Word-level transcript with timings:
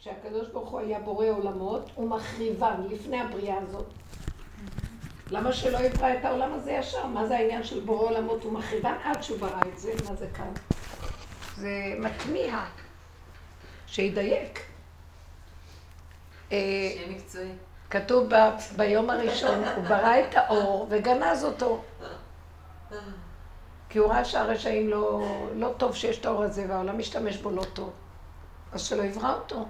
שהקדוש 0.00 0.48
ברוך 0.48 0.70
הוא 0.70 0.80
היה 0.80 1.00
בורא 1.00 1.26
עולמות, 1.26 1.90
הוא 1.94 2.10
מחריבן 2.10 2.82
לפני 2.90 3.20
הבריאה 3.20 3.58
הזאת. 3.62 3.86
למה 5.30 5.52
שלא 5.52 5.78
יברא 5.78 6.14
את 6.14 6.24
העולם 6.24 6.52
הזה 6.52 6.72
ישר? 6.72 7.06
מה 7.06 7.26
זה 7.26 7.36
העניין 7.36 7.64
של 7.64 7.80
בורא 7.80 8.10
עולמות? 8.10 8.44
הוא 8.44 8.52
מחריבן 8.52 8.94
עד 9.04 9.22
שהוא 9.22 9.38
ברא 9.38 9.60
את 9.72 9.78
זה, 9.78 9.92
מה 10.08 10.14
זה 10.14 10.26
כאן? 10.34 10.52
זה 11.56 11.94
מטמיע, 11.98 12.64
שידייק. 13.86 14.60
אה, 16.52 16.58
שיהיה 16.92 17.16
מקצועי. 17.16 17.52
כתוב 17.90 18.28
ביום 18.76 19.10
הראשון, 19.10 19.64
הוא 19.76 19.84
ברא 19.84 20.20
את 20.20 20.34
האור 20.34 20.86
וגנז 20.90 21.44
אותו. 21.44 21.82
כי 23.88 23.98
הוא 23.98 24.08
ראה 24.08 24.24
שהרשעים 24.24 24.88
לא, 24.88 25.22
לא 25.54 25.74
טוב 25.76 25.94
שיש 25.94 26.18
את 26.18 26.26
האור 26.26 26.42
הזה 26.42 26.66
והעולם 26.68 26.98
משתמש 26.98 27.36
בו 27.36 27.50
לא 27.50 27.64
טוב. 27.64 27.90
אז 28.72 28.82
שלא 28.82 29.02
יברא 29.02 29.34
אותו. 29.34 29.66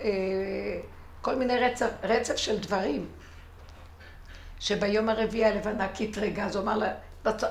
אה, 0.00 0.80
כל 1.22 1.34
מיני 1.34 1.58
רצף, 1.58 1.90
רצף 2.02 2.36
של 2.36 2.58
דברים. 2.58 3.08
שביום 4.60 5.08
הרביעי 5.08 5.44
הלבנה 5.44 5.88
קטרגה, 5.88 6.44
אז 6.44 6.56
הוא 6.56 6.62
אמר 6.62 6.76
לה, 6.76 6.92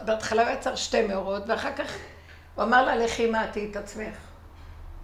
בהתחלה 0.06 0.50
הוא 0.50 0.58
יצר 0.58 0.76
שתי 0.76 1.08
מאורות, 1.08 1.44
ואחר 1.48 1.74
כך 1.76 1.98
הוא 2.56 2.64
אמר 2.64 2.86
לה, 2.86 2.96
לכי 2.96 3.30
מעטי 3.30 3.68
את 3.72 3.76
עצמך. 3.76 4.16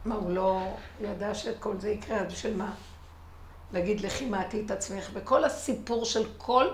מה, 0.05 0.15
הוא 0.15 0.31
לא 0.31 0.75
ידע 1.01 1.33
שאת 1.33 1.59
כל 1.59 1.73
זה 1.79 1.89
יקרה, 1.89 2.17
אז 2.17 2.31
בשביל 2.31 2.55
מה? 2.55 2.73
להגיד 3.73 4.01
לכי 4.01 4.25
מעטי 4.25 4.63
את 4.65 4.71
עצמך. 4.71 5.09
וכל 5.13 5.43
הסיפור 5.43 6.05
של 6.05 6.29
כל 6.37 6.67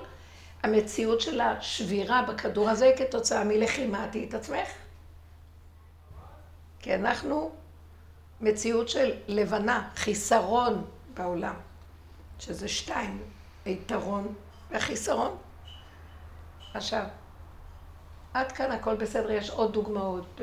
המציאות 0.64 1.22
של 1.22 1.42
השבירה 1.42 2.22
בכדור 2.22 2.70
הזה 2.70 2.92
כתוצאה 2.98 3.44
מלכי 3.44 3.88
מעטי 3.88 4.26
את 4.30 4.34
עצמך. 4.34 4.68
כי 6.80 6.96
אנחנו 6.96 7.52
מציאות 8.42 8.90
של 8.90 9.14
לבנה, 9.28 9.90
חיסרון 9.96 10.86
בעולם, 11.14 11.56
שזה 12.40 12.68
שתיים, 12.68 13.22
היתרון 13.66 14.34
והחיסרון. 14.72 15.38
עכשיו, 16.74 17.04
עד 18.34 18.52
כאן 18.52 18.72
הכל 18.72 18.96
בסדר, 18.96 19.32
יש 19.32 19.50
עוד 19.50 19.74
דוגמאות. 19.74 20.42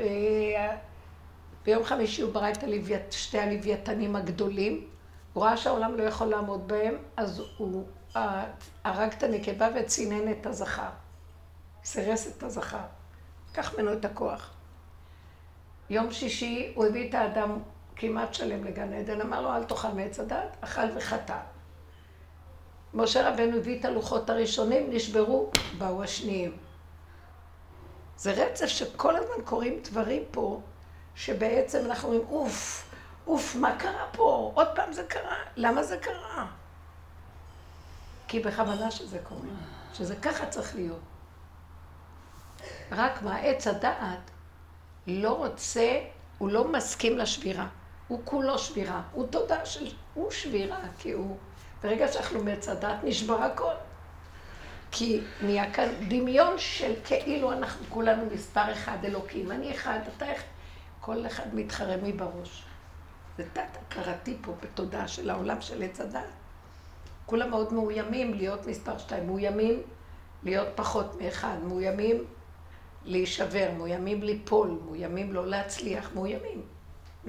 ביום 1.65 1.83
חמישי 1.83 2.21
הוא 2.21 2.33
ברא 2.33 2.51
את 2.51 2.63
הלוויית, 2.63 3.11
שתי 3.11 3.39
הלוויתנים 3.39 4.15
הגדולים, 4.15 4.87
הוא 5.33 5.43
ראה 5.43 5.57
שהעולם 5.57 5.95
לא 5.95 6.03
יכול 6.03 6.27
לעמוד 6.27 6.67
בהם, 6.67 6.95
אז 7.17 7.41
הוא 7.57 7.87
הרג 8.83 9.11
את 9.17 9.23
הנקבה 9.23 9.67
וצינן 9.75 10.31
את 10.31 10.45
הזכר. 10.45 10.89
סירס 11.83 12.37
את 12.37 12.43
הזכר. 12.43 12.77
קח 13.53 13.73
ממנו 13.73 13.93
את 13.93 14.05
הכוח. 14.05 14.53
יום 15.89 16.11
שישי 16.11 16.71
הוא 16.75 16.85
הביא 16.85 17.09
את 17.09 17.13
האדם 17.13 17.59
כמעט 17.99 18.33
שלם 18.33 18.63
לגן 18.63 18.93
עדן, 18.93 19.21
אמר 19.21 19.41
לו 19.41 19.55
אל 19.55 19.63
תאכל 19.63 19.91
מעץ 19.91 20.19
הדת, 20.19 20.57
אכל 20.61 20.97
וחטא. 20.97 21.37
משה 22.93 23.29
רבנו 23.29 23.57
הביא 23.57 23.79
את 23.79 23.85
הלוחות 23.85 24.29
הראשונים, 24.29 24.91
נשברו, 24.91 25.51
באו 25.77 26.03
השניים. 26.03 26.57
זה 28.17 28.31
רצף 28.31 28.65
שכל 28.65 29.15
הזמן 29.15 29.45
קורים 29.45 29.79
דברים 29.83 30.23
פה, 30.31 30.61
שבעצם 31.15 31.85
אנחנו 31.85 32.07
אומרים, 32.07 32.27
אוף, 32.29 32.89
אוף, 33.27 33.55
מה 33.55 33.75
קרה 33.79 34.05
פה? 34.11 34.51
עוד 34.55 34.67
פעם 34.75 34.93
זה 34.93 35.03
קרה. 35.03 35.37
למה 35.55 35.83
זה 35.83 35.97
קרה? 35.97 36.47
כי 38.27 38.39
בכוונה 38.39 38.91
שזה 38.91 39.19
קורה, 39.23 39.41
שזה 39.93 40.15
ככה 40.15 40.45
צריך 40.45 40.75
להיות. 40.75 40.99
רק 42.91 43.21
מה, 43.21 43.37
עץ 43.37 43.67
הדעת 43.67 44.31
לא 45.07 45.37
רוצה, 45.37 45.99
הוא 46.37 46.49
לא 46.49 46.67
מסכים 46.67 47.17
לשבירה. 47.17 47.67
הוא 48.09 48.19
כולו 48.23 48.59
שבירה. 48.59 49.01
הוא 49.11 49.27
תודה 49.27 49.65
של... 49.65 49.91
הוא 50.13 50.31
שבירה, 50.31 50.79
כי 50.99 51.11
הוא... 51.11 51.37
ברגע 51.83 52.07
שאנחנו 52.07 52.39
הדעת 52.67 53.03
נשבר 53.03 53.41
הכל. 53.43 53.73
כי 54.91 55.21
נהיה 55.41 55.73
כאן 55.73 55.87
דמיון 56.07 56.53
של 56.57 56.93
כאילו 57.03 57.51
אנחנו 57.51 57.85
כולנו 57.89 58.25
מספר 58.33 58.71
אחד 58.71 58.97
אלוקים. 59.05 59.51
אני 59.51 59.71
אחד, 59.71 59.99
אתה 60.17 60.33
אחד. 60.33 60.43
כל 61.01 61.25
אחד 61.25 61.55
מתחרה 61.55 61.97
מי 61.97 62.13
בראש. 62.13 62.63
זה 63.37 63.43
תת-הכרתי 63.53 64.37
פה 64.41 64.53
בתודעה 64.61 65.07
של 65.07 65.29
העולם 65.29 65.61
של 65.61 65.83
עץ 65.83 66.01
הדת. 66.01 66.23
כולם 67.25 67.49
מאוד 67.49 67.73
מאוימים 67.73 68.33
להיות 68.33 68.67
מספר 68.67 68.97
שתיים, 68.97 69.27
מאוימים 69.27 69.81
להיות 70.43 70.67
פחות 70.75 71.21
מאחד, 71.21 71.55
מאוימים 71.63 72.23
להישבר, 73.05 73.69
מאוימים 73.77 74.23
ליפול, 74.23 74.79
מאוימים 74.85 75.33
לא 75.33 75.47
להצליח, 75.47 76.09
מאוימים. 76.15 76.61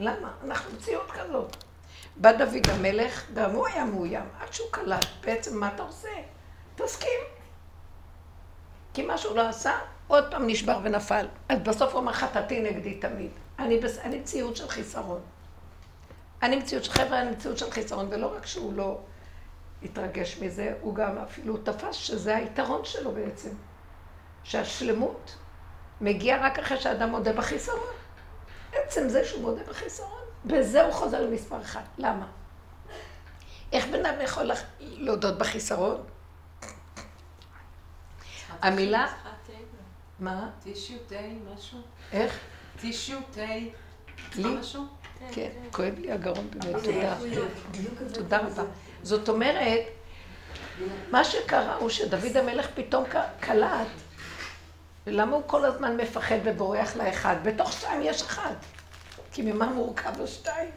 למה? 0.00 0.32
אנחנו 0.44 0.76
מציאות 0.76 1.10
כזאת. 1.10 1.56
בא 2.16 2.32
דוד 2.32 2.70
המלך, 2.70 3.30
גם 3.34 3.50
הוא 3.50 3.66
היה 3.66 3.84
מאוים, 3.84 4.24
עד 4.40 4.52
שהוא 4.52 4.68
קלט, 4.70 5.06
בעצם 5.24 5.60
מה 5.60 5.70
אתה 5.74 5.82
עושה? 5.82 6.08
תסכים. 6.74 7.20
כי 8.94 9.06
מה 9.06 9.18
שהוא 9.18 9.36
לא 9.36 9.48
עשה, 9.48 9.78
עוד 10.06 10.30
פעם 10.30 10.46
נשבר 10.46 10.78
ונפל. 10.82 11.26
אז 11.48 11.58
בסוף 11.58 11.92
הוא 11.92 12.00
אמר 12.00 12.12
חטאתי 12.12 12.60
נגדי 12.60 12.94
תמיד. 12.94 13.30
אני, 13.58 13.78
בס... 13.78 13.98
אני 13.98 14.18
מציאות 14.18 14.56
של 14.56 14.68
חיסרון. 14.68 15.20
אני 16.42 16.56
מציאות 16.56 16.84
של 16.84 16.92
חבר'ה, 16.92 17.20
אני 17.20 17.30
מציאות 17.30 17.58
של 17.58 17.70
חיסרון, 17.70 18.08
ולא 18.10 18.36
רק 18.36 18.46
שהוא 18.46 18.72
לא 18.72 18.98
התרגש 19.82 20.38
מזה, 20.42 20.74
הוא 20.80 20.94
גם 20.94 21.18
אפילו 21.18 21.56
תפס 21.56 21.94
שזה 21.94 22.36
היתרון 22.36 22.84
שלו 22.84 23.12
בעצם. 23.12 23.50
שהשלמות 24.44 25.36
מגיעה 26.00 26.46
רק 26.46 26.58
אחרי 26.58 26.80
שאדם 26.80 27.10
מודה 27.10 27.32
בחיסרון. 27.32 27.99
עצם 28.72 29.08
זה 29.08 29.24
שהוא 29.24 29.42
מודה 29.42 29.62
בחיסרון, 29.68 30.20
בזה 30.44 30.82
הוא 30.84 30.92
חוזר 30.92 31.22
למספר 31.22 31.60
אחד. 31.60 31.82
למה? 31.98 32.26
איך 33.72 33.86
בן 33.86 34.06
אדם 34.06 34.20
יכול 34.20 34.50
להודות 34.80 35.38
בחיסרון? 35.38 36.02
המילה... 38.62 39.06
מה? 40.18 40.50
טישיו 40.62 40.98
תה, 41.08 41.14
משהו? 41.54 41.78
איך? 42.12 42.38
טישיו 42.80 43.18
תה. 43.30 43.40
לי? 44.36 44.54
משהו? 44.60 44.84
כן, 45.32 45.50
כואב 45.72 45.98
לי 45.98 46.12
הגרון 46.12 46.50
באמת, 46.50 46.84
תודה. 46.84 47.16
תודה 48.14 48.38
רבה. 48.38 48.62
זאת 49.02 49.28
אומרת, 49.28 49.80
מה 51.10 51.24
שקרה 51.24 51.76
הוא 51.76 51.88
שדוד 51.88 52.36
המלך 52.36 52.68
פתאום 52.74 53.04
קלט, 53.40 53.86
למה 55.10 55.36
הוא 55.36 55.42
כל 55.46 55.64
הזמן 55.64 55.96
מפחד 55.96 56.36
ובורח 56.44 56.96
לאחד? 56.96 57.36
בתוך 57.42 57.72
שתיים 57.72 58.00
יש 58.02 58.22
אחד. 58.22 58.54
כי 59.32 59.52
ממה 59.52 59.66
מורכב 59.66 60.22
השתיים? 60.22 60.70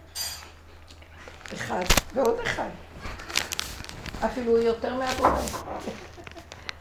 אחד 1.54 1.84
ועוד 2.14 2.40
אחד. 2.40 2.70
אפילו 4.26 4.58
יותר 4.58 4.96
מהבורא. 4.96 5.42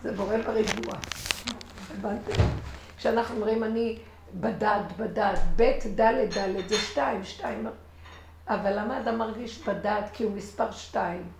זה 0.02 0.12
בורא 0.12 0.36
בריבוע. 0.36 0.94
הבנתם? 1.90 2.42
כשאנחנו 2.98 3.36
אומרים 3.36 3.64
אני 3.64 3.98
בדד, 4.34 4.82
בדד, 4.96 5.34
ב', 5.56 5.62
ד', 6.00 6.38
ד', 6.38 6.68
זה 6.68 6.76
שתיים, 6.76 7.24
שתיים. 7.24 7.66
אבל 8.48 8.78
למה 8.78 9.00
אדם 9.00 9.18
מרגיש 9.18 9.58
בדד? 9.58 10.02
כי 10.12 10.24
הוא 10.24 10.32
מספר 10.32 10.70
שתיים. 10.70 11.32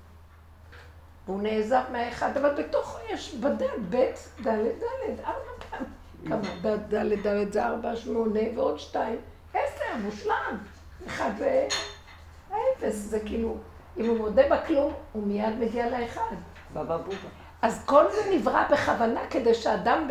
והוא 1.27 1.43
נעזב 1.43 1.83
מהאחד, 1.93 2.37
אבל 2.37 2.63
בתוכו 2.63 2.99
יש 3.11 3.35
בדד, 3.35 3.67
ב', 3.91 3.97
ד', 4.41 4.49
ד', 4.49 5.21
ארבע 5.25 5.65
פעמים. 5.71 6.02
כמה 6.29 6.67
ד', 6.95 7.27
ד', 7.27 7.53
זה 7.53 7.65
ארבע, 7.65 7.97
שמונה 7.97 8.41
ועוד 8.57 8.79
שתיים, 8.79 9.19
עשר, 9.55 9.97
מושלם. 10.05 10.59
אחד 11.07 11.31
והאפס, 11.39 12.95
זה 12.95 13.21
כאילו, 13.21 13.57
אם 13.99 14.09
הוא 14.09 14.19
מודה 14.19 14.43
בכלום, 14.51 14.93
הוא 15.13 15.27
מיד 15.27 15.55
מגיע 15.59 15.91
לאחד. 15.91 16.35
בבא 16.75 16.97
בובה. 16.97 17.29
אז 17.63 17.85
כל 17.87 18.05
זה 18.11 18.35
נברא 18.35 18.65
בכוונה 18.73 19.21
כדי 19.31 19.55
שאדם 19.55 20.09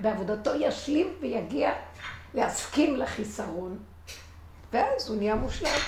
בעבודתו 0.00 0.50
ישלים 0.54 1.14
ויגיע 1.20 1.72
להסכים 2.34 2.96
לחיסרון, 2.96 3.78
ואז 4.72 5.08
הוא 5.08 5.16
נהיה 5.16 5.34
מושלם. 5.34 5.78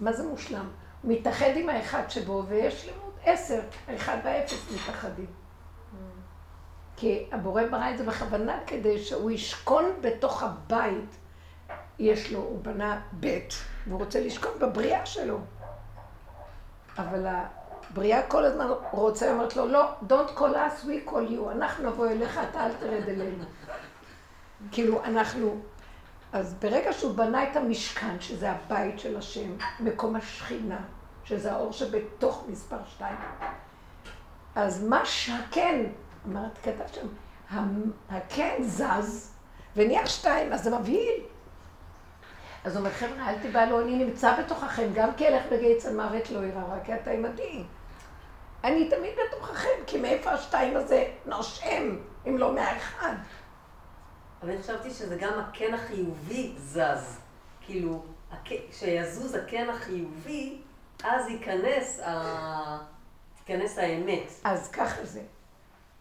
מה 0.00 0.12
זה 0.12 0.22
מושלם? 0.22 0.68
הוא 1.02 1.12
מתאחד 1.12 1.50
עם 1.54 1.68
האחד 1.68 2.02
שבו, 2.08 2.42
ויש 2.48 2.84
לימוד 2.86 3.12
עשר, 3.24 3.60
האחד 3.88 4.16
והאפס 4.24 4.72
מתאחדים. 4.74 5.26
כי 6.96 7.26
הבורא 7.32 7.62
ברא 7.70 7.90
את 7.90 7.98
זה 7.98 8.04
בכוונה 8.04 8.58
כדי 8.66 8.98
שהוא 8.98 9.30
ישכון 9.30 9.84
בתוך 10.00 10.42
הבית. 10.42 11.16
יש 11.98 12.32
לו, 12.32 12.38
הוא 12.38 12.62
בנה 12.62 13.00
בית, 13.12 13.54
והוא 13.86 13.98
רוצה 13.98 14.20
לשכון 14.20 14.52
בבריאה 14.60 15.06
שלו. 15.06 15.38
אבל 16.98 17.26
הבריאה 17.26 18.22
כל 18.22 18.44
הזמן 18.44 18.66
רוצה, 18.90 19.32
אומרת 19.32 19.56
לו, 19.56 19.66
לא, 19.66 19.92
don't 20.08 20.38
call 20.38 20.40
us, 20.40 20.84
we 20.84 21.10
call 21.10 21.30
you, 21.30 21.52
אנחנו 21.52 21.90
נבוא 21.90 22.06
אליך, 22.06 22.40
אתה 22.50 22.66
אל 22.66 22.72
תרד 22.80 23.08
אלינו. 23.08 23.44
כאילו, 24.72 25.04
אנחנו... 25.04 25.60
אז 26.32 26.54
ברגע 26.54 26.92
שהוא 26.92 27.14
בנה 27.14 27.50
את 27.50 27.56
המשכן, 27.56 28.20
שזה 28.20 28.50
הבית 28.50 28.98
של 28.98 29.16
השם, 29.16 29.50
מקום 29.80 30.16
השכינה, 30.16 30.78
שזה 31.24 31.52
האור 31.52 31.72
שבתוך 31.72 32.44
מספר 32.48 32.76
שתיים, 32.86 33.16
אז 34.54 34.84
מה 34.84 35.04
שהכן, 35.04 35.86
אמרת, 36.26 36.58
כתבת 36.62 36.94
שם, 36.94 37.06
הכן 38.10 38.62
זז, 38.62 39.32
ונהיה 39.76 40.06
שתיים, 40.06 40.52
אז 40.52 40.64
זה 40.64 40.78
מבהיל. 40.78 41.22
אז 42.64 42.72
הוא 42.72 42.80
אומר, 42.80 42.90
חבר'ה, 42.90 43.30
אל 43.30 43.38
תיבהלו, 43.38 43.80
אני 43.80 44.04
נמצא 44.04 44.40
בתוככם, 44.40 44.88
גם 44.94 45.14
כי 45.16 45.28
אלך 45.28 45.42
בגיא 45.52 45.78
צל 45.78 45.96
מוות 45.96 46.30
לא 46.30 46.38
ירא, 46.38 46.62
רק 46.70 46.84
כי 46.84 46.94
אתה 46.94 47.10
עמדי. 47.10 47.62
אני 48.64 48.90
תמיד 48.90 49.12
בתוככם, 49.26 49.68
כי 49.86 50.00
מאיפה 50.00 50.30
השתיים 50.30 50.76
הזה 50.76 51.04
נושם, 51.26 51.96
אם 52.28 52.38
לא 52.38 52.54
מהאחד. 52.54 53.14
אבל 54.42 54.50
אני 54.50 54.62
חשבתי 54.62 54.90
שזה 54.90 55.16
גם 55.16 55.32
הקן 55.38 55.74
החיובי 55.74 56.54
זז. 56.58 57.18
כאילו, 57.60 58.02
כשיזוז 58.44 59.34
הקן 59.34 59.70
החיובי, 59.70 60.58
אז 61.04 61.28
ייכנס, 61.28 62.00
ה... 62.00 62.78
תיכנס 63.44 63.78
האמת. 63.78 64.32
אז 64.44 64.70
ככה 64.70 65.04
זה. 65.04 65.22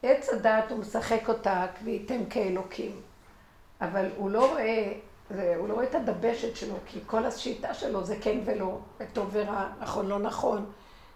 עץ 0.04 0.30
הדעת 0.30 0.72
הוא 0.72 0.80
משחק 0.80 1.30
אותה, 1.30 1.66
וייתם 1.84 2.26
כאלוקים. 2.30 3.02
אבל 3.82 4.06
הוא 4.16 4.30
לא 4.30 4.52
רואה, 4.52 4.94
הוא 5.58 5.68
לא 5.68 5.74
רואה 5.74 5.86
את 5.86 5.96
הדבשת 5.96 6.56
שלו, 6.56 6.76
כי 6.86 7.00
כל 7.06 7.26
השיטה 7.26 7.74
שלו 7.74 8.04
זה 8.04 8.16
כן 8.22 8.38
ולא, 8.46 8.80
טוב 9.14 9.30
ורע, 9.32 9.68
נכון, 9.80 10.08
לא 10.08 10.20
נכון. 10.20 10.72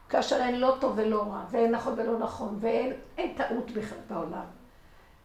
כאשר 0.09 0.35
אין 0.35 0.59
לא 0.59 0.77
טוב 0.79 0.93
ולא 0.95 1.23
רע, 1.23 1.43
ואין 1.51 1.71
נכון 1.71 1.93
ולא 1.97 2.19
נכון, 2.19 2.59
ואין 2.61 2.93
טעות 3.37 3.71
בכלל 3.71 3.97
בעולם. 4.09 4.45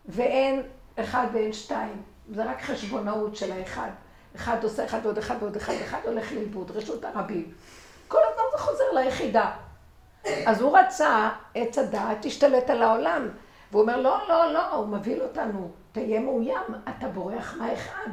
ואין 0.06 0.62
אחד 0.96 1.26
ואין 1.32 1.52
שתיים. 1.52 2.02
זה 2.34 2.44
רק 2.44 2.62
חשבונאות 2.62 3.36
של 3.36 3.52
האחד. 3.52 3.90
אחד 4.36 4.64
עושה 4.64 4.84
אחד 4.84 5.00
ועוד 5.02 5.18
אחד 5.18 5.34
ועוד 5.40 5.56
אחד, 5.56 5.72
אחד 5.84 5.98
הולך 6.04 6.32
לאיבוד, 6.32 6.70
רשות 6.70 7.04
הרבים. 7.04 7.52
כל 8.08 8.18
הזמן 8.30 8.42
זה 8.52 8.58
חוזר 8.58 8.84
ליחידה. 8.94 9.50
אז 10.46 10.60
הוא 10.60 10.78
רצה, 10.78 11.30
עץ 11.54 11.78
הדעת, 11.78 12.18
תשתלט 12.20 12.70
על 12.70 12.82
העולם. 12.82 13.28
והוא 13.74 13.82
אומר, 13.82 14.00
לא, 14.00 14.18
לא, 14.28 14.52
לא, 14.52 14.74
הוא 14.74 14.86
מבהיל 14.86 15.22
אותנו. 15.22 15.70
תהיה 15.92 16.20
מאוים, 16.20 16.74
אתה 16.88 17.08
בורח 17.08 17.54
מהאחד. 17.58 18.10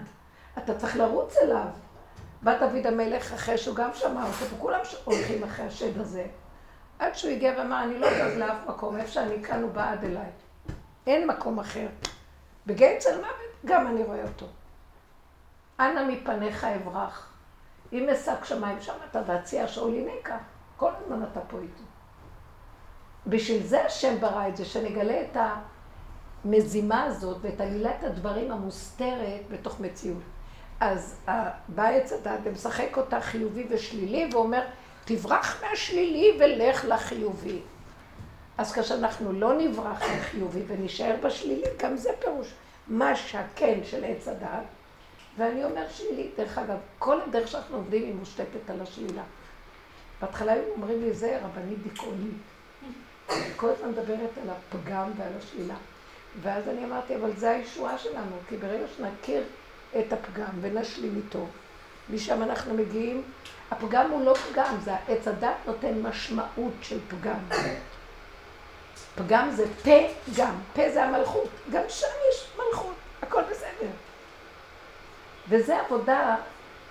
אתה 0.58 0.76
צריך 0.76 0.98
לרוץ 0.98 1.38
אליו. 1.38 1.66
בא 2.42 2.60
דוד 2.60 2.88
המלך 2.88 3.34
אחרי 3.34 3.58
שהוא 3.58 3.76
גם 3.76 3.90
שמע 3.94 4.24
אותו, 4.24 4.56
וכולם 4.56 4.80
הולכים 5.04 5.44
אחרי 5.44 5.66
השד 5.66 5.98
הזה. 6.02 6.26
עד 7.00 7.16
שהוא 7.16 7.32
הגיע 7.32 7.54
ואמר, 7.58 7.84
אני 7.84 8.00
לא 8.00 8.08
זז 8.10 8.38
לאף 8.38 8.68
מקום, 8.68 8.98
איפה 8.98 9.12
שאני 9.12 9.44
כאן 9.44 9.62
הוא 9.62 9.72
בעד 9.72 10.04
אליי. 10.04 10.30
אין 11.08 11.28
מקום 11.28 11.60
אחר. 11.60 11.88
בגיא 12.66 13.00
צל 13.00 13.16
מוות, 13.16 13.66
גם 13.66 13.88
אני 13.88 14.04
רואה 14.04 14.24
אותו. 14.24 14.46
אנא 15.80 16.08
מפניך 16.08 16.64
אברח. 16.64 17.34
אם 17.94 18.10
אשק 18.10 18.46
שמיים 18.46 18.82
שמעת 18.82 19.16
והציע 19.26 19.68
שאול 19.68 19.94
הינקה, 19.94 20.38
כל 20.78 20.92
הזמן 20.98 21.24
אתה 21.32 21.40
פה 21.40 21.58
איתו. 21.58 21.91
בשביל 23.28 23.64
זה 23.64 23.86
השם 23.86 24.20
ברא 24.20 24.48
את 24.48 24.58
זה, 24.58 24.66
שנגלה 24.66 25.22
את 25.22 25.38
המזימה 26.46 27.04
הזאת 27.04 27.38
ואת 27.42 27.62
עלילת 27.62 28.04
הדברים 28.04 28.52
המוסתרת 28.52 29.42
בתוך 29.52 29.80
מציאות. 29.80 30.24
אז 30.80 31.20
בא 31.68 31.88
עץ 31.88 32.14
הדת 32.14 32.40
ומשחק 32.44 32.98
אותה 32.98 33.22
חיובי 33.22 33.66
ושלילי 33.70 34.30
ואומר, 34.32 34.62
תברח 35.06 35.64
מהשלילי 35.64 36.38
ולך 36.40 36.86
לחיובי. 36.86 37.60
אז 38.58 38.74
כשאנחנו 38.74 39.34
לא 39.34 39.54
נברח 39.58 40.02
מהחיובי 40.02 40.62
ונשאר 40.68 41.16
בשלילי, 41.24 41.68
גם 41.78 41.98
זה 41.98 42.10
פירוש 42.20 42.54
מה 42.88 43.16
שהכן 43.16 43.80
של 43.84 44.04
עץ 44.04 44.28
הדת. 44.28 44.64
ואני 45.38 45.64
אומר 45.64 45.90
שלילי, 45.90 46.30
דרך 46.38 46.58
אגב, 46.58 46.78
כל 47.00 47.22
הדרך 47.22 47.48
שאנחנו 47.48 47.78
עובדים 47.78 48.04
היא 48.04 48.14
מושתתת 48.14 48.70
על 48.70 48.82
השלילה. 48.82 49.24
בהתחלה 50.22 50.54
היו 50.54 50.64
אומרים 50.76 51.02
לי, 51.02 51.14
זה 51.14 51.40
רבנית 51.44 51.84
דיכאונית. 51.84 52.51
כל 53.56 53.70
הזמן 53.70 53.90
מדברת 53.90 54.30
על 54.44 54.50
הפגם 54.50 55.12
ועל 55.18 55.32
השלילה. 55.40 55.76
ואז 56.42 56.68
אני 56.68 56.86
אמרתי, 56.86 57.16
אבל 57.16 57.32
זה 57.38 57.52
הישועה 57.52 57.98
שלנו, 57.98 58.36
כי 58.50 58.58
ברגע 58.58 58.86
שנכיר 58.98 59.44
את 60.00 60.14
הפגם 60.14 60.52
ונשלים 60.62 61.22
איתו, 61.26 61.46
משם 62.10 62.44
אנחנו 62.44 62.74
מגיעים, 62.74 63.24
הפגם 63.72 64.12
הוא 64.12 64.26
לא 64.26 64.34
פגם, 64.34 64.76
זה 64.84 64.92
עץ 65.08 65.28
הדת 65.28 65.56
נותן 65.66 66.02
משמעות 66.02 66.74
של 66.82 67.00
פגם. 67.08 67.40
פגם 69.16 69.52
זה 69.52 69.66
פה 69.84 69.98
גם, 70.36 70.56
פה 70.74 70.82
זה 70.94 71.04
המלכות, 71.04 71.50
גם 71.72 71.84
שם 71.88 72.08
יש 72.30 72.48
מלכות, 72.58 72.96
הכל 73.22 73.42
בסדר. 73.52 73.92
וזה 75.50 75.80
עבודה, 75.80 76.36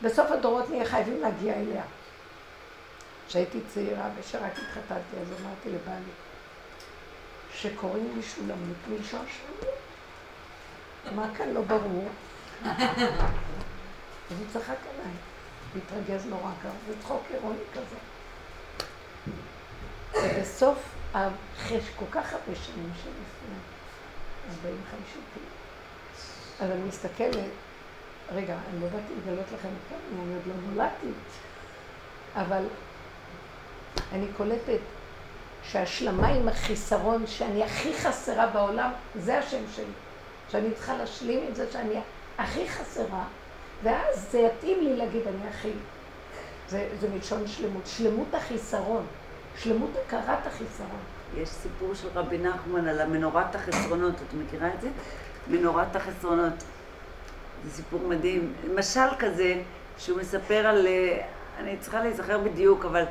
בסוף 0.02 0.30
הדורות 0.30 0.70
נהיה 0.70 0.84
חייבים 0.84 1.20
להגיע 1.20 1.54
אליה. 1.54 1.82
כשהייתי 3.28 3.58
צעירה 3.74 4.08
ושרק 4.20 4.52
התחתנתי, 4.52 5.16
אז 5.22 5.28
אמרתי 5.40 5.68
לבעלי, 5.68 6.10
שקוראים 7.62 8.12
לי 8.16 8.22
שולמית 8.22 8.76
מלשון 8.88 9.26
שלמות. 9.26 9.74
מה 11.14 11.34
כאן 11.36 11.48
לא 11.48 11.62
ברור? 11.62 12.08
אז 14.30 14.38
הוא 14.38 14.46
צחק 14.52 14.76
עליי, 14.94 15.12
והתרגז 15.74 16.26
נורא 16.26 16.52
ככה, 16.60 16.68
זה 16.86 16.94
צחוק 17.02 17.22
אירוני 17.34 17.58
כזה. 17.74 17.96
ובסוף, 20.14 20.78
אחרי 21.12 21.80
כל 21.96 22.04
כך 22.10 22.32
הרבה 22.32 22.54
שנים 22.54 22.90
שלפני, 22.96 23.56
40-50 24.62 24.66
כאילו, 25.32 25.46
אז 26.60 26.70
אני 26.70 26.82
מסתכלת, 26.88 27.50
רגע, 28.32 28.58
אני 28.70 28.80
לא 28.80 28.86
באתי 28.88 29.12
לגלות 29.22 29.46
לכם 29.54 29.68
את 29.68 29.92
אני 30.22 30.34
עוד 30.34 30.42
לא 30.46 30.54
נולדתי, 30.70 31.06
אבל 32.36 32.64
אני 34.12 34.26
קולטת 34.36 34.80
שהשלמה 35.72 36.28
עם 36.28 36.48
החיסרון 36.48 37.26
שאני 37.26 37.64
הכי 37.64 37.94
חסרה 37.94 38.46
בעולם, 38.46 38.90
זה 39.14 39.38
השם 39.38 39.62
שלי. 39.76 39.84
שאני 40.50 40.70
צריכה 40.74 40.96
להשלים 40.96 41.40
עם 41.48 41.54
זה 41.54 41.72
שאני 41.72 41.94
הכי 42.38 42.68
חסרה, 42.68 43.24
ואז 43.82 44.26
זה 44.30 44.38
יתאים 44.38 44.84
לי 44.84 44.96
להגיד 44.96 45.22
אני 45.26 45.48
הכי. 45.48 45.70
זה, 46.68 46.88
זה 47.00 47.08
מלשון 47.08 47.46
שלמות. 47.46 47.82
שלמות 47.86 48.34
החיסרון. 48.34 49.06
שלמות 49.56 49.90
הכרת 50.06 50.46
החיסרון. 50.46 51.00
יש 51.36 51.48
סיפור 51.48 51.94
של 51.94 52.08
רבי 52.14 52.38
נחמן 52.38 52.88
על 52.88 53.00
המנורת 53.00 53.54
החסרונות, 53.54 54.14
את 54.14 54.34
מכירה 54.34 54.68
את 54.74 54.80
זה? 54.80 54.88
מנורת 55.48 55.96
החסרונות. 55.96 56.64
זה 57.64 57.70
סיפור 57.70 58.00
מדהים. 58.08 58.52
משל 58.74 59.08
כזה, 59.18 59.62
שהוא 59.98 60.18
מספר 60.18 60.66
על, 60.66 60.86
אה, 60.86 61.22
אני 61.58 61.76
צריכה 61.80 62.02
להיזכר 62.02 62.38
בדיוק, 62.38 62.84
אבל 62.84 63.04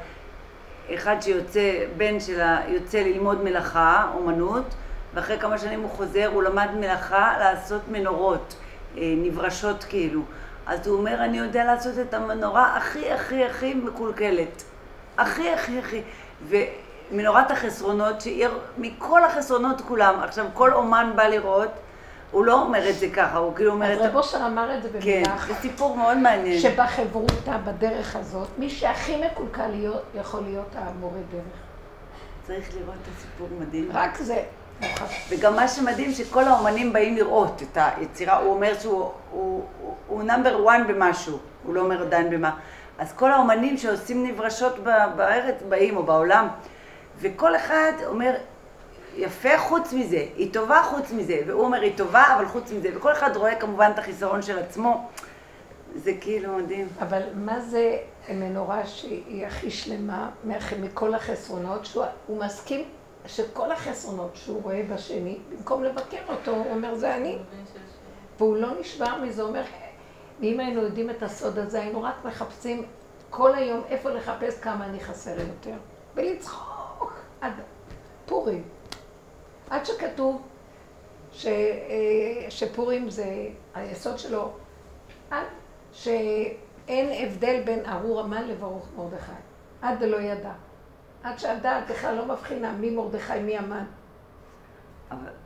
אחד 0.93 1.15
שיוצא, 1.21 1.85
בן 1.97 2.19
שלה 2.19 2.61
יוצא 2.67 2.97
ללמוד 2.97 3.43
מלאכה, 3.43 4.11
אומנות, 4.15 4.65
ואחרי 5.13 5.39
כמה 5.39 5.57
שנים 5.57 5.81
הוא 5.81 5.89
חוזר, 5.89 6.29
הוא 6.33 6.43
למד 6.43 6.67
מלאכה 6.79 7.35
לעשות 7.39 7.81
מנורות, 7.91 8.55
אה, 8.97 9.13
נברשות 9.17 9.83
כאילו. 9.83 10.21
אז 10.67 10.87
הוא 10.87 10.97
אומר, 10.97 11.23
אני 11.23 11.37
יודע 11.37 11.65
לעשות 11.65 11.99
את 11.99 12.13
המנורה 12.13 12.77
הכי 12.77 13.11
הכי 13.11 13.45
הכי 13.45 13.73
מקולקלת. 13.73 14.63
הכי 15.17 15.49
הכי 15.53 15.79
הכי. 15.79 16.01
ומנורת 16.47 17.51
החסרונות, 17.51 18.21
שהיא 18.21 18.47
מכל 18.77 19.23
החסרונות 19.23 19.81
כולם. 19.81 20.19
עכשיו, 20.23 20.45
כל 20.53 20.73
אומן 20.73 21.11
בא 21.15 21.23
לראות, 21.23 21.69
הוא 22.31 22.45
לא 22.45 22.61
אומר 22.61 22.89
את 22.89 22.95
זה 22.95 23.09
ככה, 23.09 23.37
הוא 23.37 23.55
כאילו 23.55 23.71
אומר 23.71 23.93
את... 23.93 23.99
אז 23.99 24.05
רב 24.05 24.15
אושר 24.15 24.37
אמר 24.47 24.77
את 24.77 24.83
זה 24.83 24.89
במילה 24.89 25.25
כן, 25.25 25.47
זה 25.47 25.53
סיפור 25.61 25.97
מאוד 25.97 26.17
מעניין. 26.17 26.59
שבחברותה, 26.59 27.57
בדרך 27.65 28.15
הזאת, 28.15 28.47
מי 28.57 28.69
שהכי 28.69 29.21
מקולקל 29.25 29.67
להיות, 29.67 30.03
יכול 30.15 30.41
להיות 30.43 30.75
המורה 30.75 31.19
דרך. 31.31 31.41
צריך 32.47 32.69
לראות 32.75 32.95
את 33.03 33.07
הסיפור 33.17 33.47
מדהים. 33.59 33.89
רק 33.93 34.17
זה. 34.17 34.43
וגם 35.29 35.55
מה 35.55 35.67
שמדהים 35.67 36.11
שכל 36.11 36.43
האומנים 36.43 36.93
באים 36.93 37.15
לראות 37.15 37.61
את 37.61 37.77
היצירה, 37.81 38.37
הוא 38.37 38.53
אומר 38.53 38.73
שהוא 38.79 40.23
נאמבר 40.23 40.57
וואן 40.63 40.87
במשהו, 40.87 41.37
הוא 41.63 41.75
לא 41.75 41.81
אומר 41.81 42.01
עדיין 42.01 42.29
במה. 42.29 42.51
אז 42.97 43.13
כל 43.13 43.31
האומנים 43.31 43.77
שעושים 43.77 44.27
נברשות 44.27 44.79
בארץ 45.15 45.55
באים 45.69 45.97
או 45.97 46.03
בעולם, 46.03 46.47
וכל 47.19 47.55
אחד 47.55 47.91
אומר, 48.05 48.35
יפה 49.15 49.57
חוץ 49.57 49.93
מזה, 49.93 50.25
היא 50.35 50.53
טובה 50.53 50.83
חוץ 50.83 51.11
מזה, 51.11 51.41
והוא 51.47 51.63
אומר 51.63 51.81
היא 51.81 51.97
טובה 51.97 52.23
אבל 52.35 52.45
חוץ 52.45 52.71
מזה, 52.71 52.89
וכל 52.95 53.11
אחד 53.11 53.37
רואה 53.37 53.55
כמובן 53.55 53.91
את 53.93 53.99
החיסרון 53.99 54.41
של 54.41 54.59
עצמו, 54.59 55.07
זה 55.95 56.11
כאילו 56.21 56.57
מדהים. 56.57 56.87
אבל 56.99 57.21
מה 57.33 57.59
זה 57.59 57.97
מנורה 58.29 58.85
שהיא 58.85 59.45
הכי 59.45 59.71
שלמה 59.71 60.29
מכל 60.81 61.13
החסרונות, 61.13 61.85
שהוא 61.85 62.05
מסכים 62.29 62.85
שכל 63.25 63.71
החסרונות 63.71 64.31
שהוא 64.35 64.63
רואה 64.63 64.83
בשני, 64.93 65.37
במקום 65.51 65.83
לבקר 65.83 66.21
אותו, 66.29 66.51
הוא 66.51 66.71
אומר 66.71 66.95
זה 66.95 67.15
אני. 67.15 67.37
והוא 68.37 68.57
לא 68.57 68.79
נשבר 68.79 69.15
מזה, 69.21 69.41
הוא 69.41 69.49
אומר, 69.49 69.63
אם 70.43 70.59
היינו 70.59 70.81
יודעים 70.81 71.09
את 71.09 71.23
הסוד 71.23 71.57
הזה, 71.57 71.81
היינו 71.81 72.03
רק 72.03 72.15
מחפשים 72.25 72.85
כל 73.29 73.55
היום 73.55 73.81
איפה 73.89 74.09
לחפש 74.09 74.59
כמה 74.59 74.85
אני 74.85 74.99
חסר 74.99 75.39
יותר, 75.39 75.77
ולצחוק 76.15 77.13
עד 77.41 77.53
פורים. 78.25 78.63
עד 79.69 79.85
שכתוב 79.85 80.41
ש, 81.31 81.45
אה, 81.45 82.51
שפורים 82.51 83.09
זה, 83.09 83.47
היסוד 83.73 84.19
שלו, 84.19 84.51
עד 85.31 85.45
שאין 85.91 87.27
הבדל 87.27 87.61
בין 87.65 87.85
ארור 87.85 88.19
המן 88.19 88.47
לברוך 88.47 88.87
מרדכי. 88.97 89.31
עד 89.81 89.99
דלא 89.99 90.21
ידע. 90.21 90.51
עד 91.23 91.39
שהדעת 91.39 91.89
בכלל 91.89 92.15
לא 92.15 92.25
מבחינה 92.25 92.71
מי 92.71 92.89
מרדכי, 92.89 93.39
מי 93.39 93.57
המן. 93.57 93.85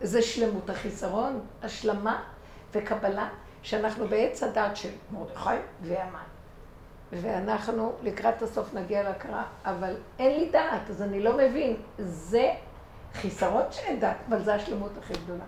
זה 0.02 0.22
שלמות 0.22 0.70
החיסרון, 0.70 1.40
השלמה 1.64 2.24
וקבלה, 2.72 3.30
שאנחנו 3.62 4.08
בעץ 4.08 4.44
הדעת 4.44 4.76
של 4.76 4.90
מרדכי 5.12 5.56
והמן. 5.82 6.24
ואנחנו 7.12 7.94
לקראת 8.04 8.42
הסוף 8.42 8.74
נגיע 8.74 9.04
להכרה, 9.04 9.44
אבל 9.66 9.96
אין 10.20 10.40
לי 10.40 10.50
דעת, 10.50 10.90
אז 10.90 11.02
אני 11.02 11.24
לא 11.24 11.38
מבין. 11.38 11.76
זה 11.98 12.52
חיסרון 13.14 13.64
שאין 13.72 14.00
דעת, 14.00 14.18
אבל 14.30 14.44
זה 14.44 14.56
השלמות 14.56 14.92
הכי 14.98 15.14
גדולה. 15.14 15.44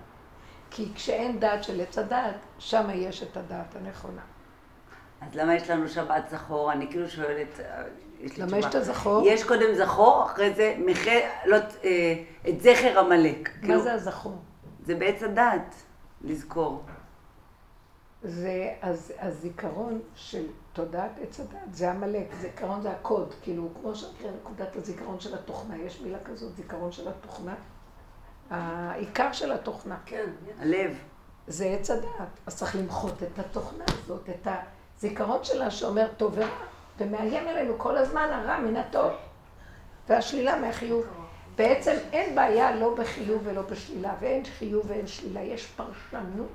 כי 0.72 0.92
כשאין 0.96 1.40
דעת 1.40 1.64
של 1.64 1.82
עץ 1.82 1.98
הדעת, 1.98 2.36
שם 2.60 2.88
יש 2.94 3.24
את 3.24 3.38
הדעת 3.38 3.76
הנכונה. 3.76 4.22
אז 5.22 5.36
למה 5.36 5.56
יש 5.56 5.70
לנו 5.70 5.88
שבת 5.88 6.30
זכור? 6.30 6.72
אני 6.72 6.88
כאילו 6.88 7.10
שואלת, 7.10 7.60
אה, 7.60 7.84
יש 8.20 8.38
לי 8.38 8.44
למה 8.44 8.58
יש 8.58 8.66
את 8.66 8.76
הזכור? 8.76 9.28
יש 9.28 9.44
קודם 9.44 9.76
זכור, 9.76 10.26
אחרי 10.26 10.54
זה 10.54 10.76
מח... 10.80 11.08
לא, 11.46 11.58
אה, 11.84 12.24
את 12.50 12.62
זכר 12.62 13.00
עמלק. 13.00 13.50
מה 13.56 13.62
כאילו, 13.62 13.82
זה 13.82 13.94
הזכור? 13.94 14.38
זה 14.84 14.96
בעץ 14.96 15.24
הדעת, 15.24 15.76
לזכור. 16.22 16.84
זה 18.24 18.74
הז, 18.82 19.14
הזיכרון 19.20 20.02
של 20.16 20.46
תודעת 20.76 21.12
עץ 21.22 21.40
הדת, 21.40 21.60
זה 21.72 21.92
עמלק, 21.92 22.34
זיכרון 22.42 22.82
זה 22.82 22.92
הקוד, 22.92 23.34
כאילו, 23.42 23.70
כמו 23.82 23.96
שנקרא 23.96 24.32
נקודת 24.42 24.76
הזיכרון 24.76 25.20
של 25.20 25.36
התוכנה, 25.36 25.78
יש 25.78 26.02
מילה 26.02 26.18
כזאת, 26.26 26.56
זיכרון 26.56 26.92
של 26.92 27.08
התוכנה. 27.08 27.56
העיקר 28.50 29.32
של 29.32 29.52
התוכנה. 29.52 29.98
כן, 30.06 30.30
הלב. 30.60 30.98
זה 31.48 31.66
עץ 31.66 31.90
הדעת. 31.90 32.28
אז 32.46 32.58
צריך 32.58 32.76
למחות 32.76 33.24
את 33.24 33.40
התוכנה 33.40 33.84
הזאת, 33.88 34.30
את 34.30 34.48
הזיכרון 34.98 35.44
שלה 35.44 35.72
שאומר 35.72 36.08
טוב 36.18 36.34
ורע, 36.36 36.48
ומאיים 37.00 37.48
עלינו 37.48 37.74
כל 37.78 37.98
הזמן 37.98 38.30
הרע 38.32 38.60
מן 38.60 38.76
הטוב, 38.76 39.12
והשלילה 40.10 40.60
מהחיוב. 40.60 41.06
בעצם 41.56 41.96
אין 42.12 42.36
בעיה 42.36 42.76
לא 42.76 42.96
בחיוב 42.96 43.42
ולא 43.46 43.62
בשלילה, 43.62 44.14
ואין 44.20 44.44
חיוב 44.46 44.86
ואין 44.88 45.08
שלילה, 45.08 45.42
יש 45.42 45.66
פרשנות 45.66 46.52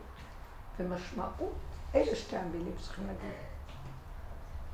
ומשמעות. 0.80 1.52
אלה 1.94 2.16
שתי 2.16 2.36
המילים 2.36 2.72
שצריכים 2.78 3.06
להגיד. 3.06 3.49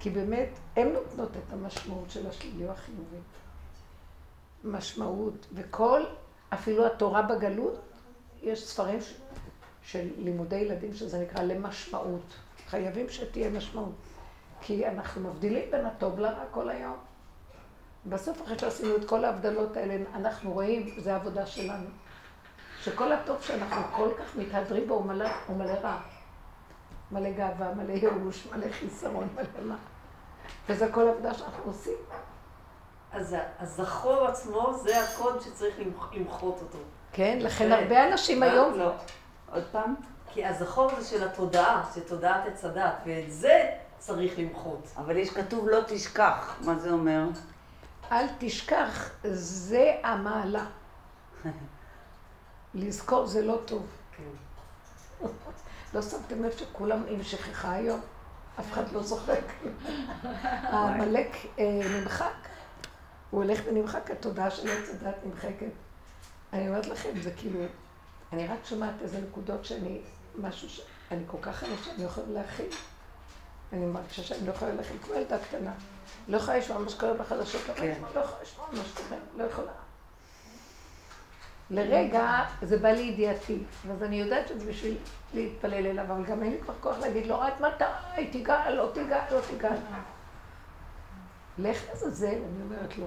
כי 0.00 0.10
באמת, 0.10 0.48
הן 0.76 0.92
נותנות 0.92 1.30
את 1.30 1.52
המשמעות 1.52 2.10
של 2.10 2.26
השלילי 2.26 2.68
החיובי. 2.68 3.16
משמעות, 4.64 5.46
וכל, 5.54 6.02
אפילו 6.54 6.86
התורה 6.86 7.22
בגלות, 7.22 7.80
יש 8.42 8.66
ספרים 8.66 9.00
ש... 9.00 9.14
של 9.82 10.08
לימודי 10.18 10.56
ילדים 10.56 10.94
שזה 10.94 11.18
נקרא 11.22 11.42
למשמעות. 11.42 12.34
חייבים 12.68 13.08
שתהיה 13.08 13.50
משמעות. 13.50 13.94
כי 14.60 14.88
אנחנו 14.88 15.20
מבדילים 15.20 15.70
בין 15.70 15.86
הטוב 15.86 16.18
לרע 16.18 16.44
כל 16.50 16.68
היום. 16.68 16.96
בסוף 18.06 18.42
אחרי 18.42 18.58
שעשינו 18.58 18.96
את 18.96 19.04
כל 19.04 19.24
ההבדלות 19.24 19.76
האלה, 19.76 20.04
אנחנו 20.14 20.52
רואים, 20.52 20.94
זה 20.98 21.12
העבודה 21.12 21.46
שלנו. 21.46 21.88
שכל 22.82 23.12
הטוב 23.12 23.42
שאנחנו 23.42 23.82
כל 23.96 24.10
כך 24.18 24.36
מתהדרים 24.36 24.88
בו 24.88 24.94
הוא 24.94 25.06
מלא 25.56 25.72
רע. 25.82 26.00
מלא 27.10 27.30
גאווה, 27.30 27.74
מלא 27.74 27.92
ייאוש, 27.92 28.46
מלא 28.46 28.66
חיסרון, 28.72 29.28
מלא 29.34 29.64
מה. 29.64 29.76
וזה 30.68 30.88
כל 30.92 31.08
העבודה 31.08 31.34
שאנחנו 31.34 31.64
עושים. 31.64 31.96
אז 33.12 33.36
הזכור 33.58 34.26
עצמו 34.26 34.72
זה 34.82 35.02
הקוד 35.02 35.40
שצריך 35.40 35.74
למחות 36.12 36.58
אותו. 36.62 36.78
כן, 37.12 37.38
לכן 37.40 37.72
הרבה 37.72 38.08
אנשים 38.08 38.42
היום... 38.42 38.78
לא, 38.78 38.92
עוד 39.52 39.64
פעם. 39.72 39.94
כי 40.32 40.44
הזכור 40.44 40.90
זה 41.00 41.04
של 41.06 41.28
התודעה, 41.28 41.90
של 41.94 42.00
תודעת 42.00 42.46
עץ 42.46 42.64
הדת, 42.64 42.94
ואת 43.06 43.32
זה 43.32 43.70
צריך 43.98 44.38
למחות. 44.38 44.88
אבל 44.96 45.16
יש 45.16 45.30
כתוב 45.30 45.68
לא 45.68 45.80
תשכח, 45.86 46.56
מה 46.64 46.78
זה 46.78 46.90
אומר? 46.90 47.24
אל 48.12 48.26
תשכח, 48.38 49.10
זה 49.24 49.92
המעלה. 50.02 50.64
לזכור 52.74 53.26
זה 53.26 53.42
לא 53.42 53.58
טוב. 53.64 53.86
כן. 54.16 55.26
לא 55.96 56.02
שמתם 56.02 56.44
לב 56.44 56.52
שכולם 56.58 57.02
עם 57.08 57.22
שכחה 57.22 57.72
היום? 57.72 58.00
אף 58.60 58.72
אחד 58.72 58.92
לא 58.92 59.02
זוכר. 59.02 59.32
העמלק 60.72 61.36
אה, 61.58 61.80
נמחק. 62.00 62.48
הוא 63.30 63.42
הולך 63.42 63.60
ונמחק, 63.66 64.10
התודעה 64.10 64.50
של 64.50 64.68
עץ 64.68 64.88
הדת 64.88 65.14
נמחקת. 65.24 65.70
אני 66.52 66.68
אומרת 66.68 66.86
לכם, 66.86 67.08
זה 67.22 67.30
כאילו, 67.36 67.60
אני 68.32 68.46
רק 68.46 68.58
שומעת 68.64 68.94
איזה 69.02 69.20
נקודות 69.20 69.64
שאני, 69.64 70.00
משהו 70.38 70.68
ש... 70.68 70.80
אני 71.10 71.22
כל 71.26 71.38
כך 71.42 71.56
חייבת 71.56 71.84
שאני 71.84 72.02
לא 72.02 72.08
יכולה 72.08 72.26
להכיל. 72.28 72.70
אני 73.72 73.86
מרגישה 73.86 74.22
שאני 74.22 74.46
לא 74.46 74.52
יכולה 74.52 74.74
להכיל 74.74 74.96
כמו 75.02 75.14
ילדה 75.14 75.38
קטנה. 75.38 75.72
לא 76.28 76.36
יכולה 76.36 76.58
לשמוע 76.58 76.78
מה 76.78 76.88
שקורה 76.88 77.14
בחדשות, 77.14 77.60
לא 77.68 77.72
יכולה 77.72 78.42
לשמוע 78.42 78.66
מה 78.72 78.84
שקורה, 78.84 79.18
לא 79.36 79.44
יכולה. 79.44 79.72
לרגע 81.70 82.44
זה 82.62 82.78
בא 82.78 82.88
לידיעתי, 82.88 83.58
אז 83.90 84.02
אני 84.02 84.16
יודעת 84.16 84.48
שזה 84.48 84.70
בשביל 84.70 84.96
להתפלל 85.34 85.86
אליו, 85.86 86.04
אבל 86.04 86.24
גם 86.24 86.42
אין 86.42 86.50
לי 86.50 86.58
כבר 86.60 86.74
כוח 86.80 86.98
להגיד 86.98 87.26
לו, 87.26 87.42
עד 87.42 87.52
מתי? 87.60 88.26
תיגע, 88.32 88.70
לא 88.70 88.90
תיגע, 88.94 89.24
לא 89.30 89.40
תיגע. 89.40 89.70
לך 91.58 91.82
לזלזל, 91.92 92.26
אני 92.26 92.62
אומרת 92.64 92.98
לו. 92.98 93.06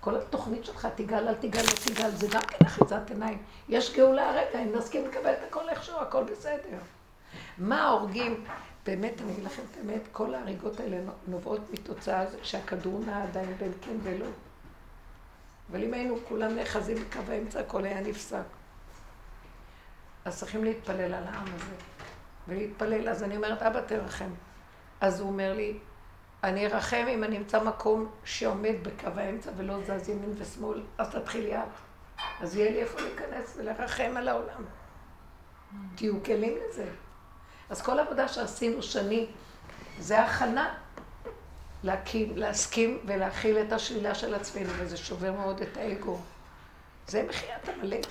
כל 0.00 0.16
התוכנית 0.16 0.64
שלך, 0.64 0.88
תיגל, 0.94 1.28
אל 1.28 1.34
תיגל, 1.34 1.60
לא 1.60 1.84
תיגל, 1.86 2.10
זה 2.10 2.26
גם 2.32 2.40
כן 2.40 2.66
אחיזת 2.66 3.10
עיניים. 3.10 3.38
יש 3.68 3.96
גאולה 3.96 4.30
הרגע, 4.30 4.62
אם 4.62 4.76
נסכים 4.76 5.06
לקבל 5.06 5.32
את 5.32 5.38
הכל 5.48 5.68
איכשהו, 5.68 5.98
הכל 6.00 6.24
בסדר. 6.24 6.78
מה 7.58 7.82
ההורגים? 7.82 8.44
באמת, 8.86 9.20
אני 9.20 9.32
אגיד 9.32 9.44
לכם 9.44 9.62
את 9.70 9.76
האמת, 9.76 10.00
כל 10.12 10.34
ההריגות 10.34 10.80
האלה 10.80 10.96
נובעות 11.26 11.60
מתוצאה 11.72 12.24
שהכדור 12.42 13.00
נע 13.06 13.22
עדיין 13.22 13.54
בין 13.58 13.72
כן 13.80 13.96
ולא. 14.02 14.26
אבל 15.72 15.84
אם 15.84 15.94
היינו 15.94 16.16
כולם 16.28 16.56
נאחזים 16.56 16.96
בקו 16.96 17.32
האמצע, 17.32 17.60
הכל 17.60 17.84
היה 17.84 18.00
נפסק. 18.00 18.42
אז 20.24 20.38
צריכים 20.38 20.64
להתפלל 20.64 21.14
על 21.14 21.24
העם 21.24 21.46
הזה. 21.54 21.74
ולהתפלל, 22.48 23.08
אז 23.08 23.22
אני 23.22 23.36
אומרת, 23.36 23.62
אבא 23.62 23.80
תרחם. 23.80 24.30
אז 25.00 25.20
הוא 25.20 25.28
אומר 25.28 25.52
לי, 25.52 25.78
אני 26.44 26.66
ארחם 26.66 27.06
אם 27.08 27.24
אני 27.24 27.36
אמצא 27.36 27.62
מקום 27.62 28.10
שעומד 28.24 28.74
בקו 28.82 29.10
האמצע 29.16 29.50
ולא 29.56 29.80
זז 29.80 30.08
ימין 30.08 30.34
ושמאל, 30.38 30.82
אז 30.98 31.10
תתחיל 31.14 31.46
יד. 31.46 31.68
אז 32.40 32.56
יהיה 32.56 32.70
לי 32.70 32.80
איפה 32.80 33.00
להיכנס 33.00 33.54
ולרחם 33.56 34.12
על 34.16 34.28
העולם. 34.28 34.64
תהיו 35.94 36.22
כלים 36.24 36.54
לזה. 36.68 36.86
אז 37.70 37.82
כל 37.82 37.98
העבודה 37.98 38.28
שעשינו 38.28 38.82
שנים, 38.82 39.26
זה 39.98 40.20
הכנה 40.20 40.74
להקים, 41.82 42.36
להסכים 42.36 42.98
ולהכיל 43.06 43.58
את 43.58 43.72
השלילה 43.72 44.14
של 44.14 44.34
עצמנו, 44.34 44.68
וזה 44.78 44.96
שובר 44.96 45.32
מאוד 45.32 45.60
את 45.60 45.76
האגו. 45.76 46.20
זה 47.06 47.22
מחיית 47.28 47.68
עמלק. 47.68 48.06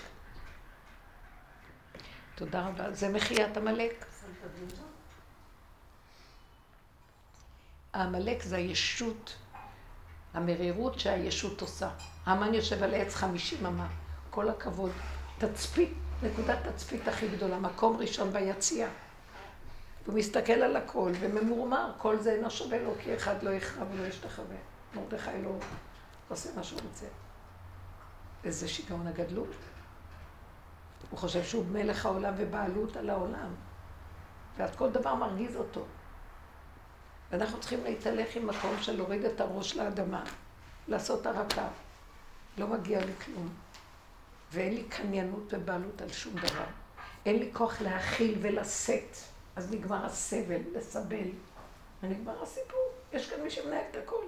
תודה 2.36 2.68
רבה. 2.68 2.92
זה 2.92 3.10
מחיית 3.10 3.58
עמלק. 3.58 4.06
העמלק 7.94 8.44
זה 8.44 8.56
הישות, 8.56 9.36
המרירות 10.34 11.00
שהישות 11.00 11.62
עושה. 11.62 11.90
המן 12.26 12.54
יושב 12.54 12.84
על 12.84 12.94
עץ 12.94 13.16
חמישים 13.16 13.66
אמה, 13.66 13.88
כל 14.30 14.50
הכבוד. 14.50 14.92
תצפית, 15.38 15.94
נקודת 16.24 16.58
תצפית 16.68 17.08
הכי 17.08 17.28
גדולה, 17.28 17.60
מקום 17.60 17.98
ראשון 17.98 18.34
ביציאה. 18.34 18.90
הוא 20.06 20.16
מסתכל 20.16 20.54
על 20.54 20.76
הכל 20.76 21.12
וממורמר, 21.20 21.92
כל 21.98 22.20
זה 22.20 22.32
אינו 22.32 22.52
שווה 22.52 22.84
לו, 22.84 22.94
כי 23.00 23.16
אחד 23.16 23.44
לא 23.44 23.50
יכרע 23.50 23.84
ולא 23.92 24.08
ישתחווה. 24.08 24.56
מרדכי 24.96 25.42
לא 25.44 25.52
עושה 26.30 26.50
מה 26.56 26.64
שהוא 26.64 26.82
רוצה. 26.90 27.06
איזה 28.44 28.68
שיגעון 28.68 29.08
הגדלות. 29.08 29.56
הוא 31.10 31.20
חושב 31.20 31.44
שהוא 31.44 31.66
מלך 31.66 32.06
העולם 32.06 32.34
ובעלות 32.38 32.98
על 32.98 33.10
העולם. 33.10 33.56
ואז 34.58 34.76
כל 34.76 34.92
דבר 34.92 35.16
מרגיז 35.16 35.56
אותו. 35.56 35.86
ואנחנו 37.32 37.60
צריכים 37.60 37.84
להתהלך 37.84 38.36
עם 38.36 38.48
מקום 38.48 38.78
של 38.82 38.96
להוריד 38.96 39.26
את 39.26 39.42
הראש 39.42 39.76
לאדמה, 39.76 40.24
לעשות 40.88 41.26
הרקה. 41.26 41.68
לא 42.58 42.68
מגיע 42.68 43.06
לי 43.06 43.14
כלום. 43.26 43.50
ואין 44.52 44.74
לי 44.74 44.84
קניינות 44.84 45.54
ובעלות 45.54 46.02
על 46.02 46.12
שום 46.12 46.34
דבר. 46.34 46.66
אין 47.26 47.40
לי 47.40 47.50
כוח 47.54 47.82
להכיל 47.82 48.40
ולשאת. 48.42 49.18
אז 49.56 49.72
נגמר 49.72 50.06
הסבל, 50.06 50.62
לסבל, 50.74 51.30
ונגמר 52.04 52.44
הסיפור. 52.44 52.92
יש 53.14 53.30
כאן 53.30 53.42
מי 53.42 53.50
שמנהל 53.50 53.84
את 53.92 53.98
הכל, 54.04 54.24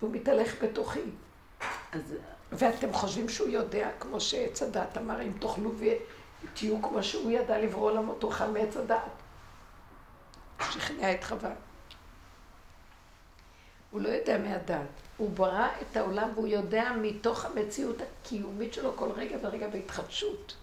והוא 0.00 0.12
מתהלך 0.12 0.62
בתוכי. 0.62 1.10
אז... 1.92 2.14
ואתם 2.52 2.92
חושבים 2.92 3.28
שהוא 3.28 3.48
יודע, 3.48 3.90
כמו 4.00 4.20
שעץ 4.20 4.62
הדת 4.62 4.98
אמר, 4.98 5.22
אם 5.22 5.32
תאכלו 5.40 5.72
ותהיו 6.44 6.82
כמו 6.82 7.02
שהוא 7.02 7.30
ידע 7.30 7.58
לברוא 7.58 7.90
עולמו, 7.90 8.14
תאכל 8.14 8.46
מעץ 8.46 8.76
הדת. 8.76 9.02
שכנע 10.70 11.14
את 11.14 11.24
חווה. 11.24 11.52
הוא 13.90 14.00
לא 14.00 14.08
יודע 14.08 14.38
מהדת. 14.38 14.88
הוא 15.16 15.30
ברא 15.30 15.68
את 15.82 15.96
העולם 15.96 16.30
והוא 16.34 16.46
יודע 16.46 16.92
מתוך 17.02 17.44
המציאות 17.44 17.96
הקיומית 18.00 18.74
שלו 18.74 18.96
כל 18.96 19.10
רגע 19.10 19.36
ורגע 19.42 19.68
בהתחדשות. 19.68 20.56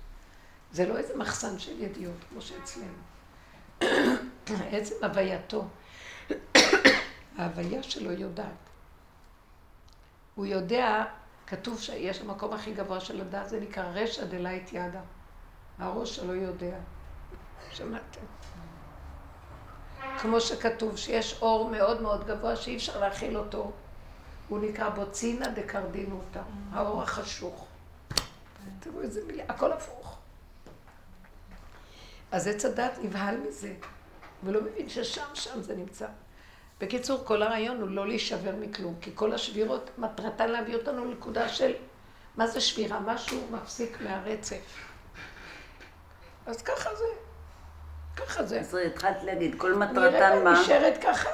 זה 0.72 0.86
לא 0.86 0.98
איזה 0.98 1.18
מחסן 1.18 1.60
של 1.60 1.84
ידיעות, 1.84 2.18
כמו 2.30 2.42
שאצלנו. 2.42 3.11
עצם 4.72 4.96
הווייתו, 5.04 5.66
ההוויה 7.38 7.84
שלו 7.84 8.12
יודעת. 8.12 8.70
הוא 10.36 10.46
יודע, 10.46 11.04
כתוב 11.48 11.80
שיש 11.80 12.22
המקום 12.22 12.54
הכי 12.54 12.74
גבוה 12.74 13.00
של 13.00 13.22
הדעת, 13.22 13.50
זה 13.50 13.60
נקרא 13.60 13.84
רשע 13.84 14.26
דלית 14.26 14.74
ידה. 14.74 15.02
הראש 15.80 16.16
שלו 16.16 16.36
יודע. 16.36 16.78
שמעתם? 17.72 18.22
כמו 20.18 20.42
שכתוב, 20.42 20.98
שיש 20.98 21.42
אור 21.42 21.70
מאוד 21.70 22.02
מאוד 22.02 22.28
גבוה 22.28 22.56
שאי 22.56 22.76
אפשר 22.76 23.00
להכיל 23.00 23.38
אותו. 23.38 23.72
הוא 24.48 24.60
נקרא 24.60 24.90
בוצינה 24.90 25.50
דקרדינותא, 25.50 26.42
האור 26.72 27.02
החשוך. 27.02 27.68
תראו 28.80 29.02
איזה 29.02 29.22
מילה, 29.28 29.44
הכל 29.48 29.72
הפוך. 29.72 30.21
אז 32.32 32.48
עץ 32.48 32.66
הדת 32.66 32.92
נבהל 33.02 33.38
מזה, 33.38 33.74
ולא 34.44 34.62
מבין 34.62 34.90
ששם, 34.90 35.26
שם 35.34 35.62
זה 35.62 35.76
נמצא. 35.76 36.08
בקיצור, 36.80 37.22
כל 37.26 37.42
הרעיון 37.42 37.82
הוא 37.82 37.90
לא 37.90 38.08
להישבר 38.08 38.56
מכלום, 38.60 38.96
כי 39.02 39.12
כל 39.16 39.34
השבירות, 39.34 39.90
מטרתן 39.98 40.50
להביא 40.52 40.76
אותנו 40.76 41.06
לנקודה 41.06 41.50
של 41.50 41.74
מה 42.36 42.48
זה 42.48 42.62
שבירה? 42.62 43.00
משהו 43.00 43.42
מפסיק 43.52 44.02
מהרצף. 44.02 44.78
אז 46.46 46.62
ככה 46.62 46.96
זה. 46.96 47.06
ככה 48.16 48.44
זה. 48.44 48.60
אז 48.60 48.76
התחלת 48.76 49.24
להגיד, 49.24 49.56
כל 49.58 49.74
מטרתן 49.74 50.44
מה? 50.44 50.62
נשארת 50.62 51.04
ככה. 51.04 51.30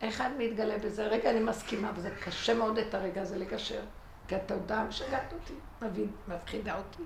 אחד 0.00 0.30
מתגלה 0.38 0.78
בזה. 0.78 1.06
רגע, 1.06 1.30
אני 1.30 1.40
מסכימה, 1.40 1.92
וזה 1.96 2.10
קשה 2.24 2.54
מאוד 2.54 2.78
את 2.78 2.94
הרגע 2.94 3.22
הזה 3.22 3.38
לגשר. 3.38 3.80
כי 4.28 4.34
התודעה 4.34 4.84
משגעת 4.84 5.32
אותי, 5.32 5.54
מבין, 5.82 6.10
מפחידה 6.28 6.76
אותי. 6.76 7.02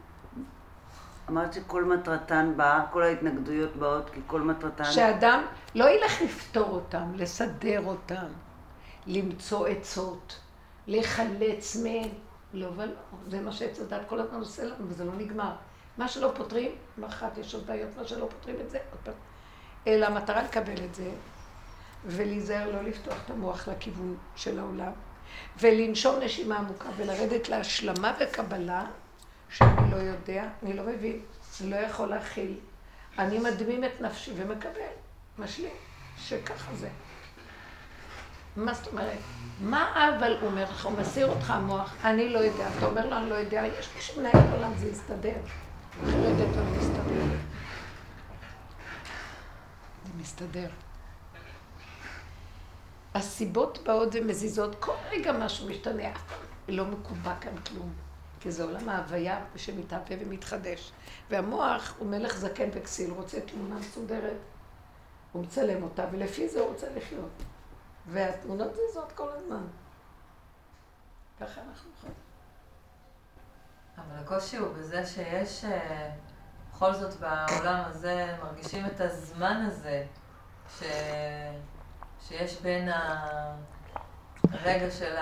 אמרת 1.29 1.53
שכל 1.53 1.85
מטרתן 1.85 2.53
באה, 2.57 2.87
כל 2.93 3.03
ההתנגדויות 3.03 3.77
באות, 3.77 4.11
כי 4.11 4.21
כל 4.27 4.41
מטרתן... 4.41 4.85
שאדם 4.85 5.45
לא 5.75 5.91
ילך 5.91 6.23
לפתור 6.23 6.71
אותם, 6.71 7.13
לסדר 7.15 7.83
אותם, 7.87 8.27
למצוא 9.07 9.67
עצות, 9.67 10.39
לחלץ 10.87 11.77
מהם. 11.77 12.11
לא 12.55 12.69
ולא, 12.77 12.93
זה 13.27 13.41
מה 13.41 13.53
שעץ 13.53 13.81
הדת 13.81 14.01
כל 14.09 14.21
הזמן 14.21 14.39
עושה 14.39 14.65
לנו, 14.65 14.89
וזה 14.89 15.05
לא 15.05 15.13
נגמר. 15.19 15.53
מה 15.99 16.09
שלא 16.09 16.33
פותרים, 16.35 16.71
מחרת 16.99 17.39
יש 17.39 17.55
עוד 17.55 17.67
בעיות, 17.67 17.89
מה 17.97 18.05
שלא 18.05 18.29
פותרים 18.31 18.57
את 18.61 18.71
זה, 18.71 18.79
עוד 18.91 19.01
פעם. 19.05 19.15
אלא 19.87 20.07
המטרה 20.07 20.43
לקבל 20.43 20.85
את 20.85 20.95
זה, 20.95 21.11
ולהיזהר 22.07 22.73
לא 22.73 22.83
לפתוח 22.83 23.17
את 23.25 23.31
המוח 23.31 23.69
לכיוון 23.69 24.17
של 24.37 24.59
העולם, 24.59 24.93
ולנשום 25.61 26.21
נשימה 26.21 26.59
עמוקה, 26.59 26.89
ולרדת 26.97 27.49
להשלמה 27.49 28.13
וקבלה, 28.21 28.87
שאני 29.53 29.91
לא 29.91 29.97
יודע, 29.97 30.45
אני 30.63 30.73
לא 30.73 30.83
מבין, 30.83 31.21
אני 31.61 31.71
לא 31.71 31.77
יכול 31.77 32.09
להכיל. 32.09 32.55
אני 33.19 33.39
מדמים 33.39 33.85
את 33.85 34.01
נפשי 34.01 34.33
ומקבל, 34.37 34.93
משלים, 35.39 35.75
שככה 36.19 36.75
זה. 36.75 36.89
מה 38.57 38.75
זאת 38.75 38.87
אומרת? 38.87 39.19
מה 39.61 40.09
אבל 40.09 40.37
הוא 40.41 40.51
אומר 40.51 40.63
לך? 40.63 40.87
הוא 40.87 40.99
מסיר 40.99 41.27
אותך 41.27 41.51
המוח, 41.51 41.95
אני 42.05 42.29
לא 42.29 42.39
יודע. 42.39 42.69
אתה 42.79 42.87
אומר 42.87 43.07
לו, 43.07 43.17
אני 43.17 43.31
לא 43.31 43.35
יודע, 43.35 43.63
יש 43.79 43.89
מי 43.97 44.01
שמנהל 44.01 44.33
את 44.33 44.53
העולם, 44.53 44.73
זה 44.77 44.89
יסתדר. 44.89 45.37
אחרת 46.03 46.37
זה 46.37 46.47
לא 46.57 46.65
מסתדר. 46.79 47.25
זה 50.05 50.13
מסתדר. 50.21 50.69
הסיבות 53.15 53.79
באות 53.85 54.09
ומזיזות, 54.13 54.77
כל 54.81 54.93
רגע 55.11 55.33
משהו 55.33 55.69
משתנה, 55.69 56.11
אף 56.13 56.23
פעם 56.29 56.39
לא 56.69 56.85
מקובע 56.85 57.35
כאן 57.41 57.57
כלום. 57.57 57.93
כי 58.43 58.53
זה 58.53 58.65
עולם 58.65 58.89
ההוויה 58.89 59.45
שמתהווה 59.57 60.17
ומתחדש. 60.21 60.93
והמוח 61.31 61.95
הוא 61.99 62.09
מלך 62.09 62.37
זקן 62.37 62.69
וכסיל, 62.73 63.11
רוצה 63.11 63.41
תמונה 63.41 63.75
מסודרת, 63.75 64.37
הוא 65.33 65.43
מצלם 65.43 65.83
אותה, 65.83 66.07
ולפי 66.13 66.49
זה 66.49 66.61
הוא 66.61 66.69
רוצה 66.69 66.87
לחיות. 66.97 67.43
והתמונות 68.07 68.73
זזות 68.75 69.13
כל 69.13 69.29
הזמן. 69.29 69.63
ככה 71.41 71.61
אנחנו 71.69 71.91
חיים. 72.01 72.15
אבל 73.99 74.25
הקושי 74.25 74.57
הוא 74.57 74.73
בזה 74.73 75.07
שיש, 75.07 75.65
אה, 75.65 76.11
בכל 76.73 76.95
זאת 76.95 77.15
בעולם 77.21 77.81
הזה, 77.87 78.37
מרגישים 78.43 78.87
את 78.87 79.01
הזמן 79.01 79.65
הזה, 79.67 80.05
ש... 80.79 80.83
שיש 82.21 82.61
בין 82.61 82.89
הרגע 84.51 84.91
של 84.91 85.17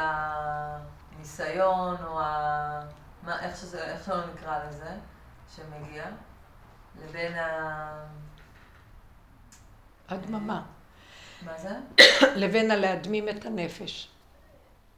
הניסיון, 1.17 1.97
או 2.05 2.21
ה... 2.21 2.81
מה, 3.23 3.41
איך, 3.41 3.57
שזה, 3.57 3.85
איך 3.85 4.05
שלא 4.05 4.27
נקרא 4.27 4.65
לזה, 4.69 4.91
שמגיע, 5.57 6.05
לבין 7.03 7.35
ה... 7.35 8.07
הדממה. 10.09 10.63
מה 11.43 11.59
זה? 11.59 11.77
לבין 12.37 12.71
הלהדמים 12.71 13.29
את 13.29 13.47
הנפש. 13.47 14.09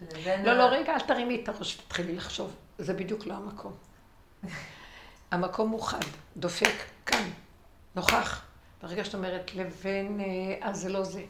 לבין 0.00 0.44
לא, 0.44 0.50
ה... 0.50 0.54
לא, 0.54 0.62
רגע, 0.62 0.94
אל 0.94 1.00
תרימי 1.00 1.42
את 1.42 1.48
הראש 1.48 1.78
ותתחילי 1.78 2.16
לחשוב. 2.16 2.56
זה 2.78 2.94
בדיוק 2.94 3.26
לא 3.26 3.34
המקום. 3.34 3.72
המקום 5.30 5.70
הוא 5.70 5.82
חד, 5.82 6.00
דופק, 6.36 6.74
כאן, 7.06 7.30
נוכח. 7.94 8.44
ברגע 8.82 9.04
שאת 9.04 9.14
אומרת 9.14 9.54
לבין, 9.54 10.20
אה, 10.20 10.68
אז 10.68 10.80
זה 10.80 10.88
לא 10.88 11.04
זה. 11.04 11.22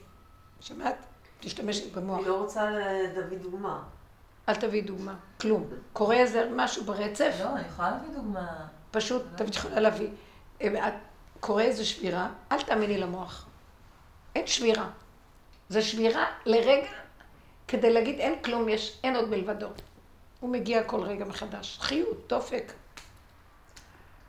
שמעת? 0.60 0.96
תשתמשי 1.40 1.90
במוח. 1.90 2.18
אני 2.18 2.28
לא 2.28 2.42
רוצה 2.42 2.70
לדוד 2.70 3.42
דוגמה. 3.42 3.82
אל 4.48 4.54
תביאי 4.54 4.82
דוגמה, 4.82 5.14
כלום. 5.40 5.66
קורה 5.92 6.16
איזה 6.16 6.48
משהו 6.56 6.84
ברצף, 6.84 7.36
לא, 7.44 7.56
אני 7.56 7.66
יכולה 7.66 7.90
להביא 7.90 8.08
דוגמה. 8.16 8.66
פשוט, 8.90 9.22
את 9.40 9.56
יכולה 9.56 9.80
להביא. 9.80 10.08
קורה 11.40 11.62
איזה 11.62 11.84
שבירה, 11.84 12.28
אל 12.52 12.62
תאמיני 12.62 12.98
למוח. 12.98 13.46
אין 14.34 14.46
שבירה. 14.46 14.88
זה 15.68 15.82
שבירה 15.82 16.26
לרגע, 16.46 16.88
כדי 17.68 17.92
להגיד 17.92 18.20
אין 18.20 18.42
כלום, 18.42 18.68
יש, 18.68 18.98
אין 19.04 19.16
עוד 19.16 19.28
מלבדו. 19.28 19.68
הוא 20.40 20.50
מגיע 20.50 20.82
כל 20.84 21.00
רגע 21.00 21.24
מחדש. 21.24 21.78
חיות, 21.80 22.28
דופק. 22.28 22.72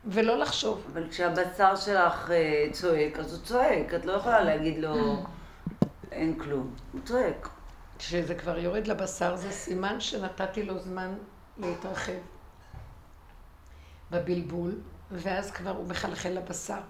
ולא 0.04 0.38
לחשוב. 0.38 0.84
אבל 0.92 1.10
כשהבשר 1.10 1.76
שלך 1.76 2.30
אה, 2.30 2.66
צועק, 2.72 3.18
אז 3.18 3.34
הוא 3.34 3.44
צועק, 3.44 3.94
את 3.94 4.04
לא 4.04 4.12
יכולה 4.12 4.40
להגיד 4.40 4.78
לו, 4.78 5.24
אין 6.12 6.38
כלום. 6.38 6.74
הוא 6.92 7.00
צועק. 7.04 7.48
כשזה 7.98 8.34
כבר 8.34 8.58
יורד 8.58 8.86
לבשר, 8.86 9.36
זה 9.36 9.50
סימן 9.50 10.00
שנתתי 10.00 10.62
לו 10.62 10.78
זמן 10.78 11.14
להתרחב 11.58 12.12
בבלבול, 14.10 14.80
ואז 15.10 15.50
כבר 15.50 15.70
הוא 15.70 15.86
מחלחל 15.86 16.28
לבשר. 16.28 16.80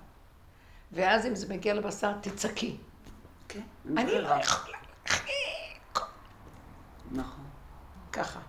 ואז 0.92 1.26
אם 1.26 1.34
זה 1.34 1.54
מגיע 1.54 1.74
לבשר, 1.74 2.12
תצעקי. 2.20 2.76
כן. 3.48 3.60
אני 3.96 4.18
לא. 4.18 4.28
יכולה. 4.28 4.78
נכון. 7.10 7.44
ככה. 8.12 8.40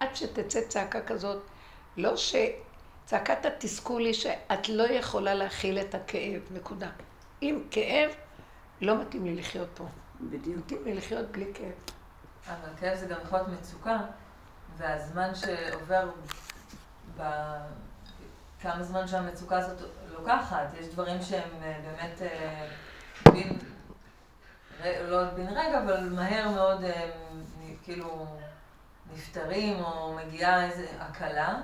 עד 0.00 0.16
שתצא 0.16 0.60
צעקה 0.68 1.00
כזאת, 1.00 1.42
לא 1.96 2.14
שצעקת 2.16 3.46
התסכול 3.46 4.04
היא 4.04 4.14
שאת 4.14 4.68
לא 4.68 4.82
יכולה 4.82 5.34
להכיל 5.34 5.78
את 5.78 5.94
הכאב, 5.94 6.42
נקודה. 6.50 6.90
אם 7.42 7.62
כאב, 7.70 8.10
לא 8.80 9.00
מתאים 9.00 9.24
לי 9.24 9.34
לחיות 9.34 9.68
פה. 9.74 9.84
בדיוק. 10.20 10.58
מתאים 10.58 10.84
לי 10.84 10.94
לחיות 10.94 11.30
בלי 11.30 11.52
כאב. 11.54 11.72
אבל 12.48 12.68
כאב 12.80 12.98
זה 12.98 13.06
גם 13.06 13.16
יכול 13.22 13.38
להיות 13.38 13.60
מצוקה, 13.60 13.98
והזמן 14.76 15.30
שעובר 15.34 16.08
ב... 17.18 17.22
כמה 18.60 18.82
זמן 18.82 19.08
שהמצוקה 19.08 19.56
הזאת 19.58 19.88
לוקחת, 20.12 20.66
יש 20.80 20.86
דברים 20.86 21.22
שהם 21.22 21.48
אה, 21.62 21.80
באמת 21.84 22.22
אה, 22.22 22.68
בין, 23.32 23.58
לא 25.08 25.24
בן 25.30 25.46
רגע, 25.48 25.82
אבל 25.84 26.08
מהר 26.08 26.48
מאוד 26.50 26.84
אה, 26.84 27.10
נ- 27.60 27.74
כאילו 27.82 28.26
נפטרים, 29.14 29.78
או 29.84 30.14
מגיעה 30.14 30.64
איזו 30.70 30.82
הקלה, 31.00 31.60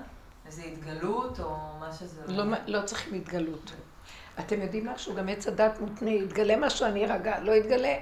איזו 0.47 0.63
התגלות, 0.63 1.41
או 1.41 1.57
מה 1.81 1.93
שזה 1.93 2.23
לא, 2.27 2.45
לא 2.67 2.83
צריכים 2.87 3.15
התגלות. 3.15 3.73
אתם 4.39 4.63
יודעים 4.63 4.87
משהו? 4.87 5.15
גם 5.15 5.29
עץ 5.29 5.47
הדת 5.47 5.81
מותנה, 5.81 6.11
יתגלה 6.11 6.57
משהו, 6.57 6.87
אני 6.87 7.05
ארגע, 7.05 7.41
לא 7.41 7.53
יתגלה. 7.53 7.95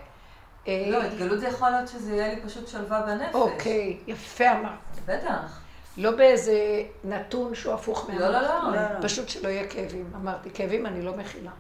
אה, 0.69 0.85
לא, 0.91 1.03
התגלות 1.03 1.41
זה 1.41 1.49
יכול 1.49 1.71
להיות 1.71 1.89
שזה 1.89 2.17
יהיה 2.17 2.35
לי 2.35 2.41
פשוט 2.41 2.69
שלווה 2.69 3.03
בנפש. 3.03 3.35
אוקיי, 3.35 3.99
יפה 4.07 4.53
אמרת. 4.53 4.79
בטח. 5.07 5.61
לא 5.97 6.11
באיזה 6.11 6.83
נתון 7.05 7.55
שהוא 7.55 7.75
הפוך 7.75 8.11
לא, 8.13 8.29
לא, 8.29 8.41
לא. 8.41 8.73
לא, 8.73 8.73
לא. 8.73 9.03
פשוט 9.03 9.29
שלא 9.29 9.49
יהיה 9.49 9.69
כאבים. 9.69 10.11
אמרתי, 10.15 10.51
כאבים 10.51 10.87
אני 10.87 11.03
לא 11.03 11.17
מכילה. 11.17 11.51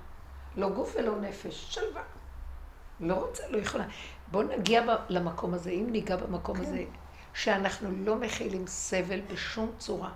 לא 0.57 0.69
גוף 0.69 0.95
ולא 0.99 1.21
נפש, 1.21 1.75
שלווה. 1.75 2.03
לא 3.01 3.15
רוצה, 3.15 3.43
לא 3.51 3.59
יכולה. 3.59 3.85
בואו 4.31 4.43
נגיע 4.43 4.97
למקום 5.09 5.55
הזה, 5.55 5.71
אם 5.71 5.87
ניגע 5.91 6.17
במקום 6.17 6.57
כן. 6.57 6.63
הזה, 6.63 6.85
שאנחנו 7.35 7.89
לא 8.05 8.17
מכילים 8.17 8.67
סבל 8.67 9.21
בשום 9.33 9.73
צורה. 9.79 10.11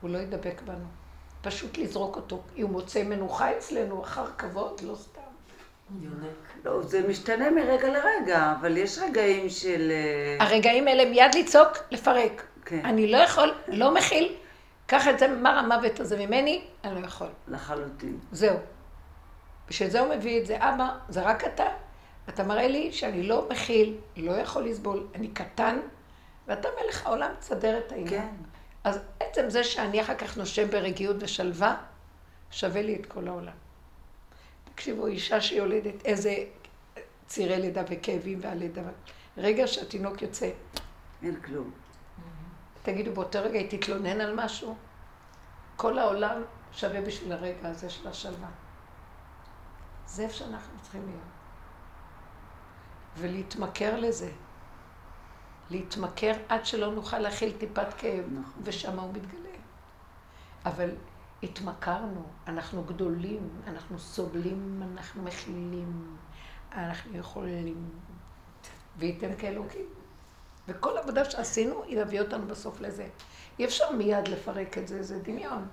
הוא 0.00 0.10
לא 0.10 0.18
ידבק 0.18 0.62
בנו. 0.64 0.86
פשוט 1.42 1.78
לזרוק 1.78 2.16
אותו. 2.16 2.42
אם 2.56 2.62
הוא 2.62 2.70
מוצא 2.70 3.04
מנוחה 3.04 3.56
אצלנו 3.56 4.04
אחר 4.04 4.26
כבוד, 4.38 4.80
לא. 4.82 4.96
לא, 6.64 6.82
זה 6.82 7.08
משתנה 7.08 7.50
מרגע 7.50 7.88
לרגע, 7.88 8.54
אבל 8.60 8.76
יש 8.76 8.98
רגעים 8.98 9.48
של... 9.48 9.90
אה, 9.90 10.46
הרגעים 10.46 10.88
האלה 10.88 11.10
מיד 11.10 11.34
לצעוק, 11.34 11.78
לפרק. 11.90 12.46
כן. 12.64 12.84
אני 12.84 13.06
לא 13.12 13.16
יכול, 13.16 13.54
לא 13.68 13.94
מכיל, 13.94 14.36
קח 14.86 15.08
את 15.08 15.18
זה, 15.18 15.28
מר 15.28 15.58
המוות 15.58 16.00
הזה 16.00 16.26
ממני, 16.26 16.64
אני 16.84 17.00
לא 17.00 17.06
יכול. 17.06 17.28
לחלוטין. 17.48 18.18
זהו. 18.32 18.56
בשביל 19.68 19.90
זה 19.90 20.00
הוא 20.00 20.14
מביא 20.14 20.40
את 20.40 20.46
זה, 20.46 20.56
אבא, 20.56 20.88
זה 21.08 21.22
רק 21.22 21.44
אתה. 21.44 21.66
אתה 22.28 22.44
מראה 22.44 22.68
לי 22.68 22.92
שאני 22.92 23.22
לא 23.22 23.48
מכיל, 23.50 23.96
לא 24.16 24.32
יכול 24.32 24.64
לסבול, 24.64 25.06
אני 25.14 25.28
קטן, 25.28 25.78
ואתה 26.48 26.68
מלך 26.82 27.06
העולם, 27.06 27.30
תסדר 27.38 27.78
את 27.78 27.92
העניין. 27.92 28.08
כן. 28.08 28.28
אז 28.84 29.00
עצם 29.20 29.50
זה 29.50 29.64
שאני 29.64 30.00
אחר 30.00 30.14
כך 30.14 30.36
נושם 30.36 30.68
ברגיעות 30.68 31.16
ושלווה, 31.18 31.76
שווה 32.50 32.82
לי 32.82 32.96
את 32.96 33.06
כל 33.06 33.28
העולם. 33.28 33.52
תקשיבו, 34.74 35.06
אישה 35.06 35.40
שיולדת, 35.40 36.04
איזה 36.04 36.34
צירי 37.26 37.58
לידה 37.60 37.82
וכאבים 37.88 38.38
והלידה. 38.42 38.82
רגע 39.36 39.66
שהתינוק 39.66 40.22
יוצא, 40.22 40.50
אין 41.22 41.40
כלום. 41.40 41.70
תגידו, 42.82 43.12
באותו 43.12 43.38
רגע 43.42 43.58
היא 43.58 43.78
תתלונן 43.78 44.20
על 44.20 44.34
משהו? 44.34 44.76
כל 45.76 45.98
העולם 45.98 46.42
שווה 46.72 47.00
בשביל 47.00 47.32
הרגע 47.32 47.68
הזה 47.68 47.90
של 47.90 48.08
השלווה. 48.08 48.48
זה 50.06 50.22
איפה 50.22 50.34
שאנחנו 50.34 50.80
צריכים 50.82 51.06
להיות. 51.06 51.20
ולהתמכר 53.16 54.00
לזה. 54.00 54.30
להתמכר 55.70 56.32
עד 56.48 56.66
שלא 56.66 56.92
נוכל 56.92 57.18
להכיל 57.18 57.52
טיפת 57.58 57.94
כאב, 57.98 58.24
נכון. 58.32 58.62
ושם 58.64 58.98
הוא 58.98 59.12
מתגלה. 59.12 59.56
אבל 60.66 60.90
התמכרנו, 61.42 62.22
אנחנו 62.46 62.84
גדולים, 62.84 63.48
אנחנו 63.66 63.98
סובלים, 63.98 64.82
אנחנו 64.92 65.22
מכילים, 65.22 66.16
אנחנו 66.72 67.16
יכולים, 67.16 67.90
וייתן 68.96 69.36
כאלוקים. 69.38 69.86
וכל 70.68 70.98
עבודה 70.98 71.30
שעשינו, 71.30 71.84
היא 71.84 71.96
להביא 71.96 72.20
אותנו 72.20 72.46
בסוף 72.46 72.80
לזה. 72.80 73.08
אי 73.58 73.64
אפשר 73.64 73.92
מיד 73.92 74.28
לפרק 74.28 74.78
את 74.78 74.88
זה, 74.88 75.02
זה 75.02 75.18
דמיון. 75.18 75.68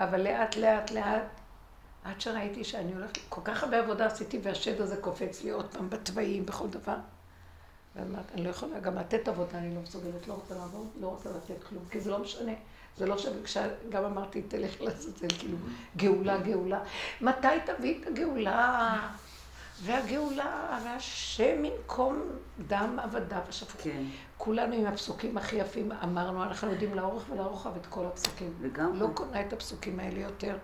אבל 0.00 0.20
לאט, 0.20 0.56
לאט, 0.56 0.90
לאט, 0.90 1.40
עד 2.04 2.20
שראיתי 2.20 2.64
שאני 2.64 2.92
הולכת, 2.92 3.18
כל 3.28 3.40
כך 3.44 3.62
הרבה 3.62 3.78
עבודה 3.78 4.06
עשיתי, 4.06 4.40
והשד 4.42 4.80
הזה 4.80 4.96
קופץ 4.96 5.44
לי 5.44 5.50
עוד 5.50 5.66
פעם 5.74 5.90
בתוואים, 5.90 6.46
בכל 6.46 6.68
דבר. 6.68 6.96
ואמרתי, 7.96 8.34
אני 8.34 8.44
לא 8.44 8.50
יכולה 8.50 8.80
גם 8.80 8.98
לתת 8.98 9.28
עבודה, 9.28 9.58
אני 9.58 9.74
לא 9.74 9.80
מסוגלת, 9.80 10.28
לא 10.28 10.34
רוצה 10.34 10.54
לעבוד, 10.54 10.88
לא 11.00 11.06
רוצה 11.06 11.30
לתת 11.30 11.64
כלום, 11.64 11.84
כי 11.90 12.00
זה 12.00 12.10
לא 12.10 12.18
משנה. 12.18 12.52
זה 12.98 13.06
לא 13.06 13.16
כשגם 13.44 14.04
אמרתי, 14.04 14.42
תלך 14.42 14.80
לעזאזל, 14.80 15.28
כאילו, 15.38 15.56
גאולה, 15.96 16.38
גאולה. 16.38 16.80
מתי 17.20 17.46
תביא 17.64 18.00
את 18.02 18.06
הגאולה? 18.06 18.98
והגאולה, 19.82 20.78
והשם 20.84 21.64
ינקום 21.64 22.22
דם 22.66 22.98
עבדיו 23.02 23.38
ושפכו. 23.48 23.78
כן. 23.82 24.02
כולנו 24.36 24.74
עם 24.74 24.86
הפסוקים 24.86 25.36
הכי 25.36 25.56
יפים 25.56 25.92
אמרנו, 26.04 26.42
אנחנו 26.42 26.70
יודעים 26.70 26.94
לאורך 26.94 27.22
ולרוחב 27.30 27.70
את 27.80 27.86
כל 27.86 28.04
הפסוקים. 28.06 28.52
לגמרי. 28.62 28.98
לא 28.98 29.08
קונה 29.14 29.40
את 29.40 29.52
הפסוקים 29.52 30.00
האלה 30.00 30.20
יותר. 30.20 30.56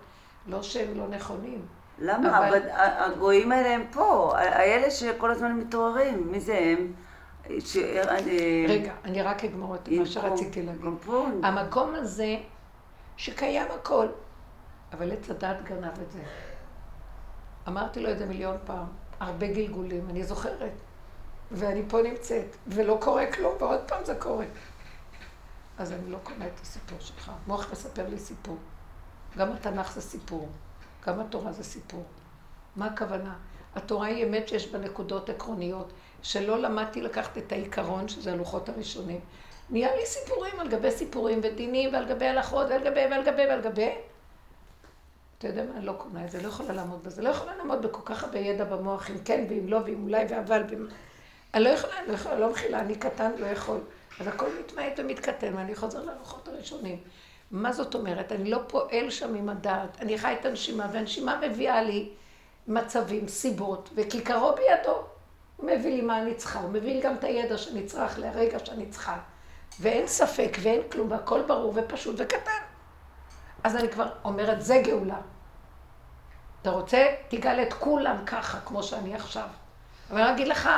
לא 0.47 0.63
שהם 0.63 0.97
לא 0.97 1.07
נכונים. 1.07 1.65
למה? 1.99 2.37
אבל- 2.37 2.47
אבל 2.47 2.69
הגויים 3.13 3.51
האלה 3.51 3.69
הם 3.75 3.83
פה. 3.91 4.33
האלה 4.37 4.91
שכל 4.91 5.31
הזמן 5.31 5.51
מתעוררים. 5.55 6.31
מי 6.31 6.39
זה 6.39 6.57
הם? 6.57 6.93
ש- 7.59 7.77
רגע, 8.69 8.93
אני 9.05 9.21
רק 9.21 9.43
אגמור 9.43 9.75
את 9.75 9.87
מה 9.89 10.05
שרציתי 10.05 10.61
להגיד. 10.61 10.81
קומפון. 10.81 11.41
המקום 11.43 11.95
הזה, 11.95 12.37
שקיים 13.17 13.67
הכל, 13.79 14.07
אבל 14.93 15.11
עץ 15.11 15.29
הדת 15.29 15.57
גנב 15.63 15.99
את 16.01 16.11
זה. 16.11 16.19
אמרתי 17.67 17.99
לו 17.99 18.11
את 18.11 18.17
זה 18.19 18.25
מיליון 18.25 18.57
פעם, 18.65 18.85
הרבה 19.19 19.47
גלגולים, 19.47 20.07
אני 20.09 20.23
זוכרת. 20.23 20.71
ואני 21.51 21.83
פה 21.89 22.01
נמצאת, 22.01 22.55
ולא 22.67 22.97
קורה 23.01 23.31
כלום, 23.31 23.53
ועוד 23.59 23.79
פעם 23.87 24.05
זה 24.05 24.15
קורה. 24.15 24.45
אז 25.77 25.91
אני 25.91 26.11
לא 26.11 26.17
קונה 26.23 26.47
את 26.47 26.59
הסיפור 26.61 26.97
שלך. 26.99 27.31
מוח 27.47 27.71
מספר 27.71 28.09
לי 28.09 28.19
סיפור. 28.19 28.57
גם 29.37 29.51
התנ"ך 29.51 29.91
זה 29.93 30.01
סיפור, 30.01 30.49
גם 31.07 31.19
התורה 31.19 31.51
זה 31.51 31.63
סיפור. 31.63 32.03
מה 32.75 32.85
הכוונה? 32.85 33.35
התורה 33.75 34.07
היא 34.07 34.25
אמת 34.25 34.47
שיש 34.47 34.71
בה 34.71 34.79
נקודות 34.79 35.29
עקרוניות, 35.29 35.93
שלא 36.23 36.59
למדתי 36.59 37.01
לקחת 37.01 37.37
את 37.37 37.51
העיקרון, 37.51 38.07
שזה 38.07 38.31
הלוחות 38.31 38.69
הראשונים. 38.69 39.19
נהיה 39.69 39.95
לי 39.95 40.05
סיפורים 40.05 40.59
על 40.59 40.67
גבי 40.67 40.91
סיפורים 40.91 41.39
ודינים 41.43 41.93
ועל 41.93 42.05
גבי 42.05 42.25
הלכות 42.25 42.67
ועל 42.69 42.83
גבי 42.83 43.05
ועל 43.11 43.23
גבי 43.23 43.45
ועל 43.49 43.61
גבי. 43.61 43.91
אתה 45.37 45.47
יודע 45.47 45.63
מה, 45.63 45.77
אני 45.77 45.85
לא 45.85 45.93
קונה 45.97 46.25
את 46.25 46.31
זה, 46.31 46.41
לא 46.41 46.47
יכולה 46.47 46.73
לעמוד 46.73 47.03
בזה. 47.03 47.21
לא 47.21 47.29
יכולה 47.29 47.55
לעמוד 47.55 47.81
בכל 47.81 48.01
כך 48.05 48.23
הרבה 48.23 48.39
ידע 48.39 48.63
במוח, 48.63 49.09
אם 49.09 49.17
כן 49.25 49.45
ואם 49.49 49.67
לא 49.67 49.79
ואם 49.85 50.03
אולי 50.03 50.25
ואבל. 50.29 50.63
ואם... 50.69 50.87
אני 51.53 51.63
לא 51.63 51.69
יכולה, 51.69 51.99
אני 51.99 52.07
לא 52.07 52.13
יכולה, 52.13 52.39
לא 52.39 52.51
מכילה, 52.51 52.79
אני 52.79 52.95
קטן, 52.95 53.31
לא 53.37 53.45
יכול. 53.45 53.79
אז 54.19 54.27
הכל 54.27 54.45
מתמעט 54.59 54.93
ומתקטן, 54.97 55.55
ואני 55.55 55.75
חוזר 55.75 56.01
ללוחות 56.01 56.47
הראשונים. 56.47 56.97
מה 57.51 57.73
זאת 57.73 57.95
אומרת? 57.95 58.31
אני 58.31 58.49
לא 58.49 58.59
פועל 58.67 59.09
שם 59.09 59.35
עם 59.35 59.49
הדעת, 59.49 60.01
אני 60.01 60.17
חי 60.17 60.35
את 60.39 60.45
הנשימה, 60.45 60.87
והנשימה 60.91 61.41
מביאה 61.47 61.83
לי 61.83 62.09
מצבים, 62.67 63.27
סיבות, 63.27 63.89
וכיכרו 63.95 64.51
בידו. 64.55 65.03
הוא 65.59 65.71
מביא 65.71 65.95
לי 65.95 66.01
מה 66.01 66.21
אני 66.21 66.35
צריכה, 66.35 66.59
הוא 66.59 66.69
מביא 66.69 66.95
לי 66.95 67.01
גם 67.01 67.15
את 67.15 67.23
הידע 67.23 67.57
שנצרך 67.57 68.19
לרגע 68.19 68.59
שאני 68.59 68.85
צריכה. 68.85 69.17
ואין 69.79 70.07
ספק 70.07 70.57
ואין 70.61 70.81
כלום, 70.91 71.11
והכל 71.11 71.41
ברור 71.47 71.73
ופשוט 71.75 72.15
וקטן. 72.17 72.61
אז 73.63 73.75
אני 73.75 73.89
כבר 73.89 74.09
אומרת, 74.23 74.61
זה 74.61 74.81
גאולה. 74.85 75.19
אתה 76.61 76.69
רוצה? 76.69 77.15
תגאל 77.27 77.61
את 77.61 77.73
כולם 77.73 78.25
ככה, 78.25 78.59
כמו 78.65 78.83
שאני 78.83 79.15
עכשיו. 79.15 79.47
אבל 80.11 80.21
אני 80.21 80.31
אגיד 80.31 80.47
לך, 80.47 80.69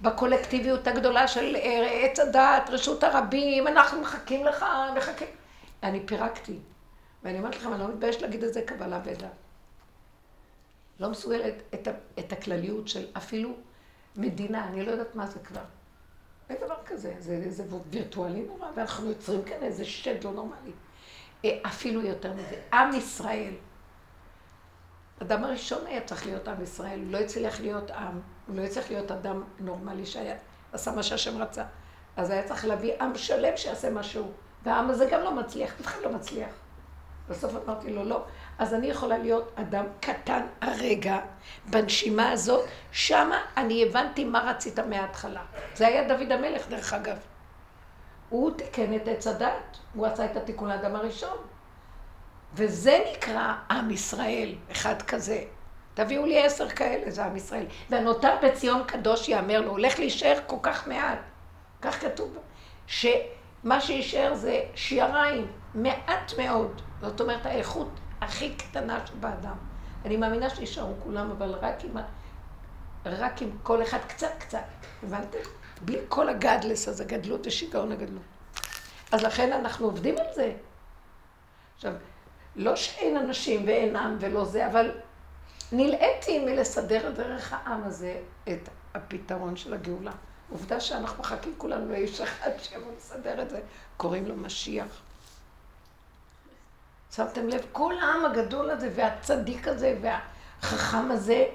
בקולקטיביות 0.00 0.86
הגדולה 0.86 1.28
של 1.28 1.56
אה, 1.56 2.00
עץ 2.04 2.18
הדעת, 2.20 2.70
רשות 2.70 3.04
הרבים, 3.04 3.66
אנחנו 3.66 4.00
מחכים 4.00 4.44
לך, 4.44 4.64
מחכים. 4.96 5.28
אני 5.82 6.06
פירקתי. 6.06 6.58
ואני 7.22 7.38
אומרת 7.38 7.56
לכם, 7.56 7.72
אני 7.72 7.80
לא 7.80 7.88
מתביישת 7.88 8.22
להגיד 8.22 8.44
את 8.44 8.54
זה 8.54 8.62
קבלה 8.62 9.00
ודעת. 9.04 9.30
לא 11.00 11.10
מסוגלת 11.10 11.54
את, 11.74 11.88
את 12.18 12.32
הכלליות 12.32 12.88
של 12.88 13.06
אפילו 13.16 13.50
מדינה, 14.18 14.68
אני 14.68 14.86
לא 14.86 14.90
יודעת 14.90 15.14
מה 15.14 15.26
זה 15.26 15.38
כבר. 15.38 15.60
אין 16.50 16.56
דבר 16.64 16.76
כזה, 16.86 17.14
זה, 17.18 17.50
זה 17.50 17.64
וירטואלי 17.90 18.42
נורא, 18.42 18.66
ואנחנו 18.76 19.08
יוצרים 19.08 19.42
כאן 19.42 19.62
איזה 19.62 19.84
שד 19.84 20.24
לא 20.24 20.32
נורמלי. 20.32 20.72
אה, 21.44 21.58
אפילו 21.66 22.02
יותר 22.02 22.32
מזה, 22.32 22.60
עם 22.72 22.94
ישראל. 22.94 23.54
אדם 25.22 25.44
הראשון 25.44 25.86
היה 25.86 26.00
צריך 26.00 26.26
להיות 26.26 26.48
עם 26.48 26.62
ישראל, 26.62 27.00
הוא 27.00 27.12
לא 27.12 27.18
הצליח 27.18 27.60
להיות 27.60 27.90
עם, 27.90 28.20
הוא 28.46 28.56
לא 28.56 28.62
הצליח 28.62 28.90
להיות 28.90 29.10
אדם 29.10 29.42
נורמלי 29.58 30.06
שהיה, 30.06 30.36
עשה 30.72 30.92
מה 30.92 31.02
שהשם 31.02 31.42
רצה. 31.42 31.64
אז 32.16 32.30
היה 32.30 32.48
צריך 32.48 32.64
להביא 32.64 33.02
עם 33.02 33.14
שלם 33.14 33.56
שיעשה 33.56 33.90
משהו, 33.90 34.32
והעם 34.62 34.90
הזה 34.90 35.08
גם 35.12 35.20
לא 35.20 35.34
מצליח, 35.34 35.80
אף 35.80 35.86
אחד 35.86 36.00
לא 36.02 36.12
מצליח. 36.12 36.50
בסוף 37.28 37.52
אמרתי 37.64 37.92
לו, 37.92 38.04
לא. 38.04 38.24
אז 38.58 38.74
אני 38.74 38.86
יכולה 38.86 39.18
להיות 39.18 39.52
אדם 39.54 39.84
קטן 40.00 40.46
הרגע, 40.60 41.18
בנשימה 41.70 42.30
הזאת, 42.30 42.68
שמה 42.92 43.42
אני 43.56 43.84
הבנתי 43.86 44.24
מה 44.24 44.50
רצית 44.50 44.78
מההתחלה. 44.78 45.42
זה 45.74 45.86
היה 45.86 46.08
דוד 46.08 46.32
המלך, 46.32 46.68
דרך 46.68 46.92
אגב. 46.92 47.16
הוא 48.28 48.50
תיקן 48.50 48.94
את 48.94 49.08
עץ 49.08 49.26
הדת, 49.26 49.78
הוא 49.94 50.06
עשה 50.06 50.24
את 50.24 50.36
התיקון 50.36 50.68
לאדם 50.68 50.96
הראשון. 50.96 51.36
וזה 52.54 53.04
נקרא 53.12 53.54
עם 53.70 53.90
ישראל, 53.90 54.54
אחד 54.72 55.02
כזה. 55.02 55.44
תביאו 55.94 56.26
לי 56.26 56.44
עשר 56.44 56.68
כאלה, 56.68 57.10
זה 57.10 57.24
עם 57.24 57.36
ישראל. 57.36 57.66
והנותר 57.90 58.34
בציון 58.42 58.84
קדוש 58.86 59.28
יאמר 59.28 59.60
לו, 59.60 59.70
הולך 59.70 59.98
להישאר 59.98 60.38
כל 60.46 60.56
כך 60.62 60.88
מעט. 60.88 61.18
כך 61.82 62.00
כתוב, 62.00 62.38
שמה 62.86 63.80
שיישאר 63.80 64.34
זה 64.34 64.60
שיעריים, 64.74 65.46
מעט 65.74 66.32
מאוד. 66.38 66.82
זאת 67.00 67.20
אומרת, 67.20 67.46
האיכות 67.46 68.00
הכי 68.20 68.54
קטנה 68.54 69.06
שבאדם. 69.06 69.56
אני 70.04 70.16
מאמינה 70.16 70.50
שישארו 70.50 70.94
כולם, 71.02 71.30
אבל 71.30 71.50
רק 71.50 71.84
עם, 71.84 71.96
רק 73.06 73.42
עם 73.42 73.50
כל 73.62 73.82
אחד 73.82 73.98
קצת 74.08 74.30
קצת, 74.38 74.64
הבנתם? 75.02 75.38
בלי 75.80 75.98
כל 76.08 76.28
הגדלס 76.28 76.88
הזה, 76.88 77.04
גדלות 77.04 77.46
ושיגעון 77.46 77.92
הגדלות. 77.92 78.22
אז 79.12 79.22
לכן 79.22 79.52
אנחנו 79.52 79.86
עובדים 79.86 80.18
על 80.18 80.34
זה. 80.34 80.52
עכשיו, 81.76 81.92
לא 82.56 82.76
שאין 82.76 83.16
אנשים 83.16 83.66
ואין 83.66 83.96
עם 83.96 84.16
ולא 84.20 84.44
זה, 84.44 84.66
אבל 84.66 84.90
נלאיתי 85.72 86.38
מלסדר 86.44 87.10
דרך 87.10 87.52
העם 87.52 87.84
הזה 87.84 88.20
את 88.48 88.68
הפתרון 88.94 89.56
של 89.56 89.74
הגאולה. 89.74 90.12
עובדה 90.50 90.80
שאנחנו 90.80 91.22
מחכים 91.22 91.54
כולנו 91.58 91.92
לאיש 91.92 92.20
אחד 92.20 92.50
שיבוא 92.58 92.92
לסדר 92.96 93.42
את 93.42 93.50
זה, 93.50 93.60
קוראים 93.96 94.26
לו 94.26 94.36
משיח. 94.36 95.02
שמתם 97.18 97.48
לב, 97.48 97.66
כל 97.72 97.94
העם 97.98 98.24
הגדול 98.24 98.70
הזה 98.70 98.92
והצדיק 98.94 99.68
הזה 99.68 99.98
והחכם 100.02 101.10
הזה, 101.10 101.46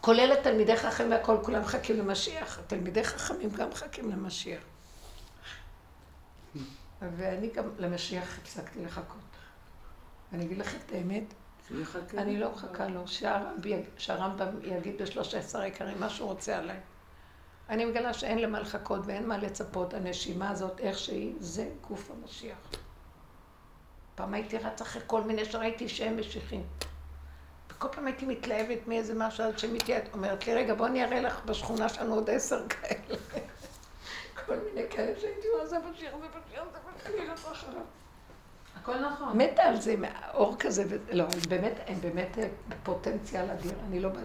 כולל 0.00 0.32
התלמידי 0.32 0.76
חכמים 0.76 1.10
והכל, 1.10 1.36
כולם 1.42 1.60
מחכים 1.60 1.98
למשיח. 1.98 2.58
התלמידי 2.58 3.04
חכמים 3.04 3.50
גם 3.50 3.68
מחכים 3.70 4.10
למשיח. 4.10 4.60
ואני 7.16 7.50
גם 7.54 7.64
למשיח 7.78 8.38
הפסקתי 8.38 8.84
לחכות. 8.84 9.20
אני 10.32 10.44
אגיד 10.44 10.58
לכם 10.58 10.78
את 10.86 10.92
האמת. 10.92 11.24
אני 12.18 12.40
לא 12.40 12.52
מחכה 12.52 12.88
לו, 12.88 13.08
שהרמב"ם 13.08 13.68
יג- 13.68 13.84
שהרמב"ם 13.98 14.48
יגיד 14.62 15.02
בשלושה 15.02 15.38
עשר 15.38 15.60
העיקרים 15.60 16.00
מה 16.00 16.10
שהוא 16.10 16.28
רוצה 16.28 16.56
עליי. 16.58 16.80
אני 17.68 17.84
מגלה 17.84 18.14
שאין 18.14 18.38
למה 18.38 18.60
לחכות 18.60 19.00
ואין 19.04 19.26
מה 19.28 19.38
לצפות, 19.38 19.94
הנשימה 19.94 20.50
הזאת, 20.50 20.80
איך 20.80 20.98
שהיא, 20.98 21.34
זה 21.40 21.68
גוף 21.88 22.10
המשיח. 22.10 22.56
פעם 24.20 24.34
הייתי 24.34 24.58
רץ 24.58 24.80
אחרי 24.80 25.02
כל 25.06 25.22
מיני 25.22 25.44
שראיתי 25.44 25.88
שהם 25.88 26.20
משיחים. 26.20 26.62
וכל 27.70 27.88
פעם 27.88 28.06
הייתי 28.06 28.26
מתלהבת 28.26 28.78
מאיזה 28.86 29.14
משהו 29.16 29.44
עד 29.44 29.58
שמתייעץ, 29.58 30.04
אומרת 30.12 30.46
לי, 30.46 30.54
רגע, 30.54 30.74
בוא 30.74 30.86
אני 30.86 31.04
אראה 31.04 31.20
לך 31.20 31.44
בשכונה 31.44 31.88
שלנו 31.88 32.14
עוד 32.14 32.30
עשר 32.30 32.68
כאלה. 32.68 33.18
כל 34.46 34.56
מיני 34.56 34.88
כאלה 34.90 35.20
שהייתי 35.20 35.48
אומרת, 35.54 35.68
זה 35.68 35.78
משיח, 35.78 36.12
זה 36.12 36.26
משיח, 36.28 36.64
זה 36.72 36.78
משיח, 36.96 37.20
אני 37.20 37.26
לא 37.26 37.34
אחריו. 37.52 37.82
הכל 38.76 38.98
נכון. 38.98 39.38
מתה 39.38 39.62
על 39.62 39.80
זה, 39.80 39.94
אור 40.34 40.56
כזה. 40.58 40.84
לא, 41.12 41.22
הם 41.22 41.40
באמת, 41.48 41.80
הם 41.86 42.00
באמת 42.00 42.38
אה, 42.38 42.48
פוטנציאל 42.82 43.50
אדיר, 43.50 43.72
אני 43.86 44.00
לא 44.00 44.08
באה 44.08 44.22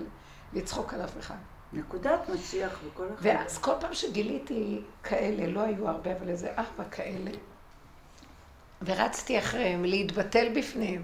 לצחוק 0.53 0.93
על 0.93 1.03
אף 1.03 1.19
אחד. 1.19 1.37
נקודת 1.73 2.29
משיח 2.29 2.79
וכל 2.85 3.07
אחד. 3.13 3.15
ואז 3.21 3.57
כל 3.57 3.73
פעם 3.79 3.93
שגיליתי 3.93 4.81
כאלה, 5.03 5.47
לא 5.47 5.61
היו 5.61 5.89
הרבה, 5.89 6.17
אבל 6.17 6.29
איזה 6.29 6.53
ארבע 6.57 6.83
כאלה, 6.91 7.31
ורצתי 8.81 9.39
אחריהם 9.39 9.85
להתבטל 9.85 10.47
בפניהם. 10.59 11.03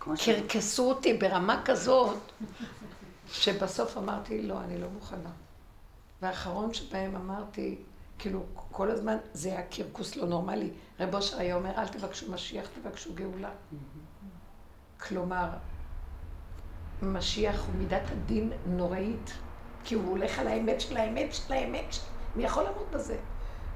כמו 0.00 0.16
ש- 0.16 0.28
קרקסו 0.28 0.88
אותי 0.88 1.14
ברמה 1.14 1.62
כזאת, 1.64 2.18
שבסוף 3.32 3.96
אמרתי, 3.96 4.42
לא, 4.42 4.60
אני 4.60 4.78
לא 4.78 4.88
מוכנה. 4.88 5.30
והאחרון 6.22 6.74
שבהם 6.74 7.16
אמרתי, 7.16 7.78
כאילו, 8.18 8.42
כל 8.72 8.90
הזמן 8.90 9.16
זה 9.32 9.48
היה 9.48 9.62
קרקוס 9.62 10.16
לא 10.16 10.26
נורמלי. 10.26 10.70
רב 11.00 11.14
אושר 11.14 11.38
היה 11.38 11.54
אומר, 11.54 11.70
אל 11.76 11.88
תבקשו 11.88 12.32
משיח, 12.32 12.66
תבקשו 12.82 13.14
גאולה. 13.14 13.50
כלומר, 15.00 15.48
משיח 17.02 17.60
הוא 17.66 17.74
מידת 17.74 18.02
הדין 18.12 18.52
נוראית, 18.66 19.32
כי 19.84 19.94
הוא 19.94 20.10
הולך 20.10 20.38
על 20.38 20.46
האמת 20.48 20.80
של 20.80 20.96
האמת 20.96 21.34
של 21.34 21.52
האמת 21.52 21.92
של... 21.92 22.00
מי 22.36 22.44
יכול 22.44 22.62
לעמוד 22.62 22.86
בזה? 22.90 23.16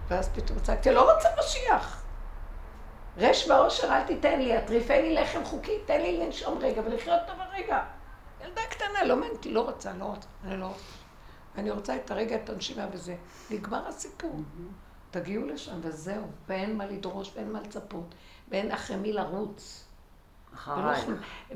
ואז 0.08 0.28
פתאום 0.28 0.58
צעקתי, 0.60 0.92
לא 0.92 1.14
רוצה 1.14 1.28
משיח. 1.40 1.97
רש 3.18 3.48
ועושר 3.48 3.88
אל 3.92 4.02
תיתן 4.02 4.38
לי, 4.38 4.56
הטריפני 4.56 5.14
לחם 5.14 5.44
חוקי, 5.44 5.78
תן 5.86 6.00
לי 6.00 6.16
לנשום 6.18 6.58
רגע 6.58 6.82
ולחיות 6.84 7.20
טוב 7.26 7.36
הרגע. 7.40 7.84
ילדה 8.44 8.60
קטנה, 8.70 9.04
לא 9.04 9.16
מעניין 9.16 9.36
אותי, 9.36 9.52
לא 9.52 9.60
רוצה, 9.60 9.92
לא 9.92 10.04
רוצה, 10.04 10.28
אני 10.44 10.60
לא 10.60 10.66
רוצה. 10.66 10.80
אני 11.56 11.70
רוצה 11.70 11.96
את 11.96 12.10
הרגע, 12.10 12.36
את 12.36 12.50
הנשימה 12.50 12.86
וזה. 12.92 13.16
נגמר 13.50 13.88
הסיפור. 13.88 14.40
תגיעו 15.10 15.46
לשם 15.46 15.78
וזהו, 15.82 16.26
ואין 16.48 16.76
מה 16.76 16.86
לדרוש 16.86 17.32
ואין 17.34 17.52
מה 17.52 17.60
לצפות, 17.60 18.14
ואין 18.48 18.72
אחרי 18.72 18.96
מי 18.96 19.12
לרוץ. 19.12 19.84
אחריי. 20.54 21.02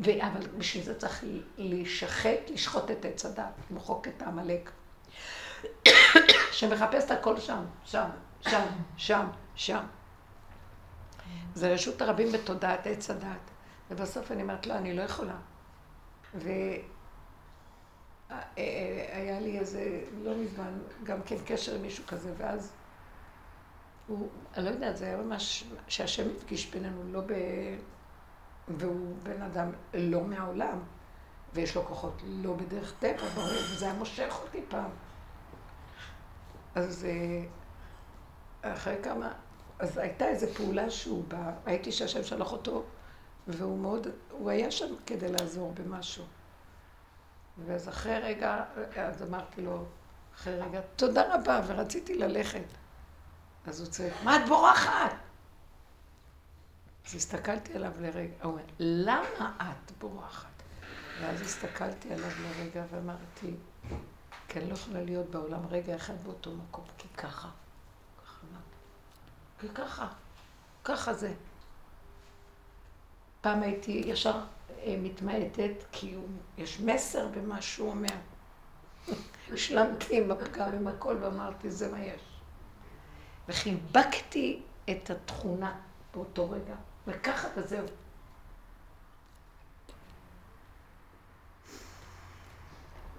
ו- 0.04 0.26
אבל 0.26 0.46
בשביל 0.58 0.84
זה 0.84 0.98
צריך 0.98 1.24
להישחט, 1.56 2.50
לשחוט 2.50 2.90
את 2.90 3.04
עץ 3.04 3.26
הדת, 3.26 3.44
למחוק 3.70 4.08
את 4.08 4.22
העמלק. 4.22 4.70
שמחפש 6.52 7.04
את 7.04 7.10
הכל 7.10 7.40
שם, 7.40 7.64
שם, 7.84 8.08
שם, 8.40 8.66
שם, 8.96 9.26
שם. 9.54 9.84
זה 11.54 11.72
רשות 11.72 12.02
הרבים 12.02 12.32
בתודעת 12.32 12.86
עץ 12.86 13.10
הדת. 13.10 13.50
ובסוף 13.90 14.32
אני 14.32 14.42
אומרת, 14.42 14.66
לא, 14.66 14.74
אני 14.74 14.96
לא 14.96 15.02
יכולה. 15.02 15.36
והיה 16.34 16.80
לי 19.40 19.58
איזה, 19.58 20.00
לא 20.22 20.36
מזמן, 20.36 20.78
גם 21.04 21.22
כן 21.22 21.36
קשר 21.46 21.74
עם 21.74 21.82
מישהו 21.82 22.06
כזה, 22.06 22.32
ואז 22.36 22.72
הוא, 24.06 24.28
אני 24.56 24.64
לא 24.64 24.70
יודעת, 24.70 24.96
זה 24.96 25.04
היה 25.04 25.16
ממש, 25.16 25.64
שהשם 25.88 26.28
הפגיש 26.36 26.70
בינינו, 26.70 27.12
לא 27.12 27.20
ב... 27.20 27.32
והוא 28.68 29.16
בן 29.22 29.42
אדם 29.42 29.70
לא 29.94 30.24
מהעולם, 30.24 30.78
ויש 31.54 31.76
לו 31.76 31.84
כוחות 31.84 32.22
לא 32.26 32.54
בדרך 32.54 32.94
טבע, 32.98 33.28
ברור, 33.34 33.48
וזה 33.72 33.84
היה 33.84 33.94
מושך 33.94 34.34
אותי 34.42 34.60
פעם. 34.68 34.90
אז 36.74 37.04
אה, 37.04 37.44
אחרי 38.72 38.96
כמה, 39.02 39.32
אז 39.78 39.98
הייתה 39.98 40.28
איזו 40.28 40.46
פעולה 40.56 40.90
שהוא 40.90 41.24
בא, 41.28 41.52
ראיתי 41.66 41.92
שהשם 41.92 42.24
שלח 42.24 42.52
אותו, 42.52 42.84
והוא 43.46 43.78
מאוד, 43.78 44.06
הוא 44.30 44.50
היה 44.50 44.70
שם 44.70 44.94
כדי 45.06 45.32
לעזור 45.32 45.72
במשהו. 45.72 46.24
ואז 47.66 47.88
אחרי 47.88 48.18
רגע, 48.18 48.64
אז 48.96 49.22
אמרתי 49.22 49.62
לו, 49.62 49.84
אחרי 50.34 50.60
רגע, 50.60 50.80
תודה 50.96 51.34
רבה, 51.34 51.60
ורציתי 51.66 52.18
ללכת. 52.18 52.64
אז 53.66 53.80
הוא 53.80 53.88
צועק, 53.88 54.12
מה 54.24 54.36
את 54.36 54.48
בורחת? 54.48 55.14
אז 57.06 57.14
הסתכלתי 57.14 57.74
עליו 57.74 57.92
לרגע, 58.00 58.34
הוא 58.42 58.52
אומר, 58.52 58.62
למה 58.78 59.56
את 59.58 59.92
בורחת? 59.98 60.48
ואז 61.20 61.40
הסתכלתי 61.40 62.12
עליו 62.12 62.30
לרגע 62.42 62.84
ואמרתי, 62.90 63.54
כי 64.48 64.58
אני 64.58 64.68
לא 64.68 64.74
יכולה 64.74 65.02
להיות 65.02 65.30
בעולם 65.30 65.66
רגע 65.66 65.96
אחד 65.96 66.24
באותו 66.24 66.50
מקום, 66.50 66.84
כי 66.98 67.08
ככה. 67.08 67.48
כי 69.62 69.68
ככה. 69.68 70.08
ככה 70.84 71.14
זה. 71.14 71.34
פעם 73.40 73.62
הייתי 73.62 74.02
ישר 74.06 74.40
אה, 74.70 74.96
מתמעטת, 75.02 75.84
כי 75.92 76.14
הוא, 76.14 76.28
יש 76.58 76.80
מסר 76.80 77.28
במה 77.28 77.62
שהוא 77.62 77.90
אומר. 77.90 78.14
השלמתי 79.52 80.22
עם 80.22 80.30
הפגם, 80.30 80.72
עם 80.72 80.86
הכל, 80.86 81.16
ואמרתי, 81.20 81.70
זה 81.70 81.92
מה 81.92 82.00
יש. 82.00 82.22
וחיבקתי 83.48 84.62
את 84.90 85.10
התכונה 85.10 85.80
באותו 86.14 86.50
רגע, 86.50 86.74
וככה 87.06 87.48
וזהו. 87.56 87.86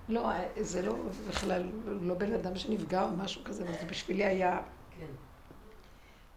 לא, 0.09 0.31
זה 0.61 0.81
לא 0.81 0.95
בכלל, 1.29 1.71
לא 1.85 2.15
בן 2.15 2.33
אדם 2.33 2.55
שנפגע 2.55 3.03
או 3.03 3.09
משהו 3.09 3.43
כזה, 3.43 3.63
אבל 3.63 3.73
זה 3.79 3.85
בשבילי 3.85 4.25
היה... 4.25 4.61
כן. 4.99 5.05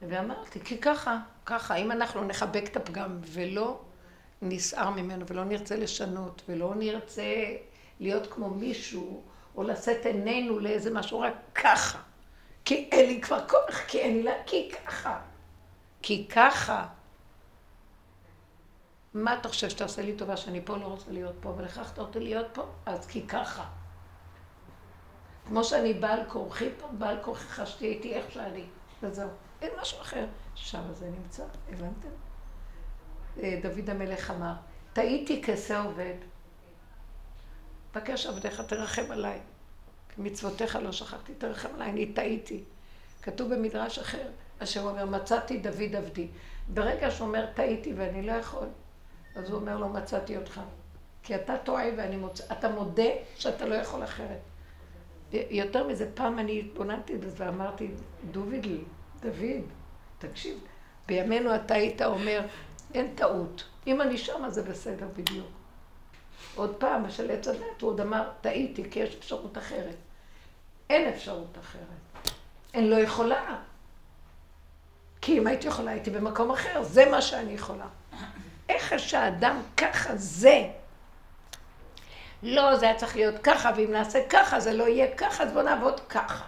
ואמרתי, 0.09 0.61
כי 0.61 0.79
ככה, 0.79 1.19
ככה, 1.47 1.75
אם 1.75 1.93
אנחנו 1.93 2.25
נחבק 2.25 2.65
את 2.71 2.77
הפגם 2.77 3.19
ולא 3.23 3.81
נסער 4.43 4.91
ממנו 4.91 5.25
ולא 5.29 5.45
נרצה 5.45 5.77
לשנות 5.77 6.43
ולא 6.49 6.75
נרצה 6.75 7.57
להיות 8.01 8.27
כמו 8.33 8.51
מישהו 8.51 9.23
או 9.57 9.63
לשאת 9.63 10.07
עינינו 10.07 10.59
לאיזה 10.59 10.95
משהו, 10.95 11.21
רק 11.21 11.35
ככה. 11.55 11.99
כי 12.65 12.89
אין 12.93 13.07
לי 13.07 13.21
כבר 13.21 13.49
כוח, 13.49 13.81
כי 13.89 13.99
אין 13.99 14.17
לי 14.17 14.23
לה, 14.23 14.33
כי 14.47 14.71
ככה. 14.71 15.21
כי 16.03 16.29
ככה. 16.29 16.87
מה 19.15 19.35
אתה 19.35 19.49
חושב 19.49 19.69
שאתה 19.69 19.85
עושה 19.85 20.03
לי 20.03 20.17
טובה 20.17 20.37
שאני 20.37 20.61
פה 20.65 20.77
לא 20.77 20.87
רוצה 20.87 21.11
להיות 21.11 21.35
פה, 21.41 21.55
ולכך 21.57 21.99
אותי 21.99 22.21
להיות 22.21 22.47
פה? 22.53 22.67
אז 22.87 23.07
כי 23.07 23.27
ככה. 23.27 23.65
כמו 25.47 25.65
שאני 25.65 25.95
בעל 25.95 26.21
כורחי 26.29 26.69
פה, 26.81 26.87
בעל 26.93 27.17
כורחך 27.23 27.67
שתהיה 27.67 27.91
איתי 27.91 28.15
איך 28.15 28.33
שאני, 28.33 28.65
וזהו. 29.03 29.29
אין 29.67 29.75
משהו 29.81 30.01
אחר. 30.01 30.27
שם 30.55 30.93
זה 30.93 31.11
נמצא, 31.11 31.45
הבנתם? 31.73 32.09
אה, 33.43 33.61
דוד 33.63 33.91
המלך 33.91 34.31
אמר, 34.31 34.53
טעיתי 34.93 35.43
כשה 35.43 35.83
עובד. 35.83 36.15
בקש 37.95 38.27
עבדיך, 38.27 38.61
תרחם 38.61 39.11
עליי. 39.11 39.39
מצוותיך 40.19 40.79
לא 40.83 40.93
שכחתי, 40.93 41.35
תרחם 41.35 41.69
עליי, 41.75 41.91
אני 41.91 42.13
טעיתי. 42.13 42.65
כתוב 43.23 43.55
במדרש 43.55 43.99
אחר, 43.99 44.29
אשר 44.59 44.81
הוא 44.81 44.91
אומר, 44.91 45.07
מצאתי 45.07 45.59
דוד 45.59 45.97
עבדי. 45.97 46.29
ברגע 46.69 47.11
שהוא 47.11 47.27
אומר, 47.29 47.47
טעיתי 47.55 47.93
ואני 47.97 48.23
לא 48.23 48.33
יכול, 48.33 48.67
אז 49.37 49.51
הוא 49.51 49.61
אומר 49.61 49.77
לו, 49.77 49.89
מצאתי 49.89 50.37
אותך. 50.37 50.61
כי 51.23 51.35
אתה 51.35 51.59
טועה 51.59 51.85
ואני 51.97 52.17
מוצא, 52.17 52.45
אתה 52.53 52.69
מודה 52.69 53.11
שאתה 53.35 53.67
לא 53.67 53.75
יכול 53.75 54.05
אחרת. 54.05 54.41
יותר 55.33 55.87
מזה, 55.87 56.11
פעם 56.15 56.39
אני 56.39 56.61
התבוננתי 56.61 57.17
בזה 57.17 57.45
ואמרתי, 57.45 57.91
דוביד 58.31 58.67
לי, 58.67 58.81
דוד, 59.27 59.65
תקשיב, 60.19 60.59
בימינו 61.07 61.55
אתה 61.55 61.75
היית 61.75 62.03
אומר, 62.03 62.41
אין 62.95 63.15
טעות. 63.15 63.65
אם 63.87 64.01
אני 64.01 64.19
שמה 64.19 64.51
זה 64.51 64.63
בסדר 64.63 65.07
בדיוק. 65.17 65.47
עוד 66.55 66.75
פעם, 66.75 67.11
של 67.11 67.31
עץ 67.31 67.49
הדת, 67.49 67.81
הוא 67.81 67.91
עוד 67.91 68.01
אמר, 68.01 68.31
טעיתי, 68.41 68.91
כי 68.91 68.99
יש 68.99 69.15
אפשרות 69.15 69.59
אחרת. 69.59 69.97
אין 70.91 71.09
אפשרות 71.09 71.59
אחרת. 71.61 72.33
אני 72.75 72.91
לא 72.91 72.97
יכולה. 72.97 73.57
כי 75.21 75.39
אם 75.39 75.47
הייתי 75.47 75.69
יכולה, 75.69 75.91
הייתי 75.91 76.11
במקום 76.11 76.51
אחר. 76.51 76.83
זה 76.83 77.11
מה 77.11 77.23
שאני 77.23 77.53
יכולה. 77.53 77.87
איך 78.69 78.99
שהאדם 78.99 79.63
ככה 79.77 80.17
זה? 80.17 80.69
לא, 82.43 82.77
זה 82.77 82.87
היה 82.87 82.97
צריך 82.97 83.17
להיות 83.17 83.35
ככה, 83.43 83.71
ואם 83.77 83.93
נעשה 83.93 84.29
ככה, 84.29 84.61
זה 84.61 84.73
לא 84.73 84.85
יהיה 84.85 85.17
ככה, 85.17 85.45
אז 85.45 85.53
בוא 85.53 85.63
נעבוד 85.63 86.01
ככה. 86.01 86.45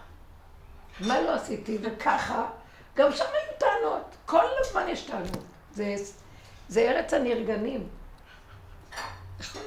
מה 1.00 1.20
לא 1.20 1.34
עשיתי? 1.34 1.78
וככה, 1.82 2.46
גם 2.98 3.12
שם 3.12 3.24
היו 3.24 3.58
טענות. 3.58 4.16
כל 4.26 4.44
הזמן 4.61 4.88
יש 4.88 5.02
טענות. 5.02 5.44
זה, 5.72 5.94
זה 6.68 6.80
ארץ 6.80 7.14
הנרגנים. 7.14 7.88
נכון? 9.40 9.62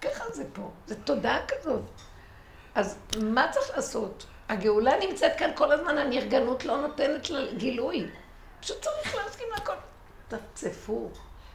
ככה 0.00 0.24
זה 0.30 0.44
פה. 0.52 0.70
זה 0.86 1.02
תודעה 1.02 1.46
כזאת. 1.48 1.82
אז 2.74 2.98
מה 3.22 3.46
צריך 3.52 3.70
לעשות? 3.76 4.26
הגאולה 4.48 4.92
נמצאת 5.08 5.32
כאן 5.38 5.50
כל 5.54 5.72
הזמן, 5.72 5.98
הנרגנות 5.98 6.64
לא 6.64 6.76
נותנת 6.76 7.30
לה 7.30 7.52
גילוי. 7.52 8.06
פשוט 8.60 8.82
צריך 8.82 9.14
להסכים 9.14 9.46
לכל. 9.56 9.74
תצפו. 10.28 11.10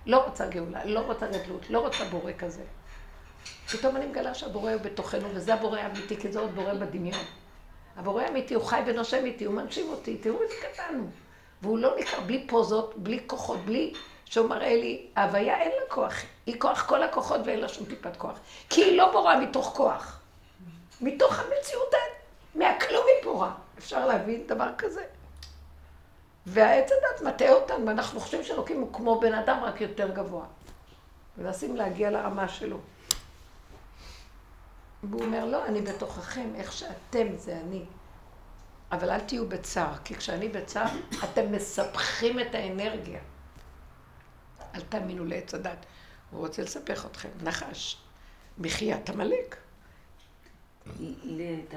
לא 0.05 0.25
רוצה 0.25 0.47
גאולה, 0.47 0.85
לא 0.85 0.99
רוצה 0.99 1.27
גדלות, 1.27 1.69
לא 1.69 1.79
רוצה 1.79 2.05
בורא 2.05 2.31
כזה. 2.39 2.63
פתאום 3.71 3.95
אני 3.95 4.05
מגלה 4.05 4.33
שהבורא 4.33 4.71
הוא 4.71 4.81
בתוכנו, 4.81 5.29
וזה 5.35 5.53
הבורא 5.53 5.79
האמיתי, 5.79 6.17
כי 6.17 6.31
זה 6.31 6.39
עוד 6.39 6.55
בורא 6.55 6.73
בדמיון. 6.73 7.23
הבורא 7.97 8.23
האמיתי, 8.23 8.53
הוא 8.53 8.63
חי 8.63 8.81
ונושם 8.85 9.25
איתי, 9.25 9.45
הוא 9.45 9.53
מנשים 9.53 9.89
אותי, 9.89 10.17
תראו 10.17 10.41
איזה 10.41 10.53
קטן 10.61 10.95
הוא. 10.99 11.09
והוא 11.61 11.77
לא 11.77 11.95
ניכר 11.95 12.19
בלי 12.19 12.47
פוזות, 12.47 12.93
בלי 12.97 13.19
כוחות, 13.27 13.59
בלי 13.59 13.93
שהוא 14.25 14.49
מראה 14.49 14.75
לי, 14.75 15.07
ההוויה 15.15 15.61
אין 15.61 15.71
לה 15.71 15.89
כוח, 15.89 16.13
היא 16.45 16.59
כוח 16.59 16.85
כל 16.87 17.03
הכוחות 17.03 17.41
ואין 17.45 17.59
לה 17.59 17.67
שום 17.67 17.85
טיפת 17.85 18.17
כוח. 18.17 18.39
כי 18.69 18.83
היא 18.83 18.97
לא 18.97 19.11
בורא 19.11 19.35
מתוך 19.35 19.73
כוח. 19.75 20.19
מתוך 21.01 21.39
המציאות, 21.39 21.93
מהכלום 22.55 23.03
היא 23.07 23.23
בורא. 23.23 23.49
אפשר 23.77 24.05
להבין 24.05 24.47
דבר 24.47 24.69
כזה? 24.77 25.03
והעץ 26.45 26.89
הדת 26.91 27.21
מטעה 27.21 27.53
אותנו, 27.53 27.87
ואנחנו 27.87 28.19
חושבים 28.19 28.43
שאלוקים 28.43 28.81
הוא 28.81 28.93
כמו 28.93 29.19
בן 29.19 29.33
אדם, 29.33 29.59
רק 29.63 29.81
יותר 29.81 30.09
גבוה. 30.09 30.45
מנסים 31.37 31.75
להגיע 31.75 32.11
לרמה 32.11 32.47
שלו. 32.47 32.77
והוא 35.09 35.23
אומר, 35.23 35.45
לא, 35.45 35.65
אני 35.65 35.81
בתוככם, 35.81 36.55
איך 36.55 36.71
שאתם 36.71 37.37
זה 37.37 37.59
אני. 37.59 37.85
אבל 38.91 39.09
אל 39.09 39.19
תהיו 39.19 39.49
בצער, 39.49 39.97
כי 40.03 40.15
כשאני 40.15 40.49
בצער, 40.49 40.87
אתם 41.23 41.51
מספחים 41.51 42.39
את 42.39 42.55
האנרגיה. 42.55 43.19
אל 44.75 44.81
תאמינו 44.81 45.25
לעץ 45.25 45.53
הדת. 45.53 45.85
הוא 46.31 46.39
רוצה 46.39 46.61
לספח 46.61 47.05
אתכם. 47.05 47.29
נחש, 47.43 47.97
מחיית 48.57 49.09
עמלק. 49.09 49.57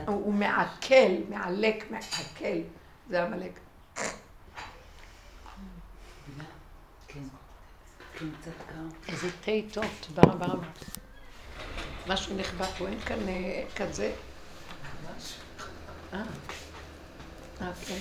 הוא 0.07 0.35
מעכל, 0.35 1.12
מעלק, 1.29 1.91
מעכל. 1.91 2.61
זה 3.11 3.23
עמלק. 3.23 3.61
כן. 7.09 7.23
כן. 8.17 8.29
איזה 9.09 9.31
תה 9.45 9.53
טוב, 9.73 9.85
תודה 10.01 10.23
רבה 10.23 10.47
רבה. 10.47 10.67
משהו 12.09 12.37
נכבה 12.37 12.64
פה, 12.66 12.88
אין 12.88 13.01
כאן 13.01 13.29
אה, 13.29 13.62
כזה. 13.77 14.12
אה, 16.12 16.19
אה, 17.62 17.73
כן. 17.87 17.99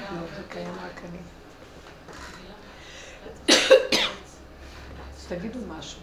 לא, 0.00 0.20
זה 0.36 0.42
קיים 0.48 0.74
רק 0.84 1.00
אני. 1.08 1.18
תגידו 5.28 5.58
משהו. 5.78 6.00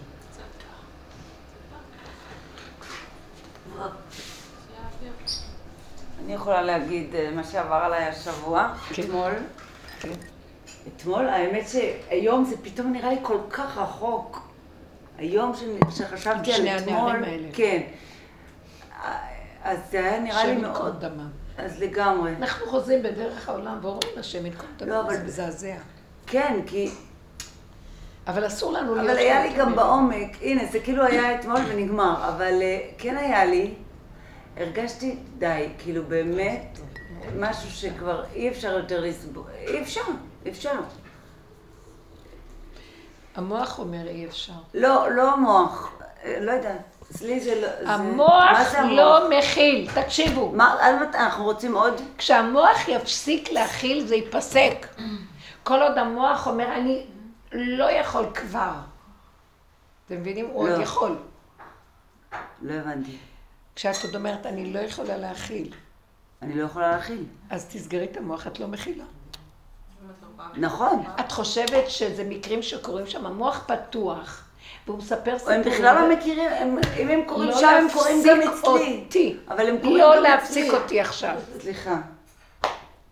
אני 6.26 6.34
יכולה 6.34 6.62
להגיד 6.62 7.16
אה, 7.16 7.32
מה 7.32 7.44
שעבר 7.44 7.76
עליי 7.76 8.04
השבוע, 8.04 8.74
כן. 8.90 9.04
אתמול. 9.04 9.34
כן. 10.00 10.14
אתמול, 10.88 11.28
האמת 11.30 11.68
שהיום 11.70 12.46
זה 12.46 12.56
פתאום 12.64 12.92
נראה 12.92 13.10
לי 13.10 13.20
כל 13.22 13.40
כך 13.50 13.78
רחוק. 13.78 14.47
היום 15.18 15.52
שחשבתי 15.90 16.54
על 16.54 16.68
אתמול. 16.68 17.24
כן. 17.54 17.82
אז 19.64 19.78
זה 19.92 20.00
היה 20.00 20.20
נראה 20.20 20.46
לי 20.46 20.52
השם 20.52 20.66
ייקום 20.66 20.72
מאוד, 20.86 21.06
דמם. 21.06 21.30
אז 21.58 21.80
לגמרי. 21.82 22.32
אנחנו 22.38 22.66
חוזרים 22.66 23.04
בדרך 23.04 23.50
העולם 23.50 23.78
ואומרים 23.82 24.12
השם 24.18 24.46
ייקום 24.46 24.70
לא, 24.82 24.86
דמם, 24.86 24.94
אבל- 25.06 25.18
זה 25.18 25.24
מזעזע. 25.24 25.76
כן, 26.28 26.60
כי... 26.68 26.90
אבל 28.28 28.48
אסור 28.48 28.74
לנו 28.74 28.96
להיות... 28.96 29.10
אבל 29.10 29.18
היה 29.18 29.44
לי 29.46 29.54
גם. 29.58 29.76
בעומק, 29.76 30.38
הנה, 30.42 30.66
זה 30.72 30.80
כאילו 30.80 31.04
היה 31.06 31.40
אתמול 31.40 31.60
ונגמר, 31.68 32.30
אבל 32.30 32.62
אה, 32.62 32.80
כן 32.98 33.18
היה 33.18 33.46
לי, 33.46 33.74
הרגשתי, 34.58 35.18
די, 35.38 35.70
כאילו 35.80 36.04
באמת, 36.04 36.78
משהו 37.40 37.70
שכבר 37.72 38.24
אי 38.36 38.50
אפשר 38.50 38.78
יותר 38.78 39.02
לסבול, 39.02 39.44
אי 39.68 39.82
אפשר, 39.82 40.02
אי 40.46 40.52
אפשר. 40.52 40.72
המוח 43.38 43.80
אומר 43.80 44.08
אי 44.08 44.26
אפשר. 44.26 44.54
לא, 44.74 45.12
לא 45.12 45.34
המוח, 45.34 45.92
אה, 46.24 46.40
לא 46.40 46.52
יודעת, 46.52 46.82
אצלי 47.12 47.40
זה 47.40 47.62
לא... 47.62 47.90
המוח 47.90 48.70
זה 48.72 48.80
המוח? 48.80 48.98
לא 48.98 49.30
מכיל, 49.38 49.90
תקשיבו. 49.96 50.52
מה, 50.52 50.76
אנחנו 51.14 51.44
רוצים 51.44 51.76
עוד? 51.76 51.94
כשהמוח 52.18 52.88
יפסיק 52.88 53.52
להכיל 53.52 54.08
זה 54.08 54.16
ייפסק. 54.16 54.88
כל 55.64 55.82
עוד 55.82 55.98
המוח 55.98 56.48
אומר, 56.48 56.74
אני 56.74 57.06
לא 57.52 57.92
יכול 57.92 58.26
כבר. 58.34 58.74
אתם 60.06 60.16
מבינים? 60.16 60.46
הוא 60.46 60.68
לא. 60.68 60.74
עוד 60.74 60.82
יכול. 60.82 61.18
לא 62.62 62.74
הבנתי. 62.74 63.18
כשאת 63.76 64.04
עוד 64.04 64.16
אומרת, 64.16 64.46
אני 64.46 64.74
לא 64.74 64.80
יכולה 64.80 65.18
להכיל, 65.18 65.74
אני 66.42 66.56
לא 66.56 66.64
יכולה 66.64 66.92
להכיל. 66.92 67.24
אז 67.50 67.66
תסגרי 67.66 68.06
את 68.12 68.18
המוח, 68.18 68.48
את 68.48 68.60
לא 68.60 68.68
מכילה. 68.68 69.04
נכון. 70.58 71.04
את 71.20 71.32
חושבת 71.32 71.90
שזה 71.90 72.24
מקרים 72.24 72.62
שקורים 72.62 73.08
שם, 73.08 73.26
המוח 73.26 73.64
פתוח, 73.68 74.44
והוא 74.88 74.98
מספר 74.98 75.32
הם 75.32 75.38
סיפורים. 75.38 75.62
בכלל 75.62 75.96
לא 75.96 76.16
מכירים, 76.16 76.50
הם- 76.52 76.78
אם 77.00 77.08
הם 77.10 77.22
קוראים 77.28 77.50
לא 77.50 77.60
שם, 77.60 77.68
הם 77.68 77.88
קוראים 77.94 78.24
גם 78.28 78.40
להפסיק 78.40 78.66
אצלי. 79.10 79.38
אבל 79.50 79.70
הם 79.70 79.78
קוראים 79.78 79.98
לא 79.98 80.16
גם 80.18 80.24
להפסיק 80.24 80.66
אצלי. 80.68 80.78
אותי 80.78 81.02
עכשיו. 81.02 81.36
סליחה, 81.62 82.02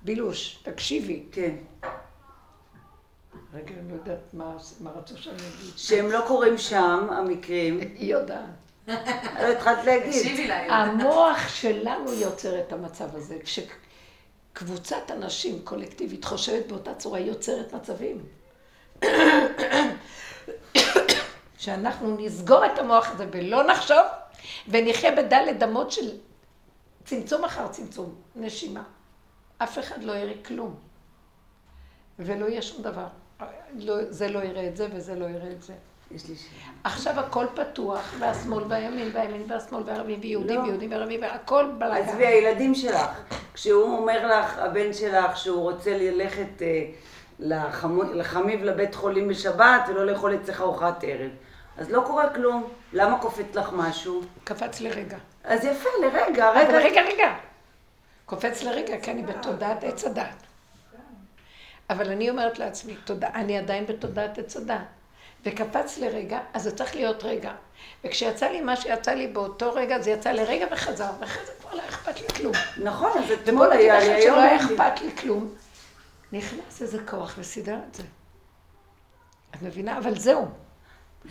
בילוש, 0.01 0.59
תקשיבי. 0.63 1.23
כן. 1.31 1.55
רגע, 3.53 3.73
אני 3.79 3.89
לא 3.91 3.95
יודעת 3.95 4.19
מה, 4.33 4.45
רצו 4.97 5.17
שאני 5.17 5.35
אגיד. 5.35 5.71
שהם 5.77 6.11
לא 6.11 6.19
קוראים 6.27 6.57
שם, 6.57 7.07
המקרים. 7.11 7.79
היא 7.79 8.11
יודעת. 8.13 8.39
לא 8.88 8.93
התחלת 9.51 9.85
להגיד. 9.85 10.11
תקשיבי 10.11 10.47
לה. 10.47 10.75
המוח 10.75 11.47
שלנו 11.47 12.13
יוצר 12.13 12.59
את 12.59 12.73
המצב 12.73 13.15
הזה. 13.15 13.35
כשקבוצת 14.55 15.11
אנשים 15.11 15.61
קולקטיבית 15.63 16.25
חושבת 16.25 16.67
באותה 16.67 16.95
צורה, 16.95 17.19
היא 17.19 17.27
יוצרת 17.27 17.73
מצבים. 17.73 18.25
שאנחנו 21.57 22.17
נסגור 22.19 22.65
את 22.65 22.79
המוח 22.79 23.11
הזה 23.11 23.27
ולא 23.31 23.63
נחשוב, 23.63 24.05
ונחיה 24.67 25.11
בדלת 25.15 25.63
אמות 25.63 25.91
של 25.91 26.17
צמצום 27.05 27.43
אחר 27.43 27.67
צמצום, 27.67 28.15
נשימה. 28.35 28.83
אף 29.57 29.79
אחד 29.79 30.03
לא 30.03 30.11
יראה 30.11 30.43
כלום. 30.45 30.75
ולא 32.19 32.45
יהיה 32.45 32.61
שום 32.61 32.81
דבר. 32.81 33.07
לא, 33.73 34.11
זה 34.11 34.27
לא 34.27 34.39
יראה 34.39 34.67
את 34.67 34.77
זה 34.77 34.87
וזה 34.93 35.15
לא 35.15 35.25
יראה 35.25 35.51
את 35.51 35.63
זה. 35.63 35.73
יש 36.11 36.29
לי 36.29 36.35
שאלה. 36.35 36.71
עכשיו 36.83 37.19
הכל 37.19 37.45
פתוח, 37.55 38.13
והשמאל 38.19 38.63
והימין, 38.69 39.09
והימין 39.13 39.43
והשמאל, 39.47 39.83
והערבים 39.85 40.19
ויהודים, 40.21 40.59
לא. 40.59 40.63
ויהודים 40.63 40.91
וערבים, 40.91 41.21
והכל 41.21 41.65
בלגן. 41.77 41.95
עזבי, 41.95 42.25
הילדים 42.25 42.75
שלך, 42.75 43.21
כשהוא 43.53 43.97
אומר 43.97 44.27
לך, 44.39 44.57
הבן 44.57 44.93
שלך, 44.93 45.37
שהוא 45.37 45.61
רוצה 45.61 45.97
ללכת 45.97 46.61
אה, 46.61 46.85
לחמיב 48.13 48.63
לבית 48.63 48.95
חולים 48.95 49.27
בשבת 49.27 49.81
ולא 49.87 50.05
לאכול 50.05 50.35
אצלך 50.35 50.61
ארוחת 50.61 51.03
ערב, 51.03 51.31
אז 51.77 51.91
לא 51.91 52.03
קורה 52.05 52.33
כלום. 52.33 52.69
למה 52.93 53.19
קופץ 53.19 53.55
לך 53.55 53.69
משהו? 53.73 54.21
קפץ 54.43 54.81
לרגע. 54.81 55.17
אז 55.43 55.65
יפה, 55.65 55.89
לרגע, 56.01 56.51
אבל 56.51 56.57
רגע. 56.57 56.77
רגע, 56.77 57.01
רגע. 57.01 57.35
קופץ 58.25 58.63
לרגע, 58.63 58.99
כי 59.01 59.11
אני 59.11 59.23
בתודעת 59.23 59.83
עץ 59.83 60.05
הדת. 60.05 60.43
אבל 61.89 62.11
אני 62.11 62.29
אומרת 62.29 62.59
לעצמי, 62.59 62.95
תודה, 62.95 63.27
אני 63.33 63.57
עדיין 63.57 63.85
בתודעת 63.85 64.37
עץ 64.37 64.57
הדת. 64.57 64.77
וקפץ 65.45 65.97
לרגע, 65.97 66.39
אז 66.53 66.63
זה 66.63 66.75
צריך 66.75 66.95
להיות 66.95 67.23
רגע. 67.23 67.51
וכשיצא 68.03 68.47
לי 68.47 68.62
מה 68.62 68.75
שיצא 68.75 69.12
לי 69.12 69.27
באותו 69.27 69.73
רגע, 69.73 69.99
זה 69.99 70.12
יצא 70.12 70.31
לרגע 70.31 70.65
וחזר, 70.71 71.10
ואחרי 71.19 71.45
זה 71.45 71.51
כבר 71.62 71.73
לא 71.73 71.81
אכפת 71.89 72.21
לי 72.21 72.27
כלום. 72.27 72.53
נכון, 72.84 73.12
אז 73.17 73.31
אתמול 73.31 73.71
היה 73.71 73.99
לי, 73.99 74.13
היום 74.13 74.21
שלא 74.21 74.41
היה. 74.41 74.55
אכפת 74.55 75.01
לי 75.01 75.17
כלום. 75.17 75.55
נכנס 76.31 76.81
איזה 76.81 77.03
כוח 77.05 77.36
וסידר 77.38 77.77
את 77.89 77.95
זה. 77.95 78.03
את 79.55 79.62
מבינה? 79.62 79.97
אבל 79.97 80.19
זהו. 80.19 80.47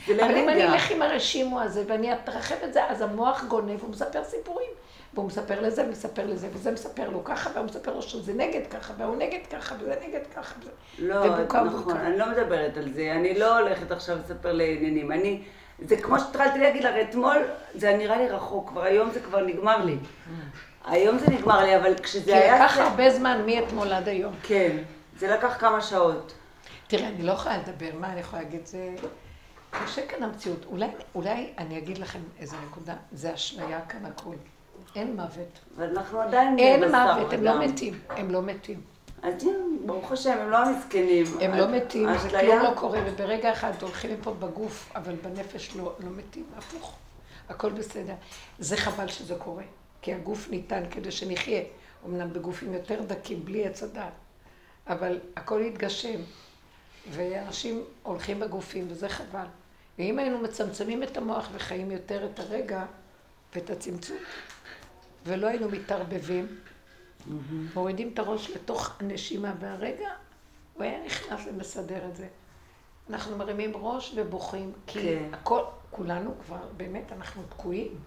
זה 0.07 0.27
אבל 0.27 0.37
אם 0.37 0.49
אני. 0.49 0.65
אלך 0.65 0.91
עם 0.91 1.03
הרשימו 1.03 1.61
הזה 1.61 1.85
ואני 1.89 2.15
אתרחב 2.15 2.55
את 2.65 2.73
זה, 2.73 2.85
אז 2.85 3.01
המוח 3.01 3.45
גונב, 3.45 3.83
הוא 3.83 3.91
מספר 3.91 4.25
סיפורים. 4.25 4.71
והוא 5.15 5.27
מספר 5.27 5.61
לזה, 5.61 5.85
ומספר 5.87 6.27
לזה, 6.27 6.49
וזה 6.53 6.71
מספר 6.71 7.11
לו 7.11 7.25
ככה, 7.25 7.51
והוא 7.55 7.65
מספר 7.65 7.95
לו 7.95 8.03
שזה 8.03 8.33
נגד 8.35 8.67
ככה, 8.71 8.93
והוא 8.99 9.17
נגד 9.17 9.39
ככה, 9.51 9.75
וזה 9.81 9.95
נגד 10.09 10.21
ככה. 10.37 10.55
וזה... 10.61 10.71
לא, 10.99 11.15
ובוקה 11.15 11.63
נכון, 11.63 11.81
ובוקה. 11.81 12.01
אני 12.01 12.19
לא 12.19 12.31
מדברת 12.31 12.77
על 12.77 12.93
זה, 12.93 13.13
אני 13.13 13.39
לא 13.39 13.59
הולכת 13.59 13.91
עכשיו 13.91 14.19
לספר 14.19 14.53
לעניינים, 14.53 15.13
אני, 15.13 15.43
זה 15.79 15.97
כמו 15.97 16.21
שהתחלתי 16.21 16.59
להגיד 16.59 16.85
לך, 16.85 16.95
אתמול 17.11 17.37
זה 17.75 17.97
נראה 17.97 18.17
לי 18.17 18.29
רחוק, 18.29 18.69
כבר 18.69 18.83
היום 18.83 19.11
זה 19.11 19.21
כבר 19.21 19.41
נגמר 19.41 19.85
לי. 19.85 19.97
היום 20.87 21.19
זה 21.19 21.27
נגמר 21.27 21.65
לי, 21.65 21.77
אבל 21.77 21.95
כשזה 22.03 22.25
כי 22.25 22.35
היה... 22.35 22.55
לקח 22.55 22.79
הרבה 22.79 23.11
זמן 23.11 23.43
מאתמול 23.47 23.93
עד 23.93 24.09
היום. 24.09 24.35
כן, 24.43 24.77
זה 25.19 25.29
לקח 25.29 25.57
כמה 25.59 25.83
שעות. 25.83 26.35
תראה, 26.87 27.09
אני 27.09 27.23
לא 27.23 27.33
יכולה 27.33 27.59
לדבר, 27.59 27.91
מה 27.99 28.13
אני 28.13 28.21
יכולה 28.21 28.43
להגיד? 28.43 28.67
זה 28.67 28.89
קשה 29.71 30.07
כאן 30.07 30.23
המציאות. 30.23 30.65
אולי, 30.65 30.87
אולי 31.15 31.53
אני 31.59 31.79
אגיד 31.79 31.99
לכם 31.99 32.19
איזה 32.39 32.57
נקודה, 32.67 32.95
זה 33.13 33.35
אשליה 33.35 33.81
כאן 33.89 34.07
הכול. 34.07 34.37
אין 34.97 35.17
מוות. 35.17 35.59
אבל 35.77 35.85
אנחנו 35.91 36.21
עדיין 36.21 36.59
אין 36.59 36.85
מוות, 36.91 37.33
הם 37.33 37.43
לא. 37.45 37.61
מתים. 37.67 37.99
הם 38.09 38.31
לא 38.31 38.43
מתים. 38.43 38.81
אז 39.23 39.35
ברוך 39.87 40.13
השם, 40.13 40.39
הם 40.41 40.51
לא 40.51 40.57
המסכנים. 40.59 41.25
הם 41.41 41.55
לא 41.55 41.69
מתים, 41.69 42.09
האשליה- 42.09 42.41
וכלום 42.45 42.63
לא 42.63 42.71
קורה, 42.81 42.99
וברגע 43.07 43.53
אחד 43.53 43.73
הולכים 43.83 44.19
מפה 44.21 44.31
בגוף, 44.35 44.93
אבל 44.97 45.15
בנפש 45.15 45.77
לא, 45.77 45.95
לא 46.01 46.11
מתים, 46.11 46.45
הפוך. 46.59 46.97
הכל 47.49 47.71
בסדר. 47.73 48.15
זה 48.59 48.77
חבל 48.77 49.09
שזה 49.09 49.35
קורה, 49.35 49.63
כי 50.03 50.15
הגוף 50.15 50.49
ניתן 50.51 50.83
כדי 50.91 51.11
שנחיה, 51.11 51.61
אמנם 52.07 52.33
בגופים 52.33 52.75
יותר 52.75 53.03
דקים, 53.03 53.45
בלי 53.45 53.67
עץ 53.67 53.83
הדעת, 53.83 54.13
אבל 54.87 55.19
הכל 55.37 55.61
יתגשם, 55.65 56.21
ואנשים 57.11 57.83
הולכים 58.03 58.41
בגופים, 58.41 58.87
וזה 58.89 59.09
חבל. 59.09 59.47
ואם 59.99 60.19
היינו 60.19 60.39
מצמצמים 60.39 61.03
את 61.03 61.17
המוח 61.17 61.49
וחיים 61.53 61.91
יותר 61.91 62.27
את 62.35 62.41
הרגע 62.41 62.85
ואת 63.55 63.71
הצמצום, 63.71 64.17
ולא 65.27 65.47
היינו 65.47 65.69
מתערבבים, 65.69 66.47
מורידים 67.75 68.11
את 68.15 68.19
הראש 68.19 68.51
לתוך 68.51 68.93
הנשימה 69.01 69.55
והרגע, 69.61 70.09
הוא 70.75 70.83
היה 70.83 71.05
נכנס 71.07 71.41
ומסדר 71.47 72.09
את 72.09 72.17
זה. 72.17 72.29
אנחנו 73.11 73.37
מרימים 73.37 73.73
ראש 73.75 74.13
ובוכים, 74.17 74.73
כי 74.87 75.01
כן. 75.01 75.29
הכל, 75.33 75.63
כולנו 75.91 76.35
כבר, 76.47 76.67
באמת, 76.77 77.13
אנחנו 77.13 77.43
תקועים. 77.49 77.99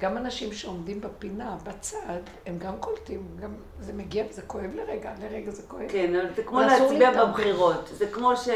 גם 0.00 0.16
אנשים 0.16 0.52
שעומדים 0.52 1.00
בפינה, 1.00 1.56
בצד, 1.64 2.20
הם 2.46 2.58
גם 2.58 2.72
קולטים, 2.80 3.26
גם 3.42 3.54
זה 3.80 3.92
מגיע 3.92 4.24
וזה 4.30 4.42
כואב 4.42 4.74
לרגע, 4.74 5.10
לרגע 5.22 5.50
זה 5.50 5.62
כואב. 5.68 5.82
כן, 5.88 6.14
אבל 6.14 6.34
זה 6.36 6.42
כמו 6.42 6.60
להצביע. 6.60 7.24
בבחירות. 7.24 7.88
זה 7.92 8.06
כמו 8.06 8.36
ש... 8.36 8.48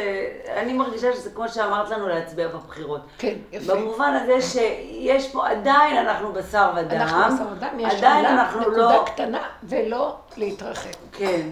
אני 0.56 0.72
מרגישה 0.72 1.12
שזה 1.12 1.30
כמו 1.30 1.48
שאמרת 1.48 1.90
לנו 1.90 2.08
להצביע 2.08 2.48
בבחירות. 2.48 3.00
כן, 3.18 3.34
יפה. 3.52 3.74
במובן 3.74 4.12
הזה 4.22 4.42
שיש 4.42 5.32
פה, 5.32 5.48
עדיין 5.48 5.96
אנחנו 5.96 6.32
בשר 6.32 6.72
ודם. 6.76 6.90
אנחנו 6.90 7.34
בשר 7.34 7.52
ודם, 7.52 7.80
יש 7.80 7.94
עדיין 7.94 8.26
אנחנו 8.26 8.60
נקודה 8.60 8.76
לא... 8.76 9.04
קטנה, 9.06 9.48
ולא 9.62 10.16
להתרחב. 10.36 10.90
כן. 11.12 11.48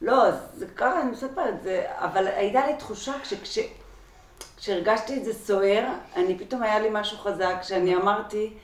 לא, 0.00 0.30
זה 0.54 0.66
ככה, 0.66 1.00
אני 1.00 1.10
מספרת, 1.10 1.62
זה... 1.62 1.84
אבל 1.88 2.26
הייתה 2.26 2.66
לי 2.66 2.76
תחושה 2.76 3.12
כש... 3.22 3.58
כשהרגשתי 4.56 5.16
את 5.16 5.24
זה 5.24 5.34
סוער, 5.34 5.84
אני 6.16 6.38
פתאום 6.38 6.62
היה 6.62 6.78
לי 6.78 6.88
משהו 6.92 7.18
חזק, 7.18 7.54
שאני 7.62 7.96
אמרתי, 7.96 8.54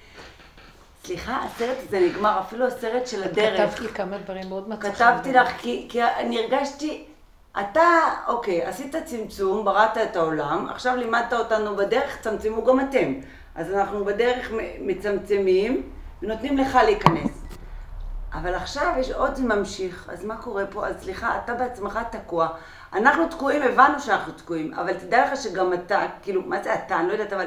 סליחה, 1.04 1.38
הסרט 1.44 1.76
הזה 1.88 2.00
נגמר, 2.00 2.40
אפילו 2.40 2.66
הסרט 2.66 3.06
של 3.06 3.22
הדרך. 3.22 3.70
כתבת 3.70 3.80
לי 3.80 3.88
כמה 3.88 4.18
דברים 4.18 4.48
מאוד 4.48 4.68
מצליחים. 4.68 5.06
כתבתי 5.06 5.32
לך, 5.32 5.48
כי, 5.58 5.86
כי 5.88 6.04
אני 6.04 6.38
הרגשתי, 6.38 7.04
אתה, 7.60 7.82
אוקיי, 8.26 8.64
עשית 8.64 8.96
צמצום, 9.04 9.64
בראת 9.64 9.98
את 9.98 10.16
העולם, 10.16 10.66
עכשיו 10.70 10.96
לימדת 10.96 11.32
אותנו 11.32 11.76
בדרך, 11.76 12.20
צמצמו 12.20 12.64
גם 12.64 12.80
אתם. 12.80 13.14
אז 13.54 13.72
אנחנו 13.74 14.04
בדרך 14.04 14.52
מצמצמים 14.80 15.82
ונותנים 16.22 16.58
לך 16.58 16.74
להיכנס. 16.74 17.30
אבל 18.32 18.54
עכשיו 18.54 18.94
יש 18.98 19.10
עוד 19.10 19.34
זה 19.34 19.42
ממשיך, 19.42 20.08
אז 20.12 20.24
מה 20.24 20.36
קורה 20.36 20.66
פה? 20.66 20.86
אז 20.86 20.94
סליחה, 21.00 21.38
אתה 21.44 21.54
בעצמך 21.54 21.98
תקוע. 22.10 22.48
אנחנו 22.92 23.28
תקועים, 23.28 23.62
הבנו 23.62 24.00
שאנחנו 24.00 24.32
תקועים, 24.32 24.74
אבל 24.74 24.94
תדע 24.94 25.26
לך 25.26 25.42
שגם 25.42 25.72
אתה, 25.72 26.06
כאילו, 26.22 26.42
מה 26.42 26.62
זה 26.62 26.74
אתה? 26.74 27.00
אני 27.00 27.08
לא 27.08 27.12
יודעת, 27.12 27.32
אבל 27.32 27.46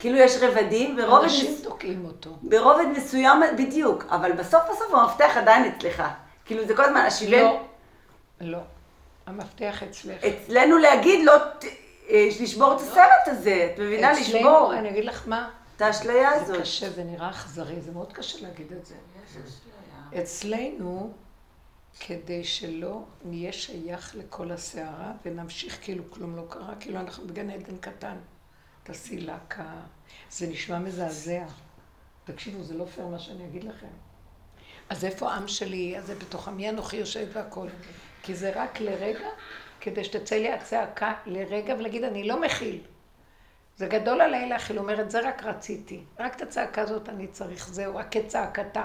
כאילו 0.00 0.16
יש 0.18 0.36
רבדים, 0.40 0.96
ורובד... 0.98 1.22
אנשים 1.24 1.52
מס- 1.54 1.62
תוקעים 1.62 2.04
אותו. 2.04 2.30
ברובד 2.42 2.84
מסוים, 2.96 3.36
בדיוק, 3.58 4.04
אבל 4.10 4.32
בסוף 4.32 4.62
בסוף 4.72 4.94
המפתח 4.94 5.36
עדיין 5.36 5.72
אצלך. 5.72 6.02
כאילו 6.44 6.66
זה 6.66 6.76
כל 6.76 6.84
הזמן, 6.84 7.00
השיבל... 7.00 7.38
לא, 7.42 7.60
לא. 8.40 8.58
המפתח 9.26 9.82
אצלך. 9.82 10.24
אצלנו 10.24 10.78
להגיד 10.78 11.28
ת- 11.28 11.64
אה, 12.10 12.28
לשבור 12.42 12.72
את 12.76 12.80
הסרט 12.80 12.98
הזה, 13.26 13.70
את 13.74 13.78
מבינה? 13.80 14.12
לשבור 14.12 14.26
אצלנו, 14.40 14.72
אני 14.72 14.90
אגיד 14.90 15.04
לך 15.04 15.28
מה, 15.28 15.50
את 15.76 15.82
האשליה 15.82 16.30
זה 16.38 16.42
הזאת. 16.44 16.60
קשה, 16.60 16.90
זה 16.90 17.04
נראה 17.04 17.30
אכזרי, 17.30 17.80
זה 17.80 17.92
מאוד 17.92 18.12
קשה 18.12 18.38
להגיד 18.42 18.72
את 18.72 18.86
זה. 18.86 18.94
אצלנו, 20.18 21.12
כדי 22.00 22.44
שלא 22.44 23.00
נהיה 23.24 23.52
שייך 23.52 24.14
לכל 24.18 24.50
הסערה 24.50 25.12
ונמשיך 25.24 25.78
כאילו 25.82 26.04
כלום 26.10 26.36
לא 26.36 26.42
קרה, 26.48 26.74
כאילו 26.80 27.00
אנחנו 27.00 27.26
בגן 27.26 27.50
עדן 27.50 27.76
קטן. 27.76 28.16
תעשי 28.90 29.20
לקה, 29.20 29.72
זה 30.30 30.46
נשמע 30.46 30.78
מזעזע. 30.78 31.42
תקשיבו, 32.24 32.62
זה 32.62 32.74
לא 32.74 32.84
פייר 32.84 33.06
מה 33.06 33.18
שאני 33.18 33.46
אגיד 33.46 33.64
לכם. 33.64 33.86
אז 34.88 35.04
איפה 35.04 35.32
העם 35.32 35.48
שלי, 35.48 35.98
אז 35.98 36.06
זה 36.06 36.14
בתוך 36.14 36.48
עמי 36.48 36.68
אנוכי 36.70 36.96
יושבת 36.96 37.28
והכל. 37.36 37.68
כי 38.22 38.34
זה 38.34 38.52
רק 38.54 38.80
לרגע, 38.80 39.28
כדי 39.80 40.04
שתצא 40.04 40.36
לי 40.36 40.52
הצעקה 40.52 41.14
לרגע 41.26 41.74
ולהגיד, 41.78 42.04
אני 42.04 42.24
לא 42.28 42.40
מכיל. 42.40 42.80
זה 43.76 43.86
גדול 43.86 44.20
עליי 44.20 44.48
להכיל, 44.48 44.78
אומרת, 44.78 45.10
זה 45.10 45.28
רק 45.28 45.42
רציתי. 45.44 46.00
רק 46.18 46.36
את 46.36 46.42
הצעקה 46.42 46.82
הזאת 46.82 47.08
אני 47.08 47.26
צריך, 47.26 47.68
זהו, 47.68 47.96
רק 47.96 48.06
כצעקתה. 48.10 48.84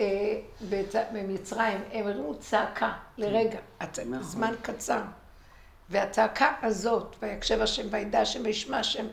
אה, 0.00 0.40
בצ- 0.70 1.12
במצרים 1.12 1.80
הם 1.92 2.06
הרימו 2.06 2.38
צעקה 2.38 2.92
לרגע, 3.18 3.58
נכון. 3.80 4.22
זמן 4.22 4.54
קצר. 4.62 5.02
והצעקה 5.90 6.52
הזאת, 6.62 7.16
ויקשב 7.22 7.60
השם 7.60 7.86
וידע 7.90 8.20
השם 8.20 8.40
וישמע 8.44 8.78
השם, 8.78 9.06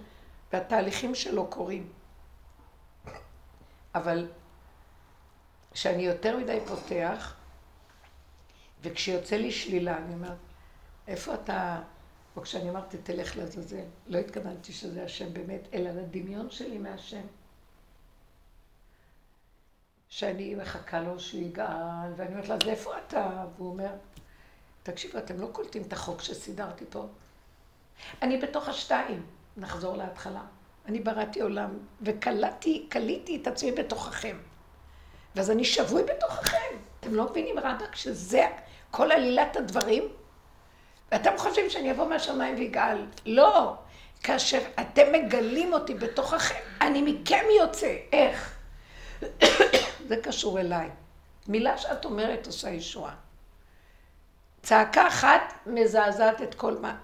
והתהליכים 0.53 1.15
שלו 1.15 1.47
קורים. 1.47 1.89
אבל 3.95 4.27
כשאני 5.71 6.03
יותר 6.03 6.37
מדי 6.37 6.59
פותח, 6.67 7.35
וכשיוצא 8.81 9.35
לי 9.35 9.51
שלילה, 9.51 9.97
אני 9.97 10.13
אומרת, 10.13 10.37
איפה 11.07 11.33
אתה... 11.33 11.81
או 12.35 12.41
כשאני 12.41 12.69
אמרתי, 12.69 12.97
תלך 12.97 13.37
לעזאזל, 13.37 13.85
לא 14.07 14.17
התכוונתי 14.17 14.73
שזה 14.73 15.03
השם 15.03 15.33
באמת, 15.33 15.61
אלא 15.73 15.89
לדמיון 15.89 16.49
שלי 16.49 16.77
מהשם. 16.77 17.21
שאני 20.09 20.55
מחכה 20.55 21.01
לו 21.01 21.19
שהוא 21.19 21.41
יגאל, 21.41 22.13
ואני 22.15 22.29
אומרת 22.29 22.49
לה, 22.49 22.55
אז 22.55 22.67
איפה 22.67 22.97
אתה? 22.97 23.45
והוא 23.57 23.69
אומר, 23.69 23.91
תקשיבו, 24.83 25.17
אתם 25.17 25.39
לא 25.39 25.49
קולטים 25.51 25.81
את 25.81 25.93
החוק 25.93 26.21
שסידרתי 26.21 26.85
פה. 26.89 27.05
אני 28.21 28.37
בתוך 28.37 28.67
השתיים, 28.67 29.25
נחזור 29.57 29.97
להתחלה. 29.97 30.41
אני 30.85 30.99
בראתי 30.99 31.41
עולם, 31.41 31.69
וקלטתי, 32.01 32.85
קליתי 32.89 33.39
את 33.41 33.47
עצמי 33.47 33.71
בתוככם. 33.71 34.37
ואז 35.35 35.51
אני 35.51 35.65
שבוי 35.65 36.03
בתוככם. 36.03 36.75
אתם 36.99 37.13
לא 37.15 37.29
מבינים, 37.29 37.59
רבאק, 37.59 37.95
שזה 37.95 38.47
כל 38.91 39.11
עלילת 39.11 39.55
הדברים? 39.55 40.03
ואתם 41.11 41.31
חושבים 41.37 41.69
שאני 41.69 41.91
אבוא 41.91 42.09
מהשמיים 42.09 42.55
ויגאל. 42.55 43.05
לא. 43.25 43.75
כאשר 44.23 44.59
אתם 44.81 45.11
מגלים 45.11 45.73
אותי 45.73 45.93
בתוככם, 45.93 46.59
אני 46.81 47.01
מכם 47.01 47.43
יוצא. 47.59 47.95
איך? 48.11 48.57
זה 50.09 50.15
קשור 50.23 50.59
אליי. 50.59 50.89
מילה 51.47 51.77
שאת 51.77 52.05
אומרת 52.05 52.45
עושה 52.47 52.69
ישועה. 52.69 53.15
צעקה 54.63 55.07
אחת 55.07 55.53
מזעזעת 55.65 56.41
את 56.41 56.55
כל 56.55 56.77
מה- 56.77 56.97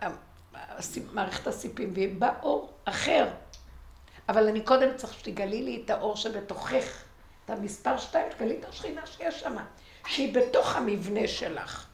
מערכת 1.13 1.47
הסיפים, 1.47 1.91
והיא 1.93 2.15
בא 2.19 2.29
אור 2.43 2.73
אחר. 2.85 3.27
אבל 4.29 4.47
אני 4.47 4.61
קודם 4.61 4.89
צריך 4.95 5.13
שתגלי 5.13 5.61
לי 5.61 5.81
את 5.85 5.89
האור 5.89 6.15
שבתוכך, 6.15 7.03
את 7.45 7.49
המספר 7.49 7.97
שתיים, 7.97 8.29
תגלי 8.37 8.57
את 8.59 8.65
השכינה 8.69 9.05
שיש 9.05 9.39
שם, 9.39 9.55
שהיא 10.07 10.33
בתוך 10.33 10.75
המבנה 10.75 11.27
שלך. 11.27 11.87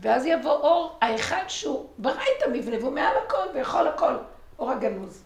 ואז 0.00 0.26
יבוא 0.26 0.52
אור, 0.52 0.98
האחד 1.02 1.42
שהוא 1.48 1.88
ברא 1.98 2.22
את 2.38 2.42
המבנה, 2.46 2.76
והוא 2.80 2.92
מעל 2.92 3.14
הכל 3.26 3.46
ויכול 3.54 3.88
הכל, 3.88 4.16
אור 4.58 4.70
הגנוז. 4.70 5.22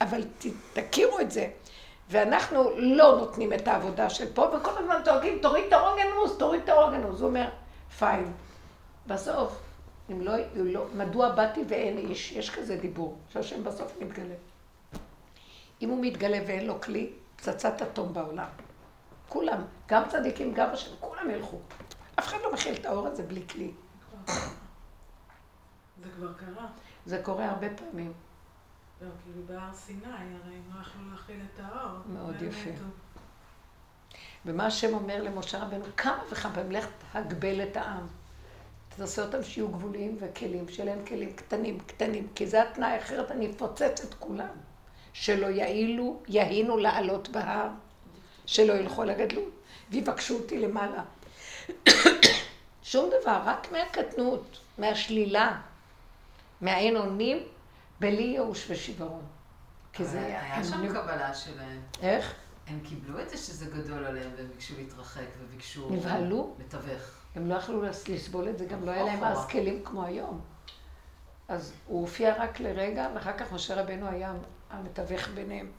אבל 0.00 0.24
תכירו 0.72 1.20
את 1.20 1.30
זה. 1.30 1.46
ואנחנו 2.10 2.70
לא 2.76 3.18
נותנים 3.18 3.52
את 3.52 3.68
העבודה 3.68 4.10
של 4.10 4.32
פה, 4.34 4.42
וכל 4.42 4.70
הזמן 4.78 5.00
דואגים, 5.04 5.38
תוריד 5.42 5.64
את 5.66 5.72
האור 5.72 5.88
הגנוז, 5.88 6.38
תוריד 6.38 6.62
את 6.62 6.68
האור 6.68 6.84
הגנוז. 6.84 7.20
הוא 7.20 7.28
אומר, 7.28 7.48
פיין. 7.98 8.32
בסוף, 9.06 9.61
אם 10.12 10.20
לא, 10.20 10.32
לא, 10.54 10.86
מדוע 10.94 11.34
באתי 11.34 11.60
ואין 11.68 11.98
איש? 11.98 12.32
יש 12.32 12.50
כזה 12.50 12.76
דיבור, 12.76 13.18
שהשם 13.28 13.64
בסוף 13.64 13.92
מתגלה. 14.00 14.34
אם 15.82 15.88
הוא 15.88 16.04
מתגלה 16.04 16.38
ואין 16.46 16.66
לו 16.66 16.80
כלי, 16.80 17.12
פצצת 17.36 17.82
אטום 17.82 18.12
בעולם. 18.14 18.48
כולם, 19.28 19.62
גם 19.88 20.02
צדיקים, 20.08 20.54
גם 20.54 20.70
השם, 20.70 20.90
כולם 21.00 21.30
ילכו. 21.30 21.58
אף 22.18 22.28
אחד 22.28 22.36
לא 22.42 22.52
מכיל 22.52 22.74
את 22.74 22.86
האור 22.86 23.06
הזה 23.06 23.22
בלי 23.22 23.42
כלי. 23.48 23.70
זה 26.02 26.10
כבר 26.16 26.32
קרה. 26.32 26.66
זה 27.06 27.22
קורה 27.22 27.50
הרבה 27.50 27.66
פעמים. 27.76 28.12
לא, 29.02 29.08
כאילו 29.24 29.46
בהר 29.46 29.72
סיני, 29.74 30.04
הרי 30.04 30.54
הם 30.54 30.62
לא 30.74 30.80
יכלו 30.80 31.10
להכיל 31.10 31.40
את 31.54 31.60
האור. 31.64 31.98
מאוד 32.06 32.42
יפה. 32.42 32.70
ומה 34.46 34.66
השם 34.66 34.94
אומר 34.94 35.22
למשה 35.22 35.62
רבנו, 35.62 35.84
כמה 35.96 36.22
וכמה 36.30 36.54
פעמים, 36.54 36.72
לך 36.72 36.86
תגבל 37.12 37.62
את 37.62 37.76
העם. 37.76 38.06
תעשה 39.02 39.22
אותם 39.22 39.42
שיהיו 39.42 39.68
גבוליים 39.68 40.16
וכלים, 40.20 40.68
שיהיה 40.68 40.94
להם 40.94 41.06
כלים 41.06 41.32
קטנים, 41.32 41.78
קטנים, 41.80 42.28
כי 42.34 42.46
זה 42.46 42.62
התנאי, 42.62 42.98
אחרת 42.98 43.30
אני 43.30 43.50
אפוצץ 43.50 44.04
את 44.04 44.14
כולם. 44.14 44.54
שלא 45.12 45.46
יעילו, 45.46 46.22
יהינו 46.28 46.76
לעלות 46.76 47.28
בהר, 47.28 47.68
שלא 48.46 48.72
ילכו 48.72 49.02
על 49.02 49.10
הגדלות, 49.10 49.50
ויבקשו 49.90 50.38
אותי 50.38 50.58
למעלה. 50.58 51.02
שום 52.82 53.10
דבר, 53.20 53.40
רק 53.44 53.72
מהקטנות, 53.72 54.58
מהשלילה, 54.78 55.60
מהאין 56.60 56.96
אונים, 56.96 57.38
בלי 58.00 58.22
ייאוש 58.22 58.70
ושיוורון. 58.70 59.24
כי 59.92 60.04
זה... 60.04 60.20
היה 60.20 60.54
הם 60.54 60.64
שם 60.64 60.88
קבלה 60.88 61.34
שלהם. 61.34 61.80
איך? 62.02 62.34
הם 62.66 62.80
קיבלו 62.80 63.20
את 63.20 63.30
זה 63.30 63.36
שזה 63.36 63.66
גדול 63.66 64.04
עליהם 64.04 64.30
והם 64.36 64.48
ביקשו 64.48 64.74
להתרחק 64.76 65.26
וביקשו... 65.40 65.88
נבהלו? 65.90 66.54
לתווך. 66.58 67.02
הם 67.34 67.48
לא 67.48 67.54
יכלו 67.54 67.82
לס- 67.82 68.08
לסבול 68.08 68.48
את 68.48 68.58
זה, 68.58 68.64
גם 68.66 68.84
לא 68.84 68.90
היה 68.90 69.04
להם. 69.04 69.24
אז 69.24 69.46
כלים 69.46 69.84
כמו 69.84 70.04
היום. 70.04 70.40
אז 71.48 71.72
הוא 71.86 72.00
הופיע 72.00 72.42
רק 72.42 72.60
לרגע, 72.60 73.08
ואחר 73.14 73.36
כך 73.38 73.52
משה 73.52 73.82
רבנו 73.82 74.06
היה 74.08 74.34
המתווך 74.70 75.28
ביניהם. 75.28 75.70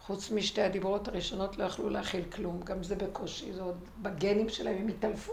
חוץ 0.00 0.30
משתי 0.30 0.62
הדיברות 0.62 1.08
הראשונות 1.08 1.56
לא 1.58 1.64
יכלו 1.64 1.90
להכיל 1.90 2.24
כלום, 2.32 2.60
גם 2.62 2.82
זה 2.82 2.96
בקושי, 2.96 3.52
זה 3.52 3.62
עוד 3.62 3.78
בגנים 4.02 4.48
שלהם, 4.48 4.76
הם 4.78 4.88
התעלפו. 4.88 5.32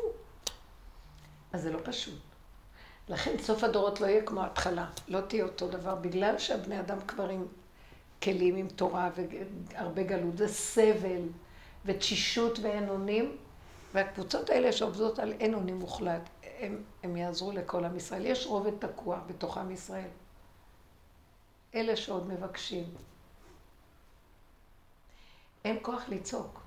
אז 1.53 1.61
זה 1.61 1.71
לא 1.71 1.79
פשוט. 1.83 2.19
לכן 3.07 3.35
סוף 3.39 3.63
הדורות 3.63 4.01
לא 4.01 4.07
יהיה 4.07 4.21
כמו 4.25 4.41
ההתחלה, 4.41 4.85
לא 5.07 5.21
תהיה 5.21 5.43
אותו 5.43 5.67
דבר, 5.67 5.95
בגלל 5.95 6.37
שהבני 6.37 6.79
אדם 6.79 6.97
כבר 7.07 7.29
עם 7.29 7.45
כלים, 8.23 8.55
עם 8.55 8.67
תורה 8.67 9.09
והרבה 9.15 10.03
גלות, 10.03 10.37
זה 10.37 10.47
סבל 10.47 11.21
ותשישות 11.85 12.59
ואין 12.59 12.89
אונים, 12.89 13.37
והקבוצות 13.93 14.49
האלה 14.49 14.71
שעובדות 14.71 15.19
על 15.19 15.31
אין 15.31 15.53
אונים 15.53 15.79
מוחלט, 15.79 16.29
הם, 16.59 16.83
הם 17.03 17.17
יעזרו 17.17 17.51
לכל 17.51 17.85
עם 17.85 17.95
ישראל. 17.95 18.25
יש 18.25 18.45
רובד 18.45 18.71
תקוע 18.79 19.19
בתוך 19.27 19.57
עם 19.57 19.71
ישראל. 19.71 20.09
אלה 21.75 21.95
שעוד 21.95 22.27
מבקשים. 22.27 22.83
אין 25.65 25.77
כוח 25.81 26.03
לצעוק. 26.09 26.61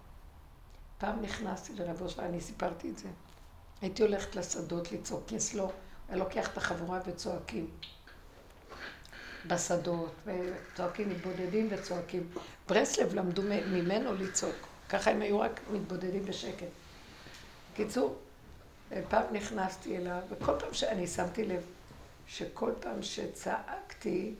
פעם 0.98 1.22
נכנסתי 1.22 1.74
לרב 1.74 2.02
אושר, 2.02 2.22
ואני 2.22 2.40
סיפרתי 2.40 2.90
את 2.90 2.98
זה. 2.98 3.08
הייתי 3.80 4.02
הולכת 4.02 4.36
לשדות 4.36 4.92
לצעוק, 4.92 5.22
כי 5.26 5.36
אצלו 5.36 5.70
היה 6.08 6.16
לוקח 6.18 6.52
את 6.52 6.56
החבורה 6.56 7.00
וצועקים. 7.06 7.70
בשדות, 9.46 10.14
וצועקים, 10.24 11.08
מתבודדים 11.08 11.68
וצועקים. 11.70 12.28
ברסלב 12.68 13.14
למדו 13.14 13.42
ממנו 13.42 14.14
לצעוק. 14.14 14.56
ככה 14.88 15.10
הם 15.10 15.22
היו 15.22 15.40
רק 15.40 15.60
מתבודדים 15.72 16.24
בשקט. 16.24 16.66
בקיצור, 17.72 18.16
פעם 19.08 19.24
נכנסתי 19.32 19.96
אליו, 19.96 20.18
וכל 20.30 20.52
פעם 20.58 20.74
שאני 20.74 21.06
שמתי 21.06 21.44
לב 21.44 21.62
שכל 22.26 22.72
פעם 22.80 23.02
שצעקתי, 23.02 24.34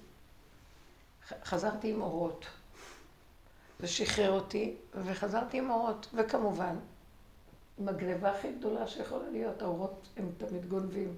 חזרתי 1.44 1.90
עם 1.90 2.00
אורות. 2.02 2.46
ושחרר 3.80 4.30
אותי, 4.30 4.74
וחזרתי 5.04 5.58
עם 5.58 5.70
אורות, 5.70 6.06
וכמובן, 6.14 6.76
עם 7.78 7.88
הגניבה 7.88 8.30
הכי 8.30 8.52
גדולה 8.58 8.86
שיכולה 8.86 9.30
להיות, 9.30 9.62
האורות 9.62 10.08
הם 10.16 10.30
תמיד 10.38 10.68
גונבים. 10.68 11.16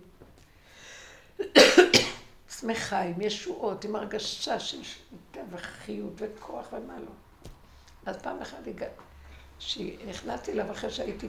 שמחה, 2.61 3.01
עם 3.01 3.21
ישועות, 3.21 3.85
עם 3.85 3.97
הרגשה 3.97 4.61
של 4.61 4.83
שליטה 4.83 5.41
וחיות 5.51 6.13
וכוח 6.17 6.67
ומה 6.73 6.99
לא. 6.99 7.13
אז 8.07 8.17
פעם 8.17 8.43
אחת 8.43 8.67
הגעתי, 8.67 9.03
כשנכנסתי 9.59 10.53
אליו 10.53 10.73
אחרי 10.73 10.91
שהייתי 10.91 11.29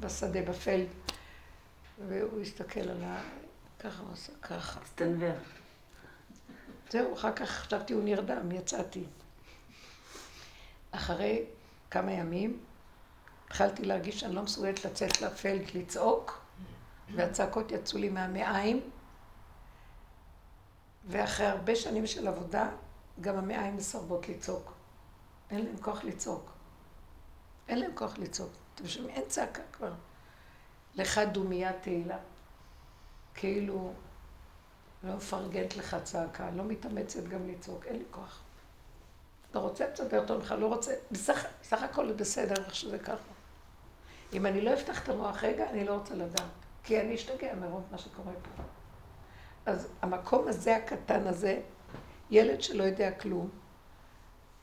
בשדה, 0.00 0.42
בפלד, 0.42 0.86
והוא 2.08 2.40
הסתכל 2.40 2.80
עליי, 2.80 3.22
ככה 3.78 4.02
הוא 4.02 4.12
עשה 4.12 4.32
ככה. 4.42 4.80
הסתנוור. 4.80 5.34
זהו, 6.90 7.14
אחר 7.14 7.32
כך 7.32 7.50
חשבתי 7.50 7.92
הוא 7.92 8.02
נרדם, 8.02 8.52
יצאתי. 8.52 9.04
אחרי 10.90 11.44
כמה 11.90 12.12
ימים 12.12 12.60
התחלתי 13.46 13.84
להרגיש 13.84 14.20
שאני 14.20 14.34
לא 14.34 14.42
מסוגלת 14.42 14.84
לצאת 14.84 15.20
לפלד 15.20 15.62
לצעוק, 15.74 16.40
והצעקות 17.14 17.72
יצאו 17.72 17.98
לי 17.98 18.08
מהמעיים, 18.08 18.80
ואחרי 21.06 21.46
הרבה 21.46 21.76
שנים 21.76 22.06
של 22.06 22.28
עבודה, 22.28 22.68
גם 23.20 23.36
המעיים 23.36 23.76
מסרבות 23.76 24.28
לצעוק. 24.28 24.72
אין 25.50 25.64
להם 25.64 25.76
כוח 25.76 26.04
לצעוק. 26.04 26.50
אין 27.68 27.78
להם 27.78 27.90
כוח 27.94 28.18
לצעוק. 28.18 28.52
אתם 28.74 28.88
שומעים? 28.88 29.14
אין 29.14 29.24
צעקה 29.28 29.62
כבר. 29.72 29.92
לך 30.94 31.20
דומיית 31.32 31.76
תהילה. 31.80 32.18
כאילו, 33.34 33.92
לא 35.04 35.16
מפרגנת 35.16 35.76
לך 35.76 35.96
צעקה, 36.02 36.50
לא 36.50 36.64
מתאמצת 36.64 37.24
גם 37.24 37.48
לצעוק, 37.48 37.86
אין 37.86 37.96
לי 37.96 38.04
כוח. 38.10 38.40
אתה 39.50 39.58
רוצה 39.58 39.88
לסדר 39.92 40.26
טוב 40.26 40.38
ממך, 40.38 40.54
לא 40.58 40.66
רוצה, 40.66 40.94
בסך, 41.10 41.44
בסך 41.62 41.82
הכל 41.82 42.08
זה 42.08 42.14
בסדר 42.14 42.64
איך 42.64 42.74
שזה 42.74 42.98
ככה. 42.98 43.32
אם 44.32 44.46
אני 44.46 44.60
לא 44.60 44.74
אפתח 44.74 45.02
את 45.02 45.08
המוח 45.08 45.44
רגע, 45.44 45.70
אני 45.70 45.84
לא 45.84 45.94
רוצה 45.94 46.14
לדעת, 46.14 46.50
כי 46.84 47.00
אני 47.00 47.14
אשתגע 47.14 47.54
מרוב 47.54 47.82
מה 47.90 47.98
שקורה 47.98 48.32
פה. 48.32 48.62
אז 49.66 49.88
המקום 50.02 50.48
הזה, 50.48 50.76
הקטן 50.76 51.26
הזה, 51.26 51.60
ילד 52.30 52.62
שלא 52.62 52.82
יודע 52.82 53.10
כלום, 53.10 53.48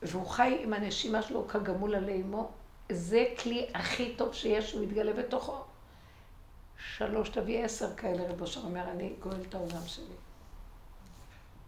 והוא 0.02 0.26
חי 0.26 0.58
עם 0.60 0.72
הנשימה 0.72 1.22
שלו 1.22 1.48
כגמול 1.48 1.94
עלי 1.94 2.22
אמו, 2.22 2.50
זה 2.92 3.24
כלי 3.42 3.66
הכי 3.74 4.14
טוב 4.16 4.34
שיש, 4.34 4.72
הוא 4.72 4.82
מתגלה 4.82 5.12
בתוכו. 5.12 5.56
שלוש 6.96 7.28
תביא 7.28 7.64
עשר 7.64 7.94
כאלה, 7.96 8.30
רבו 8.30 8.44
אושר 8.44 8.60
אומר, 8.60 8.90
אני 8.90 9.12
גואל 9.20 9.42
את 9.48 9.54
העולם 9.54 9.86
שלי. 9.86 10.14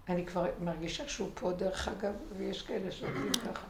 אני 0.08 0.26
כבר 0.26 0.46
מרגישה 0.60 1.08
שהוא 1.08 1.30
פה, 1.34 1.52
דרך 1.52 1.88
אגב, 1.88 2.14
ויש 2.36 2.62
כאלה 2.62 2.90
שעובדים 2.90 3.32
ככה. 3.32 3.66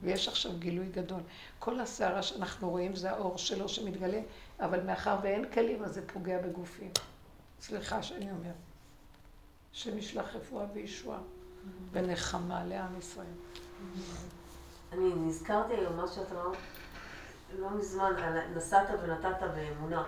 ויש 0.00 0.28
עכשיו 0.28 0.52
גילוי 0.58 0.86
גדול. 0.86 1.20
כל 1.58 1.80
הסערה 1.80 2.22
שאנחנו 2.22 2.70
רואים 2.70 2.96
זה 2.96 3.10
האור 3.10 3.38
שלו 3.38 3.68
שמתגלה, 3.68 4.20
אבל 4.60 4.82
מאחר 4.82 5.16
ואין 5.22 5.44
כלים, 5.52 5.84
אז 5.84 5.94
זה 5.94 6.08
פוגע 6.08 6.38
בגופים. 6.38 6.90
סליחה 7.60 8.02
שאני 8.02 8.30
אומרת. 8.30 8.73
שנשלח 9.74 10.34
רפואה 10.34 10.66
וישועה 10.74 11.18
ונחמה 11.92 12.64
לעם 12.64 12.98
ישראל. 12.98 13.26
אני 14.92 15.14
נזכרתי 15.14 15.74
היום 15.74 15.96
מה 15.96 16.08
שאת 16.08 16.32
אמרת 16.32 16.56
לא 17.58 17.70
מזמן, 17.70 18.12
נסעת 18.56 18.88
ונתת 19.02 19.40
באמונה, 19.54 20.04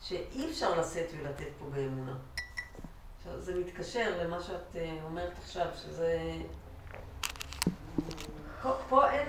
שאי 0.00 0.50
אפשר 0.50 0.80
לשאת 0.80 1.06
ולתת 1.18 1.46
פה 1.58 1.64
באמונה. 1.70 2.14
זה 3.38 3.54
מתקשר 3.54 4.22
למה 4.24 4.42
שאת 4.42 4.76
אה, 4.76 4.98
אומרת 5.04 5.32
עכשיו, 5.38 5.66
שזה... 5.74 6.32
פה, 8.62 8.72
פה 8.88 9.10
אין, 9.10 9.28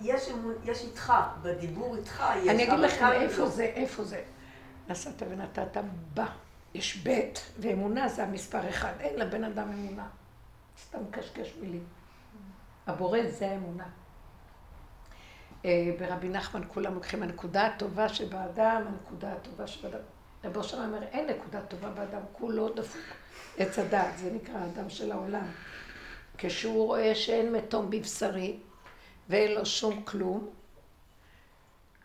יש, 0.00 0.28
יש 0.64 0.82
איתך, 0.82 1.12
בדיבור 1.42 1.96
איתך 1.96 2.24
יש... 2.36 2.48
אני 2.48 2.64
אגיד 2.64 2.78
לכם 2.78 3.12
איפה. 3.12 3.48
זה, 3.48 3.64
איפה 3.64 4.04
זה. 4.04 4.22
נסעת 4.88 5.22
ונתת 5.30 5.76
בה. 6.14 6.26
יש 6.76 7.06
ב' 7.06 7.20
ואמונה 7.58 8.08
זה 8.08 8.24
המספר 8.24 8.68
אחד. 8.68 8.92
אין 9.00 9.18
לבן 9.18 9.44
אדם 9.44 9.70
אמונה. 9.72 10.08
סתם 10.82 10.98
קשקש 11.10 11.54
מילים. 11.60 11.84
הבורא 12.86 13.18
זה 13.28 13.50
האמונה. 13.50 13.86
אה, 15.64 15.94
ברבי 15.98 16.28
נחמן 16.28 16.62
כולם 16.68 16.94
לוקחים 16.94 17.22
הנקודה 17.22 17.66
הטובה 17.66 18.08
שבאדם, 18.08 18.82
הנקודה 18.86 19.32
הטובה 19.32 19.66
שבאדם. 19.66 19.98
רבו 20.44 20.62
שם 20.62 20.76
אומר, 20.76 21.02
אין 21.02 21.30
נקודה 21.30 21.60
טובה 21.62 21.90
באדם, 21.90 22.20
כולו 22.32 22.68
דפוק. 22.68 23.02
עץ 23.58 23.78
הדעת, 23.78 24.18
זה 24.18 24.32
נקרא 24.32 24.58
האדם 24.58 24.90
של 24.90 25.12
העולם. 25.12 25.46
כשהוא 26.38 26.86
רואה 26.86 27.14
שאין 27.14 27.52
מתום 27.52 27.90
בבשרי 27.90 28.58
ואין 29.28 29.54
לו 29.54 29.66
שום 29.66 30.02
כלום, 30.02 30.50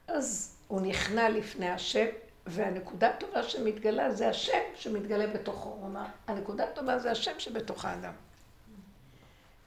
אז 0.08 0.58
הוא 0.68 0.82
נכנע 0.82 1.30
לפני 1.30 1.70
השם, 1.70 2.06
והנקודה 2.48 3.10
הטובה 3.10 3.44
שמתגלה 3.44 4.12
זה 4.12 4.30
השם 4.30 4.62
שמתגלה 4.76 5.28
בתוכו. 5.28 5.70
הוא 5.70 5.88
אמר, 5.88 6.06
הנקודה 6.28 6.64
הטובה 6.64 7.00
זה 7.00 7.12
השם 7.12 7.40
שבתוך 7.40 7.86
האדם. 7.86 8.14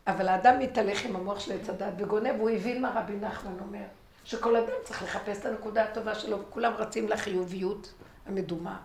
אבל 0.07 0.29
האדם 0.29 0.59
מתהלך 0.59 1.05
עם 1.05 1.17
המוח 1.17 1.41
של 1.41 1.53
עץ 1.53 1.69
הדת 1.69 1.93
וגונב, 1.99 2.41
הוא 2.41 2.51
הבין 2.51 2.83
מה 2.83 3.01
רבי 3.01 3.17
נחמן 3.17 3.59
אומר, 3.61 3.85
שכל 4.25 4.57
אדם 4.57 4.75
צריך 4.85 5.03
לחפש 5.03 5.39
את 5.39 5.47
הנקודה 5.47 5.85
הטובה 5.85 6.15
שלו, 6.15 6.41
וכולם 6.41 6.73
רצים 6.73 7.09
לחיוביות 7.09 7.93
המדומה, 8.27 8.81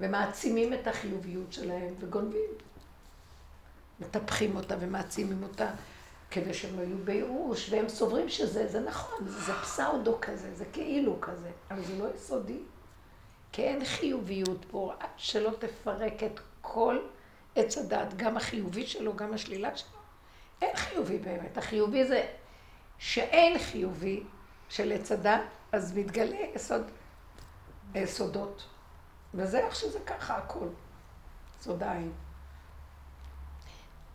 ומעצימים 0.00 0.74
את 0.74 0.86
החיוביות 0.86 1.52
שלהם 1.52 1.94
וגונבים. 1.98 2.50
מטפחים 4.00 4.56
אותה 4.56 4.74
ומעצימים 4.80 5.42
אותה 5.42 5.70
כדי 6.30 6.54
שהם 6.54 6.76
לא 6.78 6.82
יהיו 6.82 6.98
בייאוש, 7.04 7.72
והם 7.72 7.88
סוברים 7.88 8.28
שזה, 8.28 8.66
זה 8.66 8.80
נכון, 8.80 9.28
זה 9.28 9.52
פסאודו 9.52 10.18
כזה, 10.20 10.54
זה 10.54 10.64
כאילו 10.72 11.20
כזה, 11.20 11.50
אבל 11.70 11.84
זה 11.84 11.98
לא 11.98 12.08
יסודי. 12.14 12.58
כי 13.52 13.62
אין 13.62 13.84
חיוביות 13.84 14.64
פה, 14.70 14.92
שלא 15.16 15.50
תפרק 15.58 16.22
את 16.22 16.40
כל 16.60 16.98
עץ 17.56 17.78
הדת, 17.78 18.14
גם 18.16 18.36
החיובי 18.36 18.86
שלו, 18.86 19.16
גם 19.16 19.32
השלילה 19.34 19.76
שלו. 19.76 19.98
אין 20.62 20.76
חיובי 20.76 21.18
באמת. 21.18 21.58
החיובי 21.58 22.04
זה 22.04 22.26
שאין 22.98 23.58
חיובי 23.58 24.22
של 24.68 24.92
עץ 24.92 25.12
הדת, 25.12 25.40
אז 25.72 25.96
מתגלה 25.96 26.36
יסוד, 26.54 26.82
סודות. 28.04 28.66
וזה 29.34 29.58
איך 29.58 29.76
שזה 29.76 29.98
ככה 30.06 30.36
הכל. 30.36 30.68
סודיים. 31.60 32.12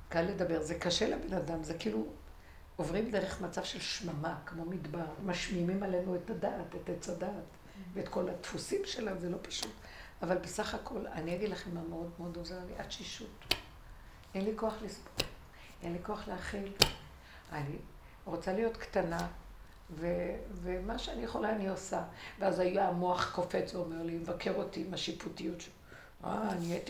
קל 0.10 0.22
לדבר, 0.22 0.62
זה 0.62 0.80
קשה 0.80 1.10
לבן 1.10 1.34
אדם, 1.34 1.64
זה 1.64 1.74
כאילו 1.74 2.06
עוברים 2.76 3.12
דרך 3.12 3.42
מצב 3.42 3.64
של 3.64 3.80
שממה, 3.80 4.36
כמו 4.46 4.66
מדבר, 4.66 5.06
משמימים 5.26 5.84
עלינו 5.84 6.16
את 6.16 6.30
הדעת, 6.30 6.76
את 6.76 6.90
עץ 6.90 7.10
הדעת, 7.10 7.44
ואת 7.94 8.08
כל 8.08 8.30
הדפוסים 8.30 8.82
שלה, 8.86 9.16
זה 9.16 9.30
לא 9.30 9.38
פשוט. 9.42 9.72
אבל 10.22 10.38
בסך 10.38 10.74
הכל, 10.74 11.08
אני 11.08 11.36
אגיד 11.36 11.50
לכם 11.50 11.76
מה 11.76 11.82
מאוד 11.82 12.12
מאוד 12.20 12.38
עוזר 12.38 12.60
לי, 12.68 12.74
התשישות. 12.80 13.56
אין 14.36 14.46
לי 14.46 14.52
כוח 14.56 14.74
לספור. 14.82 15.28
אין 15.84 15.94
לי 15.94 16.00
כוח 16.04 16.28
להכיל. 16.28 16.72
אני 17.52 17.78
רוצה 18.26 18.54
להיות 18.54 18.78
קטנה, 18.78 19.28
ו- 19.90 20.36
ומה 20.54 21.00
שאני 21.00 21.24
יכולה 21.24 21.50
אני 21.50 21.68
עושה. 21.68 22.04
ואז 22.40 22.60
היה 22.60 22.88
המוח 22.88 23.36
קופץ 23.36 23.76
ואומר 23.76 24.04
לי, 24.04 24.14
מבקר 24.14 24.54
אותי 24.56 24.84
עם 24.88 24.94
השיפוטיות 24.94 25.62
שלו. 25.62 25.74
אה, 26.26 26.54
נהיית, 26.60 26.90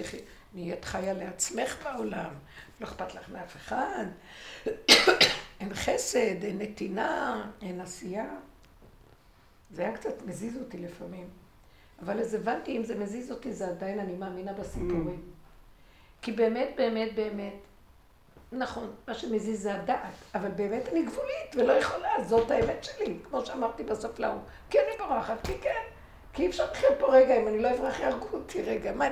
נהיית 0.53 0.85
חיה 0.85 1.13
לעצמך 1.13 1.77
בעולם, 1.83 2.33
לא 2.81 2.85
אכפת 2.87 3.15
לך 3.15 3.29
מאף 3.29 3.55
אחד, 3.55 4.05
אין 5.59 5.73
חסד, 5.73 6.43
אין 6.43 6.61
נתינה, 6.61 7.51
אין 7.61 7.81
עשייה. 7.81 8.35
זה 9.73 9.81
היה 9.81 9.97
קצת 9.97 10.21
מזיז 10.25 10.57
אותי 10.57 10.77
לפעמים. 10.77 11.29
אבל 12.01 12.19
אז 12.19 12.33
הבנתי, 12.33 12.77
אם 12.77 12.83
זה 12.83 12.99
מזיז 12.99 13.31
אותי, 13.31 13.53
זה 13.53 13.67
עדיין 13.67 13.99
אני 13.99 14.15
מאמינה 14.15 14.53
בסיפורים. 14.53 15.21
כי 16.21 16.31
באמת, 16.31 16.69
באמת, 16.77 17.15
באמת, 17.15 17.53
נכון, 18.51 18.95
מה 19.07 19.13
שמזיז 19.13 19.61
זה 19.61 19.75
הדעת, 19.75 20.13
אבל 20.35 20.51
באמת 20.51 20.87
אני 20.87 21.03
גבולית 21.03 21.55
ולא 21.55 21.73
יכולה, 21.73 22.09
זאת 22.27 22.51
האמת 22.51 22.83
שלי, 22.83 23.17
כמו 23.29 23.45
שאמרתי 23.45 23.83
בסוף 23.83 24.19
להוא. 24.19 24.41
כי 24.69 24.77
אני 24.79 24.97
בורחת, 24.97 25.47
כי 25.47 25.53
כן, 25.61 25.81
כי 26.33 26.43
אי 26.43 26.47
אפשר 26.47 26.71
לחיות 26.71 26.93
פה 26.99 27.07
רגע, 27.07 27.41
אם 27.41 27.47
אני 27.47 27.59
לא 27.59 27.71
אברח 27.71 27.99
יהרגו 27.99 28.27
אותי 28.33 28.61
רגע. 28.61 28.91
מה, 28.91 29.05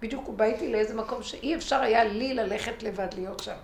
בדיוק 0.00 0.26
הוא 0.26 0.34
בא 0.34 0.44
איתי 0.44 0.72
לאיזה 0.72 0.94
מקום 0.94 1.22
שאי 1.22 1.54
אפשר 1.54 1.80
היה 1.80 2.04
לי 2.04 2.34
ללכת 2.34 2.82
לבד 2.82 3.14
להיות 3.14 3.40
שם. 3.40 3.56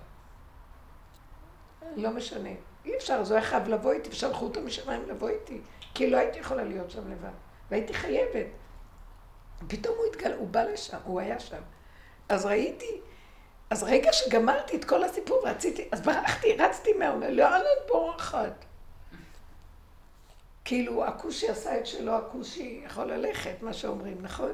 לא 1.97 2.11
משנה. 2.11 2.51
אי 2.85 2.97
אפשר, 2.97 3.15
אז 3.15 3.31
הוא 3.31 3.39
היה 3.39 3.47
חייב 3.47 3.69
לבוא 3.69 3.93
איתי, 3.93 4.09
ושלחו 4.11 4.45
אותו 4.45 4.61
משמיים 4.61 5.09
לבוא 5.09 5.29
איתי, 5.29 5.61
כי 5.95 6.11
לא 6.11 6.17
הייתי 6.17 6.39
יכולה 6.39 6.65
להיות 6.65 6.91
שם 6.91 7.13
לבד, 7.13 7.33
והייתי 7.71 7.95
חייבת. 7.95 8.47
פתאום 9.69 9.95
הוא 9.99 10.07
התגלה, 10.07 10.37
הוא 10.37 10.49
בא 10.49 10.63
לשם, 10.63 10.99
הוא 11.05 11.21
היה 11.21 11.41
שם. 11.41 11.63
אז 12.29 12.45
ראיתי, 12.45 13.01
אז 13.71 13.83
רגע 13.83 14.13
שגמרתי 14.13 14.77
את 14.77 14.85
כל 14.85 15.05
הסיפור 15.05 15.49
רציתי, 15.49 15.89
אז 15.93 16.01
ברחתי, 16.01 16.57
רצתי 16.57 16.93
מהאומר, 16.93 17.31
לאן 17.31 17.61
את 17.61 17.89
בורחת? 17.89 18.65
כאילו, 20.65 21.05
הכושי 21.05 21.49
עשה 21.49 21.79
את 21.79 21.87
שלו, 21.87 22.13
הכושי 22.13 22.83
יכול 22.87 23.13
ללכת, 23.13 23.63
מה 23.63 23.73
שאומרים, 23.73 24.19
נכון? 24.23 24.53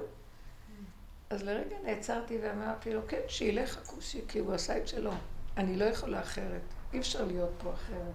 אז 1.31 1.43
לרגע 1.43 1.77
נעצרתי 1.85 2.39
ואמרתי 2.43 2.95
לו, 2.95 3.01
כן, 3.09 3.21
שילך 3.29 3.79
הכושי, 3.79 4.21
כי 4.29 4.39
הוא 4.39 4.55
עשה 4.55 4.79
את 4.79 4.89
שלו. 4.89 5.11
אני 5.57 5.77
לא 5.77 5.85
יכולה 5.85 6.21
אחרת. 6.21 6.63
אי 6.93 6.99
אפשר 6.99 7.25
להיות 7.25 7.51
פה 7.63 7.73
אחרת. 7.73 8.15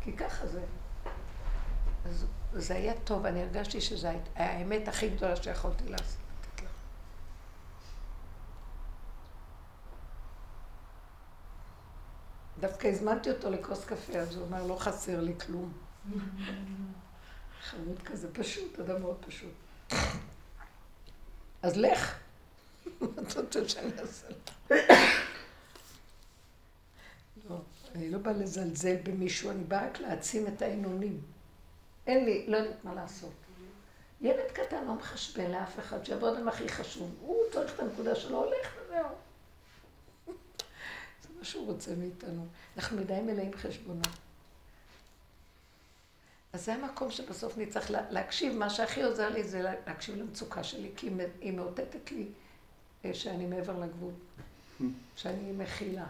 כי 0.00 0.12
ככה 0.12 0.46
זה. 0.46 0.60
אז 2.04 2.26
זה 2.52 2.74
היה 2.74 2.94
טוב, 3.04 3.26
אני 3.26 3.42
הרגשתי 3.42 3.80
שזו 3.80 4.08
האמת 4.34 4.88
הכי 4.88 5.08
גדולה 5.08 5.36
שיכולתי 5.36 5.88
לעשות. 5.88 6.20
דווקא 12.60 12.86
הזמנתי 12.86 13.30
אותו 13.30 13.50
לכוס 13.50 13.84
קפה, 13.84 14.18
אז 14.18 14.36
הוא 14.36 14.46
אמר, 14.46 14.66
לא 14.66 14.76
חסר 14.78 15.20
לי 15.20 15.34
כלום. 15.46 15.72
חמוד 17.70 18.02
כזה, 18.04 18.34
פשוט, 18.34 18.80
אדם 18.80 19.00
מאוד 19.00 19.16
פשוט. 19.26 19.52
אז 21.62 21.76
לך. 21.76 22.18
מה 23.00 23.06
אתה 23.22 23.40
רוצה 23.40 23.68
שאני 23.68 23.90
אעשה 24.00 24.26
לך? 24.28 24.76
לא, 27.50 27.56
אני 27.94 28.10
לא 28.10 28.18
באה 28.18 28.32
לזלזל 28.32 28.96
במישהו, 29.02 29.50
אני 29.50 29.64
באה 29.64 29.86
רק 29.86 30.00
להעצים 30.00 30.46
את 30.46 30.62
האינונים. 30.62 31.20
אין 32.06 32.24
לי, 32.24 32.46
לא 32.46 32.56
יודעת 32.56 32.84
מה 32.84 32.94
לעשות. 32.94 33.32
ילד 34.20 34.50
קטן 34.52 34.84
לא 34.84 34.94
מחשבן 34.94 35.50
לאף 35.50 35.78
אחד, 35.78 36.04
שיבוא 36.04 36.36
אדם 36.36 36.48
הכי 36.48 36.68
חשוב. 36.68 37.14
הוא 37.20 37.36
צריך 37.52 37.74
את 37.74 37.80
הנקודה 37.80 38.14
שלו, 38.14 38.44
הולך 38.44 38.76
וזהו. 38.84 39.08
זה 41.22 41.28
מה 41.38 41.44
שהוא 41.44 41.66
רוצה 41.66 41.94
מאיתנו. 41.94 42.46
אנחנו 42.76 42.96
מדי 42.96 43.20
מלאים 43.20 43.56
חשבונות. 43.56 44.08
אז 46.52 46.64
זה 46.64 46.74
המקום 46.74 47.10
שבסוף 47.10 47.58
נצטרך 47.58 47.90
להקשיב, 47.90 48.52
מה 48.52 48.70
שהכי 48.70 49.02
עוזר 49.02 49.28
לי 49.28 49.44
זה 49.44 49.62
להקשיב 49.86 50.16
למצוקה 50.16 50.64
שלי, 50.64 50.90
כי 50.96 51.10
היא 51.40 51.52
מאותתת 51.52 52.12
לי 52.12 52.26
אה, 53.04 53.14
שאני 53.14 53.46
מעבר 53.46 53.78
לגבול, 53.78 54.12
שאני 55.16 55.52
מכילה. 55.52 56.06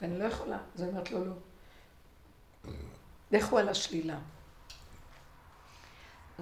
ואני 0.00 0.18
לא 0.18 0.24
יכולה, 0.24 0.58
אני 0.78 0.88
אומרת 0.88 1.10
לו 1.10 1.24
לא. 1.24 1.32
לכו 3.30 3.58
על 3.58 3.68
השלילה. 3.68 4.18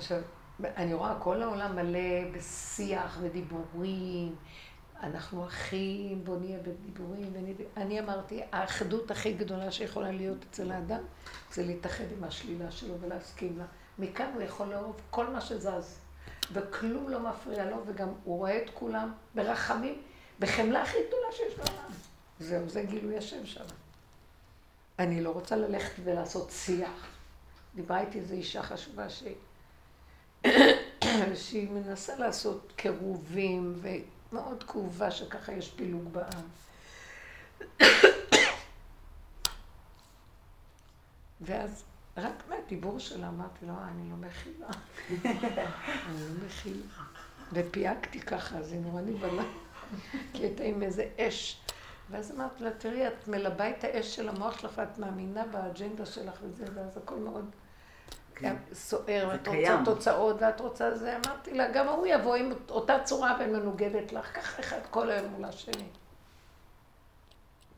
עכשיו, 0.01 0.21
אני 0.65 0.95
רואה 0.95 1.15
כל 1.19 1.43
העולם 1.43 1.77
מלא 1.77 2.31
בשיח 2.33 3.19
ודיבורים, 3.21 4.37
אנחנו 5.03 5.47
אחים, 5.47 6.25
בוא 6.25 6.37
נהיה 6.39 6.59
בדיבורים. 6.59 7.33
אני 7.77 8.01
אמרתי, 8.01 8.41
האחדות 8.53 9.11
הכי 9.11 9.33
גדולה 9.33 9.71
שיכולה 9.71 10.11
להיות 10.11 10.45
אצל 10.51 10.73
האדם, 10.73 11.01
זה 11.53 11.63
להתאחד 11.63 12.05
עם 12.19 12.25
השלילה 12.25 12.71
שלו 12.71 12.95
ולהסכים 13.01 13.59
לה. 13.59 13.65
מכאן 13.99 14.31
הוא 14.35 14.43
יכול 14.43 14.67
לאהוב 14.67 14.97
כל 15.11 15.27
מה 15.27 15.41
שזז, 15.41 15.99
וכלום 16.53 17.09
לא 17.09 17.21
מפריע 17.21 17.71
לו, 17.71 17.77
וגם 17.87 18.09
הוא 18.25 18.39
רואה 18.39 18.63
את 18.63 18.71
כולם 18.75 19.13
ברחמים, 19.35 20.03
בחמלה 20.39 20.83
הכי 20.83 20.99
גדולה 21.09 21.33
שיש 21.33 21.55
בעולם. 21.55 21.91
זהו, 22.39 22.69
זה 22.69 22.83
גילוי 22.83 23.19
השם 23.19 23.47
שם. 23.47 23.65
אני 24.99 25.21
לא 25.23 25.31
רוצה 25.31 25.57
ללכת 25.57 26.03
ולעשות 26.05 26.51
שיח. 26.51 27.07
דיברה 27.75 28.01
איתי 28.01 28.19
איזו 28.19 28.35
אישה 28.35 28.63
חשובה 28.63 29.09
ש... 29.09 29.23
שהיא 31.35 31.71
מנסה 31.71 32.17
לעשות 32.17 32.73
קירובים, 32.77 33.83
ומאוד 33.83 34.65
כאובה 34.65 35.11
שככה 35.11 35.53
יש 35.53 35.71
פילוג 35.71 36.09
בעם. 36.13 36.45
ואז 41.41 41.85
רק 42.17 42.43
מהדיבור 42.49 42.99
שלה 42.99 43.29
אמרתי 43.29 43.67
לו, 43.67 43.73
אני 43.89 44.11
לא 44.11 44.17
מכילה. 44.17 44.69
אני 46.07 46.21
לא 46.29 46.47
מכילה. 46.47 46.83
ופייגתי 47.53 48.21
ככה, 48.21 48.59
אז 48.59 48.73
היא 48.73 48.81
נורא 48.81 49.01
נבהלה, 49.01 49.43
כי 50.33 50.43
הייתה 50.43 50.63
עם 50.65 50.83
איזה 50.83 51.09
אש. 51.19 51.61
ואז 52.11 52.33
אמרתי 52.33 52.65
לה, 52.65 52.71
תראי, 52.71 53.09
את 53.09 53.29
מלבה 53.29 53.71
את 53.71 53.85
האש 53.85 54.17
של 54.17 54.29
המוח 54.29 54.61
שלך, 54.61 54.73
ואת 54.77 54.99
מאמינה 54.99 55.47
באג'נדה 55.47 56.07
שלך 56.07 56.39
וזה, 56.43 56.65
ואז 56.75 56.97
הכל 56.97 57.17
מאוד 57.17 57.51
כן. 58.41 58.57
סוער, 58.73 59.29
ואת 59.33 59.49
רוצה 59.49 59.81
תוצאות, 59.85 60.37
ואת 60.41 60.61
רוצה 60.61 60.95
זה. 60.95 61.17
אמרתי 61.17 61.55
לה, 61.55 61.71
גם 61.73 61.89
הוא 61.89 62.07
יבוא 62.07 62.35
עם 62.35 62.53
אותה 62.71 62.97
צורה 63.05 63.37
ומנוגדת 63.41 64.13
לך, 64.13 64.37
ככה 64.37 64.61
אחד 64.61 64.79
כל 64.91 65.11
היום 65.11 65.33
מול 65.33 65.45
השני. 65.45 65.85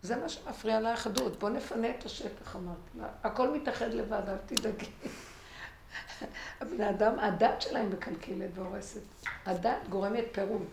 זה 0.03 0.17
מה 0.17 0.29
שמפריע 0.29 0.81
לאחדות. 0.81 1.39
בוא 1.39 1.51
נפנה 1.51 1.91
את 1.91 2.07
השטח, 2.07 2.57
אמרתי 2.57 2.99
לה. 2.99 3.07
הכל 3.25 3.51
מתאחד 3.51 3.89
לבד, 3.89 4.23
אל 4.29 4.37
תדאגי. 4.47 4.87
הבני 6.61 6.91
אדם, 6.91 7.19
הדת 7.19 7.63
שלהם 7.63 7.91
מקלקלת 7.91 8.51
והורסת. 8.55 9.01
הדת 9.47 9.89
גורמת 9.89 10.25
פירוד. 10.33 10.67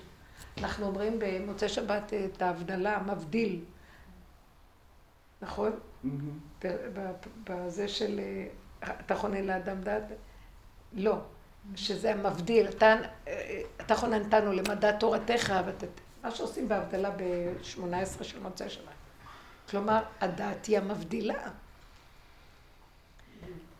אנחנו 0.58 0.86
אומרים 0.86 1.20
במוצאי 1.20 1.70
שבת 1.70 2.14
את 2.14 2.42
ההבדלה, 2.42 3.00
מבדיל. 3.08 3.66
נכון? 5.42 5.72
בזה 7.44 7.88
של 7.88 8.20
אתה 8.84 9.16
חונן 9.16 9.44
לאדם 9.44 9.82
דת? 9.82 10.04
לא. 10.94 11.18
שזה 11.76 12.12
המבדיל. 12.12 12.70
אתה, 12.70 12.96
אתה 13.78 13.96
חוננתנו 13.96 14.54
למדע 14.54 14.92
תורתך, 14.92 15.54
מה 16.24 16.32
שעושים 16.32 16.68
בהבדלה 16.68 17.10
ב-18 17.10 18.24
של 18.24 18.40
מוצאי 18.40 18.70
שבת. 18.70 18.94
כלומר, 19.70 20.04
הדת 20.22 20.66
היא 20.66 20.78
המבדילה. 20.78 21.48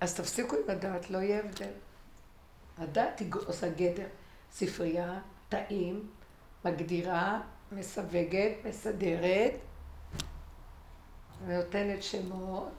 אז 0.02 0.16
תפסיקו 0.16 0.56
עם 0.56 0.70
הדת, 0.70 1.10
לא 1.10 1.18
יהיה 1.18 1.40
הבדל. 1.40 1.72
הדת 2.78 3.20
היא 3.20 3.32
עושה 3.48 3.70
גדר, 3.70 4.08
ספרייה, 4.52 5.20
תאים, 5.50 6.10
מגדירה, 6.66 7.42
מסווגת, 7.72 8.52
מסדרת, 8.66 9.54
ונותנת 11.46 12.04
שמות, 12.04 12.72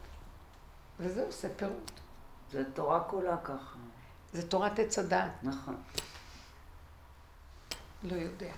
וזה 1.01 1.25
עושה 1.27 1.49
פירוט. 1.57 1.91
זה 2.51 2.73
תורה 2.75 3.05
כולה 3.05 3.37
ככה. 3.45 3.77
זה 4.33 4.49
תורת 4.49 4.79
עץ 4.79 4.99
הדעת. 4.99 5.33
נכון. 5.43 5.83
לא 8.03 8.15
יודע. 8.15 8.53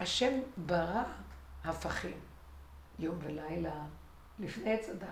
השם 0.00 0.40
ברא 0.56 1.02
הפכים, 1.64 2.20
יום 2.98 3.18
ולילה, 3.22 3.84
לפני 4.38 4.72
עץ 4.72 4.88
הדת, 4.88 5.08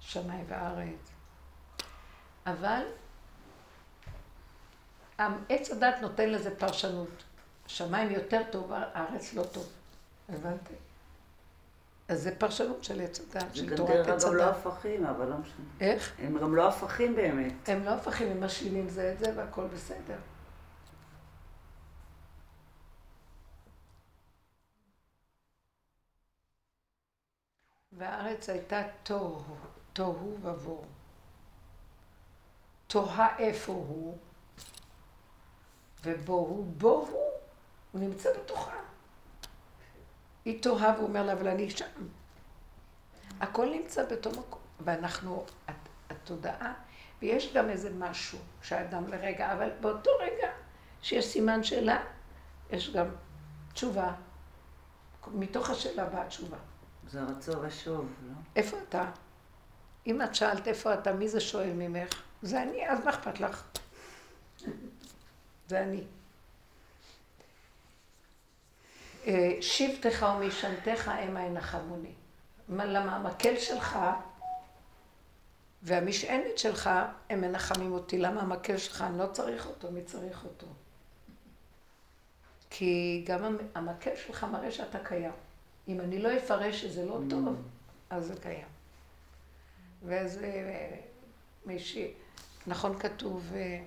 שמיים 0.00 0.44
וארץ. 0.48 1.10
אבל 2.46 2.82
עץ 5.48 5.70
הדת 5.70 5.94
נותן 6.00 6.28
לזה 6.28 6.58
פרשנות. 6.58 7.24
שמיים 7.66 8.10
יותר 8.10 8.42
טוב, 8.52 8.72
הארץ 8.72 9.34
לא 9.34 9.42
טוב. 9.42 9.72
הבנתם? 10.28 10.74
אז 12.08 12.22
זה 12.22 12.36
פרשנות 12.38 12.84
של 12.84 13.00
עץ 13.00 13.20
הדת, 13.20 13.54
של 13.54 13.76
תורת 13.76 13.90
עץ 13.90 14.08
הדת. 14.08 14.20
זה 14.20 14.26
גם 14.26 14.34
לא 14.34 14.44
הפכים, 14.44 15.06
אבל 15.06 15.26
לא 15.26 15.36
משנה. 15.36 15.64
איך? 15.80 16.12
הם 16.18 16.38
גם 16.38 16.56
לא 16.56 16.68
הפכים 16.68 17.16
באמת. 17.16 17.68
הם 17.68 17.84
לא 17.84 17.90
הפכים, 17.90 18.30
הם 18.30 18.44
משלימים 18.44 18.88
זה 18.88 19.12
את 19.12 19.18
זה 19.18 19.32
והכל 19.36 19.66
בסדר. 19.66 20.18
והארץ 27.92 28.48
הייתה 28.48 28.82
תוהו, 29.02 29.42
תוהו 29.92 30.36
ובוהו. 30.42 30.84
תוהה 32.86 33.38
איפה 33.38 33.72
הוא, 33.72 34.18
ובוהו, 36.04 36.64
בוהו, 36.64 37.20
הוא 37.92 38.00
נמצא 38.00 38.30
בתוכה. 38.38 38.91
היא 40.44 40.62
תוהה 40.62 40.94
והוא 40.94 41.08
אומר 41.08 41.22
לה, 41.22 41.32
אבל 41.32 41.48
אני 41.48 41.70
שם. 41.70 41.86
הכל 43.40 43.70
נמצא 43.70 44.04
באותו 44.04 44.30
מקום, 44.30 44.60
ואנחנו, 44.80 45.44
התודעה, 46.10 46.74
ויש 47.22 47.52
גם 47.54 47.70
איזה 47.70 47.90
משהו 47.98 48.38
שהאדם 48.62 49.08
לרגע, 49.08 49.52
אבל 49.52 49.70
באותו 49.80 50.10
רגע 50.20 50.50
שיש 51.02 51.24
סימן 51.24 51.64
שאלה, 51.64 52.04
יש 52.70 52.90
גם 52.90 53.06
תשובה. 53.74 54.12
מתוך 55.28 55.70
השאלה 55.70 56.04
באה 56.04 56.26
תשובה. 56.26 56.56
זה 57.08 57.22
רצון 57.22 57.64
ושוב, 57.66 58.12
לא? 58.26 58.34
איפה 58.56 58.76
אתה? 58.88 59.10
אם 60.06 60.22
את 60.22 60.34
שאלת 60.34 60.68
איפה 60.68 60.94
אתה, 60.94 61.12
מי 61.12 61.28
זה 61.28 61.40
שואל 61.40 61.72
ממך? 61.72 62.22
זה 62.42 62.62
אני, 62.62 62.88
אז 62.88 63.04
מה 63.04 63.10
אכפת 63.10 63.40
לך? 63.40 63.64
זה 65.68 65.82
אני. 65.82 66.00
אה, 66.00 66.06
שבטך 69.60 70.26
ומשענתך 70.38 71.08
המה 71.08 71.42
ינחמוני. 71.42 72.12
מה, 72.68 72.84
למה 72.84 73.16
המקל 73.16 73.56
שלך 73.58 73.98
והמשענת 75.82 76.58
שלך, 76.58 76.90
הם 77.30 77.40
מנחמים 77.40 77.92
אותי. 77.92 78.18
למה 78.18 78.40
המקל 78.40 78.76
שלך, 78.76 79.02
אני 79.02 79.18
לא 79.18 79.26
צריך 79.26 79.66
אותו, 79.66 79.90
מי 79.90 80.02
צריך 80.02 80.44
אותו? 80.44 80.66
כי 82.70 83.24
גם 83.26 83.56
המקל 83.74 84.16
שלך 84.26 84.44
מראה 84.44 84.70
שאתה 84.70 84.98
קיים. 84.98 85.32
אם 85.88 86.00
אני 86.00 86.18
לא 86.18 86.36
אפרש 86.36 86.80
שזה 86.80 87.04
לא 87.04 87.18
טוב, 87.30 87.62
אז 88.10 88.26
זה 88.26 88.34
קיים. 88.42 88.66
וזה 90.02 90.50
מישהי, 91.66 92.12
נכון 92.66 92.98
כתוב, 92.98 93.52
אה, 93.54 93.80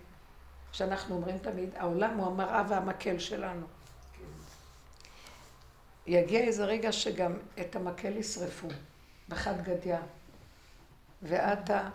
שאנחנו 0.71 1.15
אומרים 1.15 1.37
תמיד, 1.37 1.69
העולם 1.75 2.17
הוא 2.17 2.27
המראה 2.27 2.63
והמקל 2.69 3.19
שלנו. 3.19 3.65
יגיע 6.07 6.39
איזה 6.39 6.65
רגע 6.65 6.91
שגם 6.91 7.33
את 7.59 7.75
המקל 7.75 8.17
ישרפו, 8.17 8.67
בחד 9.29 9.63
גדיא. 9.63 9.95
ועתה, 11.21 11.89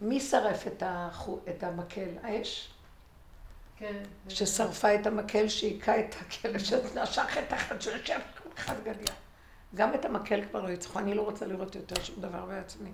מי 0.00 0.20
שרף 0.20 0.66
את 1.48 1.62
המקל? 1.62 2.08
האש? 2.22 2.72
כן. 3.76 4.02
ששרפה 4.28 4.94
את 4.94 5.06
המקל, 5.06 5.48
שהיכה 5.48 6.00
את 6.00 6.14
הכלב, 6.20 6.58
שנשך 6.68 7.36
את 7.38 7.52
החד 7.52 7.80
שיושב 7.80 8.18
בחד 8.54 8.74
גדיא. 8.84 9.12
גם 9.74 9.94
את 9.94 10.04
המקל 10.04 10.44
כבר 10.44 10.62
לא 10.62 10.68
יצחו, 10.68 10.98
אני 10.98 11.14
לא 11.14 11.22
רוצה 11.22 11.46
לראות 11.46 11.74
יותר 11.74 12.02
שום 12.02 12.20
דבר 12.20 12.46
בעצמי. 12.46 12.90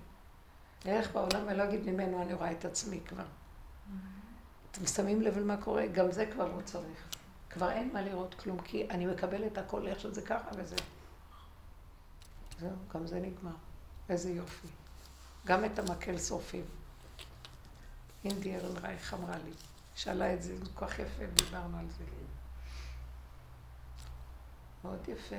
אני 0.85 0.97
אלך 0.97 1.11
בעולם 1.11 1.41
ולא 1.47 1.63
אגיד 1.63 1.85
ממנו, 1.85 2.21
אני 2.21 2.33
רואה 2.33 2.51
את 2.51 2.65
עצמי 2.65 2.99
כבר. 3.07 3.23
אתם 4.71 4.85
שמים 4.85 5.21
לב 5.21 5.37
למה 5.37 5.57
קורה? 5.57 5.87
גם 5.87 6.11
זה 6.11 6.25
כבר 6.25 6.47
לא 6.47 6.61
צריך. 6.61 7.12
כבר 7.53 7.71
אין 7.71 7.93
מה 7.93 8.01
לראות 8.01 8.33
כלום, 8.33 8.61
כי 8.61 8.89
אני 8.89 9.05
מקבלת 9.05 9.57
הכל 9.57 9.87
איך 9.87 9.99
שזה 9.99 10.21
ככה 10.21 10.49
וזה. 10.57 10.75
זהו, 12.59 12.69
גם 12.93 13.07
זה 13.07 13.19
נגמר. 13.19 13.55
איזה 14.09 14.31
יופי. 14.31 14.67
גם 15.45 15.65
את 15.65 15.79
המקל 15.79 16.17
שורפים. 16.17 16.65
אינדי 18.25 18.55
ארנרייך 18.55 19.13
אמרה 19.13 19.37
לי. 19.45 19.51
שאלה 19.95 20.33
את 20.33 20.43
זה, 20.43 20.55
כל 20.73 20.87
כך 20.87 20.99
יפה, 20.99 21.23
דיברנו 21.25 21.77
על 21.77 21.85
זה. 21.97 22.03
מאוד 24.83 25.07
יפה. 25.07 25.35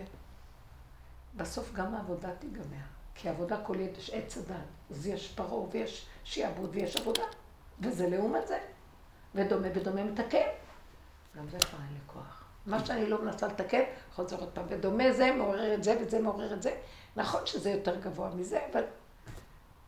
בסוף 1.36 1.72
גם 1.72 1.94
העבודה 1.94 2.36
תיגמר. 2.36 2.84
כי 3.14 3.28
העבודה 3.28 3.64
כל 3.64 3.80
יד 3.80 3.96
יש 3.98 4.10
עץ 4.10 4.36
הדת. 4.36 4.56
אז 4.90 5.06
יש 5.06 5.32
פרעה 5.34 5.68
ויש 5.70 6.06
שיעבוד 6.24 6.70
ויש 6.72 6.96
עבודה. 6.96 7.24
וזה 7.80 8.08
לעומת 8.08 8.48
זה. 8.48 8.58
ודומה 9.34 9.68
ודומה 9.74 10.04
מתקן. 10.04 10.48
גם 11.36 11.48
זה 11.48 11.58
כבר 11.58 11.78
אין 11.78 11.94
לי 11.94 12.00
כוח. 12.06 12.44
מה 12.66 12.86
שאני 12.86 13.06
לא 13.06 13.22
מנסה 13.22 13.46
לתקן, 13.46 13.82
חוזר 14.14 14.36
עוד 14.36 14.48
פעם. 14.54 14.64
ודומה 14.68 15.12
זה 15.12 15.32
מעורר 15.32 15.74
את 15.74 15.84
זה 15.84 15.96
וזה 16.00 16.20
מעורר 16.20 16.54
את 16.54 16.62
זה. 16.62 16.74
נכון 17.16 17.46
שזה 17.46 17.70
יותר 17.70 18.00
גבוה 18.00 18.30
מזה, 18.34 18.60
אבל 18.72 18.82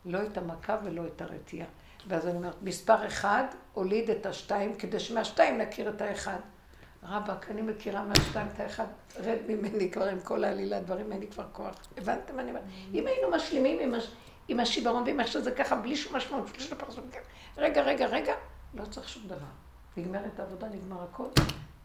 לא 0.04 0.22
את 0.22 0.38
המכה 0.38 0.76
ולא 0.84 1.02
את 1.06 1.22
הרתיעה. 1.22 1.66
ואז 2.08 2.26
אני 2.26 2.36
אומרת, 2.36 2.62
מספר 2.62 3.06
אחד 3.06 3.44
הוליד 3.74 4.10
את 4.10 4.26
השתיים, 4.26 4.74
כדי 4.74 5.00
שמהשתיים 5.00 5.58
נכיר 5.58 5.88
את 5.88 6.00
האחד. 6.00 6.38
רבאק, 7.02 7.50
אני 7.50 7.62
מכירה 7.62 8.02
מהשתיים 8.02 8.46
את 8.54 8.60
האחד, 8.60 8.86
רד 9.16 9.38
ממני 9.48 9.90
כבר 9.90 10.08
עם 10.08 10.20
כל 10.20 10.44
העלילת 10.44 10.84
דברים, 10.84 11.12
אין 11.12 11.20
לי 11.20 11.26
כבר 11.26 11.44
כוח. 11.52 11.74
הבנתם 11.96 12.36
מה 12.36 12.42
אני 12.42 12.50
אומרת? 12.50 12.64
אם 12.94 13.06
היינו 13.06 13.30
משלימים 13.30 13.78
עם, 13.80 13.94
הש... 13.94 14.10
עם 14.48 14.60
השיברון 14.60 15.02
ועם 15.06 15.20
איך 15.20 15.28
שזה 15.28 15.50
ככה, 15.50 15.76
בלי 15.76 15.96
שום 15.96 16.16
משמעות, 16.16 16.50
בלי 16.50 16.60
שום 16.60 16.78
פרסום, 16.78 17.04
רגע, 17.56 17.82
רגע, 17.82 18.06
רגע, 18.06 18.34
לא 18.74 18.84
צריך 18.84 19.08
שום 19.08 19.26
דבר. 19.26 19.65
נגמרת 19.96 20.40
העבודה, 20.40 20.68
נגמר 20.68 21.02
הכל. 21.02 21.26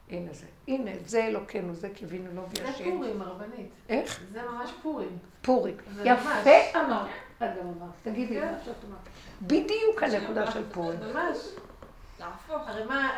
הנה 0.09 0.33
זה. 0.33 0.45
הנה, 0.67 0.91
זה 1.05 1.25
אלוקינו, 1.25 1.73
זה 1.73 1.89
קיווינו 1.89 2.31
לו 2.33 2.49
וישן. 2.49 2.65
זה 2.65 2.83
פורים, 2.83 3.21
הרבנית. 3.21 3.69
איך? 3.89 4.21
זה 4.31 4.41
ממש 4.51 4.71
פורים. 4.81 5.17
פורים. 5.41 5.77
יפה 6.03 6.29
אמרת. 6.75 7.07
את 7.37 7.41
גם 7.41 7.67
אמרת. 7.67 7.89
תגידי 8.03 8.39
כן. 8.39 8.51
מה 8.51 8.57
שאת 8.65 8.75
אמרת. 8.89 8.99
בדיוק 9.41 10.03
הנקודה 10.03 10.51
של 10.51 10.69
פורים. 10.69 10.99
ממש. 10.99 11.37
להפוך. 12.19 12.67
הרי 12.67 12.85
מה, 12.85 13.09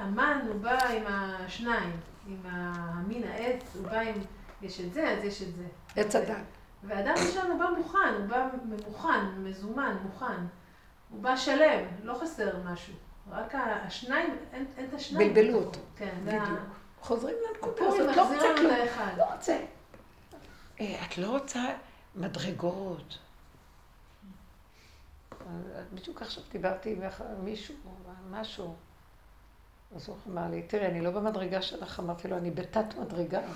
המן 0.00 0.40
הוא 0.48 0.60
בא 0.60 0.88
עם 0.88 1.02
השניים, 1.06 1.92
עם 2.26 2.38
המין 2.44 3.24
העץ, 3.24 3.76
הוא 3.76 3.86
בא 3.86 4.00
עם, 4.00 4.14
יש 4.62 4.80
את 4.80 4.92
זה, 4.92 5.10
אז 5.10 5.24
יש 5.24 5.42
את 5.42 5.54
זה. 5.54 5.64
עץ 5.96 6.16
הדת. 6.16 6.36
והאדם 6.84 7.14
שלנו 7.32 7.58
בא 7.58 7.66
מוכן, 7.78 8.14
הוא 8.18 8.26
בא 8.26 8.48
ממוכן, 8.64 9.26
מזומן, 9.38 9.96
מוכן. 10.02 10.46
הוא 11.10 11.22
בא 11.22 11.36
שלם, 11.36 11.84
לא 12.02 12.14
חסר 12.14 12.56
משהו. 12.64 12.94
רק 13.32 13.54
השניים, 13.54 14.36
אין 14.52 14.66
את 14.88 14.94
השניים. 14.94 15.34
בלבלו 15.34 15.58
אותו. 15.58 15.80
כן, 15.96 16.14
בדיוק. 16.24 16.60
חוזרים 17.00 17.36
לנקודה 17.48 17.86
הזאת, 17.86 18.16
לא 18.16 18.22
רוצה 18.22 18.46
כלום. 18.56 18.72
לא 19.16 19.24
רוצה. 19.24 19.60
אה, 20.80 21.04
את 21.06 21.18
לא 21.18 21.30
רוצה 21.30 21.64
מדרגות. 22.16 23.18
בדיוק 25.94 26.22
עכשיו 26.22 26.42
דיברתי 26.52 26.92
עם 26.92 27.44
מישהו, 27.44 27.74
משהו. 28.30 28.74
אז 29.96 30.08
הוא 30.08 30.16
אמר 30.28 30.48
לי, 30.50 30.62
תראי, 30.62 30.86
אני 30.86 31.00
לא 31.00 31.10
במדרגה 31.10 31.62
שלך, 31.62 32.00
אמרתי 32.00 32.28
לו, 32.28 32.36
אני 32.36 32.50
בתת 32.50 32.94
מדרגה. 33.00 33.40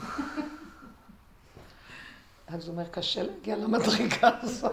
אז 2.48 2.68
הוא 2.68 2.72
אומר, 2.72 2.88
קשה 2.88 3.22
להגיע 3.22 3.56
למדרגה 3.56 4.30
הזאת. 4.42 4.72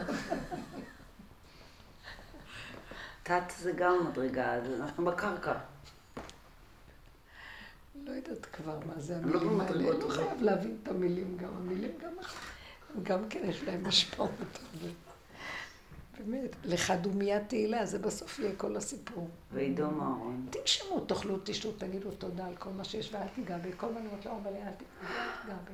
תת 3.24 3.44
זה 3.58 3.72
גם 3.72 4.06
מדרגה, 4.10 4.58
אנחנו 4.76 5.06
בקרקע. 5.06 5.54
לא 8.06 8.12
יודעת 8.12 8.46
כבר 8.46 8.80
מה 8.86 9.00
זה 9.00 9.20
לא 9.24 9.40
המילים 9.40 9.62
האלה. 9.62 9.98
לא 9.98 10.10
חייב 10.10 10.42
להבין 10.42 10.78
את 10.84 10.88
המילים, 10.88 11.38
גם 11.38 11.50
המילים 11.58 11.92
גם, 12.02 12.14
גם 13.04 13.30
כן 13.30 13.40
יש 13.44 13.64
להם 13.64 13.88
משמעות. 13.88 14.32
באמת, 16.18 16.56
לך 16.64 16.94
דומיית 17.02 17.50
תהילה, 17.50 17.86
זה 17.86 18.00
בסוף 18.00 18.40
יהיה 18.40 18.56
כל 18.56 18.78
הסיפור. 18.78 19.30
וידום 19.52 20.02
אהרון. 20.02 20.48
תנשמו, 20.50 21.00
תאכלו, 21.00 21.38
תשתו, 21.44 21.72
תגידו 21.72 22.12
תודה 22.12 22.46
על 22.46 22.56
כל 22.56 22.70
מה 22.70 22.84
שיש, 22.84 23.14
ואל 23.14 23.28
תיגע 23.36 23.58
בי. 23.58 23.72
כל 23.78 23.88
הזמן 23.88 24.06
אומרת 24.06 24.26
לו, 24.26 24.32
אבל 24.32 24.54
אל 24.54 24.72
תיגע 24.72 25.56
בי. 25.66 25.74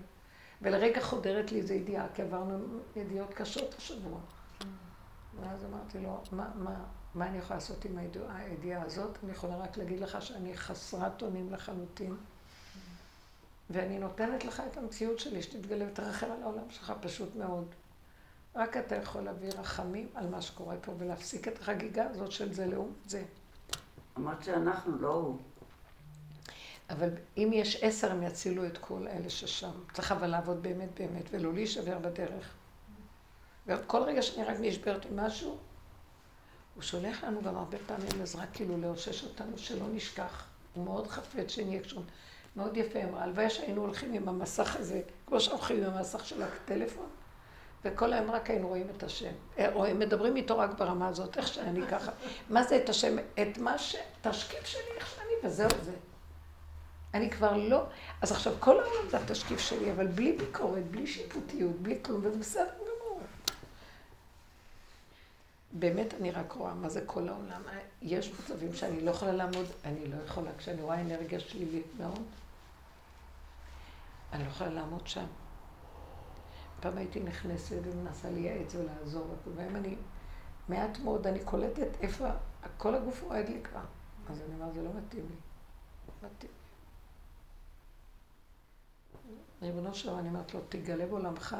ולרגע 0.61 1.01
חודרת 1.01 1.51
לי 1.51 1.59
איזו 1.59 1.73
ידיעה, 1.73 2.05
כי 2.13 2.21
עברנו 2.21 2.79
ידיעות 2.95 3.33
קשות 3.33 3.75
השבוע. 3.77 4.19
ואז 5.41 5.65
אמרתי 5.65 5.99
לו, 5.99 6.21
מה, 6.31 6.49
מה, 6.55 6.75
מה 7.15 7.27
אני 7.27 7.37
יכולה 7.37 7.55
לעשות 7.55 7.85
עם 7.85 7.97
הידיעה 8.29 8.83
הזאת? 8.83 9.17
אני 9.23 9.31
יכולה 9.31 9.57
רק 9.57 9.77
להגיד 9.77 9.99
לך 9.99 10.21
שאני 10.21 10.57
חסרת 10.57 11.21
אונים 11.21 11.53
לחלוטין. 11.53 12.15
ואני 13.69 13.99
נותנת 13.99 14.45
לך 14.45 14.63
את 14.71 14.77
המציאות 14.77 15.19
שלי, 15.19 15.43
שתתגלה 15.43 15.85
ותרחם 15.91 16.31
על 16.31 16.43
העולם 16.43 16.69
שלך, 16.69 16.93
פשוט 17.01 17.35
מאוד. 17.35 17.65
רק 18.55 18.77
אתה 18.77 18.95
יכול 18.95 19.21
להביא 19.21 19.49
רחמים 19.49 20.07
על 20.15 20.29
מה 20.29 20.41
שקורה 20.41 20.75
פה 20.81 20.93
ולהפסיק 20.97 21.47
את 21.47 21.61
החגיגה 21.61 22.09
הזאת 22.09 22.31
של 22.31 22.53
זה 22.53 22.65
לעומת 22.65 23.09
זה. 23.09 23.23
אמרת 24.17 24.43
שאנחנו, 24.43 24.97
לא 24.97 25.13
הוא. 25.13 25.37
אבל 26.89 27.09
אם 27.37 27.51
יש 27.53 27.83
עשר, 27.83 28.11
הם 28.11 28.23
יצילו 28.23 28.65
את 28.65 28.77
כל 28.77 29.07
אלה 29.07 29.29
ששם. 29.29 29.71
צריך 29.93 30.11
אבל 30.11 30.27
לעבוד 30.27 30.63
באמת 30.63 30.89
באמת, 30.99 31.23
ולא 31.31 31.53
להישבר 31.53 31.99
בדרך. 31.99 32.53
וכל 33.67 34.01
רגע 34.03 34.21
שאני 34.21 34.43
רק 34.43 34.57
נשברת 34.59 35.05
עם 35.05 35.19
משהו, 35.19 35.57
הוא 36.77 36.83
שולח 36.83 37.23
לנו 37.23 37.41
גם 37.41 37.57
הרבה 37.57 37.77
פעמים 37.87 38.21
עזרה 38.21 38.45
כאילו 38.53 38.77
לאושש 38.77 39.23
אותנו, 39.23 39.57
שלא 39.57 39.85
נשכח. 39.93 40.45
הוא 40.73 40.85
מאוד 40.85 41.07
חפץ 41.07 41.51
שנהיה 41.51 41.81
קשור. 41.83 42.03
מאוד 42.55 42.77
יפה, 42.77 43.03
אמרה, 43.03 43.23
הלוואי 43.23 43.49
שהיינו 43.49 43.81
הולכים 43.81 44.13
עם 44.13 44.29
המסך 44.29 44.75
הזה, 44.75 45.01
כמו 45.27 45.39
שהולכים 45.39 45.83
עם 45.83 45.93
המסך 45.93 46.25
של 46.25 46.43
הטלפון, 46.43 47.07
וכל 47.85 48.13
היום 48.13 48.31
רק 48.31 48.49
היינו 48.49 48.67
רואים 48.67 48.87
את 48.97 49.03
השם. 49.03 49.31
אה, 49.59 49.73
רואים, 49.73 49.99
מדברים 49.99 50.35
איתו 50.35 50.57
רק 50.57 50.69
ברמה 50.77 51.07
הזאת, 51.07 51.37
איך 51.37 51.47
שאני 51.47 51.87
ככה. 51.87 52.11
מה 52.49 52.63
זה 52.63 52.77
את 52.77 52.89
השם? 52.89 53.15
את 53.17 53.57
מה 53.57 53.77
ש... 53.77 53.95
תשקיף 54.21 54.65
שלי, 54.65 54.81
איך 54.97 55.15
שאני, 55.15 55.33
וזהו 55.43 55.69
זה. 55.83 55.93
אני 57.13 57.29
כבר 57.29 57.57
לא... 57.57 57.83
אז 58.21 58.31
עכשיו, 58.31 58.53
כל 58.59 58.79
העולם 58.79 59.09
זה 59.09 59.17
התשקיף 59.17 59.59
שלי, 59.59 59.91
אבל 59.91 60.07
בלי 60.07 60.31
ביקורת, 60.31 60.91
בלי 60.91 61.07
שיפוטיות, 61.07 61.75
בלי 61.81 61.99
כלום, 62.01 62.21
וזה 62.23 62.37
בסדר. 62.37 62.86
באמת 65.71 66.13
אני 66.13 66.31
רק 66.31 66.51
רואה 66.51 66.73
מה 66.73 66.89
זה 66.89 67.03
כל 67.05 67.29
העולם. 67.29 67.61
יש 68.01 68.31
מצבים 68.39 68.73
שאני 68.73 69.01
לא 69.01 69.11
יכולה 69.11 69.31
לעמוד, 69.31 69.65
אני 69.85 70.07
לא 70.07 70.15
יכולה, 70.25 70.51
כשאני 70.57 70.81
רואה 70.81 71.01
אנרגיה 71.01 71.39
שלילית 71.39 71.87
מאוד, 71.99 72.23
אני 74.33 74.43
לא 74.43 74.49
יכולה 74.49 74.69
לעמוד 74.69 75.07
שם. 75.07 75.25
פעם 76.79 76.97
הייתי 76.97 77.19
נכנסת 77.19 77.79
ומנסה 77.83 78.29
לייעץ 78.29 78.75
ולעזור, 78.75 79.35
והיום 79.55 79.75
אני, 79.75 79.95
מעט 80.69 80.99
מאוד, 80.99 81.27
אני 81.27 81.39
קולטת 81.39 81.87
איפה, 82.01 82.27
כל 82.77 82.95
הגוף 82.95 83.23
רועד 83.23 83.49
לי 83.49 83.61
כבר. 83.63 83.81
אז 84.29 84.41
אני 84.41 84.53
אומרת, 84.53 84.73
זה 84.73 84.83
לא 84.83 84.89
מתאים 84.93 85.25
לי. 85.29 85.35
מתאים. 86.27 86.51
ריבונו 89.61 89.93
שלום, 89.93 90.19
אני 90.19 90.29
אומרת 90.29 90.53
לו, 90.53 90.59
תגלה 90.69 91.05
בעולמך, 91.05 91.55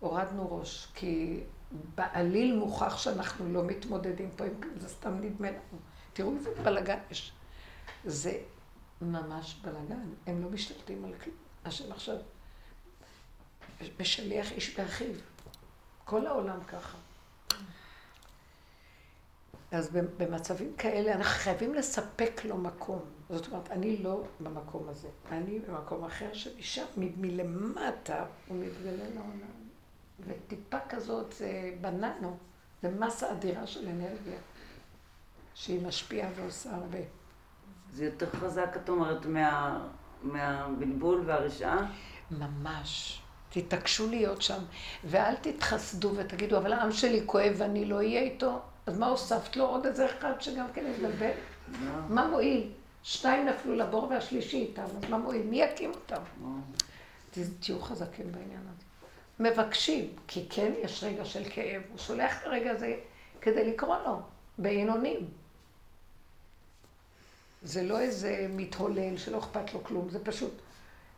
הורדנו 0.00 0.58
ראש, 0.58 0.88
כי 0.94 1.44
בעליל 1.94 2.56
מוכח 2.56 2.98
שאנחנו 2.98 3.52
לא 3.52 3.64
מתמודדים 3.64 4.30
פה 4.36 4.44
עם 4.44 4.52
זה 4.76 4.88
סתם 4.88 5.20
נדמה 5.20 5.50
לנו. 5.50 5.78
תראו 6.12 6.36
איזה 6.36 6.50
בלאגן 6.62 6.98
יש. 7.10 7.32
זה 8.04 8.38
ממש 9.00 9.60
בלאגן, 9.62 10.08
הם 10.26 10.42
לא 10.42 10.50
משתלטים 10.50 11.04
על 11.04 11.14
כלום. 11.14 11.36
השם 11.64 11.92
עכשיו 11.92 12.16
משליח 14.00 14.52
איש 14.52 14.76
באחיו. 14.76 15.14
כל 16.04 16.26
העולם 16.26 16.64
ככה. 16.64 16.98
אז 19.70 19.88
במצבים 20.16 20.76
כאלה 20.76 21.14
אנחנו 21.14 21.32
חייבים 21.38 21.74
לספק 21.74 22.40
לו 22.44 22.56
מקום. 22.56 23.00
זאת 23.30 23.46
אומרת, 23.46 23.70
אני 23.70 23.96
לא 23.96 24.24
במקום 24.40 24.88
הזה, 24.88 25.08
אני 25.30 25.58
במקום 25.58 26.04
אחר 26.04 26.32
שמשם, 26.32 26.84
מלמטה 26.96 28.24
הוא 28.48 28.56
מתגלה 28.56 29.08
לעולם. 29.14 29.55
וטיפה 30.20 30.78
כזאת 30.88 31.32
זה 31.32 31.74
בננו, 31.80 32.36
זה 32.82 32.90
מסה 32.90 33.32
אדירה 33.32 33.66
של 33.66 33.88
אנרגיה, 33.88 34.38
שהיא 35.54 35.86
משפיעה 35.86 36.30
ועושה 36.36 36.74
הרבה. 36.74 36.98
זה 37.92 38.04
יותר 38.04 38.30
חזק, 38.30 38.76
את 38.76 38.88
אומרת, 38.88 39.26
מה, 39.26 39.80
מהבלבול 40.22 41.22
והרשעה? 41.26 41.92
ממש. 42.30 43.22
תתעקשו 43.50 44.10
להיות 44.10 44.42
שם, 44.42 44.62
ואל 45.04 45.34
תתחסדו 45.36 46.12
ותגידו, 46.16 46.58
אבל 46.58 46.72
העם 46.72 46.92
שלי 46.92 47.22
כואב 47.26 47.52
ואני 47.56 47.84
לא 47.84 47.96
אהיה 47.96 48.20
איתו, 48.20 48.60
אז 48.86 48.98
מה 48.98 49.06
הוספת 49.06 49.56
לו? 49.56 49.64
עוד 49.64 49.86
איזה 49.86 50.06
אחד 50.06 50.40
שגם 50.40 50.66
כן 50.74 50.84
יתבלבל? 50.86 51.30
לא. 51.68 51.90
מה 52.08 52.28
מועיל? 52.28 52.70
שניים 53.02 53.46
נפלו 53.46 53.74
לבור 53.74 54.08
והשלישי 54.10 54.56
איתם, 54.56 54.82
אז 54.82 55.10
מה 55.10 55.18
מועיל? 55.18 55.42
מי 55.46 55.62
יקים 55.62 55.90
אותם? 55.90 56.22
תהיו 57.60 57.80
חזקים 57.80 58.32
בעניין 58.32 58.62
הזה. 58.74 58.85
מבקשים, 59.40 60.16
כי 60.26 60.46
כן 60.50 60.72
יש 60.82 61.04
רגע 61.04 61.24
של 61.24 61.42
כאב, 61.50 61.82
הוא 61.90 61.98
שולח 61.98 62.40
את 62.40 62.46
הרגע 62.46 62.70
הזה 62.70 62.96
כדי 63.40 63.72
לקרוא 63.72 63.96
לו, 63.96 64.20
בעינונים. 64.58 65.30
זה 67.62 67.82
לא 67.82 68.00
איזה 68.00 68.46
מתהולל 68.50 69.16
שלא 69.16 69.38
אכפת 69.38 69.74
לו 69.74 69.84
כלום, 69.84 70.08
זה 70.08 70.24
פשוט 70.24 70.52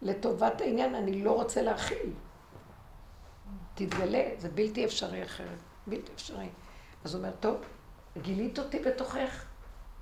לטובת 0.02 0.60
העניין, 0.60 0.94
אני 0.94 1.24
לא 1.24 1.32
רוצה 1.32 1.62
להכיל. 1.62 2.12
תתגלה, 3.74 4.30
זה 4.38 4.48
בלתי 4.48 4.84
אפשרי 4.84 5.22
אחרת, 5.22 5.58
בלתי 5.86 6.12
אפשרי. 6.12 6.48
אז 7.04 7.14
הוא 7.14 7.22
אומר, 7.22 7.34
טוב, 7.40 7.60
גילית 8.22 8.58
אותי 8.58 8.78
בתוכך, 8.78 9.44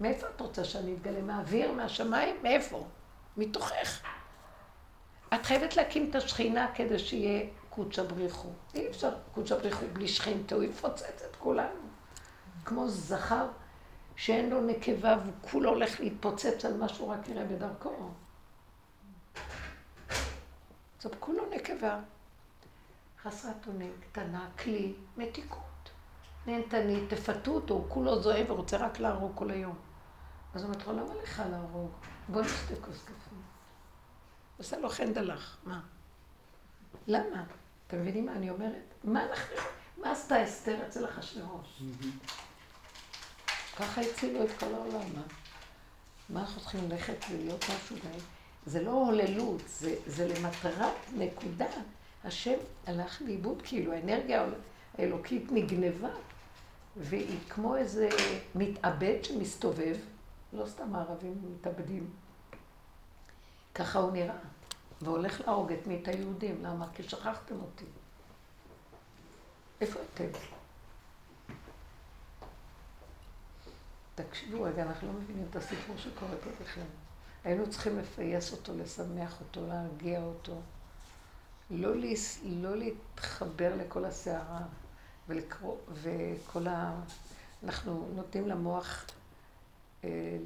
מאיפה 0.01 0.27
את 0.37 0.41
רוצה 0.41 0.65
שאני 0.65 0.95
אתגלה? 0.95 1.23
מהאוויר, 1.23 1.73
מהשמיים? 1.73 2.37
מאיפה? 2.43 2.87
מתוכך. 3.37 4.03
את 5.35 5.47
חייבת 5.47 5.77
להקים 5.77 6.11
את 6.11 6.15
השכינה 6.15 6.73
כדי 6.75 6.99
שיהיה 6.99 7.47
קודשא 7.77 8.03
בריחו. 8.03 8.49
אי 8.75 8.89
אפשר 8.89 9.11
קודשא 9.35 9.59
בריחו 9.59 9.87
בלי 9.93 10.09
שכינתו, 10.09 10.57
הוא 10.57 10.65
יפוצץ 10.65 11.23
את 11.31 11.37
כולנו. 11.37 11.81
כמו 12.65 12.89
זכר 12.89 13.49
שאין 14.17 14.51
לו 14.51 14.61
נקבה 14.61 15.17
והוא 15.23 15.33
כולו 15.41 15.71
הולך 15.71 16.01
להתפוצץ 16.01 16.65
על 16.65 16.77
מה 16.77 16.89
שהוא 16.89 17.09
רק 17.13 17.29
יראה 17.29 17.45
בדרכו. 17.45 18.11
זאת 20.99 21.15
כולו 21.21 21.43
נקבה. 21.51 22.01
חסרת 23.23 23.67
אונים, 23.67 23.93
קטנה, 24.01 24.49
כלי, 24.59 24.95
מתיקות. 25.17 25.91
נהנתנית, 26.47 27.15
תפתו 27.15 27.51
אותו, 27.51 27.75
הוא 27.75 27.85
כולו 27.89 28.23
זועם 28.23 28.51
ורוצה 28.51 28.77
רק 28.77 28.99
להרוג 29.01 29.33
כל 29.35 29.51
היום. 29.51 29.77
אז 30.55 30.65
הוא 30.65 30.75
אומר 30.87 31.03
למה 31.03 31.15
לך 31.23 31.43
להרוג? 31.51 31.91
בוא 32.29 32.43
נשתה 32.43 32.75
כוס 32.81 33.05
קפה. 33.05 33.37
עושה 34.59 34.79
לו 34.79 34.89
חן 34.89 35.13
דלך, 35.13 35.57
מה? 35.65 35.81
למה? 37.07 37.45
אתם 37.87 38.01
מבינים 38.01 38.27
מה 38.27 38.33
אני 38.33 38.51
אומרת? 38.51 38.95
מה 39.05 39.23
אנחנו... 39.25 39.57
מה 40.03 40.13
עשתה 40.13 40.45
אסתר 40.45 40.87
אצל 40.89 41.05
אחשוורוש? 41.05 41.83
ככה 43.77 44.01
הצילו 44.01 44.45
את 44.45 44.51
כל 44.59 44.75
העולם, 44.75 45.09
מה? 46.29 46.41
אנחנו 46.41 46.61
צריכים 46.61 46.91
ללכת 46.91 47.17
ולהיות 47.31 47.65
משהו 47.65 47.97
די? 47.97 48.19
זה 48.67 48.83
לא 48.83 48.91
הוללות, 48.91 49.63
זה, 49.67 49.95
זה 50.07 50.29
למטרת 50.29 50.95
נקודה. 51.15 51.67
השם 52.25 52.57
הלך 52.87 53.23
לאיבוד, 53.23 53.63
כאילו 53.63 53.93
האנרגיה 53.93 54.47
האלוקית 54.99 55.53
נגנבה, 55.53 56.11
והיא 56.97 57.39
כמו 57.49 57.77
איזה 57.77 58.09
מתאבד 58.55 59.25
שמסתובב, 59.25 59.97
לא 60.53 60.67
סתם 60.67 60.95
הערבים 60.95 61.35
מתאבדים. 61.55 62.11
ככה 63.75 63.99
הוא 63.99 64.13
נראה. 64.13 64.39
והולך 65.03 65.41
להרוג 65.41 65.73
את 65.73 65.87
מי? 65.87 66.01
את 66.03 66.09
היהודים. 66.09 66.65
למה? 66.65 66.89
כי 66.95 67.03
שכחתם 67.03 67.55
אותי. 67.61 67.85
איפה 69.81 70.01
אתם? 70.15 70.25
תקשיבו 74.15 74.63
רגע, 74.63 74.83
אנחנו 74.83 75.09
לא 75.09 75.15
מבינים 75.15 75.47
את 75.51 75.57
הסיפור 75.57 75.97
שקורה 75.97 76.37
פה 76.45 76.51
בכלל. 76.63 76.85
היינו 77.45 77.71
צריכים 77.71 77.99
לפייס 77.99 78.53
אותו, 78.53 78.73
לשמח 78.77 79.41
אותו, 79.41 79.67
להרגיע 79.67 80.23
אותו. 80.23 80.61
לא, 81.71 81.97
להס... 81.97 82.41
לא 82.45 82.77
להתחבר 82.77 83.77
לכל 83.77 84.05
הסערה 84.05 84.61
וכל 85.29 86.67
ה... 86.69 87.01
אנחנו 87.65 88.09
נותנים 88.15 88.49
למוח, 88.49 89.05
אה, 90.05 90.39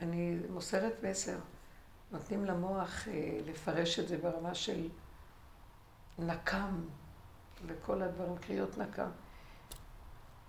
אני 0.00 0.38
מוסרת 0.50 0.92
מסר, 1.02 1.38
נותנים 2.12 2.44
למוח 2.44 3.08
אה, 3.08 3.38
לפרש 3.46 3.98
את 3.98 4.08
זה 4.08 4.18
ברמה 4.18 4.54
של 4.54 4.88
נקם 6.18 6.80
וכל 7.66 8.02
הדברים, 8.02 8.36
קריאות 8.36 8.78
נקם. 8.78 9.10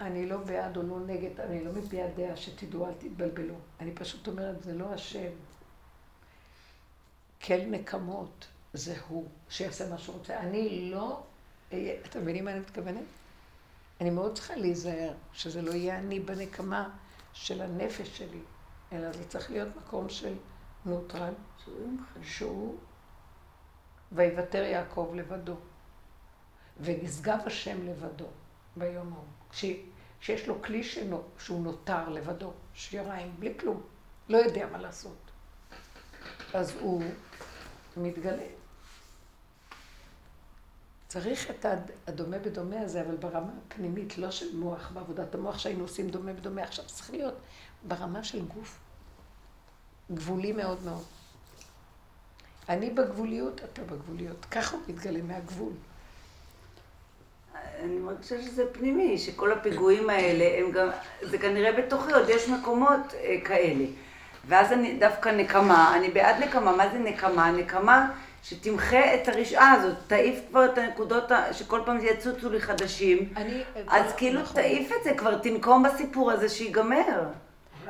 אני 0.02 0.26
לא 0.26 0.38
בעד 0.38 0.78
או 0.78 0.84
לא 0.84 1.00
נגד, 1.00 1.40
אני 1.40 1.64
לא 1.66 1.72
מביעה 1.72 2.08
דעה 2.16 2.38
שתדעו, 2.38 2.88
אל 2.88 2.94
תתבלבלו. 2.94 3.56
אני 3.80 3.92
פשוט 3.92 4.28
אומרת, 4.28 4.64
זה 4.64 4.74
לא 4.74 4.94
השם. 4.94 5.32
כל 7.42 7.62
נקמות 7.68 8.48
זה 8.74 8.96
הוא, 9.08 9.28
שיעשה 9.50 9.90
מה 9.90 9.98
שהוא 9.98 10.16
רוצה. 10.16 10.40
אני 10.40 10.92
לא 10.92 11.24
אתם 12.06 12.22
מבינים 12.22 12.46
מה 12.46 12.52
אני 12.52 12.60
מתכוונת? 12.60 13.04
אני 14.02 14.10
מאוד 14.10 14.36
צריכה 14.36 14.56
להיזהר, 14.56 15.14
שזה 15.34 15.62
לא 15.62 15.72
יהיה 15.72 16.00
אני 16.00 16.20
בנקמה 16.20 16.90
של 17.34 17.62
הנפש 17.62 18.18
שלי, 18.18 18.40
אלא 18.92 19.12
זה 19.12 19.28
צריך 19.28 19.52
להיות 19.52 19.76
מקום 19.76 20.10
של 20.10 20.34
נוטרל, 20.86 21.34
שהוא 22.22 22.78
ויוותר 24.12 24.64
יעקב 24.64 25.12
לבדו, 25.16 25.56
ונשגב 26.82 27.40
השם 27.46 27.88
לבדו 27.88 28.28
ביום 28.78 29.14
ההוא. 29.14 29.26
כשיש 30.20 30.48
לו 30.48 30.62
כלי 30.62 30.84
שנו, 30.84 31.22
שהוא 31.38 31.64
נותר 31.64 32.10
לבדו, 32.10 32.54
שיריים, 32.74 33.36
בלי 33.40 33.54
כלום, 33.60 33.82
לא 34.30 34.38
יודע 34.38 34.68
מה 34.72 34.78
לעשות. 34.78 35.18
אז 36.54 36.76
הוא 36.80 37.04
מתגלה. 37.98 38.48
צריך 41.08 41.50
את 41.52 41.66
הדומה 42.08 42.40
בדומה 42.40 42.82
הזה, 42.82 43.02
אבל 43.02 43.16
ברמה 43.16 43.52
הפנימית, 43.68 44.18
לא 44.18 44.32
של 44.32 44.56
מוח, 44.56 44.92
בעבודת 44.92 45.36
המוח 45.36 45.58
שהיינו 45.58 45.84
עושים 45.84 46.10
דומה 46.10 46.34
בדומה, 46.34 46.64
עכשיו 46.64 46.86
צריך 46.86 47.12
להיות 47.12 47.36
ברמה 47.84 48.24
של 48.24 48.46
גוף. 48.46 48.83
גבולי 50.16 50.52
מאוד 50.52 50.78
מאוד. 50.86 51.04
אני 52.70 52.90
בגבוליות, 52.90 53.62
אתה 53.64 53.82
בגבוליות. 53.82 54.46
ככה 54.52 54.76
הוא 54.76 54.84
מתגלה 54.88 55.20
מהגבול. 55.22 55.74
אני 57.84 58.00
מרגישה 58.00 58.42
שזה 58.42 58.64
פנימי, 58.72 59.18
שכל 59.18 59.52
הפיגועים 59.52 60.10
האלה, 60.10 60.46
הם 60.60 60.72
גם, 60.72 60.88
זה 61.22 61.38
כנראה 61.38 61.72
בתוכי, 61.72 62.14
עוד 62.14 62.30
יש 62.30 62.50
מקומות 62.50 63.14
אה, 63.14 63.36
כאלה. 63.46 63.86
ואז 64.48 64.72
אני 64.72 64.98
דווקא 65.00 65.30
נקמה, 65.30 65.96
אני 65.96 66.10
בעד 66.10 66.44
נקמה, 66.44 66.76
מה 66.76 66.90
זה 66.90 67.00
נקמה? 67.00 67.52
נקמה 67.52 68.12
שתמחה 68.44 69.16
את 69.16 69.28
הרשעה 69.28 69.72
הזאת, 69.72 69.96
תעיף 70.08 70.40
כבר 70.50 70.66
את 70.66 70.78
הנקודות 70.78 71.32
שכל 71.52 71.82
פעם 71.86 71.98
יצוצו 72.02 72.50
לי 72.50 72.62
חדשים. 72.62 73.34
אני... 73.36 73.64
אז 73.88 74.14
כאילו 74.18 74.42
נכון. 74.42 74.56
תעיף 74.56 74.92
את 74.92 75.04
זה, 75.04 75.14
כבר 75.14 75.38
תנקום 75.38 75.84
בסיפור 75.84 76.32
הזה 76.32 76.50
שיגמר. 76.50 77.24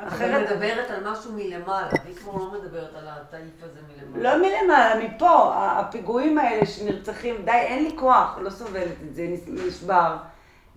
אחרת... 0.08 0.52
מדברת 0.52 0.92
על 0.92 1.12
משהו 1.12 1.32
מלמעלה, 1.34 1.90
היא 2.06 2.16
כבר 2.16 2.36
לא 2.36 2.52
מדברת 2.52 2.96
על 2.96 3.08
התעיף 3.08 3.64
הזה 3.64 3.80
מלמעלה. 3.88 4.38
לא 4.38 4.48
מלמעלה, 4.48 5.08
מפה, 5.08 5.54
הפיגועים 5.56 6.38
האלה 6.38 6.66
שנרצחים, 6.66 7.46
די, 7.46 7.52
אין 7.52 7.84
לי 7.84 7.98
כוח, 8.00 8.38
לא 8.42 8.50
סובלת 8.50 8.98
את 9.08 9.16
זה, 9.16 9.36
נשבר. 9.48 10.18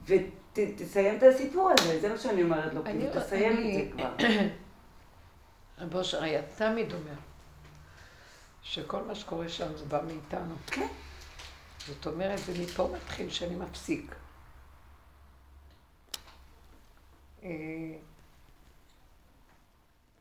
ותסיים 0.07 1.19
את 1.19 1.23
הסיפור 1.23 1.71
הזה, 1.79 2.01
זה 2.01 2.09
מה 2.09 2.19
שאני 2.19 2.43
אומרת 2.43 2.75
לו, 2.75 2.85
כאילו, 2.85 3.07
תסיים 3.15 3.53
את 3.53 3.75
זה 3.75 3.93
כבר. 3.93 4.29
רב 5.79 5.95
אושר 5.95 6.23
היה 6.23 6.43
תמיד 6.57 6.93
אומר, 6.93 7.19
שכל 8.63 9.03
מה 9.03 9.15
שקורה 9.15 9.49
שם 9.49 9.77
זה 9.77 9.85
בא 9.85 10.01
מאיתנו. 10.07 10.55
כן. 10.67 10.87
זאת 11.87 12.07
אומרת, 12.07 12.41
ומפה 12.47 12.89
מתחיל 12.95 13.31
שאני 13.31 13.55
מפסיק. 13.55 14.15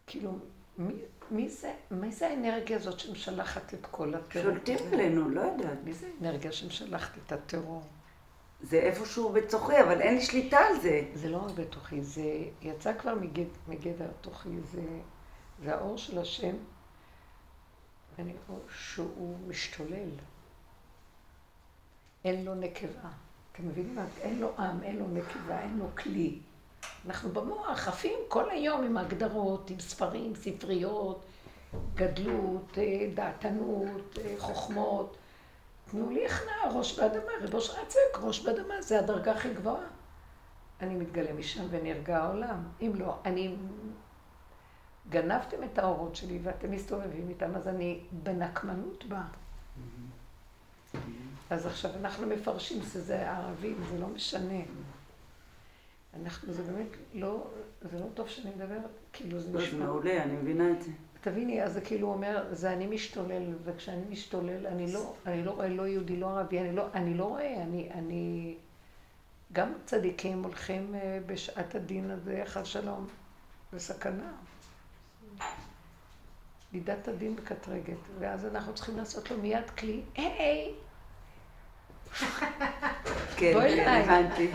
כאילו, 0.07 0.31
מי, 0.77 0.93
מי 1.31 1.49
זה, 1.49 1.73
מי 1.91 2.11
זה 2.11 2.27
האנרגיה 2.27 2.77
הזאת 2.77 2.99
שמשלחת 2.99 3.73
את 3.73 3.85
כל 3.91 4.13
הטרור? 4.13 4.43
שולטים 4.43 4.77
עלינו, 4.93 5.29
לא 5.29 5.41
יודעת. 5.41 5.77
מי 5.83 5.93
זה 5.93 6.09
האנרגיה 6.17 6.51
שמשלחת 6.51 7.11
את 7.25 7.31
הטרור? 7.31 7.83
זה 8.61 8.77
איפשהו 8.77 9.29
בתוכי, 9.29 9.81
אבל 9.81 10.01
אין 10.01 10.15
לי 10.15 10.21
שליטה 10.21 10.57
על 10.57 10.79
זה. 10.79 11.01
זה 11.13 11.29
לא 11.29 11.37
רק 11.37 11.51
בתוכי, 11.51 12.03
זה 12.03 12.23
יצא 12.61 12.97
כבר 12.97 13.15
מגד, 13.15 13.45
מגדר 13.67 14.11
תוכי, 14.21 14.49
זה, 14.71 14.81
זה 15.63 15.75
האור 15.75 15.97
של 15.97 16.19
השם 16.19 16.55
אני 18.19 18.33
רואה 18.47 18.59
שהוא 18.69 19.37
משתולל. 19.47 20.09
אין 22.25 22.45
לו 22.45 22.55
נקבה. 22.55 23.09
אתם 23.51 23.67
מבינים 23.67 23.95
מה? 23.95 24.05
אין 24.21 24.39
לו 24.39 24.57
עם, 24.57 24.83
אין 24.83 24.97
לו 24.97 25.07
נקבה, 25.07 25.61
אין 25.61 25.77
לו 25.77 25.85
כלי. 25.97 26.39
אנחנו 27.05 27.29
במוח 27.29 27.87
עפים 27.87 28.19
כל 28.27 28.49
היום 28.49 28.83
עם 28.83 28.97
הגדרות, 28.97 29.69
עם 29.69 29.79
ספרים, 29.79 30.35
ספריות, 30.35 31.25
גדלות, 31.95 32.77
אה, 32.77 33.07
דעתנות, 33.13 34.19
אה, 34.25 34.35
חוכמות. 34.37 35.17
תנו 35.91 36.09
לי 36.09 36.25
הכנעה, 36.25 36.77
ראש 36.77 36.99
באדמה, 36.99 37.31
ריבו 37.41 37.61
של 37.61 37.73
הצק, 37.81 38.19
ראש 38.21 38.45
באדמה, 38.45 38.81
זה 38.81 38.99
הדרגה 38.99 39.31
הכי 39.31 39.53
גבוהה. 39.53 39.87
אני 40.81 40.95
מתגלה 40.95 41.33
משם 41.33 41.63
ונרגע 41.69 42.17
העולם. 42.17 42.63
אם 42.81 42.91
לא, 42.95 43.17
אני... 43.25 43.55
גנבתם 45.09 45.63
את 45.63 45.79
האורות 45.79 46.15
שלי 46.15 46.39
ואתם 46.43 46.71
מסתובבים 46.71 47.29
איתם, 47.29 47.55
אז 47.55 47.67
אני 47.67 47.99
בנקמנות 48.11 49.05
בה. 49.05 49.21
אז 51.49 51.65
עכשיו 51.65 51.91
אנחנו 51.95 52.27
מפרשים 52.27 52.83
שזה 52.83 53.31
ערבים, 53.31 53.83
זה 53.89 53.99
לא 53.99 54.07
משנה. 54.07 54.61
אנחנו, 56.21 56.53
זה 56.53 56.63
באמת 56.63 56.87
לא, 57.13 57.47
זה 57.81 57.99
לא 57.99 58.05
טוב 58.13 58.27
שאני 58.27 58.55
מדברת, 58.55 58.89
כאילו 59.13 59.39
זה 59.39 59.51
זה 59.51 59.57
נשמע. 59.57 59.85
מעולה, 59.85 60.23
אני 60.23 60.33
מבינה 60.33 60.71
את 60.71 60.81
זה. 60.81 60.91
תביני, 61.21 61.63
אז 61.63 61.73
זה 61.73 61.81
כאילו 61.81 62.07
אומר, 62.07 62.45
זה 62.51 62.73
אני 62.73 62.87
משתולל, 62.87 63.53
וכשאני 63.63 64.05
משתולל, 64.09 64.67
אני 64.67 64.93
לא, 64.93 65.13
אני 65.25 65.43
לא 65.43 65.51
רואה 65.51 65.67
לא 65.67 65.87
יהודי, 65.87 66.17
לא 66.17 66.39
ערבי, 66.39 66.59
אני 66.59 66.75
לא, 66.75 66.87
אני 66.93 67.13
לא 67.13 67.23
רואה, 67.23 67.63
אני, 67.63 67.89
אני, 67.91 68.55
גם 69.51 69.73
צדיקים 69.85 70.43
הולכים 70.43 70.95
אה, 70.95 71.19
בשעת 71.25 71.75
הדין 71.75 72.11
הזה, 72.11 72.41
חס 72.45 72.65
שלום, 72.65 73.07
בסכנה. 73.73 74.31
מידת 76.73 77.07
הדין 77.07 77.33
מקטרגת, 77.33 77.97
ואז 78.19 78.45
אנחנו 78.45 78.73
צריכים 78.73 78.97
לעשות 78.97 79.31
לו 79.31 79.37
מיד 79.37 79.69
כלי, 79.69 80.01
היי, 80.15 80.73
כן, 83.37 83.53
בואי 83.53 83.75
כן, 83.75 83.81
אליי. 83.81 84.03
הבנתי. 84.03 84.51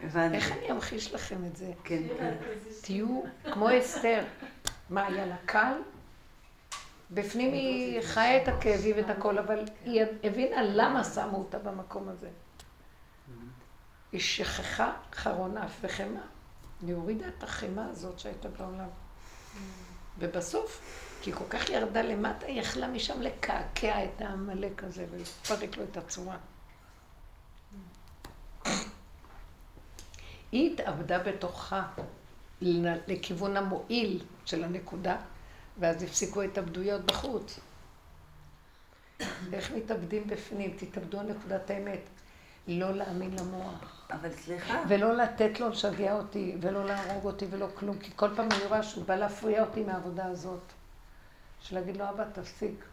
הבנתי. 0.00 0.36
איך 0.36 0.52
אני 0.52 0.70
אמחיש 0.70 1.14
לכם 1.14 1.44
את 1.46 1.56
זה? 1.56 1.72
כן, 1.84 2.02
כן. 2.18 2.34
תהיו 2.82 3.22
כמו 3.52 3.78
אסתר. 3.78 4.24
מה, 4.90 5.06
היה 5.06 5.26
לה 5.26 5.36
קל? 5.46 5.72
בפנים 7.10 7.52
היא 7.52 8.00
חיה 8.02 8.42
את 8.42 8.48
הכאבים 8.48 8.96
ואת 8.96 9.10
הכל, 9.10 9.38
אבל 9.38 9.64
היא 9.84 10.02
הבינה 10.24 10.62
למה 10.62 11.04
שמו 11.04 11.36
אותה 11.38 11.58
במקום 11.58 12.08
הזה. 12.08 12.28
היא 14.12 14.20
שכחה 14.20 14.92
חרון 15.14 15.56
אף 15.56 15.72
וחמאה. 15.80 16.22
היא 16.86 16.94
הורידה 16.94 17.26
את 17.28 17.42
החמאה 17.42 17.86
הזאת 17.90 18.18
שהייתה 18.18 18.48
בעולם. 18.48 18.88
ובסוף, 20.18 20.80
כי 21.22 21.30
היא 21.30 21.34
כל 21.34 21.44
כך 21.50 21.70
ירדה 21.70 22.02
למטה, 22.02 22.46
היא 22.46 22.60
יכלה 22.60 22.88
משם 22.88 23.22
לקעקע 23.22 24.04
את 24.04 24.20
העמלק 24.20 24.84
הזה 24.84 25.06
ולפרק 25.10 25.76
לו 25.76 25.84
את 25.84 25.96
הצורה. 25.96 26.36
היא 30.52 30.72
התאבדה 30.72 31.18
בתוכה 31.18 31.86
לכיוון 32.62 33.56
המועיל 33.56 34.24
של 34.44 34.64
הנקודה, 34.64 35.16
ואז 35.78 36.02
הפסיקו 36.02 36.42
התאבדויות 36.42 37.04
בחוץ. 37.04 37.60
איך 39.52 39.72
מתאבדים 39.72 40.26
בפנים? 40.26 40.76
תתאבדו 40.78 41.20
על 41.20 41.26
נקודת 41.26 41.70
האמת. 41.70 42.00
לא 42.68 42.92
להאמין 42.92 43.36
למוח. 43.38 44.06
אבל 44.10 44.32
סליחה, 44.32 44.82
ולא 44.88 45.16
לתת 45.16 45.60
לו 45.60 45.68
לשגע 45.68 46.12
אותי, 46.12 46.56
ולא 46.60 46.84
להרוג 46.84 47.24
אותי 47.24 47.46
ולא 47.50 47.66
כלום, 47.74 47.98
כי 47.98 48.10
כל 48.16 48.28
פעם 48.36 48.48
אני 48.52 48.64
רואה 48.64 48.82
שהוא 48.82 49.04
בא 49.04 49.16
להפריע 49.16 49.64
אותי 49.64 49.82
מהעבודה 49.82 50.26
הזאת. 50.26 50.72
של 51.60 51.74
להגיד 51.74 51.96
לו, 51.96 52.08
אבא, 52.08 52.24
תפסיק. 52.32 52.84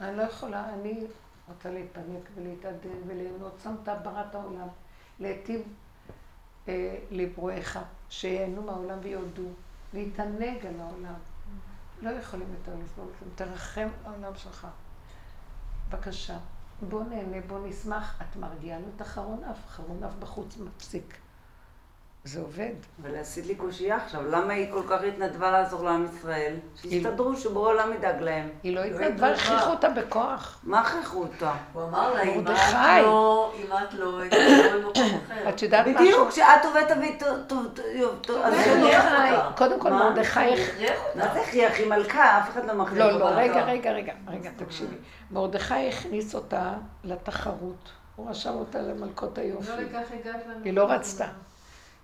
אני 0.00 0.16
לא 0.16 0.22
יכולה, 0.22 0.74
אני 0.74 1.06
רוצה 1.48 1.70
להתפנק 1.70 2.28
ולהתעדן 2.34 2.98
וליהנות. 3.06 3.58
שמת 3.62 3.88
בראת 4.02 4.34
העולם, 4.34 4.68
להיטיב 5.20 5.62
אה, 6.68 6.96
לברואיך, 7.10 7.78
שיהנו 8.08 8.62
מהעולם 8.62 8.98
ויודו, 9.02 9.48
להתענג 9.94 10.66
על 10.66 10.80
העולם. 10.80 11.14
לא 12.02 12.10
יכולים 12.10 12.48
יותר 12.58 12.72
לסבול 12.84 13.06
כלום. 13.18 13.30
תרחם 13.34 13.88
העולם 14.04 14.34
שלך. 14.34 14.66
בבקשה. 15.88 16.38
בוא 16.88 17.04
נהנה, 17.04 17.40
בוא 17.46 17.68
נשמח. 17.68 18.22
את 18.22 18.36
מרגיעה 18.36 18.78
לו 18.78 18.86
את 18.96 19.00
החרון 19.00 19.44
אף, 19.44 19.68
חרון 19.68 20.04
אף 20.04 20.14
בחוץ 20.14 20.56
מפסיק. 20.56 21.16
זה 22.24 22.40
עובד. 22.40 22.72
אבל 23.02 23.16
עשית 23.16 23.46
לי 23.46 23.54
קושייה 23.54 23.96
עכשיו, 23.96 24.30
למה 24.30 24.52
היא 24.52 24.72
כל 24.72 24.82
כך 24.88 25.02
התנדבה 25.02 25.50
לעזור 25.50 25.84
לעם 25.84 26.06
ישראל? 26.14 26.54
שיסתדרו, 26.76 27.36
שבורא 27.36 27.68
עולם 27.68 27.92
ידאג 27.92 28.22
להם. 28.22 28.48
היא 28.62 28.76
לא 28.76 28.80
התנדבה. 28.80 29.06
התנדבה, 29.06 29.32
הכריחו 29.32 29.70
אותה 29.70 29.88
בכוח. 29.88 30.60
מה 30.62 30.80
הכריחו 30.80 31.18
אותה? 31.18 31.52
הוא 31.72 31.82
אמר 31.82 32.14
לה, 32.14 32.22
אם 32.22 32.40
את. 32.40 32.46
לא, 33.02 33.52
אם 33.56 33.72
את 33.72 33.94
לא, 33.94 34.22
תבואי 34.30 34.72
במקום 34.72 35.20
אחר. 35.26 35.48
את 35.48 35.62
יודעת 35.62 35.86
משהו? 35.86 36.00
בדיוק, 36.00 36.28
כשאת 36.28 36.64
עובדת 36.64 36.92
תביא 36.92 37.18
טוב, 37.18 37.38
טוב, 37.46 37.66
טוב, 37.74 38.18
טוב, 38.20 38.42
אז 38.42 38.54
אני-. 38.54 38.82
מרדכי, 38.82 39.56
קודם 39.56 39.80
כל? 39.80 39.90
מרדכי, 39.90 40.40
מה. 41.14 41.34
זה 41.34 41.40
הכריח? 41.40 41.72
היא 41.78 41.88
מלכה, 41.88 42.38
אף 42.38 42.50
אחד 42.50 42.64
לא 42.64 42.74
מכריח 42.74 43.06
לא, 43.06 43.12
אותה. 43.12 43.24
לא, 43.24 43.36
רגע, 43.36 43.64
רגע, 43.64 43.92
רגע, 43.92 44.12
רגע, 44.28 44.50
תקשיבי. 44.56 44.96
מרדכי 45.30 45.88
הכניס 45.88 46.34
אותה 46.34 46.72
לתחרות. 47.04 47.90
הוא 48.16 48.30
רשם 48.30 48.54
אותה 48.54 48.78
למלכות 48.82 49.38
היופי. 49.38 49.68
לא 49.70 49.76
לכך 49.76 50.10
הגעת 50.20 50.46
לנו. 50.46 50.64
היא 50.64 50.72
לא 50.72 50.84
רצתה. 50.84 51.26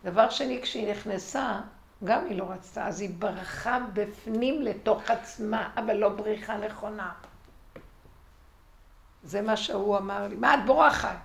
דבר 0.06 0.30
שני, 0.30 0.62
כשהיא 0.62 0.90
נכנסה, 0.90 1.60
גם 2.04 2.24
היא 2.28 2.38
לא 2.38 2.50
רצתה, 2.50 2.86
אז 2.86 3.00
היא 3.00 3.10
ברחה 3.18 3.78
בפנים 3.92 4.62
לתוך 4.62 5.10
עצמה, 5.10 5.70
אבל 5.76 5.96
לא 5.96 6.08
בריחה 6.08 6.56
נכונה. 6.56 7.12
זה 9.22 9.42
מה 9.42 9.56
שהוא 9.56 9.96
אמר 9.96 10.28
לי, 10.28 10.36
מה 10.36 10.54
את 10.54 10.60
בורחת? 10.66 11.16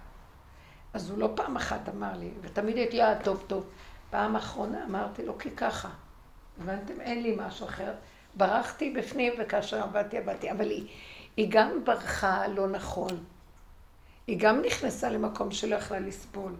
אז 0.93 1.09
הוא 1.09 1.17
לא 1.19 1.29
פעם 1.35 1.55
אחת 1.55 1.89
אמר 1.89 2.17
לי, 2.17 2.31
ותמיד 2.41 2.77
הייתי, 2.77 3.03
אה, 3.03 3.23
טוב, 3.23 3.43
טוב. 3.47 3.65
פעם 4.09 4.35
אחרונה 4.35 4.85
אמרתי 4.85 5.25
לו, 5.25 5.37
כי 5.37 5.51
ככה. 5.51 5.89
הבנתם? 6.61 7.01
אין 7.01 7.23
לי 7.23 7.35
משהו 7.37 7.65
אחר. 7.67 7.93
ברחתי 8.33 8.93
בפנים, 8.93 9.33
וכאשר 9.39 9.83
עבדתי, 9.83 10.17
עבדתי. 10.17 10.51
אבל 10.51 10.69
היא, 10.69 10.87
היא 11.37 11.47
גם 11.51 11.83
ברחה 11.83 12.47
לא 12.47 12.67
נכון. 12.67 13.23
היא 14.27 14.39
גם 14.39 14.61
נכנסה 14.61 15.09
למקום 15.09 15.51
שלא 15.51 15.75
יכלה 15.75 15.99
לסבול. 15.99 16.51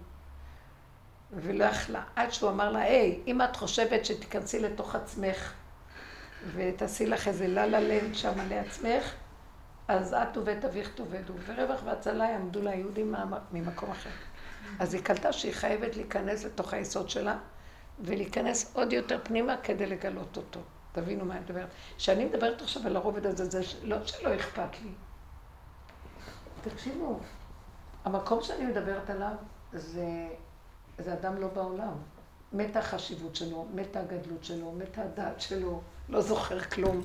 ולא 1.34 1.66
יכלה, 1.66 2.04
עד 2.16 2.32
שהוא 2.34 2.50
אמר 2.50 2.72
לה, 2.72 2.80
היי, 2.80 3.20
אם 3.28 3.42
את 3.42 3.56
חושבת 3.56 4.06
שתיכנסי 4.06 4.60
לתוך 4.60 4.96
עצמך 4.96 5.54
ותעשי 6.56 7.06
לך 7.06 7.28
איזה 7.28 7.48
לה 7.48 7.66
לה 7.66 7.80
לנד 7.80 8.16
שם 8.16 8.34
לעצמך, 8.50 9.14
אז 9.88 10.14
את 10.14 10.38
ובית 10.38 10.66
אביך 10.66 10.92
תאבדו, 10.96 11.34
ורווח 11.46 11.82
והצלה 11.86 12.24
יעמדו 12.30 12.62
ליהודים 12.62 13.12
מה- 13.12 13.40
ממקום 13.52 13.92
אחר. 13.92 14.10
אז 14.80 14.94
היא 14.94 15.04
קלטה 15.04 15.34
שהיא 15.34 15.54
חייבת 15.54 15.96
להיכנס 15.96 16.44
לתוך 16.46 16.74
היסוד 16.74 17.10
שלה, 17.10 17.38
ולהיכנס 18.00 18.76
עוד 18.76 18.94
יותר 18.94 19.20
פנימה 19.24 19.58
כדי 19.64 19.86
לגלות 19.86 20.38
אותו. 20.38 20.60
תבינו 20.92 21.26
מה 21.26 21.34
אני 21.34 21.44
מדברת. 21.44 21.68
כשאני 21.98 22.26
מדברת 22.26 22.62
עכשיו 22.62 22.88
על 22.88 22.96
הרובד 22.96 23.26
הזה, 23.26 23.46
זה 23.50 23.62
לא 23.84 24.06
שלא 24.06 24.36
אכפת 24.36 24.82
לי. 24.84 24.90
תקשיבו, 26.62 27.20
המקום 28.06 28.42
שאני 28.42 28.66
מדברת 28.66 29.10
עליו 29.10 29.34
זה, 29.74 30.06
זה 31.02 31.14
אדם 31.14 31.38
לא 31.38 31.48
בעולם. 31.48 31.94
מתה 32.54 32.80
החשיבות 32.80 33.36
שלו, 33.36 33.66
מתה 33.74 34.00
הגדלות 34.00 34.44
שלו, 34.44 34.72
מתה 34.72 35.02
הדעת 35.02 35.42
שלו, 35.42 35.82
לא 36.10 36.22
זוכר 36.22 36.60
כלום, 36.60 37.02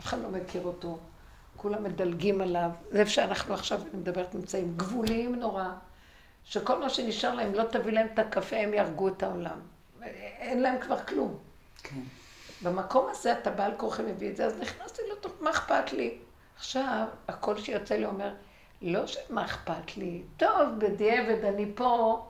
אף 0.00 0.06
אחד 0.06 0.18
לא 0.22 0.28
מכיר 0.28 0.64
אותו, 0.64 0.98
כולם 1.56 1.84
מדלגים 1.84 2.40
עליו. 2.40 2.70
זה 2.90 3.00
איפה 3.00 3.10
שאנחנו 3.10 3.54
עכשיו, 3.54 3.80
אני 3.82 4.00
מדברת, 4.00 4.34
נמצאים 4.34 4.74
גבוליים 4.76 5.34
נורא, 5.34 5.68
שכל 6.44 6.80
מה 6.80 6.90
שנשאר 6.90 7.34
להם, 7.34 7.54
לא 7.54 7.62
תביא 7.62 7.92
להם 7.92 8.06
את 8.14 8.18
הקפה, 8.18 8.56
הם 8.56 8.74
יהרגו 8.74 9.08
את 9.08 9.22
העולם. 9.22 9.60
אין 10.38 10.62
להם 10.62 10.80
כבר 10.80 10.98
כלום. 10.98 11.38
כן. 11.82 12.00
במקום 12.62 13.06
הזה 13.10 13.32
אתה 13.32 13.50
בעל 13.50 13.72
כורחי 13.76 14.02
מביא 14.02 14.30
את 14.30 14.36
זה, 14.36 14.46
אז 14.46 14.58
נכנסתי 14.60 15.02
לתוך, 15.12 15.32
מה 15.40 15.50
אכפת 15.50 15.92
לי? 15.92 16.18
עכשיו, 16.56 17.06
הקול 17.28 17.60
שיוצא 17.60 17.94
לי 17.94 18.04
אומר, 18.04 18.34
לא 18.82 19.06
שמה 19.06 19.44
אכפת 19.44 19.96
לי, 19.96 20.22
טוב, 20.36 20.68
בדיעבד 20.78 21.44
אני 21.44 21.72
פה, 21.74 22.22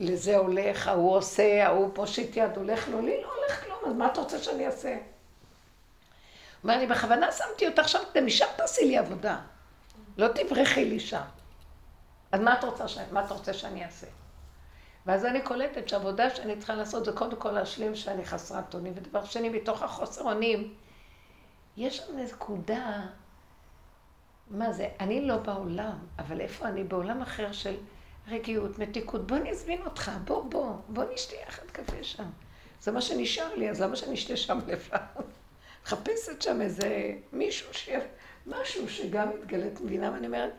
לזה 0.00 0.36
הולך, 0.36 0.88
ההוא 0.88 1.16
עושה, 1.16 1.66
ההוא 1.66 1.90
פושט 1.94 2.36
יד, 2.36 2.56
הולך 2.56 2.88
לו, 2.88 3.00
לי 3.00 3.22
לא 3.22 3.34
הולך 3.34 3.64
כלום, 3.64 3.78
אז 3.86 3.92
מה 3.92 4.06
אתה 4.06 4.20
רוצה 4.20 4.38
שאני 4.38 4.66
אעשה? 4.66 4.96
אומר, 6.62 6.74
אני 6.74 6.86
בכוונה 6.86 7.32
שמתי 7.32 7.66
אותך 7.66 7.88
שם, 7.88 7.98
משם 8.24 8.46
תעשי 8.56 8.84
לי 8.84 8.98
עבודה. 8.98 9.40
לא 10.16 10.28
תברחי 10.28 10.84
לי 10.84 11.00
שם. 11.00 11.22
אז 12.32 12.40
מה 12.40 12.58
את 12.58 12.64
רוצה, 12.64 12.88
ש... 12.88 12.98
מה 13.12 13.24
אתה 13.24 13.34
רוצה 13.34 13.52
שאני 13.52 13.84
אעשה? 13.84 14.06
ואז 15.06 15.24
אני 15.24 15.42
קולטת 15.42 15.88
שהעבודה 15.88 16.30
שאני 16.30 16.56
צריכה 16.56 16.74
לעשות 16.74 17.04
זה 17.04 17.12
קודם 17.12 17.36
כל 17.36 17.50
להשלים 17.50 17.94
שאני 17.94 18.24
חסרת 18.24 18.74
אונים, 18.74 18.92
ודבר 18.96 19.24
שני, 19.24 19.48
מתוך 19.48 19.82
החוסר 19.82 20.22
אונים, 20.22 20.74
יש 21.76 21.96
שם 21.96 22.18
נקודה, 22.18 23.00
מה 24.50 24.72
זה, 24.72 24.88
אני 25.00 25.26
לא 25.26 25.36
בעולם, 25.36 25.98
אבל 26.18 26.40
איפה 26.40 26.68
אני? 26.68 26.84
בעולם 26.84 27.22
אחר 27.22 27.52
של 27.52 27.76
רגיעות, 28.30 28.78
מתיקות. 28.78 29.26
בוא 29.26 29.36
נזמין 29.36 29.82
אותך, 29.82 30.10
בוא, 30.24 30.44
בוא, 30.44 30.74
בוא 30.88 31.04
נשתה 31.14 31.36
יחד 31.36 31.66
קפה 31.72 32.02
שם. 32.02 32.30
זה 32.80 32.92
מה 32.92 33.00
שנשאר 33.00 33.54
לי, 33.54 33.70
אז 33.70 33.80
למה 33.80 33.96
שאני 33.96 34.14
אשתה 34.14 34.36
שם 34.36 34.58
לבד? 34.66 34.98
מחפשת 35.84 36.42
שם 36.42 36.60
איזה 36.60 37.12
מישהו 37.32 37.72
משהו 38.46 38.88
שגם 38.88 39.28
מתגלה, 39.30 39.66
את 39.66 39.80
מבינה 39.80 40.10
מה 40.10 40.16
אני 40.16 40.26
אומרת? 40.26 40.52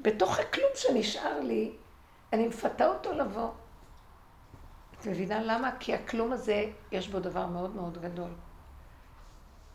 בתוך 0.00 0.38
הכלום 0.38 0.70
שנשאר 0.74 1.40
לי, 1.40 1.72
אני 2.32 2.48
מפתה 2.48 2.86
אותו 2.86 3.12
לבוא. 3.12 3.50
את 5.00 5.06
מבינה 5.06 5.42
למה? 5.42 5.70
כי 5.80 5.94
הכלום 5.94 6.32
הזה, 6.32 6.64
יש 6.92 7.08
בו 7.08 7.20
דבר 7.20 7.46
מאוד 7.46 7.76
מאוד 7.76 8.02
גדול. 8.02 8.30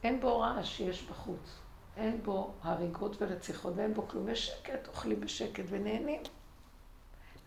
אין 0.03 0.19
בו 0.19 0.39
רעש 0.39 0.77
שיש 0.77 1.03
בחוץ. 1.03 1.59
אין 1.97 2.23
בו 2.23 2.53
הריגות 2.61 3.21
ורציחות 3.21 3.73
ואין 3.75 3.93
בו 3.93 4.07
כלום. 4.07 4.29
יש 4.29 4.47
שקט, 4.47 4.87
אוכלים 4.87 5.19
בשקט 5.19 5.63
ונהנים. 5.67 6.21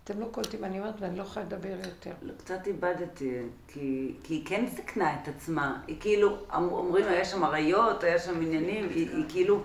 אתם 0.05 0.20
לא 0.20 0.26
קולטים, 0.30 0.64
אני 0.64 0.80
אומרת, 0.80 0.94
ואני 1.00 1.16
לא 1.18 1.22
יכולה 1.22 1.46
לדבר 1.46 1.76
יותר. 1.84 2.11
לא, 2.22 2.32
קצת 2.38 2.66
איבדתי, 2.66 3.38
כי, 3.68 4.14
כי 4.22 4.34
היא 4.34 4.46
כן 4.46 4.64
סיכנה 4.76 5.14
את 5.22 5.28
עצמה. 5.28 5.80
היא 5.86 6.00
כאילו, 6.00 6.36
אמ- 6.57 6.68
אומרים, 6.68 7.07
היה 7.07 7.24
שם 7.24 7.44
אריות, 7.44 8.05
היה 8.05 8.18
שם 8.18 8.42
עניינים, 8.42 8.88
היא, 8.88 9.11
היא 9.16 9.24
כאילו 9.28 9.62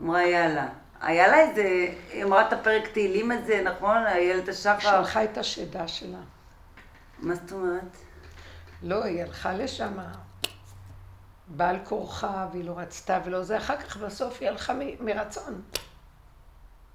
אמרה, 0.00 0.22
יאללה. 0.26 0.68
היה 1.00 1.28
לה 1.28 1.40
איזה, 1.40 1.94
היא 2.12 2.24
אמרה 2.24 2.48
את 2.48 2.52
הפרק 2.52 2.88
תהילים 2.92 3.30
הזה, 3.30 3.62
נכון? 3.64 3.96
איילת 4.06 4.48
השחר. 4.48 4.78
שלחה 4.80 5.24
את 5.24 5.38
השדה 5.38 5.88
שלה. 5.88 6.18
מה 7.18 7.34
זאת 7.34 7.52
אומרת? 7.52 7.96
לא, 8.82 9.04
היא 9.04 9.22
הלכה 9.22 9.52
לשם 9.52 9.92
בעל 11.48 11.76
כורחה, 11.84 12.48
והיא 12.52 12.64
לא 12.64 12.78
רצתה 12.78 13.20
ולא 13.24 13.42
זה. 13.42 13.56
אחר 13.56 13.76
כך 13.76 13.96
בסוף 13.96 14.36
היא 14.40 14.48
הלכה 14.48 14.72
מרצון. 15.00 15.62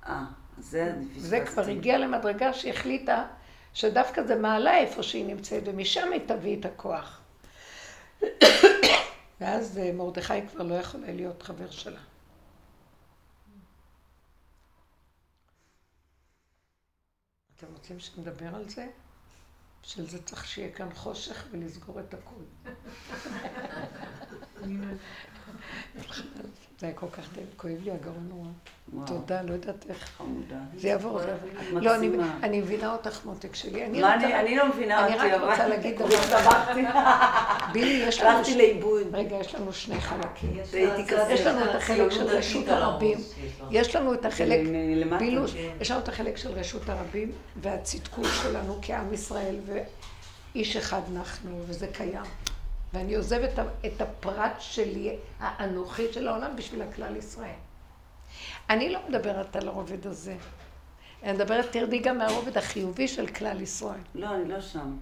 אה, 0.07 0.23
זה 0.57 0.95
זה 1.17 1.45
כבר 1.45 1.61
הגיע 1.61 1.97
למדרגה 1.97 2.53
שהחליטה 2.53 3.27
שדווקא 3.73 4.23
זה 4.23 4.35
מעלה 4.35 4.77
איפה 4.77 5.03
שהיא 5.03 5.25
נמצאת, 5.25 5.63
ומשם 5.65 6.11
היא 6.11 6.21
תביא 6.27 6.59
את 6.59 6.65
הכוח. 6.65 7.21
ואז 9.41 9.77
אה, 9.77 9.91
מרדכי 9.93 10.47
כבר 10.47 10.63
לא 10.63 10.75
יכול 10.75 11.03
היה 11.03 11.13
להיות 11.13 11.43
חבר 11.43 11.69
שלה. 11.69 11.99
אתם 17.55 17.67
רוצים 17.73 17.99
שנדבר 17.99 18.55
על 18.55 18.69
זה? 18.69 18.87
בשביל 19.83 20.09
זה 20.09 20.23
צריך 20.23 20.47
שיהיה 20.47 20.71
כאן 20.71 20.93
חושך 20.93 21.45
ולסגור 21.51 21.99
את 21.99 22.13
הכול. 22.13 22.43
זה 26.79 26.85
היה 26.87 26.95
כל 26.95 27.05
כך 27.11 27.29
כואב 27.57 27.73
לי 27.83 27.91
הגרון 27.91 28.29
נורא. 28.29 28.47
תודה, 29.05 29.41
לא 29.41 29.53
יודעת 29.53 29.85
איך. 29.89 30.09
חמודה. 30.17 30.55
זה 30.77 30.87
יעבור, 30.87 31.19
זה 31.19 31.27
יעבור. 31.27 31.79
לא, 31.81 31.95
אני-. 31.95 32.09
אני 32.43 32.59
מבינה 32.61 32.93
אותך, 32.93 33.25
מותק 33.25 33.55
שלי. 33.55 33.85
אני 33.85 34.01
רוצה- 34.01 34.13
אני, 34.15 34.35
אני 34.39 34.55
לא 34.55 34.67
מבינה 34.69 35.05
אני 35.05 35.13
אותי, 35.15 35.27
רק 35.27 35.33
אבל... 35.33 35.49
רוצה 35.51 35.67
להגיד 35.67 35.95
דבר. 36.29 36.73
בילי, 37.73 37.89
יש 38.07 38.21
לנו... 38.21 38.37
הלכתי 38.37 38.57
לאיבוד. 38.57 39.07
רגע, 39.13 39.35
יש 39.35 39.55
לנו 39.55 39.73
שני 39.73 40.01
חלקים. 40.01 40.57
יש 41.29 41.41
לנו 41.45 41.69
את 41.69 41.75
החלק 41.75 42.11
של 42.11 42.23
רשות 42.27 42.67
הרבים. 42.67 43.17
יש 43.71 43.95
לנו 43.95 44.13
את 44.13 44.25
החלק. 44.25 44.59
בילוש, 45.19 45.53
יש 45.81 45.91
לנו 45.91 45.99
את 45.99 46.09
החלק 46.09 46.37
של 46.37 46.51
רשות 46.51 46.89
הרבים 46.89 47.31
והצדקות 47.61 48.27
שלנו 48.43 48.79
כעם 48.81 49.13
ישראל 49.13 49.55
ואיש 50.55 50.75
אחד 50.77 51.01
אנחנו, 51.15 51.61
וזה 51.67 51.87
קיים. 51.87 52.21
ואני 52.95 53.15
עוזבת 53.15 53.51
את 53.85 54.01
הפרט 54.01 54.55
שלי, 54.59 55.15
האנוכי 55.39 56.13
של 56.13 56.27
העולם, 56.27 56.55
בשביל 56.55 56.81
הכלל 56.81 57.15
ישראל. 57.15 57.49
אני 58.69 58.89
לא 58.89 58.99
מדברת 59.09 59.55
על 59.55 59.67
הרובד 59.67 60.07
הזה. 60.07 60.35
אני 61.23 61.33
מדברת, 61.33 61.71
תרדי 61.71 61.99
גם 61.99 62.17
מהרובד 62.17 62.57
החיובי 62.57 63.07
של 63.07 63.27
כלל 63.27 63.61
ישראל. 63.61 63.99
לא, 64.15 64.35
אני 64.35 64.47
לא 64.49 64.61
שם. 64.61 64.97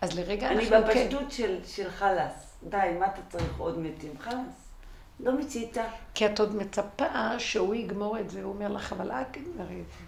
אז 0.00 0.18
לרגע 0.18 0.48
אני 0.48 0.68
אנחנו 0.68 0.92
כן. 0.92 1.04
בפשטות 1.04 1.32
של, 1.32 1.58
של 1.66 1.90
חלאס. 1.90 2.56
די, 2.62 2.76
מה 2.98 3.06
אתה 3.06 3.20
צריך 3.28 3.58
עוד 3.58 3.78
מתים? 3.78 4.18
חלאס. 4.18 4.70
לא 5.20 5.32
מיצית. 5.32 5.76
כי 6.14 6.26
את 6.26 6.40
עוד 6.40 6.56
מצפה 6.56 7.38
שהוא 7.38 7.74
יגמור 7.74 8.18
את 8.18 8.30
זה, 8.30 8.42
הוא 8.42 8.52
אומר 8.52 8.68
לך, 8.68 8.92
אבל 8.92 9.10
את 9.10 9.26
תגמרי 9.30 9.80
את 9.80 9.90
זה. 9.98 10.04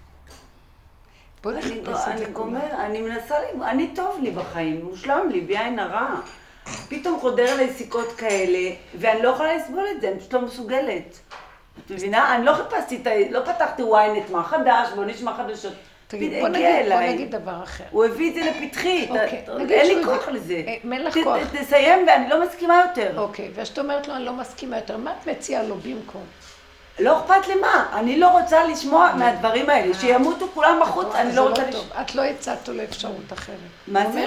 בואי 1.42 1.54
אני, 1.54 1.80
נחפש 1.80 1.88
לא, 1.88 2.02
את 2.02 2.08
אני 2.08 2.18
זה 2.18 2.30
גומר, 2.30 2.60
כולם. 2.60 2.80
אני 2.80 3.00
מנסה, 3.02 3.36
אני 3.62 3.94
טוב 3.94 4.20
לי 4.22 4.30
בחיים, 4.30 4.84
מושלם 4.84 5.28
לי, 5.30 5.40
בלי 5.40 5.58
עין 5.58 5.78
הרע. 5.78 6.20
פתאום 6.88 7.20
חודר 7.20 7.52
אליי 7.54 7.72
סיכות 7.72 8.12
כאלה, 8.12 8.70
ואני 8.94 9.22
לא 9.22 9.28
יכולה 9.28 9.56
לסבול 9.56 9.84
את 9.96 10.00
זה, 10.00 10.08
אני 10.08 10.18
פשוט 10.18 10.32
לא 10.32 10.40
מסוגלת. 10.40 11.18
את 11.86 11.90
מבינה? 11.90 12.36
אני 12.36 12.44
לא 12.44 12.52
חיפשתי 12.52 12.96
את 13.02 13.06
ה... 13.06 13.10
לא 13.30 13.40
פתחתי 13.40 13.82
ynet, 13.82 14.32
מה 14.32 14.42
חדש, 14.42 14.88
בוא 14.94 15.04
נשמע 15.04 15.32
חדשות. 15.36 15.72
תגיד, 16.08 16.32
בוא 16.40 16.48
נגיד, 16.48 16.88
בוא. 16.88 17.00
נגיד 17.00 17.30
דבר 17.30 17.62
אחר. 17.62 17.84
הוא 17.90 18.04
הביא 18.04 18.30
את 18.30 18.34
זה 18.34 18.50
לפתחי, 18.50 19.08
אוקיי, 19.10 19.44
אין 19.70 19.98
לי 19.98 20.04
כוח 20.04 20.28
לזה. 20.28 20.62
אה, 20.66 20.76
אין 20.92 21.04
לך 21.04 21.18
כוח. 21.24 21.38
תסיים 21.52 22.06
ואני 22.06 22.28
לא 22.28 22.42
מסכימה 22.44 22.82
יותר. 22.88 23.20
אוקיי, 23.20 23.50
ואז 23.54 23.70
אומרת 23.78 24.08
לו, 24.08 24.14
אני 24.14 24.24
לא 24.24 24.32
מסכימה 24.32 24.76
יותר, 24.76 24.96
מה 24.96 25.12
את 25.20 25.28
מציעה 25.28 25.62
לו 25.62 25.74
במקום? 25.74 26.24
לא 26.98 27.18
אכפת 27.18 27.48
לי 27.48 27.54
מה, 27.54 27.86
אני 27.92 28.18
לא 28.18 28.28
רוצה 28.28 28.64
לשמוע 28.64 29.12
מהדברים 29.18 29.70
האלה, 29.70 29.94
שימותו 29.94 30.48
כולם 30.54 30.78
בחוץ, 30.82 31.14
אני 31.14 31.36
לא 31.36 31.48
רוצה 31.48 31.62
טוב. 31.62 31.68
לשמוע. 31.68 32.02
את 32.02 32.14
לא 32.14 32.22
הצעת 32.22 32.68
לו 32.68 32.74
לאפשרות 32.74 33.32
אחרת. 33.32 33.56
מה 33.88 34.10
זה? 34.10 34.26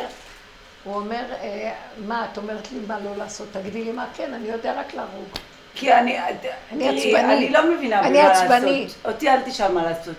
הוא 0.84 0.96
אומר, 0.96 1.24
אה, 1.42 1.72
מה, 1.98 2.28
את 2.32 2.38
אומרת 2.38 2.72
לי 2.72 2.80
מה 2.88 3.00
לא 3.00 3.16
לעשות? 3.18 3.48
תגידי 3.52 3.84
לי 3.84 3.92
מה 3.92 4.06
כן, 4.14 4.34
אני 4.34 4.48
יודע 4.48 4.80
רק 4.80 4.94
להרוג. 4.94 5.28
כי 5.76 5.94
אני, 5.94 6.20
אני 6.20 6.38
תראי, 6.80 7.16
עצבנית. 7.16 7.38
אני 7.38 7.50
לא 7.50 7.72
מבינה 7.72 8.00
אני. 8.00 8.18
לעשות. 8.18 8.98
אותי 9.06 9.30
אל 9.30 9.42
תשאל 9.42 9.72
מה 9.72 9.84
לעשות. 9.84 10.16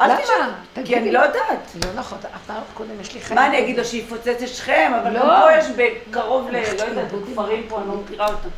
אל 0.00 0.06
למה? 0.06 0.54
כי. 0.84 0.96
אני 0.96 1.12
לא 1.12 1.18
יודעת. 1.18 1.72
לא 1.84 1.92
נכון, 1.94 2.18
אמרת 2.50 2.62
קודם, 2.74 3.00
יש 3.00 3.14
לי 3.14 3.20
חיים. 3.20 3.40
מה 3.40 3.46
אני 3.46 3.58
אגיד 3.58 3.78
לו, 3.78 3.84
שיפוצץ 3.84 4.28
את 4.28 4.48
שכם, 4.48 4.92
אבל 5.02 5.12
לא. 5.12 5.20
גם 5.20 5.26
פה 5.26 5.58
יש 5.58 5.66
בקרוב 5.76 6.50
ל... 6.50 6.52
לא 6.52 6.84
יודעת, 6.84 7.08
כפרים 7.32 7.66
פה, 7.68 7.78
אני 7.78 7.88
לא 7.88 7.94
מכירה 7.94 8.28
אותם. 8.28 8.48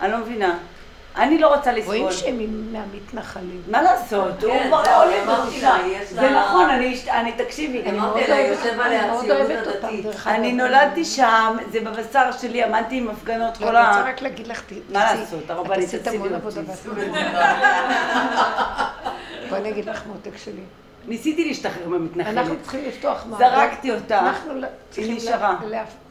אני 0.00 0.12
לא 0.12 0.18
מבינה. 0.18 0.58
אני 1.16 1.38
לא 1.38 1.54
רוצה 1.54 1.70
רואים 1.84 2.06
לסבול. 2.06 2.12
שהם 2.12 2.38
מהמתנחלים. 2.72 3.62
מה 3.68 3.82
לעשות? 3.82 4.42
הוא 4.42 4.52
כן, 4.52 4.64
כבר 4.68 4.84
זהו, 4.84 5.02
עולה 5.02 5.16
יש 5.86 6.10
זה 6.12 6.30
נכון, 6.30 6.70
אני, 6.70 7.00
אני, 7.10 7.32
תקשיבי, 7.32 7.82
אני 7.82 7.98
מאוד 7.98 8.16
אוהבת- 9.30 9.66
אותם. 9.66 9.88
אני 10.26 10.52
נולדתי 10.52 11.04
שם, 11.04 11.56
זה 11.72 11.80
בבשר 11.80 12.32
שלי, 12.40 12.62
עמדתי 12.64 12.96
עם 12.96 13.10
הפגנות 13.10 13.60
לא, 13.60 13.66
כל 13.66 13.76
אני 13.76 13.86
רוצה 13.88 14.00
ה... 14.00 14.08
רק 14.08 14.22
להגיד 14.22 14.46
לך, 14.46 14.60
ת- 14.60 14.72
מה 14.92 15.14
לעשות, 15.14 15.40
את 15.46 15.50
הרבנית, 15.50 15.88
עשית 15.88 16.00
תצילי 16.02 16.16
המון 16.16 16.34
אותי. 16.34 16.60
בואי 19.48 19.60
אני 19.60 19.70
אגיד 19.70 19.88
לך 19.88 20.02
מותק 20.06 20.36
שלי. 20.36 20.62
ניסיתי 21.06 21.44
להשתחרר 21.48 21.72
אנחנו 21.84 21.90
מהמתנחלת. 21.90 22.62
צריכים 22.62 22.84
לפתוח 22.84 23.26
מועדון. 23.26 23.48
זרקתי 23.48 23.92
אותה. 23.92 24.18
אנחנו 24.20 24.54
ל- 24.54 24.64
צריכים 24.90 25.16
נשארה. 25.16 25.60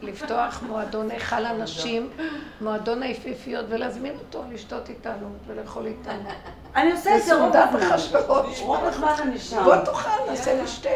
לפתוח 0.02 0.62
מועדון 0.62 1.10
היכל 1.10 1.46
הנשים, 1.46 2.10
מועדון 2.60 3.02
היפיפיות, 3.02 3.66
ולהזמין 3.68 4.12
אותו 4.18 4.44
לשתות 4.52 4.88
איתנו 4.88 5.28
ולאכול 5.46 5.86
איתנו. 5.86 6.28
אני 6.76 6.92
עושה 6.92 7.16
את 7.16 7.22
זה 7.22 7.34
רוב 7.34 8.84
הזמן. 8.84 9.14
בוא 9.64 9.76
תאכל, 9.76 10.10
נעשה 10.30 10.62
לשתי. 10.62 10.88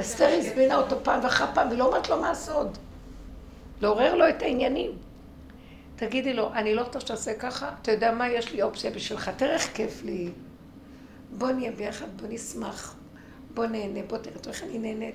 אסתר 0.00 0.28
הזמינה 0.38 0.76
אותו 0.76 0.96
פעם 1.02 1.20
ואחר 1.24 1.44
פעם, 1.54 1.68
והיא 1.68 1.78
לא 1.78 1.84
אומרת 1.86 2.08
לו 2.08 2.20
מה 2.20 2.30
הסוד. 2.30 2.78
לעורר 3.80 4.14
לו 4.14 4.28
את 4.28 4.42
העניינים. 4.42 4.90
תגידי 5.96 6.34
לו, 6.34 6.50
אני 6.54 6.74
לא 6.74 6.82
רוצה 6.82 7.00
שתעשה 7.00 7.34
ככה, 7.34 7.68
אתה 7.82 7.92
יודע 7.92 8.12
מה, 8.12 8.28
יש 8.28 8.52
לי 8.52 8.62
אופציה 8.62 8.90
בשבילך, 8.90 9.30
תראה 9.36 9.54
איך 9.54 9.68
כיף 9.74 10.02
לי. 10.04 10.30
בוא 11.30 11.50
נהיה 11.50 11.72
ביחד, 11.72 12.06
בוא 12.20 12.26
נשמח, 12.30 12.94
בוא 13.56 13.66
נהנה, 13.66 14.00
בוא 14.02 14.18
תראה, 14.18 14.38
תראה 14.38 14.54
איך 14.54 14.62
אני 14.62 14.78
נהנית, 14.78 15.14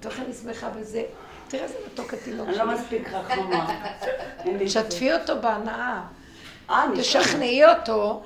תראה 0.00 0.14
איך 0.14 0.22
אני 0.24 0.34
שמחה 0.34 0.70
בזה, 0.70 1.04
תראה 1.48 1.64
איזה 1.64 1.74
מתוק 1.86 2.14
התינוק 2.14 2.48
אני 2.48 2.56
שלי. 2.56 2.64
לא 2.66 2.74
מספיק 2.74 3.08
חכמה. 3.08 3.82
זה. 4.58 4.68
שתפי 4.68 5.12
אותו 5.12 5.40
בהנאה, 5.40 6.04
אה, 6.70 6.84
אני. 6.84 7.00
תשכנעי 7.00 7.64
אותו, 7.64 8.24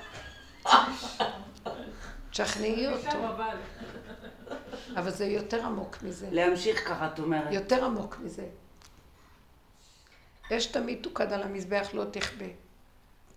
תשכנעי 2.31 2.89
אותו, 2.89 3.29
אבל. 3.29 3.57
אבל 4.97 5.11
זה 5.11 5.25
יותר 5.25 5.67
עמוק 5.67 5.97
מזה. 6.03 6.29
להמשיך 6.33 6.89
ככה, 6.89 7.07
את 7.07 7.19
אומרת. 7.19 7.53
יותר 7.53 7.85
עמוק 7.85 8.19
מזה. 8.23 8.47
אש 10.53 10.67
תמיד 10.67 10.99
תוקד 11.03 11.33
על 11.33 11.43
המזבח, 11.43 11.89
לא 11.93 12.05
תכבה. 12.11 12.47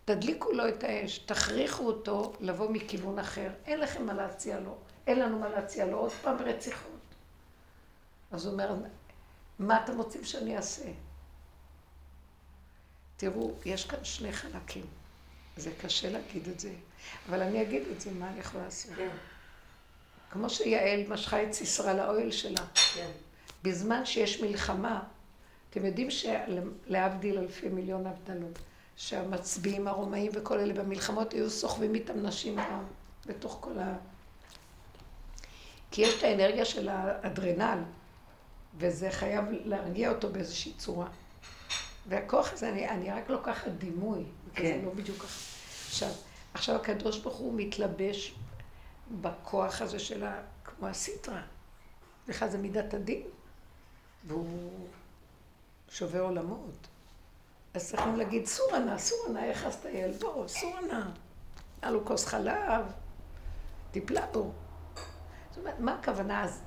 תדליקו 0.10 0.52
לו 0.52 0.68
את 0.69 0.84
האש, 0.84 1.18
תכריחו 1.18 1.88
אותו 1.88 2.34
לבוא 2.40 2.69
מכיוון 2.69 3.19
אחר. 3.19 3.49
אין 3.65 3.80
לכם 3.80 4.06
מה 4.06 4.14
להציע 4.14 4.60
לו, 4.60 4.77
אין 5.07 5.19
לנו 5.19 5.40
מה 5.40 5.49
להציע 5.49 5.86
לו, 5.86 5.98
עוד 5.98 6.11
פעם 6.11 6.38
רציחות. 6.38 6.99
אז 8.31 8.45
הוא 8.45 8.53
אומר, 8.53 8.76
מה 9.60 9.84
אתם 9.84 9.98
רוצים 9.98 10.23
שאני 10.23 10.57
אעשה? 10.57 10.84
תראו, 13.18 13.53
יש 13.65 13.86
כאן 13.86 14.03
שני 14.03 14.31
חלקים. 14.34 14.86
זה 15.57 15.72
קשה 15.81 16.10
להגיד 16.10 16.48
את 16.48 16.60
זה, 16.60 16.73
אבל 17.30 17.41
אני 17.41 17.61
אגיד 17.61 17.84
את 17.91 18.02
זה, 18.02 18.11
מה 18.11 18.30
אני 18.30 18.40
יכולה 18.40 18.64
לעשות? 18.64 18.95
כן, 18.95 19.10
כמו 20.31 20.49
שיעל 20.49 21.07
משכה 21.07 21.44
את 21.44 21.53
סיסרא 21.53 21.94
לאוהל 21.94 22.31
שלה. 22.31 22.65
כן. 22.95 23.11
בזמן 23.64 24.06
שיש 24.06 24.41
מלחמה, 24.41 25.03
אתם 25.69 25.86
יודעים 25.86 26.07
שלהבדיל 26.11 27.38
אלפי 27.38 27.69
מיליון 27.69 28.07
הבדלות, 28.07 28.60
שהמצביעים 28.99 29.88
הרומאים 29.88 30.31
וכל 30.35 30.59
אלה 30.59 30.73
במלחמות 30.73 31.34
היו 31.34 31.49
סוחבים 31.49 31.95
איתם 31.95 32.26
נשים 32.26 32.55
גם 32.55 32.84
בתוך 33.26 33.57
כל 33.61 33.80
ה... 33.80 33.97
כי 35.91 36.01
יש 36.01 36.17
את 36.17 36.23
האנרגיה 36.23 36.65
של 36.65 36.89
האדרנל, 36.89 37.80
וזה 38.77 39.11
חייב 39.11 39.45
להרגיע 39.49 40.09
אותו 40.09 40.30
באיזושהי 40.30 40.73
צורה. 40.73 41.07
והכוח 42.07 42.53
הזה, 42.53 42.69
אני, 42.69 42.89
אני 42.89 43.11
רק 43.11 43.30
לוקחת 43.30 43.71
דימוי, 43.71 44.23
כי 44.55 44.67
זה 44.67 44.73
כן. 44.73 44.85
לא 44.85 44.93
בדיוק 44.93 45.17
ככה. 45.17 45.39
עכשיו, 45.88 46.09
עכשיו 46.53 46.76
הקדוש 46.76 47.19
ברוך 47.19 47.38
הוא 47.38 47.53
מתלבש 47.55 48.34
בכוח 49.21 49.81
הזה 49.81 49.99
של 49.99 50.26
ה... 50.26 50.41
כמו 50.63 50.88
הסיטרה. 50.88 51.41
בכלל 52.27 52.49
זה 52.49 52.57
מידת 52.57 52.93
הדין, 52.93 53.23
והוא 54.27 54.88
שובר 55.89 56.19
עולמות. 56.19 56.88
אז 57.74 57.90
צריכים 57.90 58.16
להגיד, 58.16 58.46
סורה 58.46 58.80
נא, 58.80 59.44
איך 59.44 59.66
אסתייל? 59.66 60.12
בוא, 60.12 60.48
סורה 60.48 60.82
נא. 60.82 61.02
היה 61.82 61.91
לו 61.91 62.06
כוס 62.06 62.26
חלב, 62.26 62.91
טיפלה 63.91 64.26
בו. 64.32 64.52
זאת 65.50 65.58
אומרת, 65.58 65.80
מה 65.80 65.96
הכוונה? 66.00 66.44
אז 66.44 66.62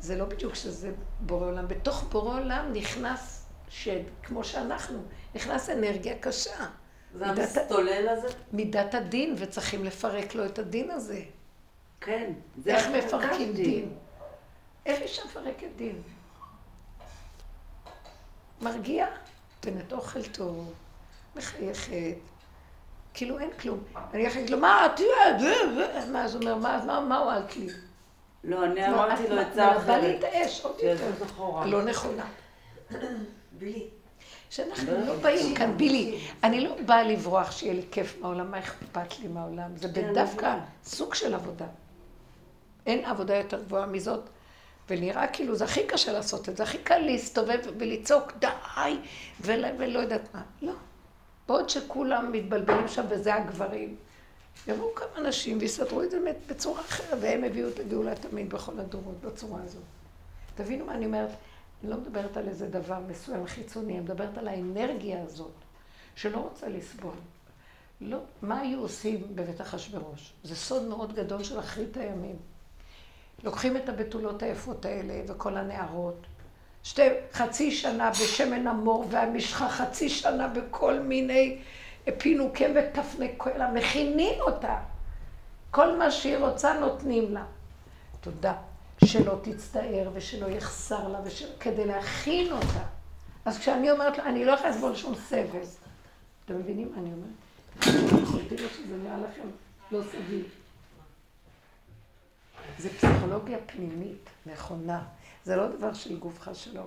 זה 0.00 0.16
לא 0.16 0.24
בדיוק 0.24 0.54
שזה 0.54 0.92
בורא 1.20 1.46
עולם. 1.46 1.68
בתוך 1.68 2.02
בורא 2.02 2.40
עולם 2.40 2.72
נכנס 2.72 3.46
שד, 3.68 4.00
כמו 4.22 4.44
שאנחנו, 4.44 5.02
נכנס 5.34 5.70
אנרגיה 5.70 6.18
קשה. 6.18 6.66
זה 7.14 7.26
המסתולל 7.26 8.08
הזה? 8.08 8.28
מידת 8.52 8.94
הדין, 8.94 9.34
וצריכים 9.38 9.84
לפרק 9.84 10.34
לו 10.34 10.46
את 10.46 10.58
הדין 10.58 10.90
הזה. 10.90 11.22
כן. 12.00 12.32
זה 12.64 12.76
איך 12.76 12.86
מפרקים 12.86 13.30
שהרגשתי. 13.30 13.52
דין? 13.52 13.94
איך 14.86 15.02
אישה 15.02 15.24
מפרקת 15.24 15.68
דין? 15.76 16.02
מרגיע, 18.60 19.06
נותנת 19.70 19.92
אוכל 19.92 20.22
טוב, 20.22 20.72
מחייכת, 21.36 21.92
כאילו 23.14 23.38
אין 23.38 23.50
כלום. 23.60 23.78
אני 24.12 24.22
הולכת 24.22 24.36
להגיד 24.36 24.50
לו, 24.50 24.58
מה, 24.58 24.86
תראה, 24.96 25.38
זה, 25.40 25.54
זה, 25.74 26.12
מה, 26.12 26.24
אז 26.24 26.34
הוא 26.34 26.42
אומר, 26.42 26.54
מה, 26.54 26.82
מה, 26.86 27.00
מה 27.00 27.18
הועלת 27.18 27.56
לי? 27.56 27.66
לא, 28.44 28.64
אני 28.64 28.88
אמרתי 28.88 29.24
את 29.24 29.28
לו 29.30 29.36
מ- 29.36 29.38
עצה 29.38 29.70
מלבה 29.72 29.98
לי 29.98 30.06
אחרת. 30.10 30.18
את 30.18 30.24
האש 30.24 30.64
עוד 30.64 30.76
יותר. 30.82 30.96
שיזוז 30.96 31.22
אחורה. 31.22 31.66
לא 31.66 31.84
נכונה. 31.84 32.24
בלי. 33.58 33.86
שאנחנו 34.50 34.92
לא, 35.06 35.16
באים 35.16 35.54
כאן, 35.54 35.76
בילי, 35.76 36.20
אני 36.42 36.60
לא 36.60 36.76
באה 36.86 37.02
לברוח 37.02 37.50
שיהיה 37.50 37.74
לי 37.74 37.82
כיף 37.90 38.16
מהעולם, 38.20 38.50
מה 38.50 38.58
אכפת 38.58 39.18
לי 39.18 39.28
מהעולם? 39.28 39.76
זה 39.76 39.88
כן, 39.94 40.14
דווקא 40.14 40.58
סוג 40.84 41.14
של 41.14 41.34
עבודה. 41.34 41.66
אין 42.86 43.04
עבודה 43.04 43.36
יותר 43.36 43.62
גבוהה 43.62 43.86
מזאת, 43.86 44.20
ונראה 44.88 45.26
כאילו 45.26 45.54
זה 45.54 45.64
הכי 45.64 45.86
קשה 45.86 46.12
לעשות 46.12 46.48
את 46.48 46.56
זה, 46.56 46.62
הכי 46.62 46.78
קל 46.78 46.98
להסתובב 46.98 47.58
ולצעוק 47.78 48.32
די, 48.38 48.96
ול, 49.40 49.64
ולא 49.78 49.98
יודעת 49.98 50.34
מה. 50.34 50.42
לא. 50.62 50.72
בעוד 51.48 51.68
שכולם 51.68 52.32
מתבלבלים 52.32 52.88
שם, 52.88 53.04
וזה 53.08 53.34
הגברים. 53.34 53.96
יבואו 54.68 54.94
כמה 54.94 55.28
נשים 55.28 55.58
ויסדרו 55.60 56.02
את 56.02 56.10
זה 56.10 56.18
בצורה 56.46 56.80
אחרת, 56.80 57.18
והם 57.20 57.44
הביאו 57.44 57.68
את 57.68 57.78
הגאולה 57.78 58.14
תמיד 58.14 58.50
בכל 58.50 58.78
הדורות, 58.78 59.20
בצורה 59.20 59.62
הזאת. 59.62 59.82
תבינו 60.54 60.86
מה 60.86 60.94
אני 60.94 61.06
אומרת? 61.06 61.30
אני 61.82 61.90
לא 61.90 61.96
מדברת 61.96 62.36
על 62.36 62.48
איזה 62.48 62.68
דבר 62.68 62.98
מסוים 63.08 63.46
חיצוני, 63.46 63.92
אני 63.92 64.00
מדברת 64.00 64.38
על 64.38 64.48
האנרגיה 64.48 65.22
הזאת, 65.22 65.52
שלא 66.16 66.38
רוצה 66.38 66.68
לסבול. 66.68 67.14
לא, 68.00 68.18
מה 68.42 68.60
היו 68.60 68.80
עושים 68.80 69.22
בבית 69.34 69.60
אחשוורוש? 69.60 70.32
זה 70.44 70.56
סוד 70.56 70.82
מאוד 70.82 71.14
גדול 71.14 71.44
של 71.44 71.58
אחרית 71.58 71.96
הימים. 71.96 72.36
לוקחים 73.44 73.76
את 73.76 73.88
הבתולות 73.88 74.42
היפות 74.42 74.84
האלה 74.84 75.14
וכל 75.26 75.56
הנערות, 75.56 76.26
שתי, 76.82 77.02
חצי 77.32 77.70
שנה 77.70 78.10
בשמן 78.10 78.66
המור 78.66 79.04
והמשחה, 79.10 79.68
חצי 79.68 80.08
שנה 80.08 80.48
בכל 80.48 80.98
מיני 80.98 81.58
פינוקים 82.18 82.76
ותפנקלה, 82.76 83.70
מכינים 83.72 84.40
אותה. 84.40 84.76
כל 85.70 85.98
מה 85.98 86.10
שהיא 86.10 86.36
רוצה 86.36 86.80
נותנים 86.80 87.34
לה. 87.34 87.44
תודה. 88.20 88.54
שלא 89.04 89.38
תצטער 89.42 90.10
ושלא 90.14 90.46
יחסר 90.46 91.08
לה, 91.08 91.20
ושל... 91.24 91.48
כדי 91.60 91.86
להכין 91.86 92.52
אותה. 92.52 92.84
אז 93.44 93.58
כשאני 93.58 93.90
אומרת 93.90 94.18
לה, 94.18 94.26
אני 94.26 94.44
לא 94.44 94.52
יכולה 94.52 94.70
לסבול 94.70 94.94
שום 94.94 95.14
סבל. 95.14 95.64
אתם 96.44 96.58
מבינים 96.58 96.92
מה 96.94 97.02
אני 97.02 97.10
אומרת? 97.12 98.48
תראו 98.48 98.68
שזה 98.68 98.96
נראה 99.02 99.18
לכם 99.18 99.48
לא 99.92 100.00
סביב. 100.10 100.63
זה 102.78 102.90
פסיכולוגיה 102.90 103.58
פנימית, 103.66 104.30
נכונה. 104.46 105.04
זה 105.44 105.56
לא 105.56 105.68
דבר 105.68 105.94
של 105.94 106.18
גופך 106.18 106.50
שלו. 106.54 106.86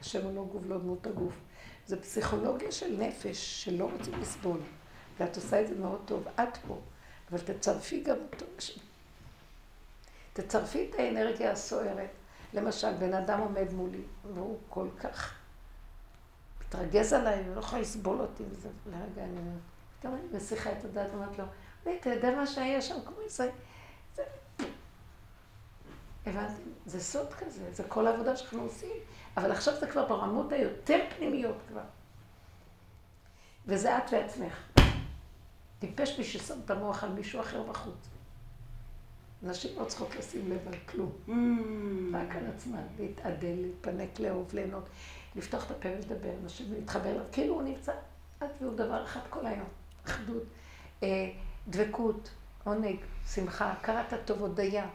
השם 0.00 0.24
הוא 0.24 0.34
לא 0.34 0.44
גוף, 0.52 0.62
לא 0.66 0.78
דמות 0.78 1.06
הגוף. 1.06 1.32
זה 1.86 2.02
פסיכולוגיה 2.02 2.72
של 2.72 2.96
נפש, 2.98 3.64
שלא 3.64 3.90
רוצים 3.96 4.20
לסבול. 4.20 4.60
ואת 5.18 5.36
עושה 5.36 5.60
את 5.60 5.68
זה 5.68 5.74
מאוד 5.74 6.00
טוב, 6.06 6.28
את 6.28 6.56
פה. 6.68 6.78
אבל 7.30 7.38
תצרפי 7.38 8.02
גם 8.02 8.16
אותו. 8.32 8.46
תצרפי 10.32 10.88
את 10.90 10.94
האנרגיה 10.98 11.52
הסוערת. 11.52 12.10
למשל, 12.54 12.92
בן 12.98 13.14
אדם 13.14 13.40
עומד 13.40 13.72
מולי, 13.72 14.02
והוא 14.34 14.58
כל 14.68 14.86
כך 15.00 15.34
מתרגז 16.68 17.12
עליי, 17.12 17.44
הוא 17.46 17.54
לא 17.54 17.60
יכול 17.60 17.78
לסבול 17.78 18.20
אותי, 18.20 18.42
וזה 18.50 18.68
לרגע 18.86 19.24
אני 19.24 19.38
אומרת, 19.38 19.60
גם 20.04 20.14
אני 20.14 20.36
מסיחה 20.36 20.72
את 20.72 20.84
הדעת, 20.84 21.08
אומרת 21.14 21.38
לו, 21.38 21.44
"אוי, 21.86 21.96
אתה 22.00 22.10
יודע 22.10 22.30
מה 22.36 22.46
שהיה 22.46 22.82
שם, 22.82 22.94
כמו 23.06 23.20
איזה... 23.24 23.50
זה... 26.32 26.38
הבנתם? 26.38 26.70
זה 26.86 27.00
סוד 27.00 27.34
כזה, 27.34 27.72
זה 27.72 27.84
כל 27.88 28.06
העבודה 28.06 28.36
שאנחנו 28.36 28.62
עושים, 28.62 28.96
אבל 29.36 29.52
עכשיו 29.52 29.74
זה 29.80 29.86
כבר 29.86 30.08
ברמות 30.08 30.52
היותר 30.52 30.98
פנימיות 31.16 31.56
כבר. 31.68 31.82
וזה 33.66 33.98
את 33.98 34.02
ועצמך. 34.12 34.68
טיפש 35.78 36.18
מי 36.18 36.24
ששם 36.24 36.54
את 36.64 36.70
המוח 36.70 37.04
על 37.04 37.12
מישהו 37.12 37.40
אחר 37.40 37.62
בחוץ. 37.62 38.08
נשים 39.42 39.80
לא 39.80 39.84
צריכות 39.84 40.16
לשים 40.16 40.50
לב 40.50 40.68
על 40.68 40.74
כלום. 40.88 41.12
Mm. 41.28 41.32
רק 42.16 42.36
על 42.36 42.46
עצמן, 42.54 42.82
להתעדל, 42.98 43.54
להתפנק, 43.56 44.20
לאהוב, 44.20 44.50
ליהנות, 44.54 44.88
לפתוח 45.36 45.66
את 45.66 45.70
הפה 45.70 45.88
ולדבר, 45.88 46.32
נשים 46.44 46.72
להתחבר 46.72 47.10
אליו, 47.10 47.24
כאילו 47.32 47.54
הוא 47.54 47.62
נמצא, 47.62 47.92
את 48.38 48.48
והוא 48.60 48.74
דבר 48.74 49.04
אחד 49.04 49.20
כל 49.30 49.46
היום, 49.46 49.68
אחדות, 50.06 50.42
אה, 51.02 51.30
דבקות, 51.68 52.30
עונג, 52.64 52.96
שמחה, 53.34 53.72
הכרת 53.72 54.12
הטוב, 54.12 54.40
הודיה. 54.40 54.86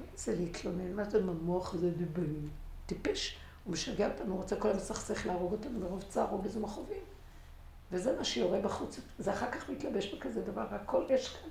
מה 0.00 0.16
זה 0.16 0.36
להתלונן? 0.36 0.92
מה 0.92 1.04
זה 1.04 1.18
המוח 1.18 1.74
הזה 1.74 1.90
דיברים? 1.90 2.50
טיפש, 2.86 3.38
הוא 3.64 3.72
משגע 3.72 4.08
אותנו, 4.12 4.32
הוא 4.32 4.42
רוצה 4.42 4.56
כל 4.56 4.68
היום 4.68 4.78
לסכסך, 4.78 5.26
להרוג 5.26 5.52
אותנו 5.52 5.80
מרוב 5.80 6.02
צער 6.08 6.30
או 6.30 6.38
באיזה 6.38 6.60
מכאובים. 6.60 7.02
וזה 7.92 8.18
מה 8.18 8.24
שיורה 8.24 8.60
בחוץ, 8.60 9.00
זה 9.18 9.32
אחר 9.32 9.50
כך 9.50 9.68
מתלבש 9.68 10.14
בכזה 10.14 10.42
דבר, 10.42 10.66
הכל 10.70 11.04
יש 11.08 11.36
כאן. 11.36 11.50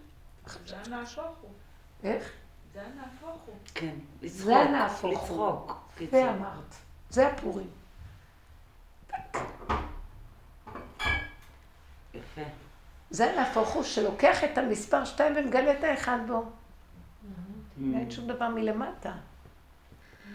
זה 0.66 0.78
הנהפוך 0.78 1.38
הוא. 1.42 1.50
איך? 2.04 2.32
זה 2.74 2.82
הנהפוך 2.82 3.42
הוא. 3.46 3.56
כן, 3.76 3.96
לצחוק. 4.22 4.42
זה 4.42 4.58
הנהפוך 4.58 5.20
הוא. 5.20 5.48
לצחוק. 5.48 5.82
זה 6.12 6.32
אמרת. 6.32 6.76
זה 7.10 7.28
הפורים. 7.28 7.70
יפה. 12.14 12.42
זה 13.10 13.32
להפוך 13.36 13.70
הוא 13.70 13.84
שלוקח 13.84 14.44
את 14.44 14.58
המספר 14.58 15.06
שתיים 15.06 15.34
ומגלה 15.38 15.80
את 15.80 15.84
האחד 15.84 16.18
בו. 16.28 16.46
אין 17.80 18.12
שום 18.12 18.28
דבר 18.28 18.50
מלמטה. 18.50 19.12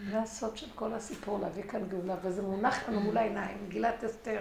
זה 0.09 0.19
הסוד 0.21 0.57
של 0.57 0.67
כל 0.75 0.93
הסיפור, 0.93 1.39
להביא 1.39 1.63
כאן 1.63 1.87
גאולה, 1.87 2.15
וזה 2.21 2.41
מונח 2.41 2.89
לנו 2.89 2.99
מול 2.99 3.17
העיניים, 3.17 3.57
מגילת 3.67 4.03
אסתר. 4.03 4.39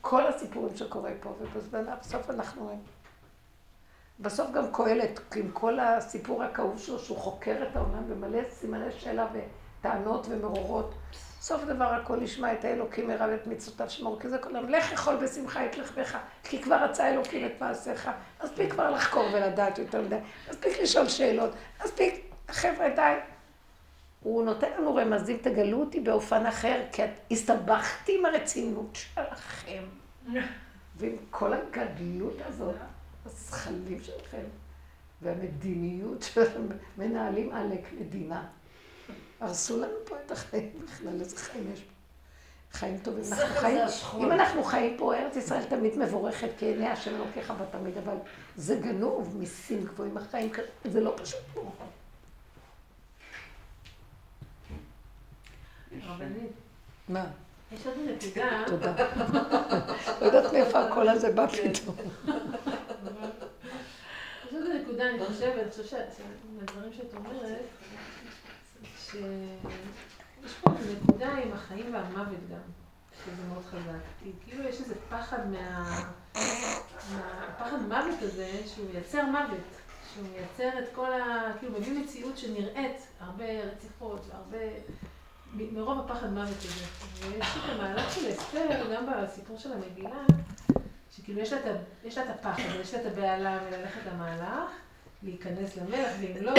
כל 0.00 0.26
הסיפורים 0.26 0.76
שקורה 0.76 1.10
פה, 1.20 1.34
ובסוף 1.40 2.30
אנחנו. 2.30 2.80
בסוף 4.20 4.50
גם 4.50 4.64
קהלת, 4.72 5.20
עם 5.36 5.50
כל 5.52 5.80
הסיפור 5.80 6.42
הכאוב 6.42 6.78
שלו, 6.78 6.98
שהוא 6.98 7.18
חוקר 7.18 7.68
את 7.70 7.76
העולם 7.76 8.04
ומלא 8.08 8.38
סימני 8.50 8.92
שאלה 8.92 9.26
וטענות 9.32 10.26
ומרורות. 10.30 10.94
סוף 11.40 11.64
דבר 11.64 11.84
הכל 11.84 12.22
ישמע 12.22 12.52
את 12.52 12.64
האלוקים 12.64 13.08
מרב 13.08 13.30
את 13.30 13.46
מצוותיו 13.46 13.90
שמור, 13.90 14.20
כי 14.20 14.28
זה 14.28 14.38
כל 14.38 14.56
היום, 14.56 14.68
לך 14.68 14.92
אכול 14.92 15.16
בשמחה 15.16 15.66
את 15.66 15.78
לחמך, 15.78 16.18
כי 16.42 16.62
כבר 16.62 16.76
רצה 16.84 17.04
האלוקים 17.04 17.46
את 17.46 17.52
מעשיך. 17.60 18.10
מספיק 18.44 18.72
כבר 18.72 18.90
לחקור 18.90 19.24
ולדעת 19.32 19.78
יותר 19.78 20.02
מדי, 20.02 20.18
מספיק 20.50 20.80
לשאול 20.82 21.08
שאלות, 21.08 21.50
מספיק, 21.84 22.27
חבר'ה, 22.48 22.88
די. 22.96 23.14
הוא 24.22 24.44
נותן 24.44 24.68
לנו 24.78 24.94
רמזים, 24.94 25.36
תגלו 25.36 25.80
אותי 25.80 26.00
באופן 26.00 26.46
אחר, 26.46 26.82
כי 26.92 27.04
את 27.04 27.10
הסתבכתי 27.30 28.18
עם 28.18 28.26
הרצינות 28.26 28.88
שלכם. 28.92 29.82
ועם 30.96 31.16
כל 31.30 31.52
הגדלות 31.52 32.36
הזאת, 32.46 32.74
הזכלים 33.26 34.02
שלכם, 34.02 34.44
והמדיניות 35.22 36.22
שלכם, 36.22 36.62
מנהלים 36.98 37.52
עלק 37.52 37.92
מדינה. 38.00 38.46
הרסו 39.40 39.80
לנו 39.80 39.94
פה 40.04 40.16
את 40.26 40.30
החיים 40.30 40.70
בכלל, 40.84 41.20
איזה 41.20 41.36
חיים 41.36 41.72
יש 41.72 41.80
פה? 41.80 41.92
חיים 42.72 42.98
טובים. 42.98 43.24
אנחנו 43.32 43.54
חיים. 43.54 43.78
אם 44.18 44.32
אנחנו 44.32 44.64
חיים 44.64 44.96
פה, 44.98 45.14
ארץ 45.14 45.36
ישראל 45.36 45.64
תמיד 45.64 45.98
מבורכת, 45.98 46.48
כי 46.58 46.66
עיני 46.66 46.88
השם 46.88 47.14
אלוקיך 47.14 47.50
בה 47.50 47.66
תמיד, 47.66 47.98
אבל 47.98 48.16
זה 48.56 48.76
גנוב, 48.76 49.36
מיסים 49.36 49.84
גבוהים, 49.84 50.16
החיים 50.16 50.50
כאלה, 50.50 50.68
זה 50.84 51.00
לא 51.00 51.14
פשוט 51.16 51.40
פה. 51.54 51.70
מה? 57.08 57.24
יש 57.72 57.86
עוד 57.86 57.94
נקודה, 57.98 58.62
תודה. 58.66 58.94
לא 60.20 60.26
יודעת 60.26 60.52
מאיפה 60.52 60.80
הקול 60.80 61.08
הזה 61.08 61.32
בא 61.32 61.46
פתאום. 61.46 61.96
יש 64.46 64.54
עוד 64.54 64.62
נקודה, 64.82 65.10
אני 65.10 65.26
חושבת, 65.26 65.62
אני 65.62 65.70
חושבת 65.70 66.18
מהדברים 66.58 66.92
שאת 66.92 67.14
אומרת, 67.14 67.64
שיש 68.98 70.54
פה 70.60 70.70
נקודה 70.92 71.32
עם 71.32 71.52
החיים 71.52 71.94
והמוות 71.94 72.48
גם, 72.50 72.58
שזה 73.12 73.42
מאוד 73.48 73.64
חזק. 73.64 74.32
כאילו 74.44 74.68
יש 74.68 74.80
איזה 74.80 74.94
פחד 75.10 75.50
מה... 75.50 76.02
הפחד 77.48 77.82
מוות 77.88 78.22
הזה, 78.22 78.50
שהוא 78.66 78.86
מייצר 78.92 79.24
מוות, 79.24 79.66
שהוא 80.14 80.26
מייצר 80.32 80.78
את 80.78 80.88
כל 80.94 81.12
ה... 81.12 81.52
כאילו 81.58 81.72
מביא 81.72 82.00
מציאות 82.00 82.38
שנראית 82.38 83.06
הרבה 83.20 83.44
רציחות 83.44 84.20
והרבה... 84.28 84.58
מרוב 85.54 85.98
הפחד 85.98 86.32
מוות 86.32 86.56
הזה. 86.58 86.84
ויש 87.28 87.46
את 87.46 87.70
המהלך 87.70 88.14
של 88.14 88.30
אסתר, 88.30 88.94
גם 88.94 89.06
בסיפור 89.12 89.58
של 89.58 89.72
המגילה, 89.72 90.24
שכאילו 91.10 91.40
יש 91.40 91.52
לה 91.52 91.58
יש 92.04 92.18
לה 92.18 92.24
את 92.24 92.30
הפחד, 92.30 92.62
יש 92.80 92.94
לה 92.94 93.00
את 93.00 93.06
הבהלה 93.06 93.58
מללכת 93.64 94.00
למהלך, 94.12 94.70
להיכנס 95.22 95.76
למלך, 95.76 96.12
ואם 96.20 96.42
לא, 96.42 96.52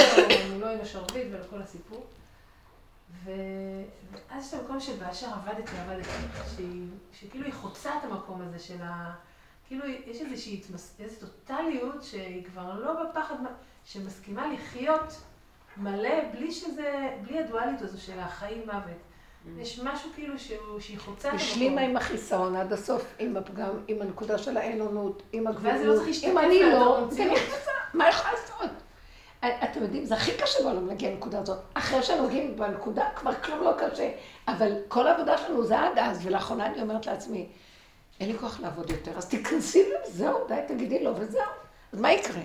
אם 0.46 0.62
לא 0.62 0.70
עם 0.70 0.82
השרביט 0.82 1.28
ולכל 1.32 1.62
הסיפור. 1.62 2.06
ו... 3.24 3.32
ואז 4.12 4.46
יש 4.48 4.54
את 4.54 4.60
המקום 4.60 4.80
של 4.80 4.96
באשר 5.00 5.28
עבדתי, 5.28 5.78
עבדתי, 5.78 6.10
שהיא, 6.56 6.88
שכאילו 7.14 7.46
היא 7.46 7.54
חוצה 7.54 7.98
את 7.98 8.04
המקום 8.04 8.42
הזה 8.42 8.60
של 8.60 8.82
ה... 8.82 9.16
כאילו 9.68 9.86
יש 9.86 10.22
איזושהי 10.22 10.54
התמס... 10.54 10.96
איזו 11.00 11.16
טוטליות 11.20 12.04
שהיא 12.04 12.46
כבר 12.46 12.80
לא 12.80 13.04
בפחד, 13.04 13.36
שמסכימה 13.86 14.54
לחיות 14.54 15.22
מלא 15.80 16.24
בלי 16.32 16.52
שזה, 16.52 17.10
בלי 17.22 17.40
הדואליות 17.40 17.82
הזו 17.82 18.02
של 18.02 18.20
החיים 18.20 18.62
מוות. 18.66 19.00
יש 19.58 19.80
משהו 19.80 20.10
כאילו 20.16 20.40
שהוא, 20.40 20.80
שהיא 20.80 21.00
חוצה 21.00 21.28
את 21.28 21.34
המקום. 21.34 21.48
השלימה 21.48 21.82
עם 21.82 21.98
החיסרון 21.98 22.56
עד 22.56 22.74
הסוף, 22.74 23.06
עם 23.20 23.38
הפגם, 23.38 23.70
עם 23.88 24.02
הנקודה 24.02 24.38
של 24.38 24.58
האין 24.58 24.82
אונות, 24.82 25.24
עם 25.32 25.46
ואז 25.62 25.80
זה 25.80 25.88
לא 25.88 25.94
הגבולות, 25.94 26.24
אם 26.24 26.38
אני 26.38 26.64
לא. 26.64 27.08
נכנסה, 27.12 27.72
מה 27.94 28.10
יכול 28.10 28.32
לעשות? 28.32 28.70
אתם 29.40 29.82
יודעים, 29.82 30.06
זה 30.06 30.16
הכי 30.16 30.32
קשה 30.38 30.64
בעולם 30.64 30.88
להגיע 30.88 31.10
לנקודה 31.12 31.40
הזאת. 31.40 31.60
אחרי 31.74 32.04
שנוגעים 32.04 32.58
בנקודה, 32.58 33.06
כבר 33.16 33.34
כלום 33.34 33.64
לא 33.64 33.72
קשה. 33.78 34.12
אבל 34.48 34.74
כל 34.88 35.08
העבודה 35.08 35.38
שלנו 35.38 35.66
זה 35.66 35.80
עד 35.80 35.98
אז, 36.00 36.26
ולאחרונה 36.26 36.66
אני 36.66 36.82
אומרת 36.82 37.06
לעצמי, 37.06 37.48
אין 38.20 38.32
לי 38.32 38.38
כוח 38.38 38.60
לעבוד 38.60 38.90
יותר, 38.90 39.18
אז 39.18 39.30
תיכנסי 39.30 39.84
לזה, 39.84 40.12
זהו, 40.18 40.48
די, 40.48 40.60
תגידי 40.68 41.04
לו, 41.04 41.14
וזהו. 41.16 41.42
אז 41.94 42.02
מה 42.02 42.12
יקרה? 42.12 42.42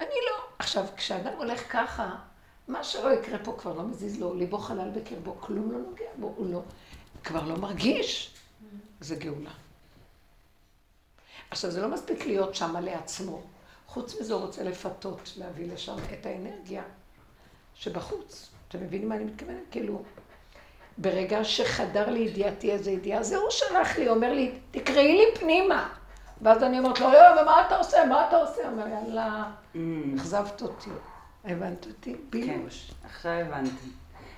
אני 0.00 0.14
לא. 0.30 0.36
עכשיו, 0.58 0.84
כשאדם 0.96 1.32
הולך 1.36 1.72
ככה, 1.72 2.16
מה 2.68 2.84
שלא 2.84 3.12
יקרה 3.12 3.38
פה 3.44 3.56
כבר 3.58 3.72
לא 3.74 3.82
מזיז 3.82 4.20
לו, 4.20 4.34
ליבו 4.34 4.58
חלל 4.58 4.90
בקרבו, 4.90 5.36
כלום 5.40 5.72
לא 5.72 5.78
נוגע 5.78 6.10
בו, 6.18 6.34
הוא 6.36 6.52
לא, 6.52 6.62
כבר 7.24 7.44
לא 7.44 7.56
מרגיש. 7.56 8.34
זה 9.00 9.16
גאולה. 9.16 9.50
עכשיו, 11.50 11.70
זה 11.70 11.80
לא 11.80 11.88
מספיק 11.88 12.26
להיות 12.26 12.54
שם 12.54 12.76
לעצמו. 12.76 13.42
חוץ 13.86 14.20
מזה 14.20 14.34
הוא 14.34 14.42
רוצה 14.42 14.62
לפתות, 14.62 15.32
להביא 15.36 15.72
לשם 15.72 15.96
את 16.12 16.26
האנרגיה 16.26 16.82
שבחוץ. 17.74 18.50
אתם 18.68 18.80
מבינים 18.80 19.08
מה 19.08 19.14
אני 19.16 19.24
מתכוונת? 19.24 19.62
כאילו, 19.70 20.02
ברגע 20.98 21.44
שחדר 21.44 22.10
לידיעתי 22.10 22.72
איזו 22.72 22.90
ידיעה, 22.90 23.22
זה 23.22 23.36
הוא 23.36 23.50
שלח 23.50 23.96
לי, 23.98 24.08
אומר 24.08 24.32
לי, 24.32 24.52
תקראי 24.70 25.12
לי 25.16 25.40
פנימה. 25.40 25.94
ואז 26.42 26.62
אני 26.62 26.78
אומרת 26.78 27.00
לו, 27.00 27.06
יואו, 27.06 27.42
ומה 27.42 27.66
אתה 27.66 27.76
עושה? 27.76 28.04
מה 28.04 28.28
אתה 28.28 28.36
עושה? 28.36 28.62
הוא 28.62 28.70
אומר, 28.70 28.86
יאללה, 28.86 29.44
אכזבת 30.16 30.62
אותי. 30.62 30.90
הבנת 31.44 31.86
אותי? 31.86 32.14
כן, 32.14 32.20
בילוש. 32.30 32.90
עכשיו 33.04 33.32
הבנתי. 33.32 33.86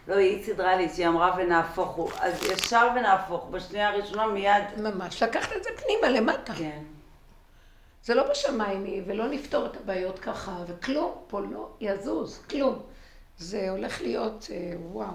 לא, 0.09 0.15
היא 0.15 0.45
סידרה 0.45 0.77
לי 0.77 0.89
שהיא 0.89 1.09
אמרה 1.09 1.35
ונהפוך 1.39 1.91
הוא. 1.91 2.11
אז 2.21 2.43
ישר 2.43 2.89
ונהפוך, 2.97 3.49
בשנייה 3.51 3.89
הראשונה 3.89 4.27
מיד. 4.27 4.65
ממש. 4.77 5.23
לקחת 5.23 5.53
את 5.57 5.65
זה 5.65 5.71
פנימה, 5.77 6.21
למטה. 6.21 6.53
כן. 6.55 6.83
זה 8.05 8.15
לא 8.15 8.31
בשמיים 8.31 8.85
היא, 8.85 9.03
ולא 9.07 9.29
נפתור 9.29 9.67
את 9.67 9.77
הבעיות 9.77 10.19
ככה, 10.19 10.57
וכלום 10.67 11.13
פה 11.27 11.41
לא 11.41 11.69
יזוז, 11.81 12.43
כלום. 12.51 12.83
זה 13.39 13.71
הולך 13.71 14.03
להיות, 14.03 14.47
אה, 14.51 14.73
וואו. 14.93 15.13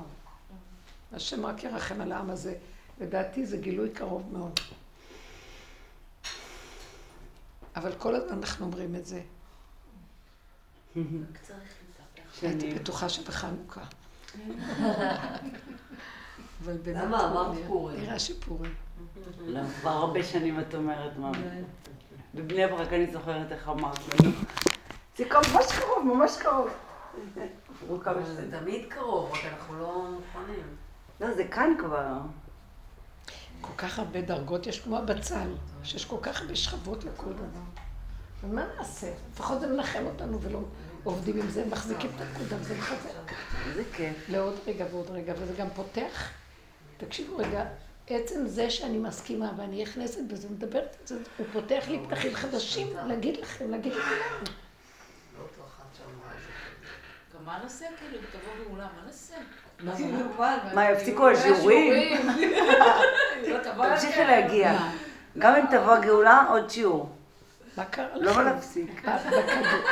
השם 1.14 1.46
רק 1.46 1.64
ירחם 1.64 2.02
על 2.02 2.12
העם 2.12 2.30
הזה. 2.30 2.54
לדעתי 3.02 3.46
זה 3.46 3.58
גילוי 3.58 3.90
קרוב 3.90 4.24
מאוד. 4.34 4.60
אבל 7.78 7.92
כל 7.98 8.16
הזמן 8.16 8.38
אנחנו 8.38 8.66
אומרים 8.66 8.96
את 8.96 9.06
זה. 9.06 9.22
הייתי. 12.42 12.74
בטוחה 12.74 13.10
שבחנוכה. 13.10 13.82
אבל 16.64 16.78
באמת, 16.78 17.04
למה? 17.04 17.26
אמרת 17.32 17.58
פורים. 17.68 18.00
נראה 18.02 18.20
שפורים. 18.20 18.74
לא, 19.40 19.60
כבר 19.82 19.90
הרבה 19.90 20.24
שנים 20.24 20.60
את 20.60 20.76
אומרת, 20.76 21.18
מה. 21.18 21.32
בבני 22.36 22.68
ברק 22.68 22.94
אני 22.94 23.12
זוכרת 23.12 23.52
איך 23.52 23.70
אמרת 23.70 24.00
לנו. 24.00 24.32
זה 25.18 25.26
ממש 25.26 25.66
קרוב, 25.80 26.06
ממש 26.06 26.38
קרוב. 26.38 26.70
כמה 28.04 28.26
זה. 28.36 28.60
תמיד 28.60 28.86
קרוב, 28.90 29.32
רק 29.32 29.46
אנחנו 29.46 29.80
לא 29.80 30.10
מוכנים. 30.12 30.66
לא, 31.22 31.34
זה 31.34 31.48
כאן 31.48 31.74
כבר. 31.80 32.14
כל 33.68 33.74
כך 33.78 34.00
הרבה 34.00 34.22
דרגות 34.22 34.68
יש 34.68 34.80
כמו 34.80 34.98
הבצל, 34.98 35.50
שיש 35.84 36.06
כל 36.06 36.18
כך 36.22 36.42
הרבה 36.42 36.56
שכבות 36.56 37.04
לכל 37.04 37.34
דבר. 37.34 37.62
ומה 38.44 38.66
נעשה? 38.78 39.14
לפחות 39.34 39.60
זה 39.60 39.68
מנחם 39.68 40.04
אותנו 40.06 40.42
ולא 40.42 40.60
עובדים 41.04 41.42
עם 41.42 41.50
זה, 41.50 41.66
מחזיקים 41.66 42.10
את 42.16 42.22
הנקודה 42.22 42.56
וזה 42.60 42.78
מחזק. 42.78 43.10
איזה 43.70 43.84
כיף. 43.94 44.30
לעוד 44.30 44.56
רגע 44.68 44.86
ועוד 44.92 45.10
רגע, 45.10 45.34
וזה 45.38 45.54
גם 45.54 45.68
פותח. 45.76 46.30
תקשיבו 46.98 47.38
רגע, 47.38 47.66
עצם 48.08 48.48
זה 48.48 48.70
שאני 48.70 48.98
מסכימה 48.98 49.52
ואני 49.58 49.84
נכנסת 49.84 50.22
בזה, 50.28 50.50
מדברת 50.50 50.98
את 51.02 51.08
זה, 51.08 51.18
הוא 51.38 51.48
פותח 51.54 51.86
לי 51.88 52.00
פתחים 52.08 52.36
חדשים 52.36 52.88
להגיד 53.08 53.38
לכם, 53.38 53.72
להגיד 53.72 53.94
לכולם. 53.94 54.44
לא 55.38 55.44
אותו 55.44 55.62
אחת 55.68 55.86
שאמרה 55.98 56.32
את 56.36 56.42
זה. 56.42 57.38
גם 57.38 57.46
מה 57.46 57.60
נעשה 57.64 57.86
כאילו, 58.00 58.18
תבוא 58.32 58.66
גאולה, 58.68 58.88
מה 58.98 59.06
נעשה? 59.06 59.36
מה? 59.84 59.94
מה, 60.74 60.92
יפסיקו 60.92 61.30
השיעורים? 61.30 61.94
לא 63.48 63.58
תמשיכי 63.90 64.24
להגיע. 64.26 64.74
גם 65.38 65.56
אם 65.56 65.66
תבוא 65.72 65.94
הגאולה, 65.94 66.46
עוד 66.50 66.70
שיעור. 66.70 67.10
מה 67.78 67.86
קרה 67.86 68.06
לא 68.16 68.32
לכם? 68.32 68.42
להפסיק. 68.46 69.02
בכדור- 69.06 69.90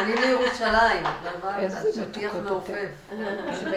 אני 0.00 0.14
לירושלים, 0.16 1.06
איזה 1.58 2.02
מתוקות 2.02 2.42
מעופף. 2.44 2.88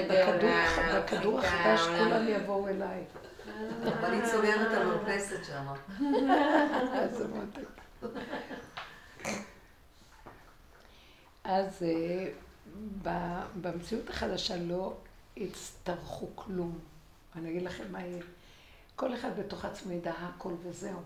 בכדור- 0.09 0.49
בכדור 0.95 1.39
החדש 1.39 1.81
כולם 1.81 2.27
יבואו 2.27 2.67
אליי. 2.67 3.03
אבל 3.99 4.13
היא 4.13 4.25
סוגרת 4.25 4.71
את 4.71 4.77
המרפסת 4.77 5.45
שם. 5.45 5.63
איזה. 7.01 7.25
אז 11.43 11.83
אה, 11.83 12.27
ב- 13.03 13.41
במציאות 13.61 14.09
החדשה 14.09 14.55
לא 14.57 14.93
יצטרכו 15.37 16.27
כלום. 16.35 16.79
אני 17.35 17.49
אגיד 17.49 17.61
לכם 17.61 17.91
מה 17.91 18.01
יהיה. 18.01 18.23
כל 18.95 19.13
אחד 19.13 19.39
בתוך 19.39 19.65
עצמו 19.65 19.91
ידע 19.91 20.11
הכל 20.11 20.53
וזהו. 20.63 20.99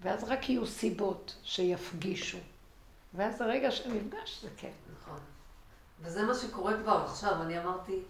ואז 0.00 0.24
רק 0.24 0.48
יהיו 0.48 0.66
סיבות 0.66 1.36
שיפגישו. 1.42 2.38
ואז 3.14 3.40
הרגע 3.40 3.70
של 3.70 3.92
מפגש 3.92 4.42
זה 4.42 4.48
כן. 4.56 4.70
נכון. 5.00 5.18
וזה 6.00 6.22
מה 6.22 6.34
שקורה 6.34 6.76
כבר 6.82 7.04
עכשיו, 7.06 7.42
אני 7.42 7.60
אמרתי, 7.60 8.02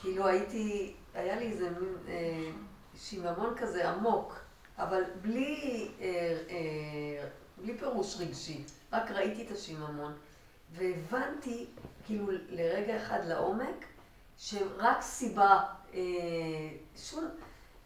כאילו 0.00 0.26
הייתי, 0.26 0.94
היה 1.14 1.36
לי 1.36 1.52
איזה 1.52 1.70
מין 1.70 1.94
אה, 2.08 2.50
שיממון 2.96 3.54
כזה 3.56 3.90
עמוק, 3.90 4.40
אבל 4.78 5.02
בלי, 5.22 5.88
אה, 6.00 6.06
אה, 6.50 7.28
בלי 7.58 7.78
פירוש 7.78 8.16
רגשי, 8.20 8.64
רק 8.92 9.10
ראיתי 9.10 9.46
את 9.46 9.50
השיממון, 9.50 10.12
והבנתי, 10.72 11.66
כאילו 12.06 12.26
לרגע 12.48 13.02
אחד 13.02 13.20
לעומק, 13.24 13.86
שרק 14.38 15.02
סיבה, 15.02 15.60
אה, 15.94 16.00
שום, 16.96 17.24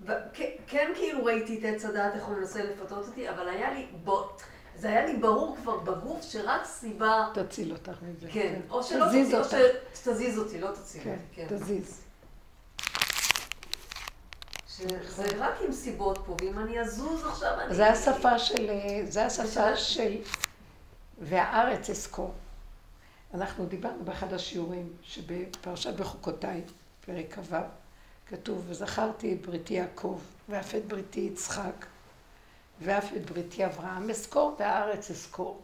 ו- 0.01 0.13
כן, 0.33 0.51
כן 0.67 0.93
כאילו 0.97 1.25
ראיתי 1.25 1.59
את 1.59 1.75
עץ 1.75 1.85
הדעת, 1.85 2.15
איך 2.15 2.25
הוא 2.25 2.37
מנסה 2.37 2.65
לפתות 2.65 3.07
אותי, 3.07 3.31
אבל 3.31 3.49
היה 3.49 3.75
לי, 3.75 3.87
בו, 4.05 4.29
זה 4.77 4.89
היה 4.89 5.07
לי 5.07 5.17
ברור 5.17 5.57
כבר 5.63 5.79
בגוף 5.79 6.23
שרק 6.23 6.65
סיבה... 6.65 7.29
תציל 7.35 7.73
אותך 7.73 8.03
מזה. 8.03 8.29
כן, 8.33 8.61
או 8.71 8.83
שלא 8.83 9.07
תזיז 9.07 9.27
תזיז, 9.27 9.35
או 9.35 9.39
אותך. 9.39 9.57
שתזיז 9.95 10.39
אותי, 10.39 10.61
לא 10.61 10.71
תציל 10.71 11.03
כן, 11.05 11.17
אותי, 11.31 11.49
כן. 11.49 11.57
תזיז. 11.57 12.01
שזה 14.69 15.27
רק 15.39 15.55
עם 15.67 15.73
סיבות 15.73 16.19
פה, 16.27 16.37
ואם 16.41 16.59
אני 16.59 16.81
אזוז 16.81 17.25
עכשיו, 17.25 17.61
אני... 17.61 17.75
זה 17.75 17.87
השפה 17.87 18.39
של, 18.39 18.71
זה 19.09 19.27
השפה 19.27 19.77
של, 19.77 20.17
והארץ 21.19 21.91
אזכור. 21.91 22.35
אנחנו 23.35 23.67
דיברנו 23.67 24.05
באחד 24.05 24.33
השיעורים 24.33 24.93
שבפרשת 25.03 25.95
בחוקותיי, 25.95 26.63
פרק 27.07 27.35
כ"ו, 27.35 27.57
כתוב, 28.27 28.65
וזכרתי 28.69 29.35
את 29.35 29.47
בריתי 29.47 29.75
יעקב, 29.75 30.21
ואף 30.49 30.75
את 30.75 30.87
בריתי 30.87 31.21
יצחק, 31.21 31.87
ואף 32.81 33.13
את 33.17 33.31
בריתי 33.31 33.67
אברהם 33.67 34.11
אזכור, 34.11 34.57
והארץ 34.59 35.11
אזכור. 35.11 35.63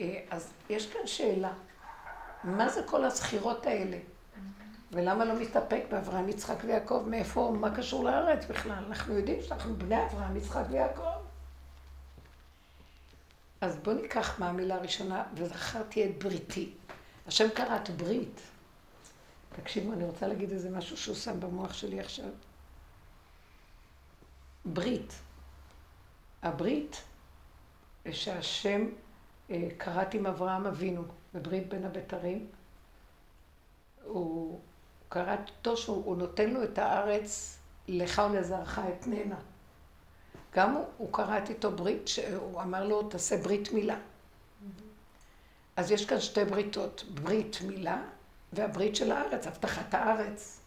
אה, 0.00 0.20
אז 0.30 0.52
יש 0.70 0.86
כאן 0.86 1.06
שאלה, 1.06 1.52
מה 2.44 2.68
זה 2.68 2.82
כל 2.86 3.04
הזכירות 3.04 3.66
האלה? 3.66 3.98
ולמה 4.92 5.24
לא 5.24 5.34
מסתפק 5.34 5.82
באברהם, 5.90 6.28
יצחק 6.28 6.56
ויעקב? 6.64 7.04
מאיפה, 7.06 7.54
מה 7.60 7.76
קשור 7.76 8.04
לארץ 8.04 8.44
בכלל? 8.44 8.84
אנחנו 8.88 9.14
יודעים 9.14 9.42
שאנחנו 9.42 9.76
בני 9.76 10.04
אברהם, 10.04 10.36
יצחק 10.36 10.62
ויעקב. 10.70 11.13
אז 13.64 13.76
בואו 13.76 13.96
ניקח 13.96 14.40
מה 14.40 14.48
המילה 14.48 14.74
הראשונה, 14.74 15.24
וזכרתי 15.34 16.04
את 16.04 16.22
בריתי. 16.24 16.72
השם 17.26 17.48
קרא 17.54 17.76
את 17.76 17.90
ברית. 17.90 18.40
תקשיבו, 19.56 19.92
אני 19.92 20.04
רוצה 20.04 20.26
להגיד 20.26 20.50
איזה 20.50 20.70
משהו 20.70 20.96
שהוא 20.96 21.16
שם 21.16 21.40
במוח 21.40 21.72
שלי 21.72 22.00
עכשיו. 22.00 22.28
ברית. 24.64 25.12
הברית 26.42 27.02
שהשם 28.10 28.86
אה, 29.50 29.68
קראת 29.76 30.14
עם 30.14 30.26
אברהם 30.26 30.66
אבינו 30.66 31.04
בברית 31.34 31.68
בין 31.68 31.84
הבתרים, 31.84 32.46
הוא 34.04 34.60
קראת 35.08 35.48
אותו 35.48 35.76
שהוא 35.76 36.16
נותן 36.16 36.50
לו 36.50 36.64
את 36.64 36.78
הארץ 36.78 37.58
לך 37.88 38.22
ולזרעך 38.32 38.78
אתננה. 38.78 39.38
גם 40.54 40.74
הוא, 40.74 40.84
הוא 40.96 41.12
קראת 41.12 41.50
איתו 41.50 41.70
ברית, 41.70 42.08
שהוא 42.08 42.62
אמר 42.62 42.84
לו 42.84 43.02
תעשה 43.02 43.36
ברית 43.36 43.72
מילה. 43.72 43.96
אז 45.76 45.90
יש 45.90 46.06
כאן 46.06 46.20
שתי 46.20 46.44
בריתות, 46.44 47.04
ברית 47.14 47.58
מילה 47.66 48.02
והברית 48.52 48.96
של 48.96 49.12
הארץ, 49.12 49.46
הבטחת 49.46 49.94
הארץ. 49.94 50.60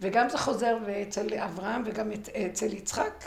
וגם 0.00 0.28
זה 0.28 0.38
חוזר 0.38 0.76
אצל 1.02 1.34
אברהם 1.34 1.82
וגם 1.86 2.10
אצל 2.46 2.72
יצחק, 2.72 3.24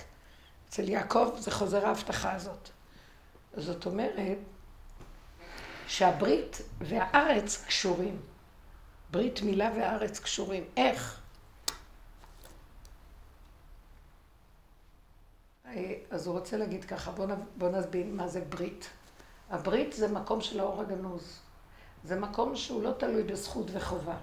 אצל 0.70 0.90
יעקב, 0.90 1.36
זה 1.38 1.52
חוזר 1.52 1.88
ההבטחה 1.88 2.34
הזאת. 2.34 2.70
זאת 3.58 3.86
אומרת 3.86 4.38
שהברית 5.88 6.62
והארץ 6.80 7.64
קשורים. 7.68 8.20
ברית 9.12 9.42
מילה 9.42 9.72
והארץ 9.76 10.20
קשורים. 10.20 10.64
איך? 10.78 11.23
אז 16.12 16.28
הוא 16.28 16.40
רוצה 16.40 16.58
להגיד 16.58 16.86
ככה, 16.86 17.12
בואו 17.12 17.28
בוא 17.58 17.70
נסביר 17.70 18.06
מה 18.10 18.28
זה 18.28 18.42
ברית. 18.50 18.90
הברית 19.50 19.94
זה 19.94 20.08
מקום 20.08 20.42
של 20.42 20.60
האור 20.60 20.82
הגנוז. 20.82 21.40
זה 22.04 22.20
מקום 22.20 22.56
שהוא 22.56 22.84
לא 22.84 22.92
תלוי 22.92 23.24
בזכות 23.24 23.66
וחובה. 23.74 24.18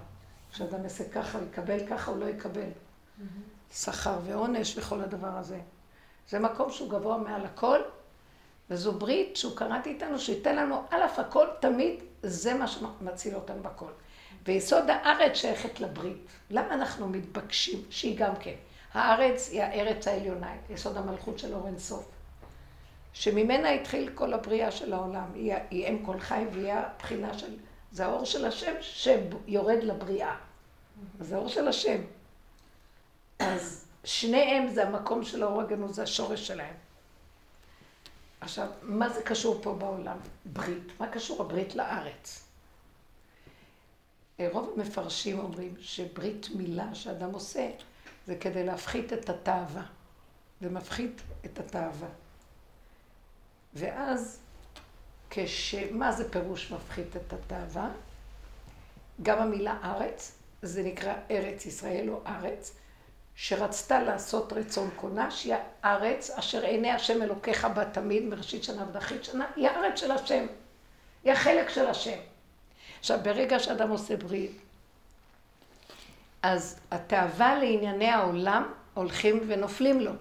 כשאדם 0.51 0.83
יעשה 0.83 1.09
ככה, 1.09 1.37
הוא 1.37 1.47
יקבל 1.47 1.87
ככה, 1.87 2.11
הוא 2.11 2.19
לא 2.19 2.25
יקבל. 2.25 2.69
שכר 3.73 4.19
ועונש 4.25 4.77
וכל 4.77 5.01
הדבר 5.01 5.37
הזה. 5.37 5.59
זה 6.29 6.39
מקום 6.39 6.71
שהוא 6.71 6.89
גבוה 6.89 7.17
מעל 7.17 7.45
הכל, 7.45 7.79
וזו 8.69 8.91
ברית 8.93 9.37
שהוא 9.37 9.57
קראתי 9.57 9.89
איתנו, 9.89 10.19
שייתן 10.19 10.55
לנו 10.55 10.83
על 10.89 11.03
אף 11.03 11.19
הכל, 11.19 11.47
תמיד 11.59 11.99
זה 12.23 12.53
מה 12.53 12.67
שמציל 12.67 13.35
אותנו 13.35 13.63
בכל. 13.63 13.91
ויסוד 14.45 14.89
הארץ 14.89 15.35
שייכת 15.35 15.79
לברית. 15.79 16.27
למה 16.49 16.73
אנחנו 16.73 17.09
מתבקשים 17.09 17.83
שהיא 17.89 18.17
גם 18.17 18.35
כן? 18.35 18.55
הארץ 18.93 19.49
היא 19.49 19.61
הארץ 19.61 20.07
העליונה, 20.07 20.53
יסוד 20.69 20.97
המלכות 20.97 21.39
של 21.39 21.53
אור 21.53 21.67
אינסוף. 21.67 22.05
שממנה 23.13 23.69
התחיל 23.69 24.09
כל 24.15 24.33
הבריאה 24.33 24.71
של 24.71 24.93
העולם. 24.93 25.31
היא, 25.33 25.53
היא 25.69 25.87
אם 25.87 26.05
כל 26.05 26.19
חי 26.19 26.45
והיא 26.51 26.73
הבחינה 26.73 27.37
של... 27.37 27.57
זה 27.91 28.05
האור 28.05 28.25
של 28.25 28.45
השם 28.45 28.73
שיורד 28.81 29.83
לבריאה. 29.83 30.35
זה 31.19 31.35
האור 31.35 31.47
של 31.47 31.67
השם. 31.67 32.01
אז 33.39 33.85
שניהם 34.03 34.69
זה 34.69 34.87
המקום 34.87 35.23
של 35.23 35.43
האור 35.43 35.61
הגנוז, 35.61 35.95
זה 35.95 36.03
השורש 36.03 36.47
שלהם. 36.47 36.73
עכשיו, 38.41 38.67
מה 38.81 39.09
זה 39.09 39.23
קשור 39.23 39.59
פה 39.61 39.73
בעולם? 39.73 40.17
ברית. 40.45 40.99
מה 40.99 41.07
קשור 41.07 41.41
הברית 41.41 41.75
לארץ? 41.75 42.47
רוב 44.51 44.73
המפרשים 44.75 45.39
אומרים 45.39 45.73
שברית 45.79 46.47
מילה 46.55 46.95
שאדם 46.95 47.33
עושה 47.33 47.69
זה 48.27 48.35
כדי 48.35 48.63
להפחית 48.63 49.13
את 49.13 49.29
התאווה. 49.29 49.83
זה 50.61 50.69
מפחית 50.69 51.21
את 51.45 51.59
התאווה. 51.59 52.07
ואז, 53.73 54.39
כש... 55.29 55.75
מה 55.91 56.11
זה 56.11 56.31
פירוש 56.31 56.71
מפחית 56.71 57.15
את 57.15 57.33
התאווה? 57.33 57.89
גם 59.21 59.39
המילה 59.39 59.77
ארץ, 59.83 60.31
זה 60.61 60.83
נקרא 60.83 61.13
ארץ 61.31 61.65
ישראל 61.65 62.09
או 62.09 62.21
ארץ, 62.27 62.75
שרצתה 63.35 64.03
לעשות 64.03 64.53
רצון 64.53 64.89
קונה, 64.95 65.31
שהיא 65.31 65.55
הארץ 65.83 66.29
אשר 66.29 66.63
עיני 66.63 66.91
השם 66.91 67.21
אלוקיך 67.21 67.65
בה 67.65 67.85
תמיד, 67.85 68.23
מראשית 68.23 68.63
שנה 68.63 68.89
ודחית 68.89 69.23
שנה, 69.23 69.45
היא 69.55 69.67
הארץ 69.67 69.99
של 69.99 70.11
השם. 70.11 70.45
היא 71.23 71.33
החלק 71.33 71.69
של 71.69 71.87
השם. 71.87 72.17
עכשיו, 72.99 73.19
ברגע 73.23 73.59
שאדם 73.59 73.89
עושה 73.89 74.17
ברית, 74.17 74.60
אז 76.43 76.79
התאווה 76.91 77.55
לענייני 77.55 78.09
העולם 78.09 78.71
הולכים 78.93 79.43
ונופלים 79.47 79.99
לו. 79.99 80.11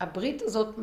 הברית 0.00 0.42
הזאת 0.42 0.74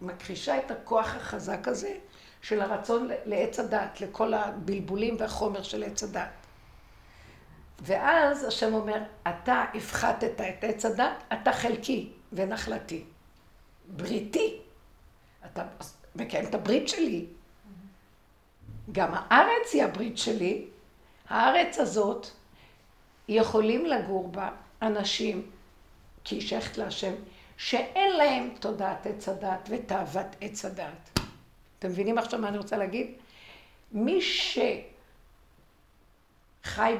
מכחישה 0.00 0.58
את 0.58 0.70
הכוח 0.70 1.14
החזק 1.14 1.68
הזה 1.68 1.96
של 2.42 2.60
הרצון 2.60 3.08
לעץ 3.24 3.60
הדת, 3.60 4.00
לכל 4.00 4.34
הבלבולים 4.34 5.16
והחומר 5.18 5.62
של 5.62 5.82
עץ 5.84 6.02
הדת. 6.02 6.28
ואז 7.80 8.44
השם 8.44 8.74
אומר, 8.74 9.02
אתה 9.28 9.64
הפחתת 9.74 10.40
את 10.40 10.64
עץ 10.64 10.84
הדת, 10.84 11.22
אתה 11.32 11.52
חלקי 11.52 12.12
ונחלתי. 12.32 13.04
בריתי. 13.88 14.58
אתה 15.46 15.62
מקיים 16.16 16.44
את 16.44 16.54
הברית 16.54 16.88
שלי. 16.88 17.26
גם 18.92 19.08
הארץ 19.14 19.72
היא 19.72 19.84
הברית 19.84 20.18
שלי. 20.18 20.66
הארץ 21.28 21.78
הזאת, 21.78 22.30
יכולים 23.28 23.86
לגור 23.86 24.28
בה 24.28 24.50
אנשים, 24.82 25.50
כי 26.24 26.34
היא 26.34 26.42
שייכת 26.42 26.78
להשם, 26.78 27.12
שאין 27.56 28.16
להם 28.16 28.50
תודעת 28.60 29.06
עץ 29.06 29.28
הדת 29.28 29.68
ותאוות 29.70 30.26
עץ 30.40 30.64
הדת. 30.64 31.20
אתם 31.78 31.88
מבינים 31.88 32.18
עכשיו 32.18 32.40
מה 32.40 32.48
אני 32.48 32.58
רוצה 32.58 32.76
להגיד? 32.76 33.06
מי 33.92 34.20
שחי 34.22 34.84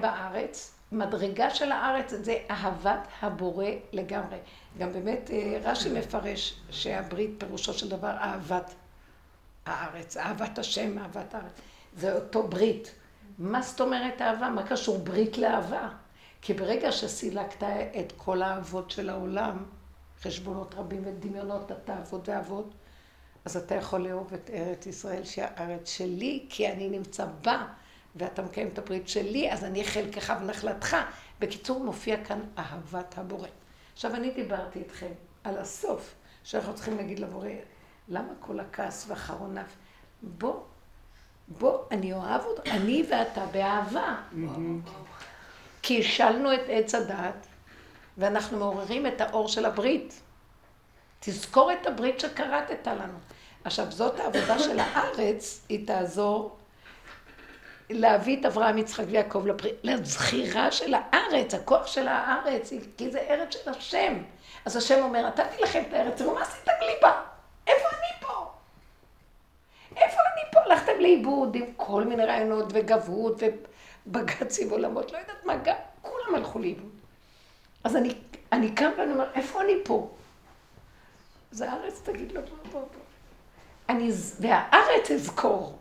בארץ, 0.00 0.74
מדרגה 0.92 1.50
של 1.50 1.72
הארץ 1.72 2.10
זה 2.10 2.38
אהבת 2.50 3.08
הבורא 3.22 3.66
לגמרי. 3.92 4.36
גם 4.78 4.92
באמת 4.92 5.30
אה, 5.30 5.58
רש"י 5.62 5.88
מפרש 5.92 6.60
שהברית 6.70 7.30
פירושו 7.38 7.74
של 7.74 7.88
דבר 7.88 8.10
אהבת 8.10 8.74
הארץ, 9.66 10.16
אהבת 10.16 10.58
השם, 10.58 10.98
אהבת 10.98 11.34
הארץ. 11.34 11.52
זה 11.96 12.14
אותו 12.14 12.48
ברית. 12.48 12.94
מה 13.38 13.62
זאת 13.62 13.80
אומרת 13.80 14.22
אהבה? 14.22 14.48
מה 14.50 14.62
קשור 14.62 14.98
ברית 14.98 15.38
לאהבה? 15.38 15.88
כי 16.40 16.54
ברגע 16.54 16.92
שסילקת 16.92 17.62
את 18.00 18.12
כל 18.16 18.42
האהבות 18.42 18.90
של 18.90 19.08
העולם, 19.10 19.64
חשבונות 20.22 20.74
רבים 20.74 21.02
ודמיונות 21.04 21.70
התאוות 21.70 22.28
והאהבות, 22.28 22.74
אז 23.44 23.56
אתה 23.56 23.74
יכול 23.74 24.00
לאהוב 24.00 24.34
את 24.34 24.50
ארץ 24.50 24.86
ישראל 24.86 25.24
שהיא 25.24 25.44
הארץ 25.44 25.88
שלי, 25.90 26.46
כי 26.48 26.72
אני 26.72 26.88
נמצא 26.88 27.26
בה, 27.44 27.66
ואתה 28.16 28.42
מקיים 28.42 28.68
את 28.68 28.78
הברית 28.78 29.08
שלי, 29.08 29.52
אז 29.52 29.64
אני 29.64 29.84
חלקך 29.84 30.32
ונחלתך. 30.40 30.96
בקיצור, 31.40 31.84
מופיע 31.84 32.24
כאן 32.24 32.40
אהבת 32.58 33.18
הבורא. 33.18 33.48
עכשיו, 33.92 34.14
אני 34.14 34.30
דיברתי 34.30 34.78
איתכם 34.78 35.12
על 35.44 35.58
הסוף, 35.58 36.14
שאנחנו 36.44 36.74
צריכים 36.74 36.96
להגיד 36.96 37.18
לבורא, 37.18 37.48
למה 38.08 38.32
כל 38.40 38.60
הכעס 38.60 39.04
והחרון 39.08 39.58
אף? 39.58 39.76
בוא, 40.22 40.62
בוא, 41.48 41.78
אני 41.90 42.12
אוהב 42.12 42.44
אותך, 42.44 42.68
אני 42.70 43.06
ואתה 43.10 43.46
באהבה. 43.46 44.16
כי 45.88 46.00
השלנו 46.00 46.54
את 46.54 46.60
עץ 46.68 46.94
הדת, 46.94 47.46
ואנחנו 48.18 48.58
מעוררים 48.58 49.06
את 49.06 49.20
האור 49.20 49.48
של 49.48 49.64
הברית. 49.64 50.20
תזכור 51.20 51.72
את 51.72 51.86
הברית 51.86 52.20
שקראת 52.20 52.86
לנו. 52.86 53.18
עכשיו, 53.64 53.86
זאת 53.90 54.20
העבודה 54.20 54.58
של 54.58 54.78
הארץ, 54.78 55.64
היא 55.68 55.86
תעזור 55.86 56.56
להביא 57.90 58.40
את 58.40 58.46
אברהם, 58.46 58.78
יצחק 58.78 59.04
ויעקב 59.08 59.46
לברית, 59.46 59.74
לזכירה 59.82 60.72
של 60.72 60.94
הארץ, 60.94 61.54
הכוח 61.54 61.86
של 61.86 62.08
הארץ, 62.08 62.72
כי 62.96 63.10
זה 63.10 63.20
ארץ 63.20 63.54
של 63.54 63.70
השם. 63.70 64.22
אז 64.64 64.76
השם 64.76 65.02
אומר, 65.02 65.26
נתתי 65.26 65.62
לכם 65.62 65.82
את 65.88 65.92
הארץ, 65.92 66.20
ומה 66.20 66.42
עשיתם 66.42 66.72
לי 66.80 66.94
בה? 67.02 67.22
איפה 67.66 67.88
אני 67.88 68.20
פה? 68.20 68.50
איפה 69.96 70.18
אני 70.34 70.52
פה? 70.52 70.60
הלכתם 70.60 71.00
לאיבוד 71.00 71.54
עם 71.54 71.66
כל 71.76 72.04
מיני 72.04 72.24
רעיונות 72.24 72.66
וגבות 72.70 73.42
ובג"צים 74.08 74.68
ועולמות, 74.68 75.12
לא 75.12 75.18
יודעת 75.18 75.44
מה, 75.44 75.56
גם 75.56 75.74
כולם 76.02 76.34
הלכו 76.34 76.58
לאיבוד. 76.58 76.92
אז 77.84 77.96
אני, 77.96 78.14
אני 78.52 78.74
קם 78.74 78.90
ואני 78.98 79.12
אומר, 79.12 79.30
איפה 79.34 79.62
אני 79.62 79.72
פה? 79.84 80.10
אז 81.52 81.60
הארץ 81.60 82.00
תגיד 82.04 82.32
לו, 82.32 82.40
בוא, 82.42 82.50
בוא, 82.72 82.80
בוא. 82.80 83.02
אני, 83.88 84.10
והארץ 84.40 85.10
אזכור. 85.10 85.78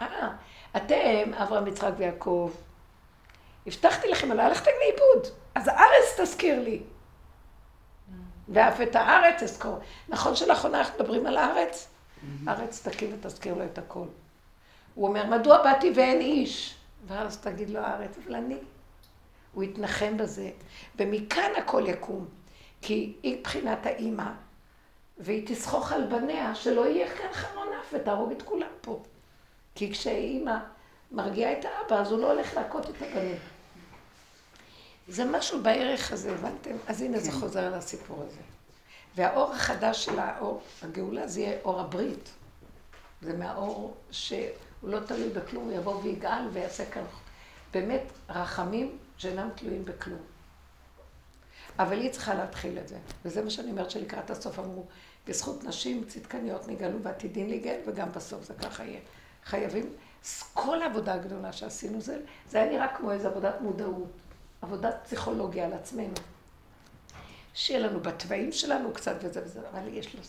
אה, 0.00 0.28
אתם, 0.76 1.34
אברהם, 1.34 1.66
יצחק 1.66 1.90
ויעקב, 1.96 2.52
הבטחתי 3.66 4.08
לכם, 4.08 4.30
אבל 4.30 4.40
הלכתם 4.40 4.70
לאיבוד, 4.80 5.34
אז 5.54 5.68
הארץ 5.68 6.20
תזכיר 6.20 6.60
לי. 6.60 6.82
ואף 8.48 8.80
את 8.80 8.96
הארץ 8.96 9.42
אזכור. 9.42 9.78
נכון 10.08 10.36
שלאחרונה 10.36 10.78
אנחנו 10.78 10.94
מדברים 10.94 11.26
על 11.26 11.36
הארץ? 11.36 11.88
הארץ 12.46 12.88
תקים 12.88 13.10
ותזכיר 13.14 13.54
לו 13.54 13.64
את 13.64 13.78
הכל. 13.78 14.06
הוא 14.94 15.08
אומר, 15.08 15.26
מדוע 15.26 15.62
באתי 15.62 15.92
ואין 15.94 16.20
איש? 16.20 16.77
ואז 17.06 17.38
תגיד 17.38 17.70
לו 17.70 17.80
הארץ, 17.80 18.16
אבל 18.24 18.34
אני. 18.34 18.58
הוא 19.52 19.62
יתנחם 19.62 20.16
בזה, 20.16 20.50
ומכאן 20.96 21.50
הכל 21.58 21.84
יקום. 21.86 22.28
כי 22.82 23.16
היא 23.22 23.42
בחינת 23.44 23.86
האימא, 23.86 24.30
והיא 25.18 25.46
תסחוך 25.46 25.92
על 25.92 26.06
בניה, 26.06 26.54
שלא 26.54 26.86
יהיה 26.86 27.16
כאן 27.16 27.32
חרון 27.32 27.68
אף 27.80 27.94
ותהרוג 27.94 28.32
את 28.32 28.42
כולם 28.42 28.70
פה. 28.80 29.02
כי 29.74 29.92
כשאימא 29.92 30.56
מרגיעה 31.12 31.52
את 31.52 31.64
האבא, 31.64 32.00
אז 32.00 32.12
הוא 32.12 32.20
לא 32.20 32.32
הולך 32.32 32.54
להכות 32.54 32.90
את 32.90 33.02
הבנים. 33.02 33.36
זה 35.08 35.24
משהו 35.24 35.62
בערך 35.62 36.12
הזה, 36.12 36.32
הבנתם? 36.32 36.76
אז 36.86 37.02
הנה 37.02 37.18
זה 37.18 37.30
כן. 37.30 37.36
חוזר 37.36 37.64
על 37.64 37.74
הסיפור 37.74 38.24
הזה. 38.26 38.40
והאור 39.14 39.52
החדש 39.52 40.04
של 40.04 40.18
האור, 40.18 40.62
הגאולה, 40.82 41.28
זה 41.28 41.40
יהיה 41.40 41.58
אור 41.64 41.80
הברית. 41.80 42.30
זה 43.22 43.36
מהאור 43.36 43.96
שהוא 44.80 44.90
לא 44.90 45.00
תלוי 45.00 45.28
בכלום, 45.28 45.64
הוא 45.64 45.72
יבוא 45.72 46.02
ויגאל 46.02 46.48
ויעשה 46.52 46.90
כאן 46.90 47.04
באמת 47.72 48.02
רחמים 48.28 48.98
שאינם 49.16 49.48
תלויים 49.54 49.84
בכלום. 49.84 50.20
אבל 51.78 52.00
היא 52.00 52.10
צריכה 52.10 52.34
להתחיל 52.34 52.78
את 52.78 52.88
זה. 52.88 52.98
וזה 53.24 53.44
מה 53.44 53.50
שאני 53.50 53.70
אומרת 53.70 53.90
שלקראת 53.90 54.30
הסוף 54.30 54.58
אמרו, 54.58 54.84
בזכות 55.26 55.64
נשים 55.64 56.04
צדקניות 56.08 56.68
נגאלו 56.68 57.02
ועתידין 57.02 57.48
להיגאל, 57.48 57.80
וגם 57.86 58.08
בסוף 58.12 58.44
זה 58.44 58.54
ככה 58.54 58.84
יהיה. 58.84 59.00
חייבים, 59.44 59.92
כל 60.54 60.82
העבודה 60.82 61.14
הגדולה 61.14 61.52
שעשינו 61.52 62.00
זה, 62.00 62.18
זה 62.48 62.62
היה 62.62 62.70
נראה 62.70 62.96
כמו 62.96 63.12
איזו 63.12 63.28
עבודת 63.28 63.60
מודעות, 63.60 64.10
עבודת 64.62 64.94
פסיכולוגיה 65.04 65.66
על 65.66 65.72
עצמנו. 65.72 66.14
שיהיה 67.54 67.80
לנו 67.80 68.00
בתוואים 68.00 68.52
שלנו 68.52 68.92
קצת 68.92 69.16
וזה 69.22 69.42
וזה, 69.44 69.60
אבל 69.72 69.88
יש, 69.88 70.14
לו, 70.14 70.20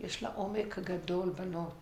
יש 0.00 0.22
לה 0.22 0.30
עומק 0.34 0.78
הגדול, 0.78 1.30
בנות. 1.30 1.74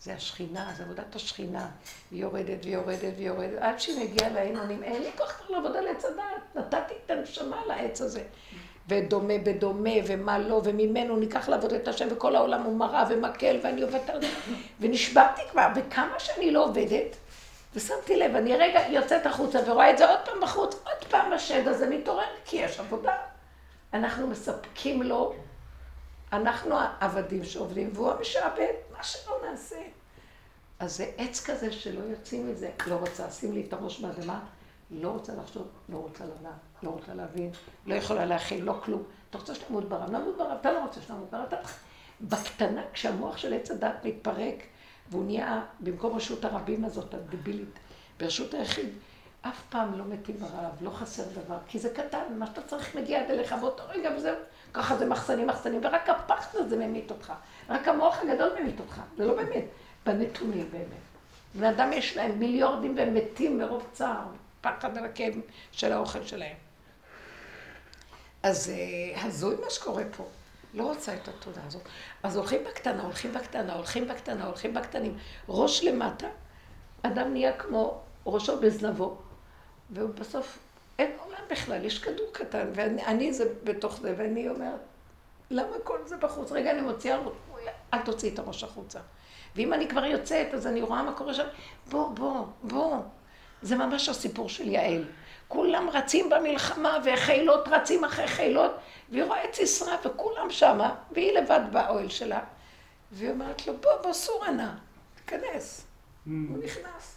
זה 0.00 0.14
השכינה, 0.14 0.72
זה 0.76 0.82
עבודת 0.82 1.16
השכינה. 1.16 1.68
היא 2.10 2.22
יורדת 2.22 2.64
ויורדת 2.64 3.12
ויורדת, 3.16 3.58
עד 3.58 3.80
שהיא 3.80 4.04
מגיעה 4.04 4.30
לעינונים. 4.30 4.82
אין 4.82 5.02
לי 5.02 5.10
כוח 5.18 5.32
כבר 5.32 5.56
לעבוד 5.56 5.76
על 5.76 5.88
עץ 5.88 6.04
הדעת. 6.04 6.56
נתתי 6.56 6.94
את 7.06 7.10
הנשמה 7.10 7.66
לעץ 7.66 8.00
הזה. 8.00 8.22
ודומה 8.88 9.34
בדומה, 9.44 9.90
ומה 10.06 10.38
לא, 10.38 10.60
וממנו 10.64 11.16
ניקח 11.16 11.48
לעבוד 11.48 11.72
את 11.72 11.88
השם, 11.88 12.08
וכל 12.10 12.36
העולם 12.36 12.62
הוא 12.62 12.76
מראה 12.76 13.04
ומקל, 13.10 13.58
ואני 13.62 13.82
עובדת 13.82 14.10
על 14.10 14.20
זה. 14.20 14.28
ונשברתי 14.80 15.42
כבר, 15.50 15.68
וכמה 15.76 16.18
שאני 16.18 16.50
לא 16.50 16.64
עובדת, 16.64 17.16
ושמתי 17.74 18.16
לב, 18.16 18.34
אני 18.34 18.56
רגע 18.56 18.80
יוצאת 18.88 19.26
החוצה 19.26 19.58
ורואה 19.66 19.90
את 19.90 19.98
זה 19.98 20.10
עוד 20.10 20.18
פעם 20.24 20.40
בחוץ, 20.40 20.74
עוד 20.74 21.04
פעם 21.10 21.32
השד 21.32 21.68
הזה 21.68 21.90
מתעורר, 21.90 22.24
כי 22.44 22.56
יש 22.56 22.80
עבודה. 22.80 23.16
אנחנו 23.94 24.26
מספקים 24.26 25.02
לו, 25.02 25.34
אנחנו 26.32 26.74
העבדים 26.78 27.44
שעובדים, 27.44 27.90
והוא 27.94 28.12
המשעבד, 28.12 28.72
מה 28.98 29.04
שלא 29.04 29.36
נעשה. 29.50 29.82
אז 30.78 30.96
זה 30.96 31.10
עץ 31.16 31.44
כזה 31.46 31.72
שלא 31.72 32.00
יוצאים 32.00 32.50
מזה. 32.50 32.70
לא 32.86 32.94
רוצה, 32.94 33.30
שים 33.30 33.52
לי 33.52 33.64
את 33.68 33.72
הראש 33.72 34.00
באדמה, 34.00 34.40
לא 34.90 35.08
רוצה 35.08 35.34
לחשוב, 35.34 35.68
לא 35.88 35.96
רוצה 35.96 36.24
לדעת, 36.24 36.52
לא 36.82 36.90
רוצה 36.90 37.14
להבין, 37.14 37.50
לא 37.86 37.94
יכולה 37.94 38.24
להכיל, 38.24 38.64
לא 38.64 38.80
כלום. 38.84 39.02
אתה 39.30 39.38
רוצה 39.38 39.54
שתמות 39.54 39.88
ברב, 39.88 40.10
נמות 40.10 40.36
ברב, 40.38 40.56
אתה 40.60 40.72
לא 40.72 40.80
רוצה 40.80 41.02
שתמות 41.02 41.30
ברב, 41.30 41.44
אתה... 41.48 41.56
בקטנה, 42.20 42.82
כשהמוח 42.92 43.36
של 43.36 43.54
עץ 43.54 43.70
הדת 43.70 44.04
מתפרק, 44.04 44.54
והוא 45.10 45.24
נהיה, 45.24 45.64
במקום 45.80 46.16
רשות 46.16 46.44
הרבים 46.44 46.84
הזאת, 46.84 47.14
הדבילית, 47.14 47.78
ברשות 48.20 48.54
היחיד, 48.54 48.88
אף 49.42 49.62
פעם 49.68 49.98
לא 49.98 50.04
מתים 50.04 50.36
ברעב, 50.36 50.72
לא 50.82 50.90
חסר 50.90 51.22
דבר, 51.44 51.58
כי 51.68 51.78
זה 51.78 51.90
קטן, 51.94 52.38
מה 52.38 52.46
שאתה 52.46 52.62
צריך 52.62 52.96
מגיע 52.96 53.24
עד 53.24 53.30
אליך 53.30 53.52
באותו 53.52 53.82
רגע, 53.88 54.10
וזהו. 54.16 54.36
ככה 54.72 54.96
זה 54.96 55.06
מחסנים 55.06 55.46
מחסנים, 55.46 55.80
ורק 55.84 56.08
הפחד 56.08 56.58
הזה 56.58 56.76
ממית 56.76 57.10
אותך. 57.10 57.32
רק 57.68 57.88
המוח 57.88 58.18
הגדול 58.22 58.50
ממית 58.60 58.80
אותך, 58.80 59.00
זה 59.16 59.26
לא 59.26 59.34
באמת, 59.34 59.64
בנתונים 60.06 60.68
באמת. 60.70 61.08
בני 61.54 61.70
אדם 61.70 61.92
יש 61.92 62.16
להם 62.16 62.38
מיליורדים 62.38 62.96
והם 62.96 63.14
מתים 63.14 63.58
מרוב 63.58 63.88
צער, 63.92 64.26
פחד 64.60 64.98
על 64.98 65.04
הכאב 65.04 65.34
של 65.72 65.92
האוכל 65.92 66.24
שלהם. 66.24 66.56
אז 68.42 68.70
אה, 68.70 69.22
הזוי 69.24 69.56
מה 69.64 69.70
שקורה 69.70 70.02
פה. 70.16 70.24
לא 70.74 70.82
רוצה 70.82 71.14
את 71.14 71.28
התודה 71.28 71.60
הזאת. 71.66 71.82
אז 72.22 72.36
הולכים 72.36 72.64
בקטנה, 72.64 73.02
הולכים 73.02 73.32
בקטנה, 73.32 73.74
הולכים 73.74 74.08
בקטנה, 74.08 74.44
הולכים 74.44 74.74
בקטנים. 74.74 75.18
ראש 75.48 75.84
למטה, 75.84 76.26
אדם 77.02 77.32
נהיה 77.32 77.52
כמו 77.52 78.00
ראשו 78.26 78.60
בזנבו. 78.60 79.18
והוא 79.90 80.10
בסוף, 80.10 80.58
אין 80.98 81.10
עולם 81.24 81.40
בכלל, 81.50 81.84
יש 81.84 81.98
כדור 81.98 82.26
קטן, 82.32 82.66
ואני 82.74 83.32
זה 83.32 83.52
בתוך 83.64 84.00
זה, 84.00 84.14
ואני 84.16 84.48
אומרת, 84.48 84.80
למה 85.50 85.76
כל 85.84 85.98
זה 86.04 86.16
בחוץ? 86.16 86.52
רגע, 86.52 86.70
אני 86.70 86.80
מוציאה, 86.80 87.18
אל 87.94 87.98
תוציאי 88.02 88.34
את 88.34 88.38
הראש 88.38 88.64
החוצה. 88.64 89.00
ואם 89.56 89.72
אני 89.72 89.88
כבר 89.88 90.04
יוצאת, 90.04 90.54
אז 90.54 90.66
אני 90.66 90.82
רואה 90.82 91.02
מה 91.02 91.12
קורה 91.12 91.34
שם, 91.34 91.46
בוא, 91.90 92.08
בוא, 92.08 92.46
בוא. 92.62 92.96
זה 93.62 93.76
ממש 93.76 94.08
הסיפור 94.08 94.48
של 94.48 94.68
יעל. 94.68 95.04
כולם 95.48 95.88
רצים 95.92 96.30
במלחמה, 96.30 96.98
וחילות 97.04 97.68
רצים 97.68 98.04
אחרי 98.04 98.28
חילות, 98.28 98.72
והיא 99.10 99.24
רואה 99.24 99.44
את 99.44 99.54
סיסרא, 99.54 99.96
וכולם 100.04 100.50
שמה, 100.50 100.94
והיא 101.10 101.38
לבד 101.38 101.60
באוהל 101.72 102.08
שלה. 102.08 102.40
והיא 103.12 103.30
אומרת 103.30 103.66
לו, 103.66 103.76
בוא, 103.76 103.90
בוא, 104.02 104.12
סורה 104.12 104.50
נא, 104.50 104.70
תיכנס. 105.14 105.80
Mm. 106.26 106.30
הוא 106.48 106.64
נכנס. 106.64 107.16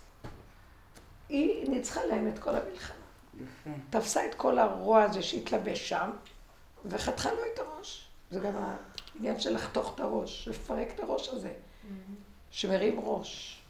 היא 1.30 1.70
ניצחה 1.70 2.06
להם 2.06 2.28
את 2.34 2.40
כל 2.40 2.50
המלחמה. 2.50 3.01
יפה. 3.44 3.70
תפסה 3.90 4.26
את 4.26 4.36
כל 4.36 4.60
הרוע 4.60 5.04
הזה 5.04 5.24
שהתלבש 5.24 5.90
שם, 5.90 6.12
וחתכה 6.86 7.32
לו 7.32 7.40
את 7.54 7.60
הראש. 7.60 8.08
זה 8.32 8.40
גם 8.40 8.54
העניין 8.56 9.40
של 9.40 9.54
לחתוך 9.56 9.96
את 9.96 10.00
הראש, 10.00 10.48
לפרק 10.48 10.88
את 10.96 11.00
הראש 11.00 11.28
הזה, 11.28 11.54
שמרים 12.52 13.00
ראש. 13.00 13.62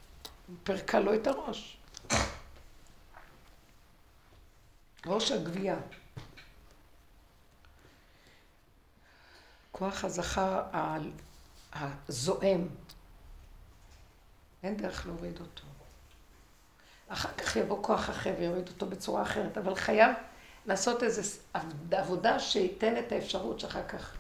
פרקה 0.64 1.00
לו 1.00 1.16
את 1.16 1.28
הראש. 1.28 1.78
ראש 5.06 5.32
הגבייה. 5.32 5.78
כוח 9.72 10.04
הזכר 10.04 10.62
הזועם, 11.74 12.68
אין 14.64 14.78
דרך 14.78 15.06
להוריד 15.06 15.40
אותו. 15.40 15.64
אחר 17.14 17.30
כך 17.38 17.56
יבוא 17.56 17.84
כוח 17.84 18.10
אחר 18.10 18.34
ויוריד 18.40 18.68
אותו 18.68 18.86
בצורה 18.86 19.22
אחרת, 19.22 19.58
אבל 19.58 19.76
חייב 19.76 20.12
לעשות 20.66 21.04
איזו 21.04 21.22
עבודה 21.92 22.40
שייתן 22.40 22.98
את 22.98 23.12
האפשרות 23.12 23.60
שאחר 23.60 23.88
כך 23.88 24.16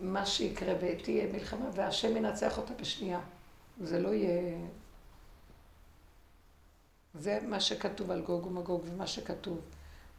מה 0.00 0.26
שיקרה 0.26 0.74
ותהיה 0.80 1.32
מלחמה, 1.32 1.66
והשם 1.74 2.16
ינצח 2.16 2.58
אותה 2.58 2.72
בשנייה. 2.80 3.20
זה 3.80 3.98
לא 3.98 4.08
יהיה... 4.08 4.58
זה 7.14 7.38
מה 7.46 7.60
שכתוב 7.60 8.10
על 8.10 8.20
גוג 8.20 8.46
ומגוג 8.46 8.82
ומה 8.84 9.06
שכתוב. 9.06 9.60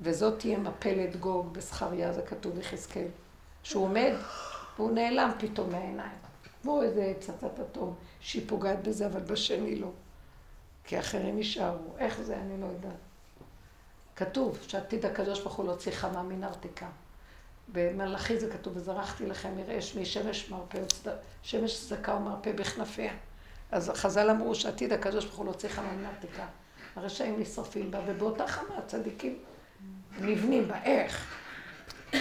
וזאת 0.02 0.40
תהיה 0.40 0.58
מפלת 0.58 1.16
גוג 1.16 1.54
בזכריה, 1.54 2.14
זה 2.14 2.22
כתוב 2.22 2.56
ביחזקאל. 2.56 3.08
שהוא 3.64 3.84
עומד 3.86 4.14
והוא 4.76 4.92
נעלם 4.92 5.32
פתאום 5.40 5.72
מהעיניים. 5.72 6.18
כמו 6.62 6.84
איזה 6.84 7.14
פצצת 7.20 7.60
אטום 7.60 7.96
שהיא 8.20 8.44
פוגעת 8.48 8.88
בזה, 8.88 9.06
אבל 9.06 9.20
בשני 9.20 9.76
לא. 9.76 9.92
כי 10.84 11.00
אחרים 11.00 11.38
יישארו. 11.38 11.98
איך 11.98 12.22
זה? 12.22 12.38
אני 12.38 12.62
לא 12.62 12.66
יודעת. 12.66 12.94
כתוב 14.16 14.58
שעתיד 14.62 15.06
הקדוש 15.06 15.40
ברוך 15.40 15.54
הוא 15.54 15.66
להוציא 15.66 15.92
חמה 15.92 16.24
מנרתיקה. 16.24 16.88
במלאכי 17.68 18.40
זה 18.40 18.52
כתוב, 18.52 18.78
וזרחתי 18.78 19.26
לכם 19.26 19.58
מראה 19.58 19.82
שמי 19.82 20.06
שמש 20.06 20.50
מרפא, 20.50 20.80
שמש 21.44 21.88
צדקה 21.88 22.16
ומרפא 22.16 22.52
בכנפיה. 22.52 23.14
אז 23.72 23.92
חז"ל 23.96 24.30
אמרו 24.30 24.56
שעתיד 24.56 24.94
הקדוש 24.94 25.26
ברוך 25.26 25.38
הוא 25.38 25.46
להוציא 25.46 25.70
חמה 25.70 25.94
מנרתיקה. 25.94 26.48
הרשעים 26.96 27.40
נשרפים 27.40 27.92
בה, 27.92 28.00
ובאותה 28.08 28.48
חמה 28.48 28.78
הצדיקים 28.78 29.40
נבנים 30.20 30.68
בה. 30.68 30.84
איך? 30.84 31.36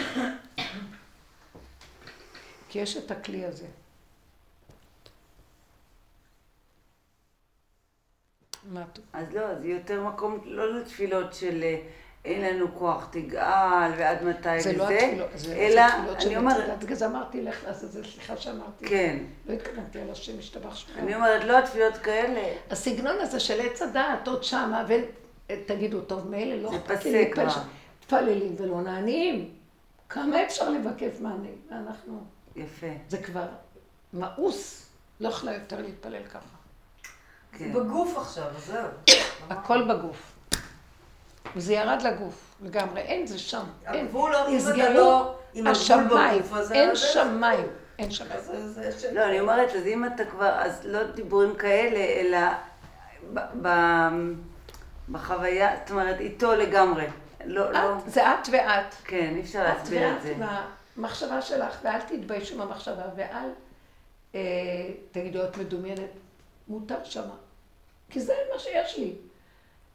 כי 2.69 2.78
יש 2.78 2.97
את 2.97 3.11
הכלי 3.11 3.45
הזה. 3.45 3.66
מה 3.66 3.74
את... 8.49 8.49
אז 9.12 9.32
לא, 9.32 9.41
אז 9.41 9.65
יותר 9.65 10.03
מקום, 10.03 10.39
לא 10.45 10.81
לתפילות 10.81 11.35
של 11.35 11.62
אה, 11.62 11.81
אין 12.24 12.55
לנו 12.55 12.74
כוח 12.74 13.09
תגאל 13.11 13.91
ועד 13.97 14.24
מתי 14.24 14.61
זה 14.61 14.70
וזה, 14.70 14.78
לא 14.78 14.89
התפילות, 14.91 15.28
זה 15.35 15.57
אלא, 15.57 15.82
אני 16.27 16.37
אומרת... 16.37 16.78
בגלל 16.78 16.97
זה 16.97 17.07
אמרתי 17.07 17.43
לך 17.43 17.73
זה, 17.73 18.05
סליחה 18.05 18.37
שאמרתי. 18.37 18.87
כן. 18.87 19.19
לא 19.47 19.53
התכוונתי 19.53 20.01
על 20.01 20.11
השם 20.11 20.39
השתבח 20.39 20.74
שלך. 20.74 20.99
אני 20.99 21.15
אומרת, 21.15 21.45
לא 21.45 21.59
התפילות 21.59 21.97
כאלה. 21.97 22.43
הסגנון 22.70 23.16
הזה 23.20 23.41
של 23.41 23.61
עץ 23.61 23.82
הדעת, 23.82 24.28
עוד 24.28 24.45
שמה, 24.45 24.87
ותגידו, 25.49 26.01
טוב, 26.01 26.28
מילא 26.28 26.55
לא 26.55 26.77
אכפת 26.77 27.05
לי 27.05 27.12
להתפלל. 27.12 27.47
מתפללים 28.01 28.55
ולא 28.59 28.82
נעניים. 28.82 29.51
כמה 30.09 30.45
אפשר 30.45 30.70
לבקש 30.70 31.20
מענה? 31.20 31.49
ואנחנו... 31.70 32.24
יפה. 32.57 32.87
זה 33.09 33.19
כבר 33.19 33.47
מאוס. 34.12 34.87
לא 35.20 35.28
יכולה 35.28 35.55
יותר 35.55 35.82
להתפלל 35.82 36.23
ככה. 36.23 36.60
כן. 37.52 37.72
בגוף 37.72 38.18
עכשיו, 38.18 38.44
זהו. 38.66 39.16
הכל 39.51 39.82
בגוף. 39.82 40.32
וזה 41.56 41.72
ירד 41.72 42.02
לגוף 42.02 42.55
לגמרי, 42.62 43.01
אין 43.01 43.27
זה 43.27 43.39
שם. 43.39 43.64
הגבול, 43.86 44.35
אם 44.48 44.59
אתה 44.74 44.90
לא 44.90 45.35
עם 45.55 45.66
הגבול 45.66 46.28
בגוף, 46.28 46.52
אז... 46.52 46.72
אין 46.72 46.97
שמיים. 46.97 47.66
אין 47.98 48.10
שמיים. 48.10 48.40
לא, 49.12 49.24
אני 49.24 49.40
אומרת, 49.40 49.70
אז 49.70 49.86
אם 49.86 50.05
אתה 50.05 50.24
כבר, 50.24 50.48
אז 50.48 50.81
לא 50.85 51.05
דיבורים 51.05 51.55
כאלה, 51.56 51.98
אלא 51.98 52.39
בחוויה, 55.09 55.77
זאת 55.81 55.90
אומרת, 55.90 56.20
איתו 56.20 56.55
לגמרי. 56.55 57.06
לא, 57.44 57.72
לא. 57.72 57.94
זה 58.06 58.32
את 58.32 58.48
ואת. 58.52 58.94
כן, 59.05 59.32
אי 59.36 59.40
אפשר 59.40 59.62
להסביר 59.62 60.16
את 60.16 60.22
זה. 60.22 60.32
את 60.32 60.36
ואת 60.39 60.48
במחשבה 60.97 61.43
שלך, 61.43 61.78
ואל 61.82 62.01
תתביישו 62.01 62.59
במחשבה, 62.59 63.02
ואל 63.16 63.51
אה, 64.35 64.40
תגידו, 65.12 65.44
את 65.44 65.56
מדומיינת. 65.56 66.10
מותר 66.70 67.05
שמה. 67.05 67.36
כי 68.10 68.20
זה 68.20 68.34
מה 68.52 68.59
שיש 68.59 68.98
לי. 68.98 69.14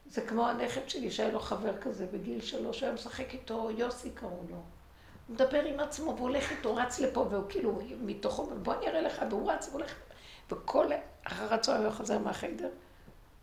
זה 0.06 0.20
כמו 0.20 0.48
הנכד 0.48 0.88
שלי, 0.88 1.10
שהיה 1.10 1.30
לו 1.30 1.40
חבר 1.40 1.76
כזה 1.80 2.06
בגיל 2.06 2.40
שלוש, 2.40 2.82
היה 2.82 2.92
משחק 2.92 3.34
איתו, 3.34 3.70
יוסי 3.70 4.10
קראו 4.10 4.42
לו. 4.50 4.56
הוא 4.56 5.34
מדבר 5.34 5.64
עם 5.64 5.80
עצמו 5.80 6.16
והולך 6.16 6.50
איתו, 6.50 6.74
רץ 6.74 6.98
לפה, 6.98 7.20
והוא 7.30 7.44
כאילו 7.48 7.78
מתוכו, 8.00 8.50
בוא 8.62 8.74
אני 8.74 8.88
אראה 8.88 9.00
לך, 9.00 9.22
והוא 9.30 9.52
רץ 9.52 9.68
והולך, 9.68 9.94
וכל 10.50 10.86
אחר 11.24 11.54
הצהריים 11.54 11.84
הוא 11.84 11.92
חוזר 11.92 12.18
מהחדר, 12.18 12.68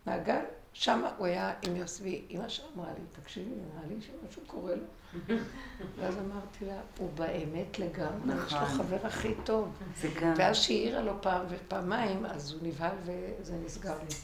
מהגן, 0.06 0.44
שם 0.74 1.06
הוא 1.18 1.26
היה 1.28 1.54
עם 1.62 1.76
יוסבי, 1.76 2.26
אמא 2.30 2.50
שלו 2.50 2.66
אמרה 2.76 2.94
לי, 2.94 3.22
תקשיבי, 3.22 3.50
נראה 3.50 3.88
לי 3.88 3.96
שמשהו 4.02 4.42
קורה 4.48 4.76
לו. 4.76 4.86
ואז 6.00 6.18
אמרתי 6.18 6.66
לה, 6.66 6.74
הוא 6.98 7.10
באמת 7.16 7.80
לגמרי, 7.80 8.08
יש 8.48 8.54
לו 8.54 8.60
נכון. 8.62 8.78
חבר 8.78 8.98
הכי 9.04 9.34
טוב. 9.44 9.70
זה 10.02 10.08
גם. 10.22 10.34
ואז 10.38 10.56
שהיא 10.56 10.86
העירה 10.88 11.02
לו 11.02 11.14
פעם 11.22 11.42
ופעמיים, 11.50 12.26
אז 12.26 12.52
הוא 12.52 12.60
נבהל 12.64 12.92
וזה 13.06 13.54
נסגר 13.66 13.94
לי. 14.10 14.16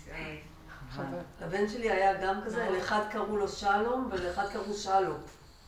חבל. 0.91 1.05
הבן 1.41 1.67
שלי 1.67 1.91
היה 1.91 2.13
גם 2.13 2.35
כזה, 2.45 2.67
לאחד 2.77 2.99
קראו 3.11 3.37
לו 3.37 3.47
שלום 3.47 4.09
ולאחד 4.11 4.45
קראו 4.53 4.73
שלום. 4.73 5.17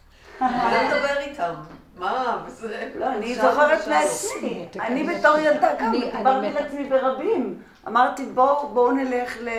היה 0.39 0.88
מדבר 0.88 1.19
איתם. 1.19 1.53
מה, 1.98 2.43
וזה... 2.48 2.91
לא, 2.99 3.14
אני 3.14 3.35
זוכרת. 3.35 3.88
מעצמי. 3.88 4.68
אני 4.80 5.03
בתור 5.03 5.38
ילדה 5.38 5.73
גם 5.80 5.89
אני- 5.89 6.11
אני 6.11 6.18
דיברתי. 6.18 6.53
לעצמי 6.53 6.89
ברבים. 6.89 7.61
אמרתי, 7.88 8.26
בואו 8.26 8.91
נלך 8.91 9.38
ל... 9.41 9.49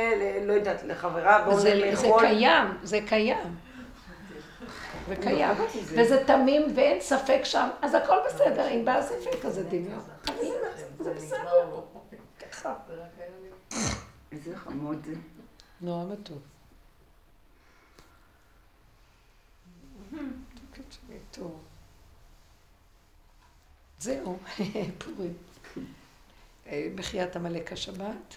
לא 0.46 0.52
יודעת, 0.52 0.82
לחברה, 0.84 1.42
בואו 1.44 1.60
זה, 1.60 1.74
נלך 1.74 1.94
זה 2.00 2.06
לאכול. 2.06 2.20
קיים, 2.26 2.66
זה 2.82 2.98
קיים. 3.06 3.56
זה 5.16 5.22
קיים. 5.22 5.56
וזה 5.84 6.24
תמים 6.26 6.62
ואין 6.76 7.00
ספק 7.00 7.40
שם, 7.44 7.68
אז 7.82 7.94
הכל 7.94 8.16
בסדר, 8.26 8.68
אם 8.68 8.84
בא 8.84 8.92
הספק 8.92 9.44
אז 9.44 9.54
זה 9.54 9.62
דמיון. 9.62 10.00
זה 11.00 11.14
בסדר. 11.14 11.80
ככה. 12.50 12.74
איזה 14.32 14.56
חמוד 14.56 15.04
זה. 15.06 15.14
נורא 15.80 16.04
מתוק. 16.04 16.42
זהו, 23.98 24.38
פורים. 24.98 25.34
אה, 26.66 26.88
מחיית 26.94 27.36
עמלק 27.36 27.72
השבת. 27.72 28.36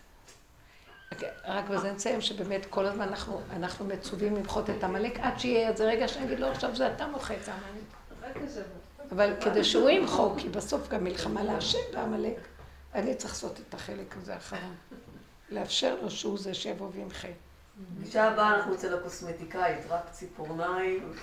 רק 1.45 1.69
בזה 1.69 1.91
נציין 1.91 2.21
שבאמת 2.21 2.65
כל 2.65 2.85
הזמן 2.85 3.07
אנחנו, 3.07 3.41
אנחנו 3.53 3.85
מצווים 3.85 4.35
למחות 4.35 4.69
את 4.69 4.83
עמלק 4.83 5.19
עד 5.19 5.39
שיהיה 5.39 5.69
איזה 5.69 5.85
רגע 5.85 6.07
שאני 6.07 6.25
אגיד 6.25 6.39
לו 6.39 6.47
עכשיו 6.47 6.75
זה 6.75 6.93
אתה 6.93 7.07
מוחה 7.07 7.33
את 7.33 7.49
עמלק. 7.49 8.45
אבל 9.11 9.33
כדי 9.41 9.63
שהוא 9.63 9.89
ימחוק, 9.89 10.39
כי 10.39 10.49
בסוף 10.49 10.87
גם 10.89 11.03
מלחמה 11.03 11.43
להשם 11.43 11.79
בעמלק, 11.93 12.37
אני 12.95 13.15
צריך 13.15 13.33
לעשות 13.33 13.59
את 13.69 13.73
החלק 13.73 14.17
הזה 14.17 14.33
האחרון. 14.33 14.75
לאפשר 15.49 16.01
לו 16.01 16.11
שהוא 16.11 16.37
זה 16.37 16.53
שיבוא 16.53 16.89
וימחה. 16.93 17.27
פגישה 17.97 18.23
הבאה 18.23 18.55
אנחנו 18.55 18.73
אצל 18.73 18.97
הקוסמטיקאית, 18.97 19.79
רק 19.89 20.09
ציפורניים. 20.11 21.13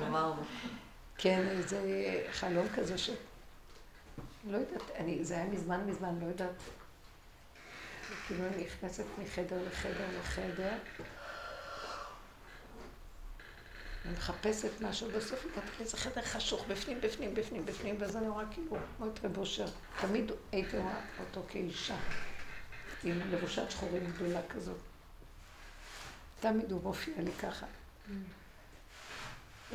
גמרנו. 0.00 0.42
כן, 1.18 1.60
זה 1.66 1.80
חלום 2.32 2.66
כזה 2.74 2.98
ש... 2.98 3.10
לא 4.50 4.56
יודעת, 4.58 4.90
אני, 4.98 5.24
זה 5.24 5.34
היה 5.34 5.44
מזמן 5.44 5.80
מזמן, 5.86 6.18
לא 6.20 6.26
יודעת. 6.26 6.62
כאילו 8.26 8.46
אני 8.46 8.64
נכנסת 8.64 9.04
מחדר 9.18 9.56
לחדר 9.68 10.06
לחדר. 10.20 10.72
אני 14.04 14.12
מחפשת 14.12 14.80
משהו, 14.80 15.08
בסוף 15.16 15.44
הגעתי 15.44 15.70
לאיזה 15.78 15.96
חדר 15.96 16.22
חשוך, 16.22 16.66
בפנים, 16.68 17.00
בפנים, 17.00 17.34
בפנים, 17.34 17.66
בפנים, 17.66 17.96
ואז 17.98 18.16
אני 18.16 18.28
רואה 18.28 18.44
כאילו, 18.50 18.76
כמו 18.96 19.06
את 19.06 19.24
רב 19.24 19.38
אושר. 19.38 19.66
תמיד 20.00 20.32
הייתי 20.52 20.78
רואה 20.78 21.00
אותו 21.20 21.42
כאישה, 21.48 21.96
עם 23.04 23.20
לבושת 23.30 23.70
שחורים 23.70 24.10
גדולה 24.10 24.40
כזאת. 24.48 24.76
תמיד 26.40 26.72
הוא 26.72 26.82
מופיע 26.82 27.14
לי 27.18 27.32
ככה. 27.32 27.66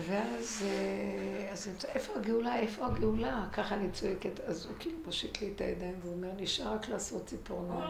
ואז, 0.07 0.65
אה, 0.65 1.51
אז 1.51 1.69
איפה 1.88 2.13
הגאולה, 2.15 2.55
איפה 2.55 2.85
הגאולה? 2.85 3.45
ככה 3.53 3.76
אני 3.76 3.91
צועקת, 3.91 4.39
אז 4.39 4.65
הוא 4.65 4.76
כאילו 4.80 4.97
מושיט 5.05 5.41
לי 5.41 5.51
את 5.55 5.61
הידיים 5.61 5.95
ואומר, 6.03 6.30
נשאר 6.38 6.73
רק 6.73 6.89
לעשות 6.89 7.26
ציפורניים. 7.26 7.89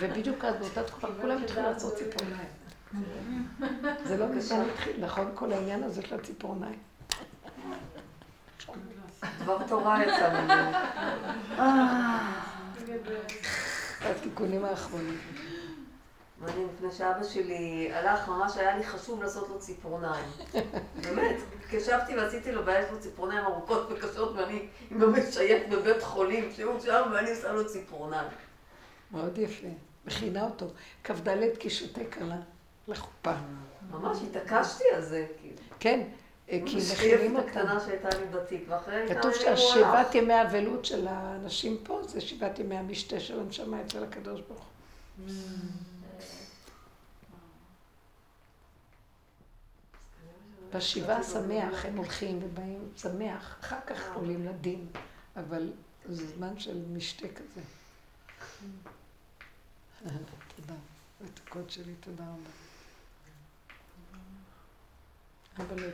ובדיוק 0.00 0.44
אז 0.44 0.54
באותה 0.56 0.82
תקופה 0.82 1.08
כולם 1.20 1.42
התחילו 1.42 1.62
לעשות 1.62 1.94
ציפורניים. 1.96 2.48
זה 4.08 4.16
לא 4.16 4.28
מזמן 4.28 4.60
התחיל, 4.72 5.04
נכון? 5.04 5.30
כל 5.34 5.52
העניין 5.52 5.82
הזה 5.82 6.02
של 6.02 6.14
הציפורניים. 6.14 6.78
דבר 9.38 9.58
תורה 9.68 10.04
יצא 10.04 10.42
ממנו. 10.42 10.78
התיקונים 14.00 14.64
האחרונים. 14.64 15.18
ואני, 16.40 16.64
מפני 16.64 16.92
שאבא 16.92 17.24
שלי 17.24 17.90
הלך, 17.92 18.28
ממש 18.28 18.56
היה 18.56 18.76
לי 18.76 18.84
חשוב 18.84 19.22
לעשות 19.22 19.48
לו 19.48 19.58
ציפורניים. 19.58 20.24
באמת, 21.04 21.36
התקשבתי 21.58 22.16
ועשיתי 22.16 22.52
לו, 22.52 22.66
והיה 22.66 22.90
לו 22.92 23.00
ציפורניים 23.00 23.44
ארוכות 23.44 23.88
וקשות, 23.90 24.32
ואני 24.36 24.66
עם 24.90 25.02
המשייף 25.02 25.62
בבית 25.70 26.02
חולים, 26.02 26.52
שהוא 26.56 26.80
שם, 26.80 27.02
ואני 27.12 27.30
עושה 27.30 27.52
לו 27.52 27.68
ציפורניים. 27.68 28.28
מאוד 29.10 29.38
יפה. 29.38 29.68
מכינה 30.06 30.44
אותו. 30.44 30.66
כ"ד 31.04 31.56
קישוטי 31.58 32.10
כלה 32.10 32.36
לחופה. 32.88 33.34
ממש 33.90 34.18
התעקשתי 34.30 34.84
על 34.94 35.02
זה, 35.02 35.26
כאילו. 35.40 35.56
כן, 35.80 36.00
אה, 36.50 36.58
כי 36.66 36.76
מכינים 36.92 37.36
המשייפת 37.36 37.36
אותו. 37.36 37.48
הקטנה 37.48 37.80
שהייתה 37.80 38.08
לי 38.18 38.26
בתיק, 38.26 38.64
ואחרי 38.68 39.08
כתוב. 39.08 39.32
שהשבעת 39.34 40.14
ימי 40.14 40.34
האבלות 40.34 40.84
של 40.84 41.06
האנשים 41.08 41.76
פה 41.82 42.00
זה 42.06 42.20
שבעת 42.20 42.58
ימי 42.58 42.76
המשתה 42.76 43.20
של 43.20 43.40
הנשמה 43.40 43.80
אצל 43.80 44.04
הקדוש 44.04 44.40
ברוך 44.40 44.66
הוא. 45.18 45.28
בשבעה 50.74 51.22
שמח 51.22 51.84
הם 51.84 51.96
הולכים 51.96 52.38
ובאים 52.42 52.88
שמח, 52.96 53.56
אחר 53.60 53.80
כך 53.86 54.14
עולים 54.14 54.46
לדין, 54.46 54.86
אבל 55.36 55.72
זה 56.04 56.26
זמן 56.36 56.58
של 56.58 56.84
משתה 56.92 57.28
כזה. 57.28 57.60
תודה. 60.56 60.74
מתוקות 61.20 61.70
שלי, 61.70 61.94
תודה 62.00 62.24
רבה. 62.24 62.50
אבל 65.56 65.90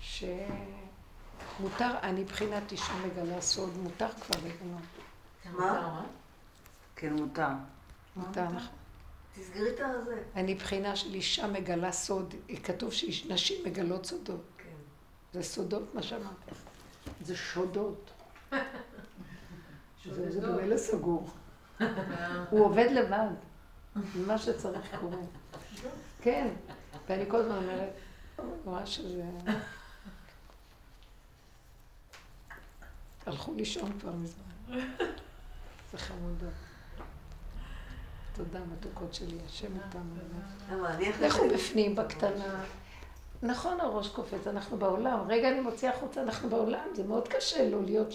שמותר, 0.00 1.98
אני 2.02 2.20
מבחינת 2.22 2.72
אישה 2.72 2.92
מגלה 3.06 3.40
סוד, 3.40 3.76
מותר 3.76 4.08
כבר 4.12 4.38
לגלות. 4.38 4.82
מה? 5.44 6.04
כן, 6.96 7.12
מותר. 7.12 7.48
מותר, 8.16 8.48
נכון. 8.48 8.81
תסגרי 9.34 9.70
את 9.70 9.80
הזה. 9.80 10.22
אני 10.34 10.54
מבחינה 10.54 10.96
של 10.96 11.14
אישה 11.14 11.46
מגלה 11.46 11.92
סוד, 11.92 12.34
כתוב 12.64 12.92
שנשים 12.92 13.64
מגלות 13.66 14.06
סודות. 14.06 14.44
כן. 14.58 14.68
זה 15.32 15.42
סודות 15.42 15.94
מה 15.94 16.02
שאמרתי. 16.02 16.50
זה 17.20 17.36
שודות. 17.36 18.10
זה 20.14 20.32
זה 20.32 20.40
במילא 20.40 20.76
סגור. 20.76 21.30
הוא 22.50 22.64
עובד 22.64 22.88
לבד. 22.90 23.28
מה 24.26 24.38
שצריך 24.38 24.96
קורה. 25.00 25.18
כן. 26.22 26.48
ואני 27.08 27.30
כל 27.30 27.36
הזמן 27.36 27.56
אומרת, 27.56 27.92
רואה 28.64 28.86
שזה... 28.86 29.24
הלכו 33.26 33.54
לישון 33.54 33.98
כבר 34.00 34.12
מזמן. 34.12 34.44
זה 35.92 35.98
חמודות. 35.98 36.71
תודה, 38.44 38.64
מתוקות 38.64 39.14
שלי, 39.14 39.38
השם 39.46 39.76
לכו 41.20 41.26
החלטתי... 41.26 41.54
בפנים, 41.54 41.96
בקטנה. 41.96 42.64
נכון, 43.42 43.80
הראש 43.80 44.08
קופץ, 44.08 44.46
אנחנו 44.46 44.78
בעולם. 44.78 45.18
רגע 45.28 45.48
אני 45.48 45.60
מוציאה 45.60 45.94
החוצה, 45.94 46.22
אנחנו 46.22 46.50
בעולם. 46.50 46.86
זה 46.94 47.04
מאוד 47.04 47.28
קשה 47.28 47.68
לא 47.68 47.82
להיות... 47.82 48.08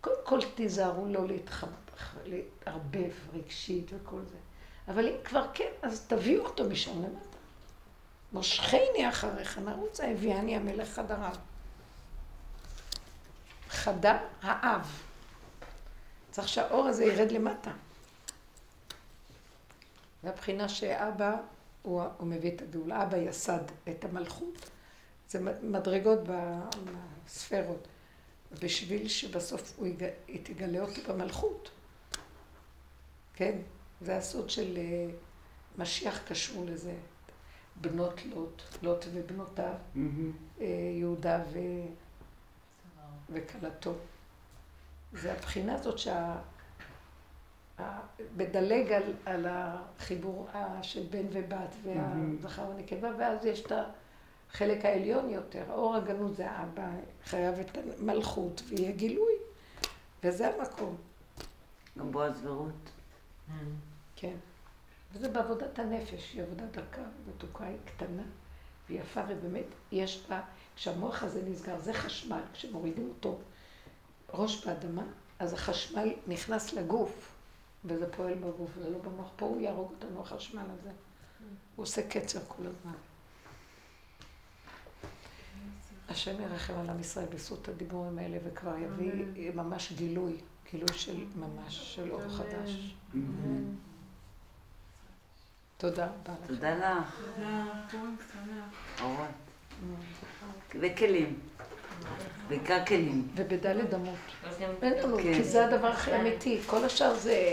קודם 0.00 0.16
כל 0.24 0.38
תיזהרו 0.54 1.06
לא 1.06 1.20
להתערבב 2.24 3.12
רגשית 3.34 3.90
וכל 3.94 4.20
זה. 4.30 4.36
אבל 4.88 5.06
אם 5.06 5.14
כבר 5.24 5.46
כן, 5.54 5.70
אז 5.82 6.06
תביאו 6.06 6.44
אותו 6.44 6.64
משם 6.64 6.98
למטה. 6.98 7.36
מושכני 8.32 9.08
אחריך, 9.08 9.58
נרוץ 9.58 10.00
הביאני 10.00 10.56
המלך 10.56 10.88
חדריו. 10.88 11.34
חדר 13.68 14.16
האב. 14.42 15.02
צריך 16.30 16.48
שהאור 16.48 16.86
הזה 16.86 17.04
ירד 17.04 17.32
למטה. 17.32 17.70
והבחינה 20.24 20.68
שאבא, 20.68 21.36
הוא, 21.82 22.02
הוא 22.18 22.28
מביא 22.28 22.56
את 22.56 22.62
הגאולה, 22.62 23.02
אבא 23.02 23.16
יסד 23.16 23.62
את 23.88 24.04
המלכות. 24.04 24.70
זה 25.28 25.40
מדרגות 25.62 26.18
בספרות. 27.26 27.88
בשביל 28.62 29.08
שבסוף 29.08 29.72
הוא 29.76 29.86
יג... 29.86 30.06
היא 30.28 30.44
תגלה 30.44 30.80
אותו 30.80 31.00
במלכות. 31.08 31.70
כן? 33.34 33.58
זה 34.00 34.16
הסוד 34.16 34.50
של 34.50 34.76
אה, 34.76 35.06
משיח 35.78 36.22
קשור 36.28 36.64
לזה. 36.64 36.94
בנות 37.80 38.20
לוט, 38.24 38.62
לוט 38.82 39.04
ובנותיו. 39.12 39.74
אה, 40.60 40.66
יהודה 40.98 41.42
ו... 41.52 41.58
וכלתו. 43.30 43.94
זה 45.12 45.32
הבחינה 45.32 45.74
הזאת 45.74 45.98
שה... 45.98 46.38
מדלג 48.36 48.92
על, 48.92 49.02
על 49.26 49.46
החיבור 49.48 50.48
ה- 50.52 50.82
של 50.82 51.02
בן 51.10 51.26
ובת. 51.32 51.74
והזכר 51.82 52.68
והנקבה, 52.68 53.08
ואז 53.18 53.44
יש 53.44 53.66
את 53.66 53.72
החלק 54.50 54.84
העליון 54.84 55.30
יותר. 55.30 55.62
האור 55.68 55.96
הגנוז 55.96 56.36
זה 56.36 56.50
האבא, 56.50 56.88
חייב 57.24 57.58
את 57.58 57.78
המלכות, 57.98 58.62
ויהיה 58.68 58.92
גילוי. 58.92 59.32
וזה 60.24 60.48
המקום. 60.48 60.96
גם 61.98 62.12
בועז 62.12 62.46
ורות. 62.46 62.90
כן. 64.16 64.34
וזה 65.12 65.28
בעבודת 65.28 65.78
הנפש, 65.78 66.32
היא 66.32 66.42
עבודה 66.42 66.64
דרכה, 66.66 67.02
מתוקה 67.28 67.64
היא 67.64 67.76
קטנה 67.84 68.22
ויפה, 68.90 69.20
ובאמת 69.28 69.64
יש 69.92 70.26
בה, 70.28 70.40
כשהמוח 70.76 71.22
הזה 71.22 71.42
נסגר, 71.48 71.78
זה 71.78 71.92
חשמל, 71.92 72.40
כשמורידים 72.52 73.08
אותו 73.08 73.38
ראש 74.34 74.66
באדמה, 74.66 75.02
אז 75.38 75.52
החשמל 75.52 76.08
נכנס 76.26 76.72
לגוף, 76.72 77.31
וזה 77.84 78.12
פועל 78.12 78.34
בגוף, 78.34 78.70
זה 78.82 78.90
לא 78.90 78.98
במוח. 78.98 79.28
פה 79.36 79.46
הוא 79.46 79.60
יהרוג 79.60 79.90
אותנו, 79.90 80.20
החשמל 80.20 80.64
הזה. 80.80 80.90
הוא 81.76 81.82
עושה 81.82 82.08
קצר 82.08 82.40
כל 82.48 82.62
הזמן. 82.66 82.92
השם 86.08 86.40
ירחם 86.40 86.74
על 86.74 86.90
עם 86.90 87.00
ישראל 87.00 87.26
בזכות 87.26 87.68
הדיבורים 87.68 88.18
האלה, 88.18 88.38
וכבר 88.44 88.78
יביא 88.78 89.52
ממש 89.54 89.92
גילוי, 89.92 90.36
גילוי 90.72 90.92
של 90.92 91.24
ממש, 91.36 91.94
של 91.94 92.12
אור 92.12 92.28
חדש. 92.28 92.94
תודה 95.76 96.06
רבה 96.06 96.32
לך. 96.42 96.46
תודה 96.46 96.74
לך, 96.78 97.20
תודה, 97.34 97.64
פורים 97.90 98.16
שמח. 98.32 99.04
וכלים. 100.80 101.40
בעיקר 102.48 102.84
כלים. 102.86 103.28
ובדלת 103.34 103.94
אמות. 103.94 104.14
אין 104.82 104.92
לנו, 104.92 105.16
כן. 105.16 105.22
כי 105.34 105.44
זה 105.44 105.66
הדבר 105.66 105.86
הכי 105.86 106.16
אמיתי. 106.16 106.60
כל 106.66 106.84
השאר 106.84 107.14
זה 107.14 107.52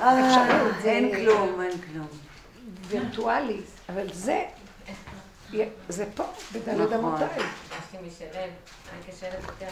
אה, 0.00 0.26
אפשרות, 0.26 0.72
זה- 0.82 0.90
אין 0.90 1.16
כלום, 1.16 1.60
אין 1.60 1.78
כלום. 1.92 2.06
וירטואלי, 2.88 3.60
אבל 3.88 4.12
זה, 4.12 4.44
זה 5.88 6.04
פה, 6.14 6.24
בדלת 6.52 6.90
נכון. 6.92 6.92
אמותיי. 6.94 7.26
יש 7.38 7.44
לי 7.92 8.08
משלם, 8.08 8.48
אני 8.92 9.12
קשה 9.12 9.26
לוותר. 9.38 9.66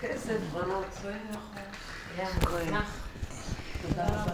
כסף, 0.00 0.36
בנות. 0.52 0.84
תודה 3.82 4.06
רבה. 4.06 4.32